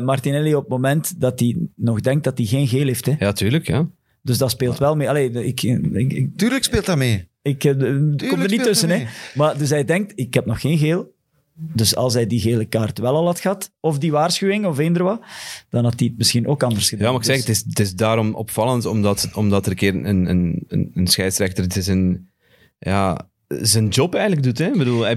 Martinelli 0.00 0.54
op 0.54 0.60
het 0.62 0.70
moment 0.70 1.20
dat 1.20 1.40
hij 1.40 1.56
nog 1.76 2.00
denkt 2.00 2.24
dat 2.24 2.38
hij 2.38 2.46
geen 2.46 2.68
geel 2.68 2.86
heeft. 2.86 3.06
Hè. 3.06 3.14
Ja, 3.18 3.32
tuurlijk, 3.32 3.66
ja. 3.66 3.86
Dus 4.22 4.38
dat 4.38 4.50
speelt 4.50 4.78
wel 4.78 4.96
mee. 4.96 5.08
Allee, 5.08 5.30
ik, 5.30 5.62
ik, 5.62 5.82
ik, 6.12 6.28
Tuurlijk 6.36 6.64
speelt 6.64 6.86
dat 6.86 6.96
mee. 6.96 7.28
ik 7.42 7.64
eh, 7.64 7.72
kom 8.28 8.40
er 8.40 8.48
niet 8.48 8.62
tussen. 8.62 8.90
Hè. 8.90 9.04
Maar 9.34 9.58
dus 9.58 9.70
hij 9.70 9.84
denkt, 9.84 10.12
ik 10.14 10.34
heb 10.34 10.46
nog 10.46 10.60
geen 10.60 10.78
geel. 10.78 11.12
Dus 11.74 11.96
als 11.96 12.14
hij 12.14 12.26
die 12.26 12.40
gele 12.40 12.64
kaart 12.64 12.98
wel 12.98 13.14
al 13.14 13.26
had 13.26 13.40
gehad, 13.40 13.70
of 13.80 13.98
die 13.98 14.12
waarschuwing, 14.12 14.66
of 14.66 14.78
eender 14.78 15.02
wat, 15.02 15.20
dan 15.68 15.84
had 15.84 15.98
hij 15.98 16.08
het 16.08 16.18
misschien 16.18 16.46
ook 16.46 16.62
anders 16.62 16.88
gedaan. 16.88 17.04
Ja, 17.06 17.10
maar 17.12 17.20
ik 17.20 17.26
zeg, 17.26 17.36
Dus- 17.36 17.46
het 17.46 17.56
is, 17.56 17.64
het 17.68 17.80
is 17.80 17.94
daarom 17.94 18.34
opvallend, 18.34 18.84
omdat, 18.86 19.28
omdat 19.34 19.64
er 19.64 19.70
een 19.70 19.76
keer 19.76 19.94
een, 19.94 20.26
een, 20.26 20.64
een, 20.68 20.90
een 20.94 21.06
scheidsrechter, 21.06 21.64
het 21.64 21.76
is 21.76 21.86
een, 21.86 22.28
ja, 22.78 23.30
zijn 23.48 23.88
job 23.88 24.14
eigenlijk 24.14 24.44
doet. 24.46 24.58
Hè? 24.58 24.66
Ik 24.66 24.78
bedoel, 24.78 25.02
hij, 25.02 25.14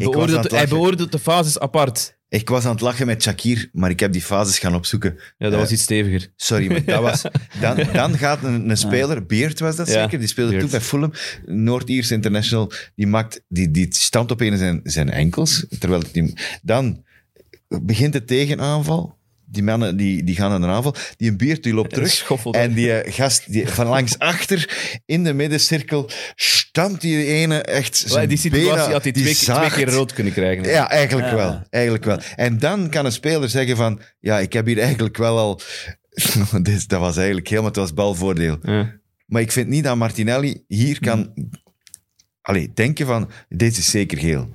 beoordeelt 0.68 1.12
de 1.12 1.20
fases 1.20 1.60
apart. 1.60 2.18
Ik 2.34 2.50
was 2.50 2.66
aan 2.66 2.72
het 2.72 2.82
lachen 2.82 3.06
met 3.06 3.24
Shakir, 3.24 3.70
maar 3.72 3.90
ik 3.90 4.00
heb 4.00 4.12
die 4.12 4.22
fases 4.22 4.60
gaan 4.60 4.76
opzoeken. 4.76 5.20
Ja, 5.38 5.50
dat 5.50 5.60
was 5.60 5.72
iets 5.72 5.82
steviger. 5.82 6.32
Sorry, 6.36 6.68
maar 6.72 6.86
dat 6.86 7.02
was... 7.02 7.22
Dan, 7.62 7.88
dan 7.94 8.18
gaat 8.18 8.44
een, 8.44 8.70
een 8.70 8.78
speler, 8.78 9.26
Beert 9.26 9.60
was 9.60 9.76
dat 9.76 9.88
Ja, 9.88 9.94
zeker, 10.02 10.20
die 10.20 10.28
speelde 10.28 10.50
Beard. 10.50 10.64
toen 10.64 10.72
bij 10.72 10.82
Fulham, 10.88 11.14
Noord-Ierse 11.46 12.14
International, 12.14 12.72
die, 12.96 13.08
maakt, 13.08 13.44
die, 13.48 13.72
die 13.72 13.88
stampt 13.90 14.32
op 14.32 14.42
een 14.42 14.58
zijn, 14.58 14.80
zijn 14.84 15.10
enkels, 15.10 15.66
terwijl 15.80 16.02
die, 16.12 16.34
dan 16.62 17.04
begint 17.68 18.14
de 18.14 18.24
tegenaanval, 18.24 19.18
die 19.54 19.64
mannen 19.64 19.98
die, 19.98 20.24
die 20.24 20.36
gaan 20.36 20.52
aan 20.52 20.62
de 20.62 20.68
aanval, 20.68 20.96
die 21.18 21.30
een 21.30 21.38
Beert 21.38 21.64
die 21.64 21.74
loopt 21.74 21.94
terug, 21.94 22.12
Schoffelt. 22.12 22.56
en 22.56 22.74
die 22.74 23.12
gast 23.12 23.52
die 23.52 23.68
van 23.68 23.88
langs 23.88 24.20
achter 24.20 24.70
in 25.06 25.24
de 25.24 25.34
middencirkel 25.34 26.10
stampt 26.36 27.02
die 27.02 27.26
ene 27.26 27.62
echt 27.62 27.96
zijn 28.08 28.30
die 28.30 28.38
situatie 28.38 28.70
benen- 28.70 28.92
had 28.92 29.04
hij 29.04 29.12
die 29.12 29.24
twee, 29.36 29.56
twee 29.58 29.70
keer 29.70 29.90
rood 29.90 30.14
kunnen 30.14 30.34
krijgen. 30.34 30.64
Ja, 30.64 30.90
eigenlijk 30.90 31.30
Ja. 31.30 31.36
wel. 31.36 31.62
Eigenlijk 31.70 32.04
wel. 32.06 32.20
En 32.36 32.60
dan 32.60 32.90
kan 32.90 33.06
een 33.06 33.12
speler 33.12 33.50
zeggen 33.50 33.76
van, 33.78 34.02
ja, 34.20 34.40
ik 34.40 34.54
heb 34.54 34.66
hier 34.66 34.80
eigenlijk 34.80 35.18
wel 35.18 35.38
al... 35.38 35.62
Dit- 36.62 36.90
dat 36.90 37.00
was 37.00 37.18
eigenlijk 37.18 37.48
helemaal, 37.48 37.70
het 37.70 37.80
was 37.80 37.94
balvoordeel. 37.94 38.58
Ja. 38.62 39.00
Maar 39.26 39.42
ik 39.42 39.52
vind 39.52 39.68
niet 39.68 39.84
dat 39.84 39.96
Martinelli 39.96 40.64
hier 40.68 41.00
kan... 41.00 41.34
Allee, 42.42 42.72
denken 42.74 43.06
van, 43.06 43.30
dit 43.50 43.78
is 43.78 43.90
zeker 43.90 44.18
geel. 44.18 44.50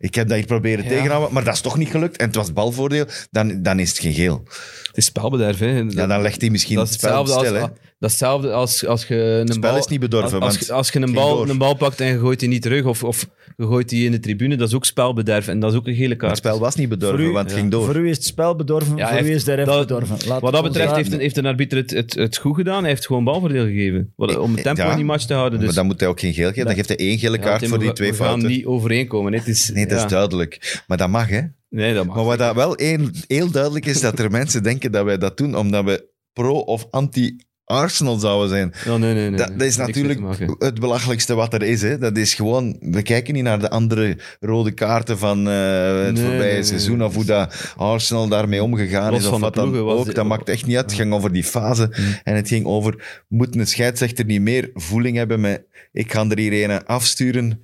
Ik 0.00 0.14
heb 0.14 0.28
dat 0.28 0.36
hier 0.36 0.46
proberen 0.46 0.84
Ja. 0.84 0.90
tegenhouden, 0.90 1.32
maar 1.32 1.44
dat 1.44 1.54
is 1.54 1.60
toch 1.60 1.76
niet 1.76 1.90
gelukt. 1.90 2.16
En 2.16 2.26
het 2.26 2.34
was 2.34 2.52
balvoordeel, 2.52 3.06
dan, 3.30 3.62
dan 3.62 3.78
is 3.78 3.88
het 3.88 3.98
geen 3.98 4.12
geel. 4.12 4.42
Het 4.90 4.98
is 4.98 5.04
spelbederf. 5.04 5.58
Hè. 5.58 5.78
Ja, 5.88 6.06
dan 6.06 6.22
legt 6.22 6.40
hij 6.40 6.50
misschien 6.50 6.76
dat 6.76 6.88
het 6.88 6.98
spel 6.98 7.18
hetzelfde 7.18 7.46
stil, 7.46 7.56
hè. 7.56 7.60
als, 7.60 7.70
dat 7.98 8.10
is 8.10 8.18
hetzelfde 8.18 8.52
als, 8.52 8.86
als 8.86 9.06
je 9.06 9.14
een 9.14 9.38
Het 9.46 9.54
spel 9.54 9.70
bal... 9.70 9.78
is 9.78 9.86
niet 9.86 10.00
bedorven, 10.00 10.40
als, 10.40 10.56
als, 10.58 10.70
als 10.70 10.88
je 10.90 10.96
een 10.98 11.02
het 11.04 11.14
bal, 11.14 11.36
door. 11.36 11.48
een 11.48 11.58
bal 11.58 11.74
pakt 11.74 12.00
en 12.00 12.06
je 12.06 12.18
gooit 12.18 12.40
die 12.40 12.48
niet 12.48 12.62
terug, 12.62 12.84
of, 12.84 13.04
of 13.04 13.26
je 13.56 13.66
gooit 13.66 13.88
die 13.88 14.04
in 14.04 14.10
de 14.10 14.20
tribune, 14.20 14.56
dat 14.56 14.68
is 14.68 14.74
ook 14.74 14.84
spelbederf. 14.84 15.48
En 15.48 15.60
dat 15.60 15.72
is 15.72 15.78
ook 15.78 15.86
een 15.86 15.94
gele 15.94 16.08
Het 16.08 16.18
kaart. 16.18 16.36
spel 16.36 16.58
was 16.58 16.74
niet 16.74 16.88
bedorven, 16.88 17.24
u- 17.24 17.30
want 17.30 17.50
het 17.50 17.58
ging 17.58 17.70
door. 17.70 17.84
Voor 17.84 17.96
u 17.96 18.08
is 18.08 18.16
het 18.16 18.24
spel 18.26 18.56
bedorven, 18.56 18.96
Ja, 18.96 19.08
voor 19.16 19.26
u 19.26 19.30
is 19.34 19.44
de 19.44 19.54
ref 19.54 19.66
dat- 19.66 19.86
bedorven. 19.86 20.16
Laat 20.28 20.40
Wat 20.40 20.52
dat 20.52 20.62
betreft 20.62 20.94
heeft, 20.96 21.16
heeft 21.16 21.36
een 21.36 21.46
arbiter 21.46 21.78
het, 21.78 21.90
het, 21.90 22.14
het 22.14 22.36
goed 22.36 22.54
gedaan. 22.54 22.80
Hij 22.80 22.90
heeft 22.90 23.06
gewoon 23.06 23.24
balvoordeel 23.24 23.64
gegeven. 23.64 24.12
Wat- 24.16 24.38
Om 24.38 24.52
het 24.54 24.62
tempo 24.62 24.82
Ja, 24.82 24.90
in 24.90 24.96
die 24.96 25.04
match 25.04 25.24
te 25.24 25.34
houden. 25.34 25.58
Dus, 25.58 25.66
Maar 25.66 25.76
dan 25.76 25.86
moet 25.86 26.00
hij 26.00 26.08
ook 26.08 26.20
geen 26.20 26.32
geel 26.34 26.48
geven. 26.48 26.64
Dan 26.64 26.74
geeft 26.74 26.88
hij 26.88 26.96
één 26.98 27.18
gele 27.18 27.38
kaart 27.38 27.68
voor 27.68 27.78
die 27.78 27.92
twee 27.92 28.10
we 28.10 28.16
gaan 28.16 28.26
fouten. 28.26 28.48
niet 28.48 28.64
overeenkomen. 28.64 29.32
hè. 29.32 29.38
Het 29.38 29.48
is, 29.48 29.70
Nee, 29.70 29.86
dat 29.86 29.98
is 29.98 30.06
duidelijk. 30.10 30.82
Maar 30.86 30.96
dat 30.96 31.08
mag, 31.08 31.28
hè. 31.28 31.40
Nee, 31.70 31.94
dat 31.94 32.06
mag. 32.06 32.16
Maar 32.16 32.24
wat 32.24 32.38
dat 32.38 32.54
wel 32.54 32.72
heel, 32.76 33.08
heel 33.26 33.50
duidelijk 33.50 33.86
is, 33.86 34.00
dat 34.00 34.18
er 34.18 34.30
mensen 34.40 34.62
denken 34.62 34.92
dat 34.92 35.04
wij 35.04 35.18
dat 35.18 35.36
doen 35.36 35.54
omdat 35.56 35.84
we 35.84 36.08
pro- 36.32 36.58
of 36.58 36.86
anti-Arsenal 36.90 38.18
zouden 38.18 38.48
zijn. 38.48 38.72
Ja, 38.84 38.96
nee, 38.96 39.14
nee, 39.14 39.30
nee, 39.30 39.38
Dat, 39.38 39.60
is 39.62 39.76
natuurlijk 39.76 40.20
het 40.58 40.80
belachelijkste 40.80 41.34
wat 41.34 41.54
er 41.54 41.62
is. 41.62 41.82
Hè. 41.82 41.98
Dat 41.98 42.16
is 42.16 42.34
gewoon, 42.34 42.76
we 42.80 43.02
kijken 43.02 43.34
niet 43.34 43.42
naar 43.42 43.60
de 43.60 43.70
andere 43.70 44.18
rode 44.40 44.70
kaarten 44.70 45.18
van 45.18 45.48
eh, 45.48 46.04
het 46.04 46.20
voorbije 46.20 46.62
seizoen 46.62 47.04
of 47.04 47.14
hoe 47.14 47.24
dat 47.24 47.72
Arsenal 47.76 48.28
daarmee 48.28 48.62
omgegaan 48.62 49.10
Los 49.10 49.20
is 49.20 49.26
of 49.26 49.40
wat 49.40 49.54
dan 49.54 49.76
ook. 49.76 50.14
Dat 50.14 50.26
maakt 50.26 50.48
echt 50.48 50.66
niet 50.66 50.76
uit. 50.76 50.84
Het 50.90 51.00
ging 51.00 51.12
over 51.12 51.32
die 51.32 51.44
fase 51.44 51.92
en 52.24 52.36
het 52.36 52.48
ging 52.48 52.66
over, 52.66 53.22
moet 53.28 53.56
een 53.56 53.66
scheidsrechter 53.66 54.24
niet 54.24 54.40
meer 54.40 54.70
voeling 54.74 55.16
hebben 55.16 55.40
met, 55.40 55.64
ik 55.92 56.12
ga 56.12 56.28
er 56.28 56.38
hier 56.38 56.70
een 56.70 56.84
afsturen. 56.86 57.62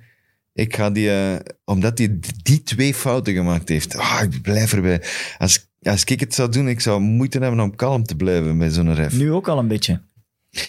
Ik 0.57 0.75
ga 0.75 0.89
die, 0.89 1.11
eh, 1.11 1.35
omdat 1.65 1.97
hij 1.97 2.19
die 2.43 2.63
twee 2.63 2.93
fouten 2.93 3.33
gemaakt 3.33 3.69
heeft. 3.69 3.95
Ah, 3.95 4.21
ik 4.31 4.41
blijf 4.41 4.73
erbij. 4.73 5.01
Als, 5.37 5.69
als 5.81 6.03
ik 6.03 6.19
het 6.19 6.33
zou 6.33 6.51
doen, 6.51 6.67
ik 6.67 6.79
zou 6.79 6.99
moeite 7.01 7.39
hebben 7.39 7.59
om 7.59 7.75
kalm 7.75 8.03
te 8.03 8.15
blijven 8.15 8.57
met 8.57 8.73
zo'n 8.73 8.93
ref. 8.93 9.13
Nu 9.13 9.31
ook 9.31 9.47
al 9.47 9.57
een 9.59 9.67
beetje. 9.67 10.01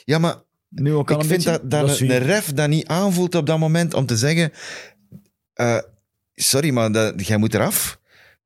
Ja, 0.04 0.18
maar 0.18 0.36
Nu 0.68 0.92
ook 0.92 1.10
al 1.10 1.16
ik 1.16 1.22
een 1.22 1.28
vind 1.28 1.44
beetje. 1.44 1.60
dat, 1.68 1.88
dat, 1.88 2.00
een 2.00 2.18
ref 2.18 2.52
dat 2.52 2.68
niet 2.68 2.86
aanvoelt 2.86 3.34
op 3.34 3.46
dat 3.46 3.58
moment 3.58 3.94
om 3.94 4.06
te 4.06 4.16
zeggen: 4.16 4.52
eh, 5.54 5.78
Sorry, 6.34 6.70
maar 6.70 6.92
dat, 6.92 7.26
jij 7.26 7.36
moet 7.36 7.54
eraf. 7.54 7.97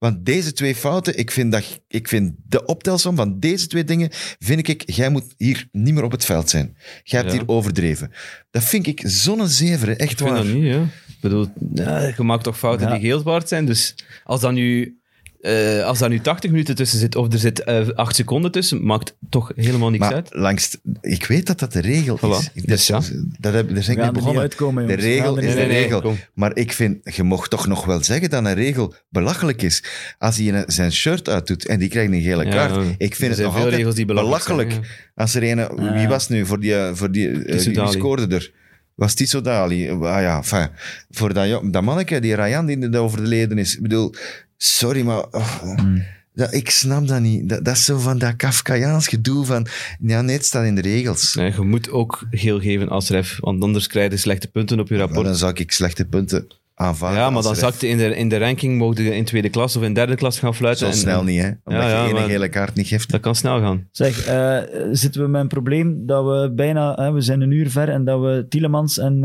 Want 0.03 0.27
deze 0.27 0.53
twee 0.53 0.75
fouten, 0.75 1.19
ik 1.19 1.31
vind, 1.31 1.53
dat, 1.53 1.81
ik 1.89 2.09
vind 2.09 2.35
de 2.47 2.65
optelsom 2.65 3.17
van 3.17 3.39
deze 3.41 3.67
twee 3.67 3.85
dingen, 3.85 4.09
vind 4.39 4.69
ik, 4.69 4.91
jij 4.91 5.09
moet 5.11 5.35
hier 5.37 5.69
niet 5.73 5.95
meer 5.95 6.03
op 6.03 6.11
het 6.13 6.25
veld 6.25 6.51
zijn. 6.51 6.77
Jij 7.03 7.21
hebt 7.21 7.33
Ja. 7.33 7.39
hier 7.39 7.49
overdreven. 7.49 8.11
Dat 8.51 8.65
vind 8.65 8.87
ik 8.87 9.03
zo'n 9.05 9.49
zever, 9.49 9.87
hè, 9.89 9.93
echt 9.95 10.11
Ik 10.11 10.17
vind 10.19 10.31
waar. 10.31 10.39
dat 10.45 10.55
niet, 10.55 10.65
ja. 10.65 10.83
Ik 10.83 11.21
bedoel, 11.21 11.49
ja, 11.75 12.01
je 12.17 12.23
maakt 12.23 12.45
toch 12.45 12.59
fouten 12.59 12.91
die 12.91 13.01
geelbaard 13.01 13.49
zijn. 13.49 13.67
Dus 13.67 13.95
als 14.25 14.41
dan 14.41 14.55
nu, 14.55 15.01
eh, 15.43 15.85
als 15.85 15.99
daar 15.99 16.09
nu 16.09 16.19
80 16.21 16.51
minuten 16.51 16.75
tussen 16.75 16.99
zit, 16.99 17.17
of 17.17 17.33
er 17.33 17.39
zit 17.39 17.63
eh 17.65 17.89
8 17.89 18.17
seconden 18.17 18.51
tussen, 18.53 18.85
maakt 18.85 19.17
toch 19.31 19.53
helemaal 19.57 19.91
niks 19.91 20.05
Maar 20.05 20.15
uit. 20.15 20.29
langs, 20.31 20.77
ik 21.01 21.27
weet 21.27 21.47
dat 21.47 21.59
dat 21.59 21.73
de 21.73 21.81
regel 21.81 22.19
Voilà. 22.19 22.53
is. 22.55 22.63
Dus 22.65 22.87
ja. 22.87 23.01
dat 23.41 23.53
heb, 23.55 23.75
daar 23.75 23.91
ik 23.91 23.99
er 23.99 24.05
niet 24.05 24.13
begonnen. 24.13 24.43
uitkomen, 24.43 24.87
De 24.87 24.93
jongens. 24.93 25.07
Regel 25.09 25.37
is 25.39 25.55
de 25.55 25.61
Nee, 25.61 25.67
regel. 25.67 26.15
Maar 26.35 26.57
ik 26.57 26.73
vind, 26.73 27.15
je 27.17 27.23
mocht 27.23 27.51
toch 27.51 27.67
nog 27.67 27.85
wel 27.85 28.03
zeggen 28.05 28.31
dat 28.31 28.45
een 28.45 28.55
regel 28.55 28.95
belachelijk 29.09 29.63
is. 29.63 29.85
Als 30.19 30.37
hij 30.37 30.49
een- 30.49 30.65
zijn 30.67 30.93
shirt 30.93 31.29
uitdoet 31.29 31.67
en 31.67 31.79
die 31.79 31.89
krijgt 31.89 32.13
een 32.13 32.23
gele 32.23 32.45
Ja, 32.45 32.51
kaart. 32.51 32.75
ja. 32.75 32.81
Ik 32.99 33.15
vind 33.15 33.19
het 33.19 33.35
zijn 33.35 33.43
nog 33.43 33.53
veel 33.53 33.63
altijd 33.65 33.75
regels 33.75 33.95
die 33.95 34.05
belachelijk 34.05 34.71
zijn, 34.71 34.85
Als 35.15 35.35
er 35.35 35.43
een, 35.43 35.93
wie 35.99 36.09
was 36.09 36.29
nu 36.29 36.47
voor 36.47 36.61
die, 36.61 36.75
eh, 36.77 36.91
voor 36.95 37.11
die, 37.13 37.45
eh, 37.45 37.75
Dali. 37.75 37.93
scoorde 37.99 38.35
er? 38.35 38.53
Was 38.95 39.15
Tiso 39.15 39.41
Dali? 39.41 39.91
Ah 39.91 40.01
ja, 40.01 40.37
enfin, 40.37 40.69
voor 41.11 41.35
dat, 41.35 41.73
dat 41.73 41.83
manneke, 41.83 42.21
die 42.21 42.35
Ryan 42.35 42.67
die 42.67 42.89
er 42.91 43.01
over 43.01 43.23
de 43.23 43.29
leden 43.29 43.59
is. 43.59 43.75
Ik 43.77 43.83
bedoel, 43.83 44.15
sorry, 44.63 45.03
maar 45.03 45.25
oh, 45.31 45.61
Hmm. 45.77 46.03
dat, 46.35 46.55
ik 46.55 46.71
snap 46.71 47.09
dat 47.09 47.21
niet. 47.21 47.49
Dat, 47.49 47.65
dat 47.65 47.77
is 47.77 47.85
zo 47.85 47.99
van 47.99 48.19
dat 48.19 48.37
Kafkaiaans 48.37 49.09
gedoe 49.09 49.45
van, 49.45 49.67
ja, 50.01 50.21
nee, 50.23 50.37
het 50.37 50.45
staat 50.47 50.65
in 50.65 50.75
de 50.75 50.81
regels. 50.81 51.35
Nee, 51.35 51.53
je 51.57 51.61
moet 51.63 51.91
ook 51.91 52.27
geel 52.31 52.61
geven 52.61 52.89
als 52.89 53.09
ref, 53.09 53.39
want 53.41 53.63
anders 53.63 53.87
krijg 53.87 54.11
je 54.11 54.17
slechte 54.17 54.49
punten 54.49 54.81
op 54.81 54.89
je 54.89 54.97
rapport. 54.97 55.25
dan 55.27 55.37
zou 55.37 55.53
ik 55.55 55.73
slechte 55.73 56.05
punten 56.05 56.47
aanvaarden. 56.75 57.21
Ja, 57.21 57.31
maar 57.31 57.43
dan 57.43 57.53
ref. 57.53 57.61
zakt 57.61 57.81
je 57.81 57.89
in 57.89 57.97
de, 57.99 58.17
in 58.17 58.29
de 58.29 58.39
ranking, 58.39 58.79
mogen 58.79 59.05
je 59.05 59.15
in 59.15 59.25
tweede 59.25 59.49
klas 59.49 59.77
of 59.77 59.83
in 59.83 59.95
derde 59.95 60.15
klas 60.15 60.39
gaan 60.39 60.55
fluiten. 60.55 60.87
Zo 60.87 60.93
en- 60.93 60.99
snel 60.99 61.19
en 61.21 61.27
niet, 61.27 61.41
hè? 61.41 61.51
Omdat 61.65 61.83
Ja, 61.83 61.89
ja, 61.89 62.07
je 62.07 62.15
één 62.15 62.29
gele 62.31 62.49
kaart 62.49 62.75
niet 62.75 62.87
geeft. 62.87 63.11
Dat 63.11 63.21
kan 63.21 63.35
snel 63.35 63.61
gaan. 63.61 63.89
Zeg, 63.91 64.27
eh, 64.27 64.59
zitten 64.93 65.23
we 65.23 65.29
met 65.29 65.41
een 65.41 65.49
probleem 65.49 66.07
dat 66.07 66.25
we 66.25 66.53
bijna... 66.57 66.95
hè, 66.95 67.13
we 67.13 67.21
zijn 67.21 67.41
een 67.41 67.51
uur 67.51 67.71
ver 67.71 67.89
en 67.89 68.05
dat 68.05 68.21
we 68.21 68.47
Tielemans 68.49 68.99
en 68.99 69.15
eh, 69.15 69.21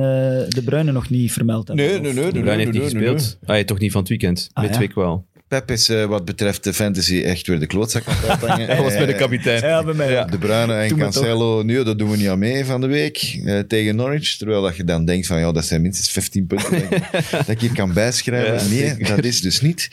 De 0.50 0.62
Bruyne 0.66 0.92
nog 0.92 1.10
niet 1.10 1.32
vermeld 1.32 1.68
hebben. 1.68 1.86
Of- 2.00 2.32
De 2.32 2.40
Bruin 2.42 2.60
heeft 2.60 2.72
niet 2.72 2.82
gespeeld. 2.84 3.38
Ah, 3.46 3.58
ja, 3.58 3.64
toch 3.64 3.80
niet 3.80 3.92
van 3.92 4.00
het 4.02 4.10
weekend. 4.10 4.50
Ah, 4.54 4.64
Midweek 4.64 4.94
ja. 4.96 5.02
wel. 5.02 5.26
Pep 5.48 5.72
is 5.72 5.89
eh, 5.89 6.06
wat 6.06 6.26
betreft 6.26 6.64
de 6.64 6.74
fantasy 6.74 7.22
echt 7.22 7.48
weer 7.48 7.60
de 7.60 7.66
klootzak 7.66 8.04
aan 8.08 8.16
het. 8.16 8.41
Hij 8.68 8.82
was 8.84 8.93
bij 8.93 9.06
de 9.06 9.12
Eh, 9.14 9.18
kapitein. 9.20 9.62
Ja, 9.62 9.84
bij 9.84 9.93
mij. 9.93 10.26
De 10.26 10.38
Bruyne 10.38 10.74
en 10.74 10.98
Cancelo, 10.98 11.64
nu, 11.64 11.84
dat 11.84 11.98
doen 12.00 12.10
we 12.10 12.18
niet 12.18 12.28
aan 12.28 12.39
mee 12.39 12.66
van 12.66 12.82
de 12.82 12.88
week 12.88 13.39
eh, 13.45 13.60
tegen 13.60 13.95
Norwich. 13.95 14.38
Terwijl 14.38 14.62
dat 14.62 14.76
je 14.76 14.84
dan 14.84 15.06
denkt 15.06 15.28
van, 15.28 15.39
ja, 15.39 15.52
dat 15.52 15.66
zijn 15.66 15.82
minstens 15.82 16.10
15 16.12 16.48
punten 16.48 16.72
dat 16.72 16.82
ik, 16.91 17.10
dat 17.32 17.48
ik 17.48 17.60
hier 17.62 17.74
kan 17.74 17.93
bijschrijven. 17.93 18.54
Ja, 18.54 18.70
nee, 18.76 18.88
zeker. 18.89 19.16
dat 19.16 19.26
is 19.26 19.41
dus 19.41 19.62
niet. 19.62 19.89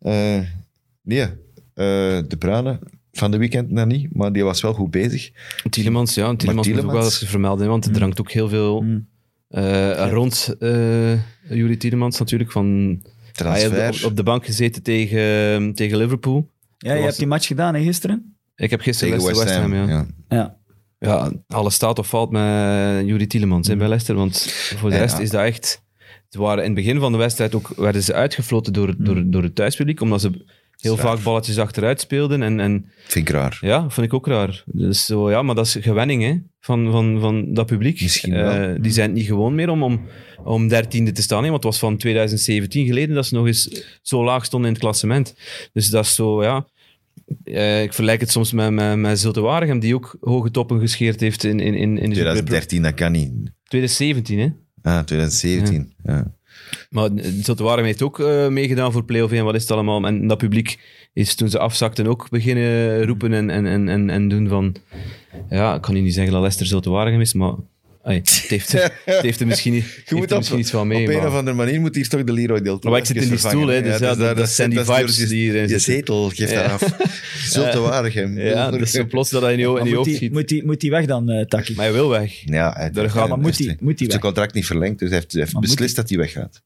Eh, 0.00 0.38
nee, 1.02 1.20
eh, 1.22 1.28
De 2.28 2.36
Bruyne 2.38 2.78
van 3.12 3.30
de 3.30 3.36
weekend 3.36 3.70
nog 3.70 3.86
niet, 3.86 4.14
maar 4.14 4.32
die 4.32 4.44
was 4.44 4.60
wel 4.62 4.72
goed 4.74 4.90
bezig. 4.90 5.30
Tielemans, 5.70 6.14
ja. 6.14 6.36
Tielemans 6.36 6.68
moet 6.68 6.84
ook 6.84 6.92
wel 6.92 7.04
eens 7.04 7.18
vermelden, 7.26 7.68
want 7.68 7.84
er 7.86 7.92
drankt 7.92 8.20
ook 8.20 8.30
heel 8.32 8.48
veel 8.48 8.80
Mm. 8.80 9.06
eh, 9.48 10.08
rond 10.10 10.54
uh, 10.60 11.12
Juri 11.48 11.76
Tielemans 11.76 12.18
natuurlijk. 12.18 12.52
Van, 12.52 13.00
hij 13.38 13.58
Transfer. 13.58 13.82
heeft 13.84 14.04
op, 14.04 14.16
de 14.16 14.22
bank 14.22 14.44
gezeten 14.44 14.82
tegen, 14.82 15.74
tegen 15.74 15.98
Liverpool. 15.98 16.50
Ja, 16.78 16.94
je 16.94 17.02
hebt 17.02 17.18
die 17.18 17.26
match 17.26 17.46
gedaan 17.46 17.74
hè, 17.74 17.82
gisteren? 17.82 18.36
Ik 18.56 18.70
heb 18.70 18.80
gisteren 18.80 19.18
tegen 19.18 19.34
Leicester 19.34 19.56
West 19.62 19.70
West 19.70 19.88
Ham, 19.88 19.88
ja. 19.88 20.06
ja. 20.28 20.36
Ja. 20.36 20.56
Ja, 20.98 21.32
alles 21.48 21.74
staat 21.74 21.98
of 21.98 22.08
valt 22.08 22.30
met 22.30 23.06
Juri 23.06 23.26
Tielemans 23.26 23.68
hè, 23.68 23.76
bij 23.76 23.86
Leicester. 23.88 24.16
Want 24.16 24.40
voor 24.76 24.90
de 24.90 24.96
Ja. 24.96 25.02
rest 25.02 25.18
is 25.18 25.30
dat 25.30 25.44
echt... 25.44 25.84
Het 26.24 26.34
waren 26.34 26.64
in 26.64 26.74
het 26.74 26.84
begin 26.84 27.00
van 27.00 27.12
de 27.12 27.18
wedstrijd 27.18 27.54
ook 27.54 27.68
werden 27.76 28.02
ze 28.02 28.14
uitgefloten 28.14 28.72
door, 28.72 28.94
door, 28.98 29.22
door 29.26 29.42
het 29.42 29.54
thuispubliek, 29.54 30.00
omdat 30.00 30.20
ze 30.20 30.44
heel 30.80 30.96
vaak 30.96 31.22
balletjes 31.22 31.58
achteruit 31.58 32.00
speelden. 32.00 32.42
En, 32.42 32.60
en 32.60 32.90
Vind 33.06 33.28
ik 33.28 33.34
raar. 33.34 33.58
ja, 33.60 33.90
vond 33.90 34.06
ik 34.06 34.14
ook 34.14 34.26
raar. 34.26 34.62
Dus 34.66 35.04
zo, 35.04 35.30
ja, 35.30 35.42
maar 35.42 35.54
dat 35.54 35.66
is 35.66 35.76
gewenning 35.80 36.22
hè, 36.22 36.34
van, 36.60 36.90
van, 36.90 37.20
van 37.20 37.54
dat 37.54 37.66
publiek. 37.66 38.00
Misschien 38.00 38.32
wel. 38.34 38.50
Eh, 38.50 38.74
die 38.80 38.92
zijn 38.92 39.08
het 39.08 39.16
niet 39.18 39.26
gewoon 39.26 39.54
meer 39.54 39.68
om, 39.68 39.82
om, 39.82 40.00
om 40.44 40.68
dertiende 40.68 41.12
te 41.12 41.22
staan. 41.22 41.42
Hè, 41.44 41.50
want 41.50 41.62
het 41.62 41.72
was 41.72 41.78
van 41.80 41.96
2017 41.96 42.86
geleden 42.86 43.14
dat 43.14 43.26
ze 43.26 43.34
nog 43.34 43.46
eens 43.46 43.82
zo 44.02 44.24
laag 44.24 44.44
stonden 44.44 44.68
in 44.68 44.74
het 44.74 44.84
klassement. 44.84 45.34
Dus 45.72 45.88
dat 45.88 46.04
is 46.04 46.14
zo, 46.14 46.42
ja... 46.42 46.66
eh, 47.44 47.82
ik 47.82 47.92
vergelijk 47.92 48.20
het 48.20 48.30
soms 48.30 48.52
met, 48.52 48.70
met, 48.70 48.96
met 48.96 49.18
Zulte 49.18 49.40
Waregem, 49.40 49.78
die 49.78 49.94
ook 49.94 50.16
hoge 50.20 50.50
toppen 50.50 50.80
gescheerd 50.80 51.20
heeft 51.20 51.44
in, 51.44 51.60
in, 51.60 51.74
in, 51.74 51.98
in 51.98 52.10
de 52.10 52.16
Super 52.16 52.32
Pro. 52.32 52.42
2013, 52.42 52.82
dat 52.82 52.94
kan 52.94 53.12
niet. 53.12 53.32
2017, 53.64 54.38
hè? 54.38 54.48
Ah, 54.82 55.04
2017. 55.04 55.92
Ja. 56.04 56.34
Maar 56.90 57.10
Zulte 57.42 57.62
Waregem 57.62 57.84
heeft 57.84 58.02
ook 58.02 58.20
eh, 58.20 58.48
meegedaan 58.48 58.92
voor 58.92 59.04
play-off 59.04 59.32
1, 59.32 59.44
wat 59.44 59.54
is 59.54 59.62
het 59.62 59.70
allemaal? 59.70 60.06
En 60.06 60.26
dat 60.26 60.38
publiek 60.38 60.78
is 61.12 61.34
toen 61.34 61.48
ze 61.48 61.58
afzakten 61.58 62.06
ook 62.06 62.30
beginnen 62.30 63.04
roepen 63.06 63.32
en, 63.32 63.50
en, 63.50 63.66
en, 63.66 63.88
en, 63.88 64.10
en 64.10 64.28
doen 64.28 64.48
van... 64.48 64.74
Ja, 65.50 65.74
ik 65.74 65.80
kan 65.80 65.94
niet 65.94 66.14
zeggen 66.14 66.32
dat 66.32 66.40
Leicester 66.40 66.66
Zulte 66.66 66.90
Waregem 66.90 67.20
is, 67.20 67.34
maar... 67.34 67.54
ai, 68.06 68.16
het, 68.18 68.30
heeft, 68.48 68.72
er- 68.72 68.92
het 69.04 69.20
heeft 69.22 69.40
er 69.40 69.46
misschien, 69.46 69.72
niet- 69.72 69.84
heeft 69.96 70.10
moet 70.10 70.24
er 70.24 70.30
op- 70.32 70.36
misschien 70.38 70.58
iets 70.58 70.70
van 70.70 70.86
mee. 70.86 71.02
Op 71.02 71.08
een 71.08 71.16
maar- 71.16 71.26
of 71.26 71.34
andere 71.34 71.56
manier 71.56 71.80
moet 71.80 71.94
hier 71.94 72.08
toch 72.08 72.24
de 72.24 72.32
Leroy 72.32 72.60
Toro 72.60 72.90
Maar 72.90 72.98
ik 72.98 73.04
zit 73.06 73.16
in 73.16 73.22
die 73.22 73.30
vervangen, 73.30 73.56
stoel, 73.58 73.70
hè, 73.74 73.82
dus 73.82 73.98
ja, 73.98 74.10
is 74.10 74.16
dat- 74.18 74.36
dat 74.36 74.48
zijn 74.50 74.70
die 74.70 74.78
vibes 74.84 75.16
die 75.16 75.26
hierin 75.26 75.68
Je 75.68 75.78
zetel 75.78 76.28
geeft 76.28 76.50
Ja. 76.50 76.62
daar 76.62 76.70
af. 76.72 76.82
Zult 77.44 77.74
waardigem. 77.74 78.38
Ja, 78.38 78.70
dus 78.70 78.90
zo 78.90 79.04
plots 79.06 79.30
dat 79.30 79.42
hij 79.42 79.52
in 79.52 79.58
je, 79.58 79.64
in 79.66 79.72
Maar 79.72 79.82
je 79.82 79.88
moet, 79.94 80.06
hoofd 80.06 80.18
die, 80.18 80.32
moet, 80.32 80.48
die, 80.48 80.64
moet 80.64 80.80
die 80.80 80.90
weg 80.90 81.06
dan, 81.06 81.28
eh 81.30 81.44
Taki? 81.46 81.74
Maar 81.74 81.84
hij 81.84 81.94
wil 81.94 82.08
weg. 82.08 82.32
Ja, 82.44 82.72
hij 82.76 82.90
Daar 82.90 83.10
gaat- 83.10 83.28
maar 83.28 83.38
moet 83.38 83.58
hij 83.58 83.66
heeft 83.66 83.98
zijn 83.98 84.08
weg? 84.10 84.18
contract 84.18 84.54
niet 84.54 84.66
verlengd, 84.66 84.98
dus 84.98 85.10
hij 85.10 85.22
heeft, 85.28 85.60
beslist 85.60 85.96
dat 85.96 86.08
hij 86.08 86.18
weggaat. 86.18 86.62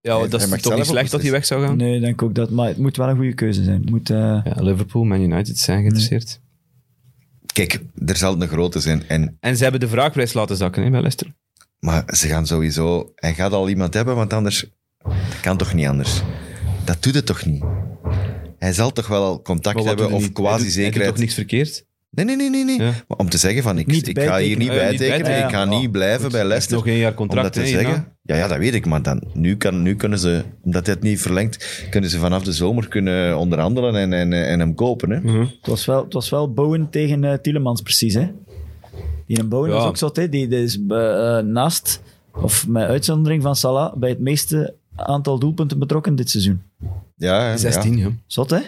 Ja, 0.00 0.18
Hij- 0.18 0.28
dat 0.28 0.40
hij 0.40 0.56
is 0.56 0.62
toch 0.62 0.76
niet 0.76 0.86
slecht 0.86 1.10
dat 1.10 1.22
hij 1.22 1.30
weg 1.30 1.46
zou 1.46 1.66
gaan? 1.66 1.76
Nee, 1.76 1.94
ik 1.94 2.00
denk 2.00 2.22
ook 2.22 2.34
dat. 2.34 2.50
Maar 2.50 2.68
het 2.68 2.78
moet 2.78 2.96
wel 2.96 3.08
een 3.08 3.16
goede 3.16 3.34
keuze 3.34 3.62
zijn. 3.64 3.82
Moet, 3.90 4.10
eh, 4.10 4.16
Ja, 4.16 4.54
Liverpool, 4.56 5.04
Man 5.04 5.20
United 5.20 5.58
zijn 5.58 5.78
geïnteresseerd. 5.78 6.40
Kijk, 7.52 7.80
er 8.06 8.16
zal 8.16 8.42
een 8.42 8.48
grote 8.48 8.80
zijn. 8.80 9.08
En, 9.08 9.36
En 9.40 9.56
ze 9.56 9.62
hebben 9.62 9.80
de 9.80 9.88
vraagprijs 9.88 10.32
laten 10.32 10.56
zakken 10.56 10.82
hè, 10.82 10.90
bij 10.90 11.00
Leicester. 11.00 11.34
maar 11.78 12.04
ze 12.16 12.28
gaan 12.28 12.46
sowieso... 12.46 13.12
Hij 13.14 13.34
gaat 13.34 13.52
al 13.52 13.68
iemand 13.68 13.94
hebben, 13.94 14.14
want 14.16 14.32
anders... 14.32 14.66
Dat 15.02 15.40
kan 15.40 15.56
toch 15.56 15.74
niet 15.74 15.86
anders? 15.86 16.20
Dat 16.84 17.02
doet 17.02 17.14
het 17.14 17.26
toch 17.26 17.44
niet? 17.44 17.62
Hij 18.58 18.72
zal 18.72 18.92
toch 18.92 19.06
wel 19.06 19.42
contact 19.42 19.76
hebben 19.84 20.06
of 20.06 20.12
niet? 20.12 20.20
Hij 20.20 20.26
doet- 20.58 20.74
Hij 20.74 20.84
doet 20.92 20.92
toch 21.14 21.20
niks 21.20 21.34
verkeerd? 21.34 21.84
Nee, 22.14 22.24
nee, 22.24 22.36
nee, 22.36 22.50
nee. 22.50 22.64
nee. 22.64 22.78
Ja. 22.80 22.92
Maar 23.08 23.18
om 23.18 23.28
te 23.28 23.38
zeggen 23.38 23.62
van, 23.62 23.78
ik, 23.78 23.86
Niet 23.86 24.08
ik 24.08 24.20
ga 24.20 24.38
hier 24.38 24.56
niet. 24.56 24.66
Ja, 24.68 24.74
bijtekenen, 24.74 25.08
bijtekenen. 25.08 25.44
ik 25.48 25.54
ga 25.54 25.58
Ja, 25.62 25.64
niet 25.80 25.90
blijven 25.92 26.30
bij 26.30 26.44
Leicester. 26.44 26.76
nog 26.76 26.86
één 26.86 26.96
jaar 26.96 27.10
Om 27.10 27.16
dat 27.16 27.26
contract. 27.26 27.52
te 27.54 27.66
zeggen. 27.66 28.06
Ja, 28.22 28.36
ja, 28.36 28.48
dat 28.48 28.58
weet 28.58 28.74
ik. 28.74 28.86
Maar 28.86 29.02
dan, 29.02 29.22
nu, 29.34 29.56
kan, 29.56 29.82
nu 29.82 29.96
kunnen 29.96 30.18
ze, 30.18 30.42
omdat 30.62 30.86
hij 30.86 30.94
het 30.94 31.02
niet 31.04 31.20
verlengt, 31.20 31.86
kunnen 31.90 32.10
ze 32.10 32.18
vanaf 32.18 32.42
de 32.42 32.52
zomer 32.52 32.88
kunnen 32.88 33.38
onderhandelen 33.38 33.94
en, 33.96 34.12
en, 34.12 34.32
en 34.32 34.58
hem 34.58 34.74
kopen. 34.74 35.10
Hè? 35.10 35.20
Mhm. 35.20 35.40
het, 35.40 35.66
was 35.66 35.84
wel, 35.84 36.04
het 36.04 36.12
was 36.12 36.30
wel 36.30 36.52
Bowen 36.52 36.90
tegen 36.90 37.24
eh 37.24 37.38
Tielemans, 37.38 37.80
precies. 37.82 38.14
Hè? 38.14 38.30
Die 39.26 39.38
een 39.40 39.48
Bowen 39.48 39.68
Ja. 39.70 39.74
was 39.76 39.84
ook 39.86 39.96
zot. 39.96 40.16
Hè? 40.16 40.28
Die, 40.28 40.48
die 40.48 40.62
is 40.62 40.78
eh, 40.88 41.38
naast, 41.38 42.02
of 42.32 42.68
met 42.68 42.88
uitzondering 42.88 43.42
van 43.42 43.56
Salah, 43.56 43.96
bij 43.96 44.08
het 44.08 44.20
meeste 44.20 44.74
aantal 44.96 45.38
doelpunten 45.38 45.78
betrokken 45.78 46.14
dit 46.16 46.30
seizoen. 46.30 46.62
Ja, 47.16 47.48
ja, 47.50 47.56
16, 47.56 47.96
ja. 47.98 48.08
Zot, 48.26 48.50
hè? 48.50 48.58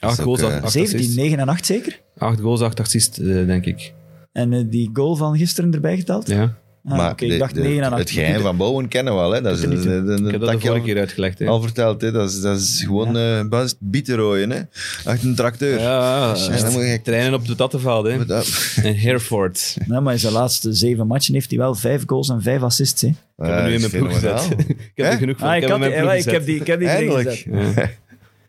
Acht 0.00 0.18
ook, 0.18 0.24
goals, 0.24 0.40
eh, 0.40 0.46
acht, 0.46 0.62
acht 0.62 0.72
17, 0.72 0.98
assists. 0.98 1.16
9 1.16 1.38
en 1.38 1.48
8 1.48 1.66
zeker. 1.66 2.00
Acht 2.18 2.40
goals, 2.40 2.60
acht 2.60 2.80
assists, 2.80 3.18
eh, 3.20 3.26
denk 3.46 3.64
ik. 3.64 3.92
En 4.32 4.52
eh, 4.52 4.60
die 4.66 4.90
goal 4.92 5.16
van 5.16 5.36
gisteren 5.36 5.74
erbij 5.74 5.96
geteld? 5.96 6.28
Ja. 6.28 6.54
Ah, 6.84 6.96
maar 6.96 7.10
oké, 7.12 7.26
de- 7.26 7.32
ik 7.32 7.38
dacht 7.38 7.54
de- 7.54 7.60
9 7.60 7.82
en 7.82 7.90
8. 7.90 7.98
het 7.98 8.10
geheim 8.10 8.40
van 8.40 8.56
Bowen 8.56 8.88
kennen 8.88 9.12
we 9.14 9.18
wel. 9.20 9.30
Hè? 9.32 9.40
Dat 9.42 9.54
is 9.54 9.60
de, 9.60 9.68
de, 9.68 10.22
Ik 10.24 10.30
heb 10.30 10.40
dat 10.40 10.50
de 10.52 10.60
vorige 10.60 10.84
keer 10.84 10.98
uitgelegd. 10.98 11.38
Hè. 11.38 11.46
al 11.46 11.60
verteld. 11.62 12.00
Hè? 12.00 12.12
Dat, 12.12 12.30
is, 12.30 12.40
dat 12.40 12.58
is 12.58 12.82
gewoon 12.86 13.16
eh 13.16 13.42
bas 13.48 13.74
bieten 13.78 14.16
rooien. 14.16 14.50
Hè? 14.50 14.60
Achter 15.04 15.28
een 15.28 15.34
tracteur. 15.34 15.78
Ja, 15.80 16.34
ja, 16.34 16.48
En 16.50 16.62
dan 16.62 16.72
moet 16.72 16.82
je- 16.82 17.00
trainen 17.02 17.34
op 17.34 17.46
de 17.46 17.54
Tattenveld. 17.54 18.06
Hè. 18.06 18.26
Dat- 18.26 18.74
En 18.82 18.94
Hereford. 19.04 19.76
Ja, 19.88 20.00
maar 20.00 20.12
in 20.12 20.18
zijn 20.18 20.32
laatste 20.32 20.72
zeven 20.72 21.06
matchen 21.06 21.34
heeft 21.34 21.50
hij 21.50 21.58
wel 21.58 21.74
5 21.74 22.02
goals 22.06 22.28
en 22.28 22.42
5 22.42 22.62
assists. 22.62 23.02
Hè? 23.02 23.08
Ik 23.08 23.14
heb 23.36 23.46
hem 23.46 23.64
nu 23.66 23.72
in 23.74 23.80
mijn 23.80 23.92
ploeg 23.92 24.12
gezet. 24.14 24.50
ik 24.68 24.76
heb 24.94 25.06
er 25.12 25.18
genoeg 25.18 25.38
van. 25.38 25.48
Ah, 25.48 25.56
ik 25.56 25.62
ik, 25.62 25.68
heb 25.68 25.78
had 25.78 25.80
hem 25.80 25.82
in 25.92 25.96
die, 25.96 26.04
mijn 26.04 26.18
ja, 26.18 26.22
ploeg 26.22 26.24
ik 26.24 26.24
heb 26.24 26.34
gezet. 26.34 26.46
die, 26.46 26.60
ik 26.60 26.66
heb 26.66 26.78
die 26.78 26.88
Eindelijk. 26.88 27.46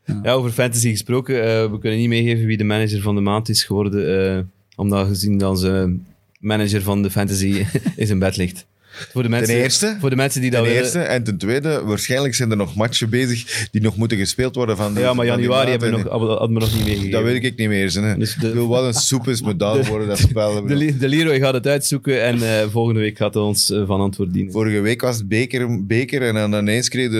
Ja. 0.06 0.32
Over 0.32 0.52
fantasy 0.52 0.90
gesproken. 0.90 1.44
eh, 1.44 1.72
we 1.72 1.80
kunnen 1.80 2.00
niet 2.00 2.08
meegeven 2.10 2.46
wie 2.46 2.58
de 2.58 2.64
manager 2.64 3.02
van 3.02 3.16
de 3.16 3.22
maand 3.22 3.50
is 3.50 3.64
geworden. 3.64 4.36
eh, 4.38 4.44
omdat 4.76 5.08
gezien 5.08 5.38
dat 5.38 5.50
onze 5.50 5.98
manager 6.40 6.82
van 6.82 7.02
de 7.02 7.12
fantasy 7.12 7.66
in 7.96 8.08
zijn 8.08 8.20
bed 8.20 8.38
ligt. 8.38 8.66
Voor 9.12 9.24
de 9.24 9.30
mensen, 9.30 9.56
eerste? 9.56 9.98
Voor 10.00 10.10
de 10.10 10.16
mensen 10.16 10.42
die 10.42 10.52
dat 10.52 10.64
Ten 10.64 10.74
eerste. 10.74 11.00
En 11.00 11.24
ten 11.24 11.38
tweede, 11.38 11.82
waarschijnlijk 11.84 12.36
zijn 12.36 12.52
er 12.52 12.58
nog 12.58 12.76
matchen 12.76 13.10
bezig 13.10 13.68
die 13.72 13.82
nog 13.82 13.96
moeten 13.96 14.18
gespeeld 14.18 14.56
worden 14.56 14.78
van 14.78 14.94
Ja, 14.94 15.14
maar 15.14 15.26
januari 15.26 15.70
hebben 15.70 15.92
we 15.92 15.98
nog, 15.98 16.08
hadden 16.08 16.54
we 16.54 16.60
nog 16.60 16.74
niet 16.74 16.84
meegegeven. 16.86 17.12
Dat 17.12 17.24
weet 17.24 17.44
ik 17.44 17.58
niet 17.58 17.68
meer. 17.68 17.92
Hè. 17.94 18.18
Dus 18.18 18.36
de- 18.36 18.48
Ik 18.48 18.54
bedoel, 18.54 18.68
wat 18.68 18.84
een 18.86 18.94
soep 18.94 19.28
is 19.28 19.40
worden, 19.88 20.08
dat 20.08 20.18
spel. 20.18 20.66
De, 20.66 20.98
de 20.98 21.08
Leroy 21.08 21.40
gaat 21.40 21.54
het 21.54 21.68
uitzoeken 21.68 22.24
en 22.24 22.44
eh, 22.44 22.68
volgende 22.70 23.00
week 23.00 23.18
gaat 23.18 23.34
hij 23.34 23.44
ons 23.44 23.72
eh, 23.72 23.86
van 23.86 24.00
antwoord 24.02 24.34
dienen. 24.34 24.52
Vorige 24.52 24.80
week 24.80 25.02
was 25.02 25.18
het 25.18 25.28
beker, 25.28 25.86
beker 25.86 26.22
en 26.22 26.34
dan 26.34 26.54
ineens 26.54 26.90
kreeg, 26.90 27.12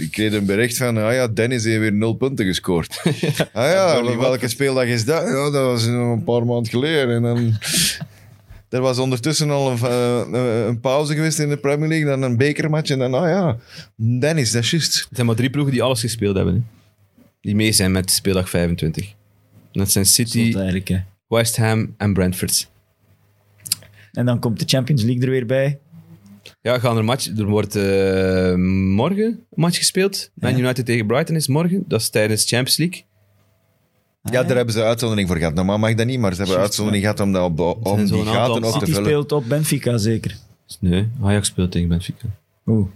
ik 0.00 0.10
kreeg 0.10 0.32
een 0.32 0.44
bericht 0.46 0.76
van 0.76 0.96
ah 0.96 1.12
ja, 1.12 1.28
Dennis 1.28 1.64
heeft 1.64 1.78
weer 1.78 1.92
nul 1.92 2.12
punten 2.12 2.46
gescoord. 2.46 3.00
ah 3.52 3.70
ja, 3.70 4.16
welke 4.18 4.48
speeldag 4.48 4.84
is 4.84 5.04
dat? 5.04 5.22
Ja, 5.22 5.50
dat 5.50 5.64
was 5.64 5.84
een 5.84 6.24
paar 6.24 6.46
maanden 6.46 6.70
geleden. 6.70 7.14
En 7.14 7.22
dan, 7.22 7.54
er 8.70 8.80
was 8.80 8.98
ondertussen 8.98 9.50
al 9.50 9.70
een, 9.70 9.78
eh, 9.78 10.66
een 10.66 10.80
pauze 10.80 11.14
geweest 11.14 11.38
in 11.38 11.48
de 11.48 11.56
Premier 11.56 11.88
League, 11.88 12.06
dan 12.06 12.22
een 12.22 12.36
bekermatch 12.36 12.90
en 12.90 12.98
dan, 12.98 13.14
ah 13.14 13.28
ja, 13.28 13.56
Dennis, 13.96 14.50
dat 14.50 14.62
is 14.62 14.70
juist. 14.70 14.98
Het 14.98 15.08
zijn 15.12 15.26
maar 15.26 15.36
drie 15.36 15.50
ploegen 15.50 15.72
die 15.72 15.82
alles 15.82 16.00
gespeeld 16.00 16.36
hebben. 16.36 16.54
Hè. 16.54 16.60
Die 17.40 17.54
mee 17.54 17.72
zijn 17.72 17.92
met 17.92 18.10
speeldag 18.10 18.50
25. 18.50 19.08
En 19.72 19.80
dat 19.80 19.90
zijn 19.90 20.06
City. 20.06 20.56
West 21.28 21.56
Ham 21.56 21.94
en 21.96 22.12
Brentford. 22.12 22.70
En 24.12 24.26
dan 24.26 24.38
komt 24.38 24.58
de 24.58 24.64
Champions 24.66 25.02
League 25.02 25.22
er 25.22 25.30
weer 25.30 25.46
bij. 25.46 25.78
Ja, 26.60 26.78
gaan 26.78 26.96
er 26.96 27.04
match. 27.04 27.26
Er 27.38 27.46
wordt 27.46 27.76
eh, 27.76 28.54
morgen 28.94 29.24
een 29.24 29.44
match 29.54 29.76
gespeeld. 29.76 30.30
Man 30.34 30.58
United 30.58 30.86
tegen 30.86 31.06
Brighton 31.06 31.36
is 31.36 31.48
morgen. 31.48 31.84
Dat 31.88 32.00
is 32.00 32.10
tijdens 32.10 32.48
Champions 32.48 32.76
League. 32.76 33.04
Ja, 34.22 34.42
daar 34.42 34.56
hebben 34.56 34.74
ze 34.74 34.82
uitzondering 34.82 35.28
voor 35.28 35.36
gehad. 35.36 35.54
Normaal 35.54 35.78
mag 35.78 35.94
dat 35.94 36.06
niet, 36.06 36.18
maar 36.20 36.34
ze 36.34 36.42
hebben 36.42 36.58
uitzondering 36.60 37.02
gehad 37.02 37.20
om, 37.20 37.32
dat 37.32 37.42
op, 37.58 37.86
om 37.86 38.04
die 38.06 38.24
gaten 38.24 38.54
ook 38.54 38.62
te 38.64 38.70
City 38.78 38.84
vullen. 38.84 39.04
speelt 39.04 39.32
op 39.32 39.48
Benfica 39.48 39.98
zeker. 39.98 40.36
Nee, 40.80 41.08
Ajax 41.22 41.46
speelt 41.48 41.70
tegen 41.72 41.88
Benfica. 41.88 42.26
Oeh. 42.66 42.86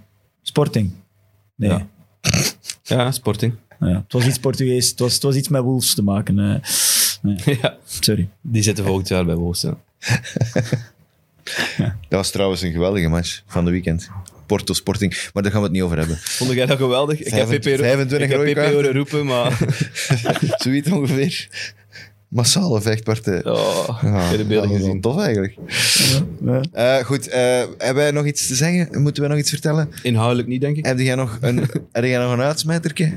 Sporting. 0.42 0.90
Nee. 1.56 1.70
Ja. 1.70 1.86
Ja, 2.82 3.10
Sporting. 3.12 3.54
Ja, 3.80 3.86
het 3.86 4.12
was 4.12 4.26
iets 4.26 4.38
Portugees. 4.38 4.88
Het 4.90 4.98
was, 4.98 5.14
het 5.14 5.22
was 5.22 5.34
iets 5.36 5.48
met 5.48 5.62
Wolves 5.62 5.94
te 5.94 6.02
maken. 6.02 6.38
eh. 6.38 6.60
nee, 7.22 7.36
ja, 7.62 7.76
sorry. 7.84 8.28
die 8.40 8.62
zitten 8.62 8.84
volgend 8.84 9.08
jaar 9.08 9.24
bij 9.24 9.34
Wolves. 9.34 9.60
ja. 11.76 11.96
Dat 12.08 12.18
was 12.20 12.30
trouwens 12.30 12.62
een 12.62 12.72
geweldige 12.72 13.08
match 13.08 13.42
van 13.46 13.64
de 13.64 13.70
weekend. 13.70 14.10
Porto 14.46 14.74
Sporting, 14.74 15.28
maar 15.32 15.42
daar 15.42 15.52
gaan 15.52 15.60
we 15.60 15.66
het 15.66 15.76
niet 15.76 15.84
over 15.84 15.98
hebben. 15.98 16.16
Vond 16.20 16.52
jij 16.52 16.66
dat 16.66 16.78
geweldig? 16.78 17.22
Ik 17.22 17.32
heb 17.32 17.46
PP, 17.46 17.64
25 17.64 18.20
ik 18.20 18.54
heb 18.56 18.66
PP 18.66 18.72
horen 18.72 18.92
roepen, 18.92 19.26
maar... 19.26 19.58
Zoiets 20.62 20.90
ongeveer. 20.90 21.48
Massale 22.28 22.80
vechtpartij. 22.80 23.44
Oh, 23.44 23.98
Ja, 24.02 24.30
de 24.30 24.44
beelden 24.44 24.48
dat 24.48 24.60
was 24.60 24.68
wel 24.68 24.78
gezien. 24.78 25.00
Tof 25.00 25.18
eigenlijk. 25.18 25.56
Ja. 26.44 26.60
Eh, 26.72 27.04
goed, 27.04 27.28
eh, 27.28 27.40
hebben 27.78 27.94
wij 27.94 28.10
nog 28.10 28.26
iets 28.26 28.46
te 28.46 28.54
zeggen? 28.54 29.02
Moeten 29.02 29.22
wij 29.22 29.30
nog 29.30 29.40
iets 29.40 29.50
vertellen? 29.50 29.90
Inhoudelijk 30.02 30.48
niet, 30.48 30.60
denk 30.60 30.76
ik. 30.76 30.84
Heb 30.86 30.98
jij 30.98 31.14
nog 31.14 31.38
een, 31.40 31.58
heb 31.92 32.04
jij 32.04 32.18
nog 32.18 32.32
een 32.32 32.40
uitsmijterke? 32.40 33.12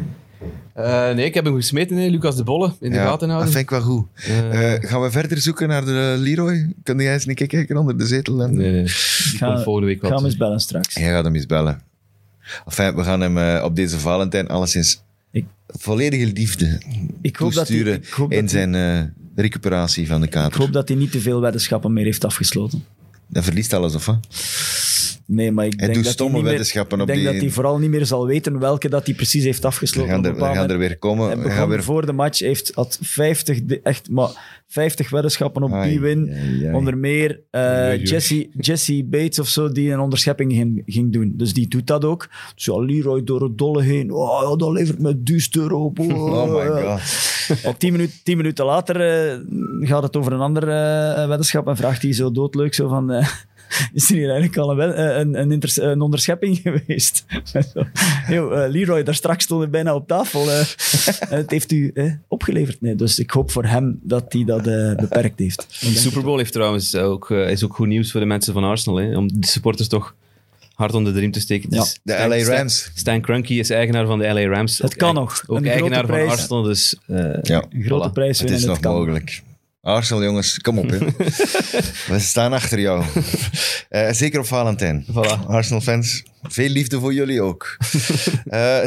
Eh, 0.74 1.14
nee, 1.14 1.26
ik 1.26 1.34
heb 1.34 1.46
hem 1.46 1.56
gesmeten, 1.56 1.98
hè. 1.98 2.08
Lucas 2.08 2.36
de 2.36 2.44
Bolle, 2.44 2.74
in 2.80 2.92
de 2.92 2.98
gaten 2.98 3.20
dat 3.20 3.30
houden. 3.30 3.48
vind 3.54 3.64
ik 3.64 3.70
wel 3.70 3.82
goed. 3.82 4.06
Eh, 4.16 4.74
Eh, 4.74 4.90
gaan 4.90 5.02
we 5.02 5.12
verder 5.12 5.38
zoeken 5.38 5.68
naar 5.68 5.86
de 5.86 6.16
Leroy? 6.18 6.74
Kun 6.84 7.00
jij 7.00 7.14
eens 7.14 7.28
een 7.28 7.36
keer 7.36 7.48
kijken 7.48 7.78
onder 7.78 7.98
de 7.98 8.06
zetel? 8.06 8.42
En... 8.44 8.56
nee, 8.56 8.72
nee. 8.72 8.84
Die 8.84 8.92
ga- 9.38 9.62
volgende 9.64 9.88
week 9.88 10.02
Ik 10.02 10.08
ga 10.10 10.16
hem 10.16 10.26
eens 10.26 10.38
bellen 10.38 10.60
straks. 10.60 10.94
Jij 10.96 11.12
gaat 11.12 11.24
hem 11.24 11.36
eens 11.36 11.46
bellen. 11.46 11.82
Enfin, 12.66 12.96
we 12.96 13.04
gaan 13.04 13.22
hem 13.22 13.64
op 13.64 13.76
deze 13.76 14.00
Valentijn 14.00 14.48
alleszins 14.48 15.02
Ik- 15.32 15.46
volledige 15.68 16.26
liefde 16.26 16.82
Ik 17.22 17.36
hoop 17.36 17.54
dat 17.54 17.68
hij, 17.68 17.78
toesturen 17.78 17.94
ik 18.04 18.10
hoop 18.14 18.30
dat 18.30 18.40
in 18.40 18.46
hij, 18.46 18.72
zijn 18.72 19.14
recuperatie 19.36 20.08
van 20.08 20.20
de 20.20 20.26
ik 20.26 20.32
kater. 20.32 20.60
hoop 20.60 20.74
dat 20.74 20.88
hij 20.88 20.98
niet 20.98 21.12
te 21.12 21.20
veel 21.20 21.42
weddenschappen 21.42 21.94
meer 21.94 22.04
heeft 22.06 22.26
afgesloten. 22.26 22.84
Dat 23.28 23.44
verliest 23.44 23.74
alles, 23.74 23.96
of 23.96 24.06
wat? 24.06 24.28
Nee, 25.30 25.52
maar 25.52 25.66
ik 25.66 25.72
Hij 25.72 25.80
denk 25.82 25.94
doet 25.94 26.04
dat 26.04 26.14
stomme 26.14 26.32
hij 26.34 26.42
niet 26.42 26.50
meer, 26.50 26.58
weddenschappen 26.60 26.98
ik 26.98 27.02
op 27.04 27.08
denk 27.08 27.20
die... 27.20 27.32
dat 27.32 27.42
hij 27.42 27.50
vooral 27.52 27.78
niet 27.78 27.90
meer 27.90 28.06
zal 28.06 28.26
weten 28.28 28.60
welke 28.60 28.90
dat 28.90 29.06
hij 29.06 29.16
precies 29.16 29.44
heeft 29.44 29.62
We 29.62 29.68
afgesloten. 29.68 30.10
gaan 30.12 30.20
Op 30.20 30.26
er, 30.26 30.34
we 30.36 30.40
gaan 30.40 30.70
er 30.70 30.78
weer 30.78 30.98
komen. 30.98 31.44
We 31.44 31.50
gaan 31.50 31.70
weer... 31.70 31.84
voor 31.84 32.06
de 32.06 32.12
match, 32.14 32.40
heeft 32.40 32.72
had 32.76 32.98
50, 33.02 33.64
de- 33.64 33.82
echt, 33.82 34.10
maar 34.10 34.62
50 34.68 35.10
weddenschappen 35.10 35.64
op 35.64 35.72
Ai, 35.72 35.90
die 35.90 36.00
win. 36.00 36.30
ai, 36.30 36.66
ai. 36.66 36.74
Onder 36.76 36.98
meer 36.98 37.40
eh. 37.52 38.04
Jesse, 38.06 38.50
Jesse 38.60 39.04
Bates 39.06 39.40
of 39.40 39.48
zo, 39.48 39.72
die 39.72 39.92
een 39.92 40.00
onderschepping 40.00 40.54
ging, 40.54 40.82
ging 40.86 41.14
doen. 41.14 41.34
Dus 41.36 41.54
die 41.54 41.68
doet 41.68 41.88
dat 41.88 42.06
ook. 42.06 42.30
Dus 42.56 42.66
ja, 42.66 42.80
Leroy 42.80 43.24
door 43.24 43.42
het 43.44 43.58
dolle 43.58 43.84
heen. 43.84 44.12
Oh, 44.12 44.58
dat 44.58 44.72
levert 44.72 45.00
me 45.00 45.24
duister 45.24 45.72
op. 45.74 46.00
Oh 46.28 46.54
my 46.56 46.82
god. 46.82 47.02
Op 47.66 47.80
tien, 47.80 47.92
minuten, 47.92 48.16
tien 48.24 48.38
minuten 48.38 48.66
later 48.66 49.02
eh, 49.02 49.38
gaat 49.88 50.04
het 50.04 50.16
over 50.18 50.32
een 50.34 50.40
ander 50.40 50.64
eh, 50.64 51.28
weddenschap 51.28 51.68
en 51.68 51.78
vraagt 51.78 52.02
hij 52.02 52.14
zo 52.14 52.32
doodleuk 52.32 52.74
zo 52.74 52.88
van... 52.88 53.24
is 53.94 54.10
er 54.10 54.16
hier 54.16 54.26
eigenlijk 54.30 54.58
al 54.58 54.80
een, 54.82 54.94
eh, 54.94 55.18
een, 55.18 55.62
een, 55.90 56.02
onderschepping 56.02 56.58
geweest? 56.64 57.26
Yo, 58.30 58.52
eh, 58.52 58.70
Leroy, 58.72 59.04
daar 59.04 59.16
straks 59.16 59.44
stond 59.44 59.62
het 59.62 59.72
bijna 59.72 59.96
op 59.96 60.08
tafel. 60.08 60.52
eh. 60.52 60.66
het 61.30 61.52
heeft 61.52 61.72
u 61.72 61.92
eh, 61.94 62.12
opgeleverd. 62.28 62.82
Nee, 62.82 62.96
dus 62.96 63.20
ik 63.20 63.32
hoop 63.32 63.52
voor 63.52 63.66
hem 63.66 64.00
dat 64.04 64.34
hij 64.34 64.44
dat 64.44 64.64
beperkt 64.98 65.40
heeft. 65.40 65.66
De 65.80 65.86
Super 65.88 66.24
Bowl 66.24 66.38
heeft 66.38 66.54
trouwens 66.54 66.96
ook, 66.96 67.30
is 67.32 67.64
ook 67.64 67.76
goed 67.76 67.88
nieuws 67.88 68.12
voor 68.12 68.20
de 68.20 68.26
mensen 68.26 68.54
van 68.54 68.64
Arsenal. 68.64 69.00
Hè, 69.00 69.18
om 69.18 69.40
de 69.42 69.48
supporters 69.48 69.88
toch 69.88 70.16
hard 70.74 70.94
onder 70.94 71.14
de 71.14 71.20
riem 71.20 71.32
te 71.32 71.40
steken. 71.40 71.70
Ja. 71.72 71.82
is 71.82 72.00
De 72.04 72.14
Stan- 72.14 72.30
LA 72.30 72.40
Stan- 72.40 72.56
Rams. 72.56 72.92
Stan 72.96 73.22
Kroenke 73.22 73.54
is 73.54 73.70
eigenaar 73.70 74.06
van 74.06 74.20
de 74.20 74.34
LA 74.34 74.48
Rams. 74.48 74.78
Het 74.78 74.96
kan 74.96 75.14
nog. 75.14 75.44
Ook 75.48 75.58
Een 75.58 75.68
eigenaar 75.68 76.06
van. 76.06 76.28
Arsenal, 76.28 76.62
dus... 76.64 76.96
eh, 77.08 77.18
Ja, 77.42 77.64
Een 77.70 77.84
grote 77.84 78.10
Voilà. 78.10 78.14
prijs 78.14 78.40
het 78.40 78.50
winnen, 78.50 78.56
is 78.56 78.62
het 78.62 78.70
nog 78.72 78.80
kan. 78.80 78.94
mogelijk. 78.94 79.42
Arsenal, 79.88 80.24
jongens, 80.24 80.60
kom 80.60 80.80
op. 80.80 80.90
We 82.12 82.20
staan 82.20 82.54
achter 82.54 82.80
jou. 82.80 83.04
Eh, 83.90 84.12
zeker 84.12 84.40
op 84.40 84.46
Valentijn. 84.46 85.06
Voilà. 85.12 85.48
Arsenal-fans, 85.48 86.24
veel 86.42 86.70
liefde 86.70 87.00
voor 87.00 87.14
jullie 87.14 87.42
ook. 87.42 87.78
Eh, 88.48 88.84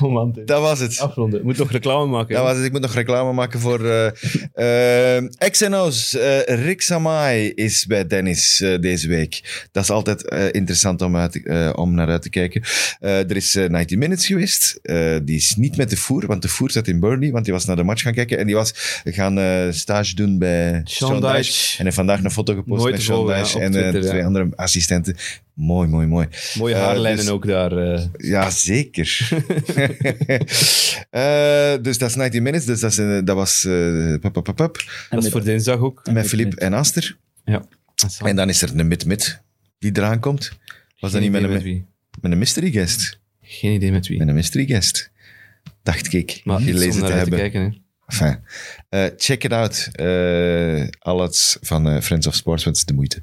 Oh 0.00 0.12
man, 0.12 0.38
dat 0.44 0.60
was 0.60 0.78
het. 0.78 0.98
afronden. 0.98 1.44
Moet 1.44 1.56
nog 1.56 1.70
reclame 1.70 2.06
maken. 2.06 2.34
Dat 2.34 2.44
was 2.44 2.56
het. 2.56 2.64
Ik 2.64 2.72
moet 2.72 2.80
nog 2.80 2.94
reclame 2.94 3.32
maken 3.32 3.60
voor 3.60 3.84
eh 3.84 5.16
eh, 5.16 5.24
XNO's. 5.50 6.16
Eh, 6.16 6.40
Rick 6.64 6.82
Samai 6.82 7.52
is 7.54 7.86
bij 7.86 8.06
Dennis 8.06 8.64
deze 8.80 9.08
week. 9.08 9.66
Dat 9.72 9.82
is 9.82 9.90
altijd 9.90 10.22
interessant 10.52 11.02
om, 11.02 11.16
uit, 11.16 11.42
om 11.76 11.94
naar 11.94 12.08
uit 12.08 12.22
te 12.22 12.30
kijken. 12.30 12.62
Er 13.00 13.36
is 13.36 13.54
eh 13.54 13.68
90 13.68 13.98
Minutes 13.98 14.26
geweest. 14.26 14.80
Die 15.24 15.36
is 15.36 15.54
niet 15.56 15.76
met 15.76 15.90
de 15.90 15.96
voer, 15.96 16.26
want 16.26 16.42
de 16.42 16.48
voer 16.48 16.70
zat 16.70 16.86
in 16.86 17.00
Burnley, 17.00 17.30
want 17.30 17.44
die 17.44 17.54
was 17.54 17.64
naar 17.64 17.76
de 17.76 17.82
match 17.82 18.02
gaan 18.02 18.14
kijken. 18.14 18.38
En 18.38 18.46
die 18.46 18.54
was 18.54 19.00
gaan 19.04 19.72
stage 19.72 20.14
doen 20.14 20.38
bij 20.38 20.80
Sean 20.84 21.10
Sean 21.10 21.20
Dyche. 21.20 21.36
Dyche. 21.36 21.78
En 21.78 21.84
heeft 21.84 21.96
vandaag 21.96 22.24
een 22.24 22.30
foto 22.30 22.54
gepost 22.54 22.84
met 22.84 23.02
Sean 23.02 23.26
ja, 23.26 23.34
en 23.36 23.70
Twitter, 23.70 24.00
twee 24.00 24.20
ja. 24.20 24.26
andere 24.26 24.48
assistenten. 24.54 25.16
Mooi, 25.60 25.88
mooi, 25.88 26.06
mooi. 26.06 26.26
Mooie 26.58 26.74
Eh, 26.74 26.80
haarlijnen 26.80 27.24
dus- 27.24 27.28
ook 27.28 27.46
daar. 27.46 27.72
eh. 27.76 28.04
Ja, 28.16 28.50
zeker. 28.50 29.18
Eh, 31.10 31.74
dus 31.82 31.98
dat 31.98 32.08
is 32.08 32.14
90 32.16 32.40
Minutes. 32.40 32.64
Dus 32.64 32.80
dat, 32.80 32.90
is, 32.90 32.96
dat 33.24 33.36
was 33.36 33.66
pap, 34.20 34.32
pap, 34.32 34.44
pap, 34.56 34.82
dat 35.10 35.24
is 35.24 35.30
voor 35.30 35.44
dinsdag 35.44 35.78
ook. 35.78 36.02
met 36.12 36.26
Filip 36.28 36.54
en 36.54 36.72
Aster. 36.72 37.16
Ja. 37.44 37.64
En 38.24 38.36
dan 38.36 38.48
is 38.48 38.62
er 38.62 38.78
een 38.78 38.88
mid-mid 38.88 39.40
die 39.78 39.90
eraan 39.96 40.20
komt. 40.20 40.52
Was 40.98 41.12
dat 41.12 41.20
niet 41.20 41.30
met 41.30 41.42
een, 41.42 41.50
met 41.52 41.64
met 42.20 42.32
een 42.32 42.38
mystery 42.38 42.70
guest? 42.70 43.20
Geen 43.42 43.72
idee 43.74 43.92
met 43.92 44.06
wie. 44.06 44.18
Met 44.18 44.28
een 44.28 44.34
mystery 44.34 44.66
guest. 44.66 45.10
Dacht 45.82 46.12
ik, 46.12 46.40
Maar 46.44 46.60
gelezen 46.60 46.92
te 46.92 47.02
uit 47.02 47.12
te 47.12 47.18
hebben. 47.18 47.38
kijken. 47.38 47.84
Enfin, 48.10 48.38
eh, 48.88 49.04
check 49.16 49.44
it 49.44 49.52
out. 49.52 49.88
Eh 49.92 50.88
alles 50.98 51.56
van 51.60 51.88
eh, 51.88 52.00
Friends 52.00 52.26
of 52.26 52.34
Sports, 52.34 52.64
want 52.64 52.76
het 52.76 52.88
is 52.88 52.94
de 52.94 52.94
moeite. 52.94 53.18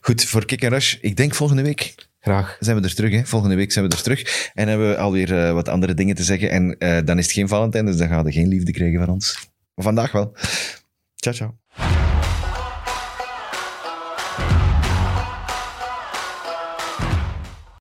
Goed, 0.00 0.24
voor 0.24 0.44
Kick 0.44 0.62
and 0.62 0.72
Rush. 0.72 0.96
Ik 1.00 1.16
denk 1.16 1.34
volgende 1.34 1.62
week 1.62 1.94
Graag. 2.20 2.56
zijn 2.60 2.76
we 2.76 2.82
er 2.82 2.94
terug. 2.94 3.12
Hè? 3.12 3.24
Volgende 3.24 3.54
week 3.54 3.72
zijn 3.72 3.88
we 3.88 3.96
er 3.96 4.02
terug. 4.02 4.50
En 4.54 4.68
hebben 4.68 4.88
we 4.88 4.96
alweer 4.96 5.52
wat 5.52 5.68
andere 5.68 5.94
dingen 5.94 6.14
te 6.14 6.24
zeggen. 6.24 6.50
En 6.50 6.76
dan 7.04 7.18
is 7.18 7.24
het 7.24 7.34
geen 7.34 7.48
Valentijn, 7.48 7.86
dus 7.86 7.96
dan 7.96 8.08
gaan 8.08 8.24
we 8.24 8.32
geen 8.32 8.48
liefde 8.48 8.72
krijgen 8.72 8.98
van 8.98 9.08
ons. 9.08 9.48
Maar 9.74 9.84
vandaag 9.84 10.12
wel. 10.12 10.32
Ciao, 11.16 11.34
ciao. 11.34 11.65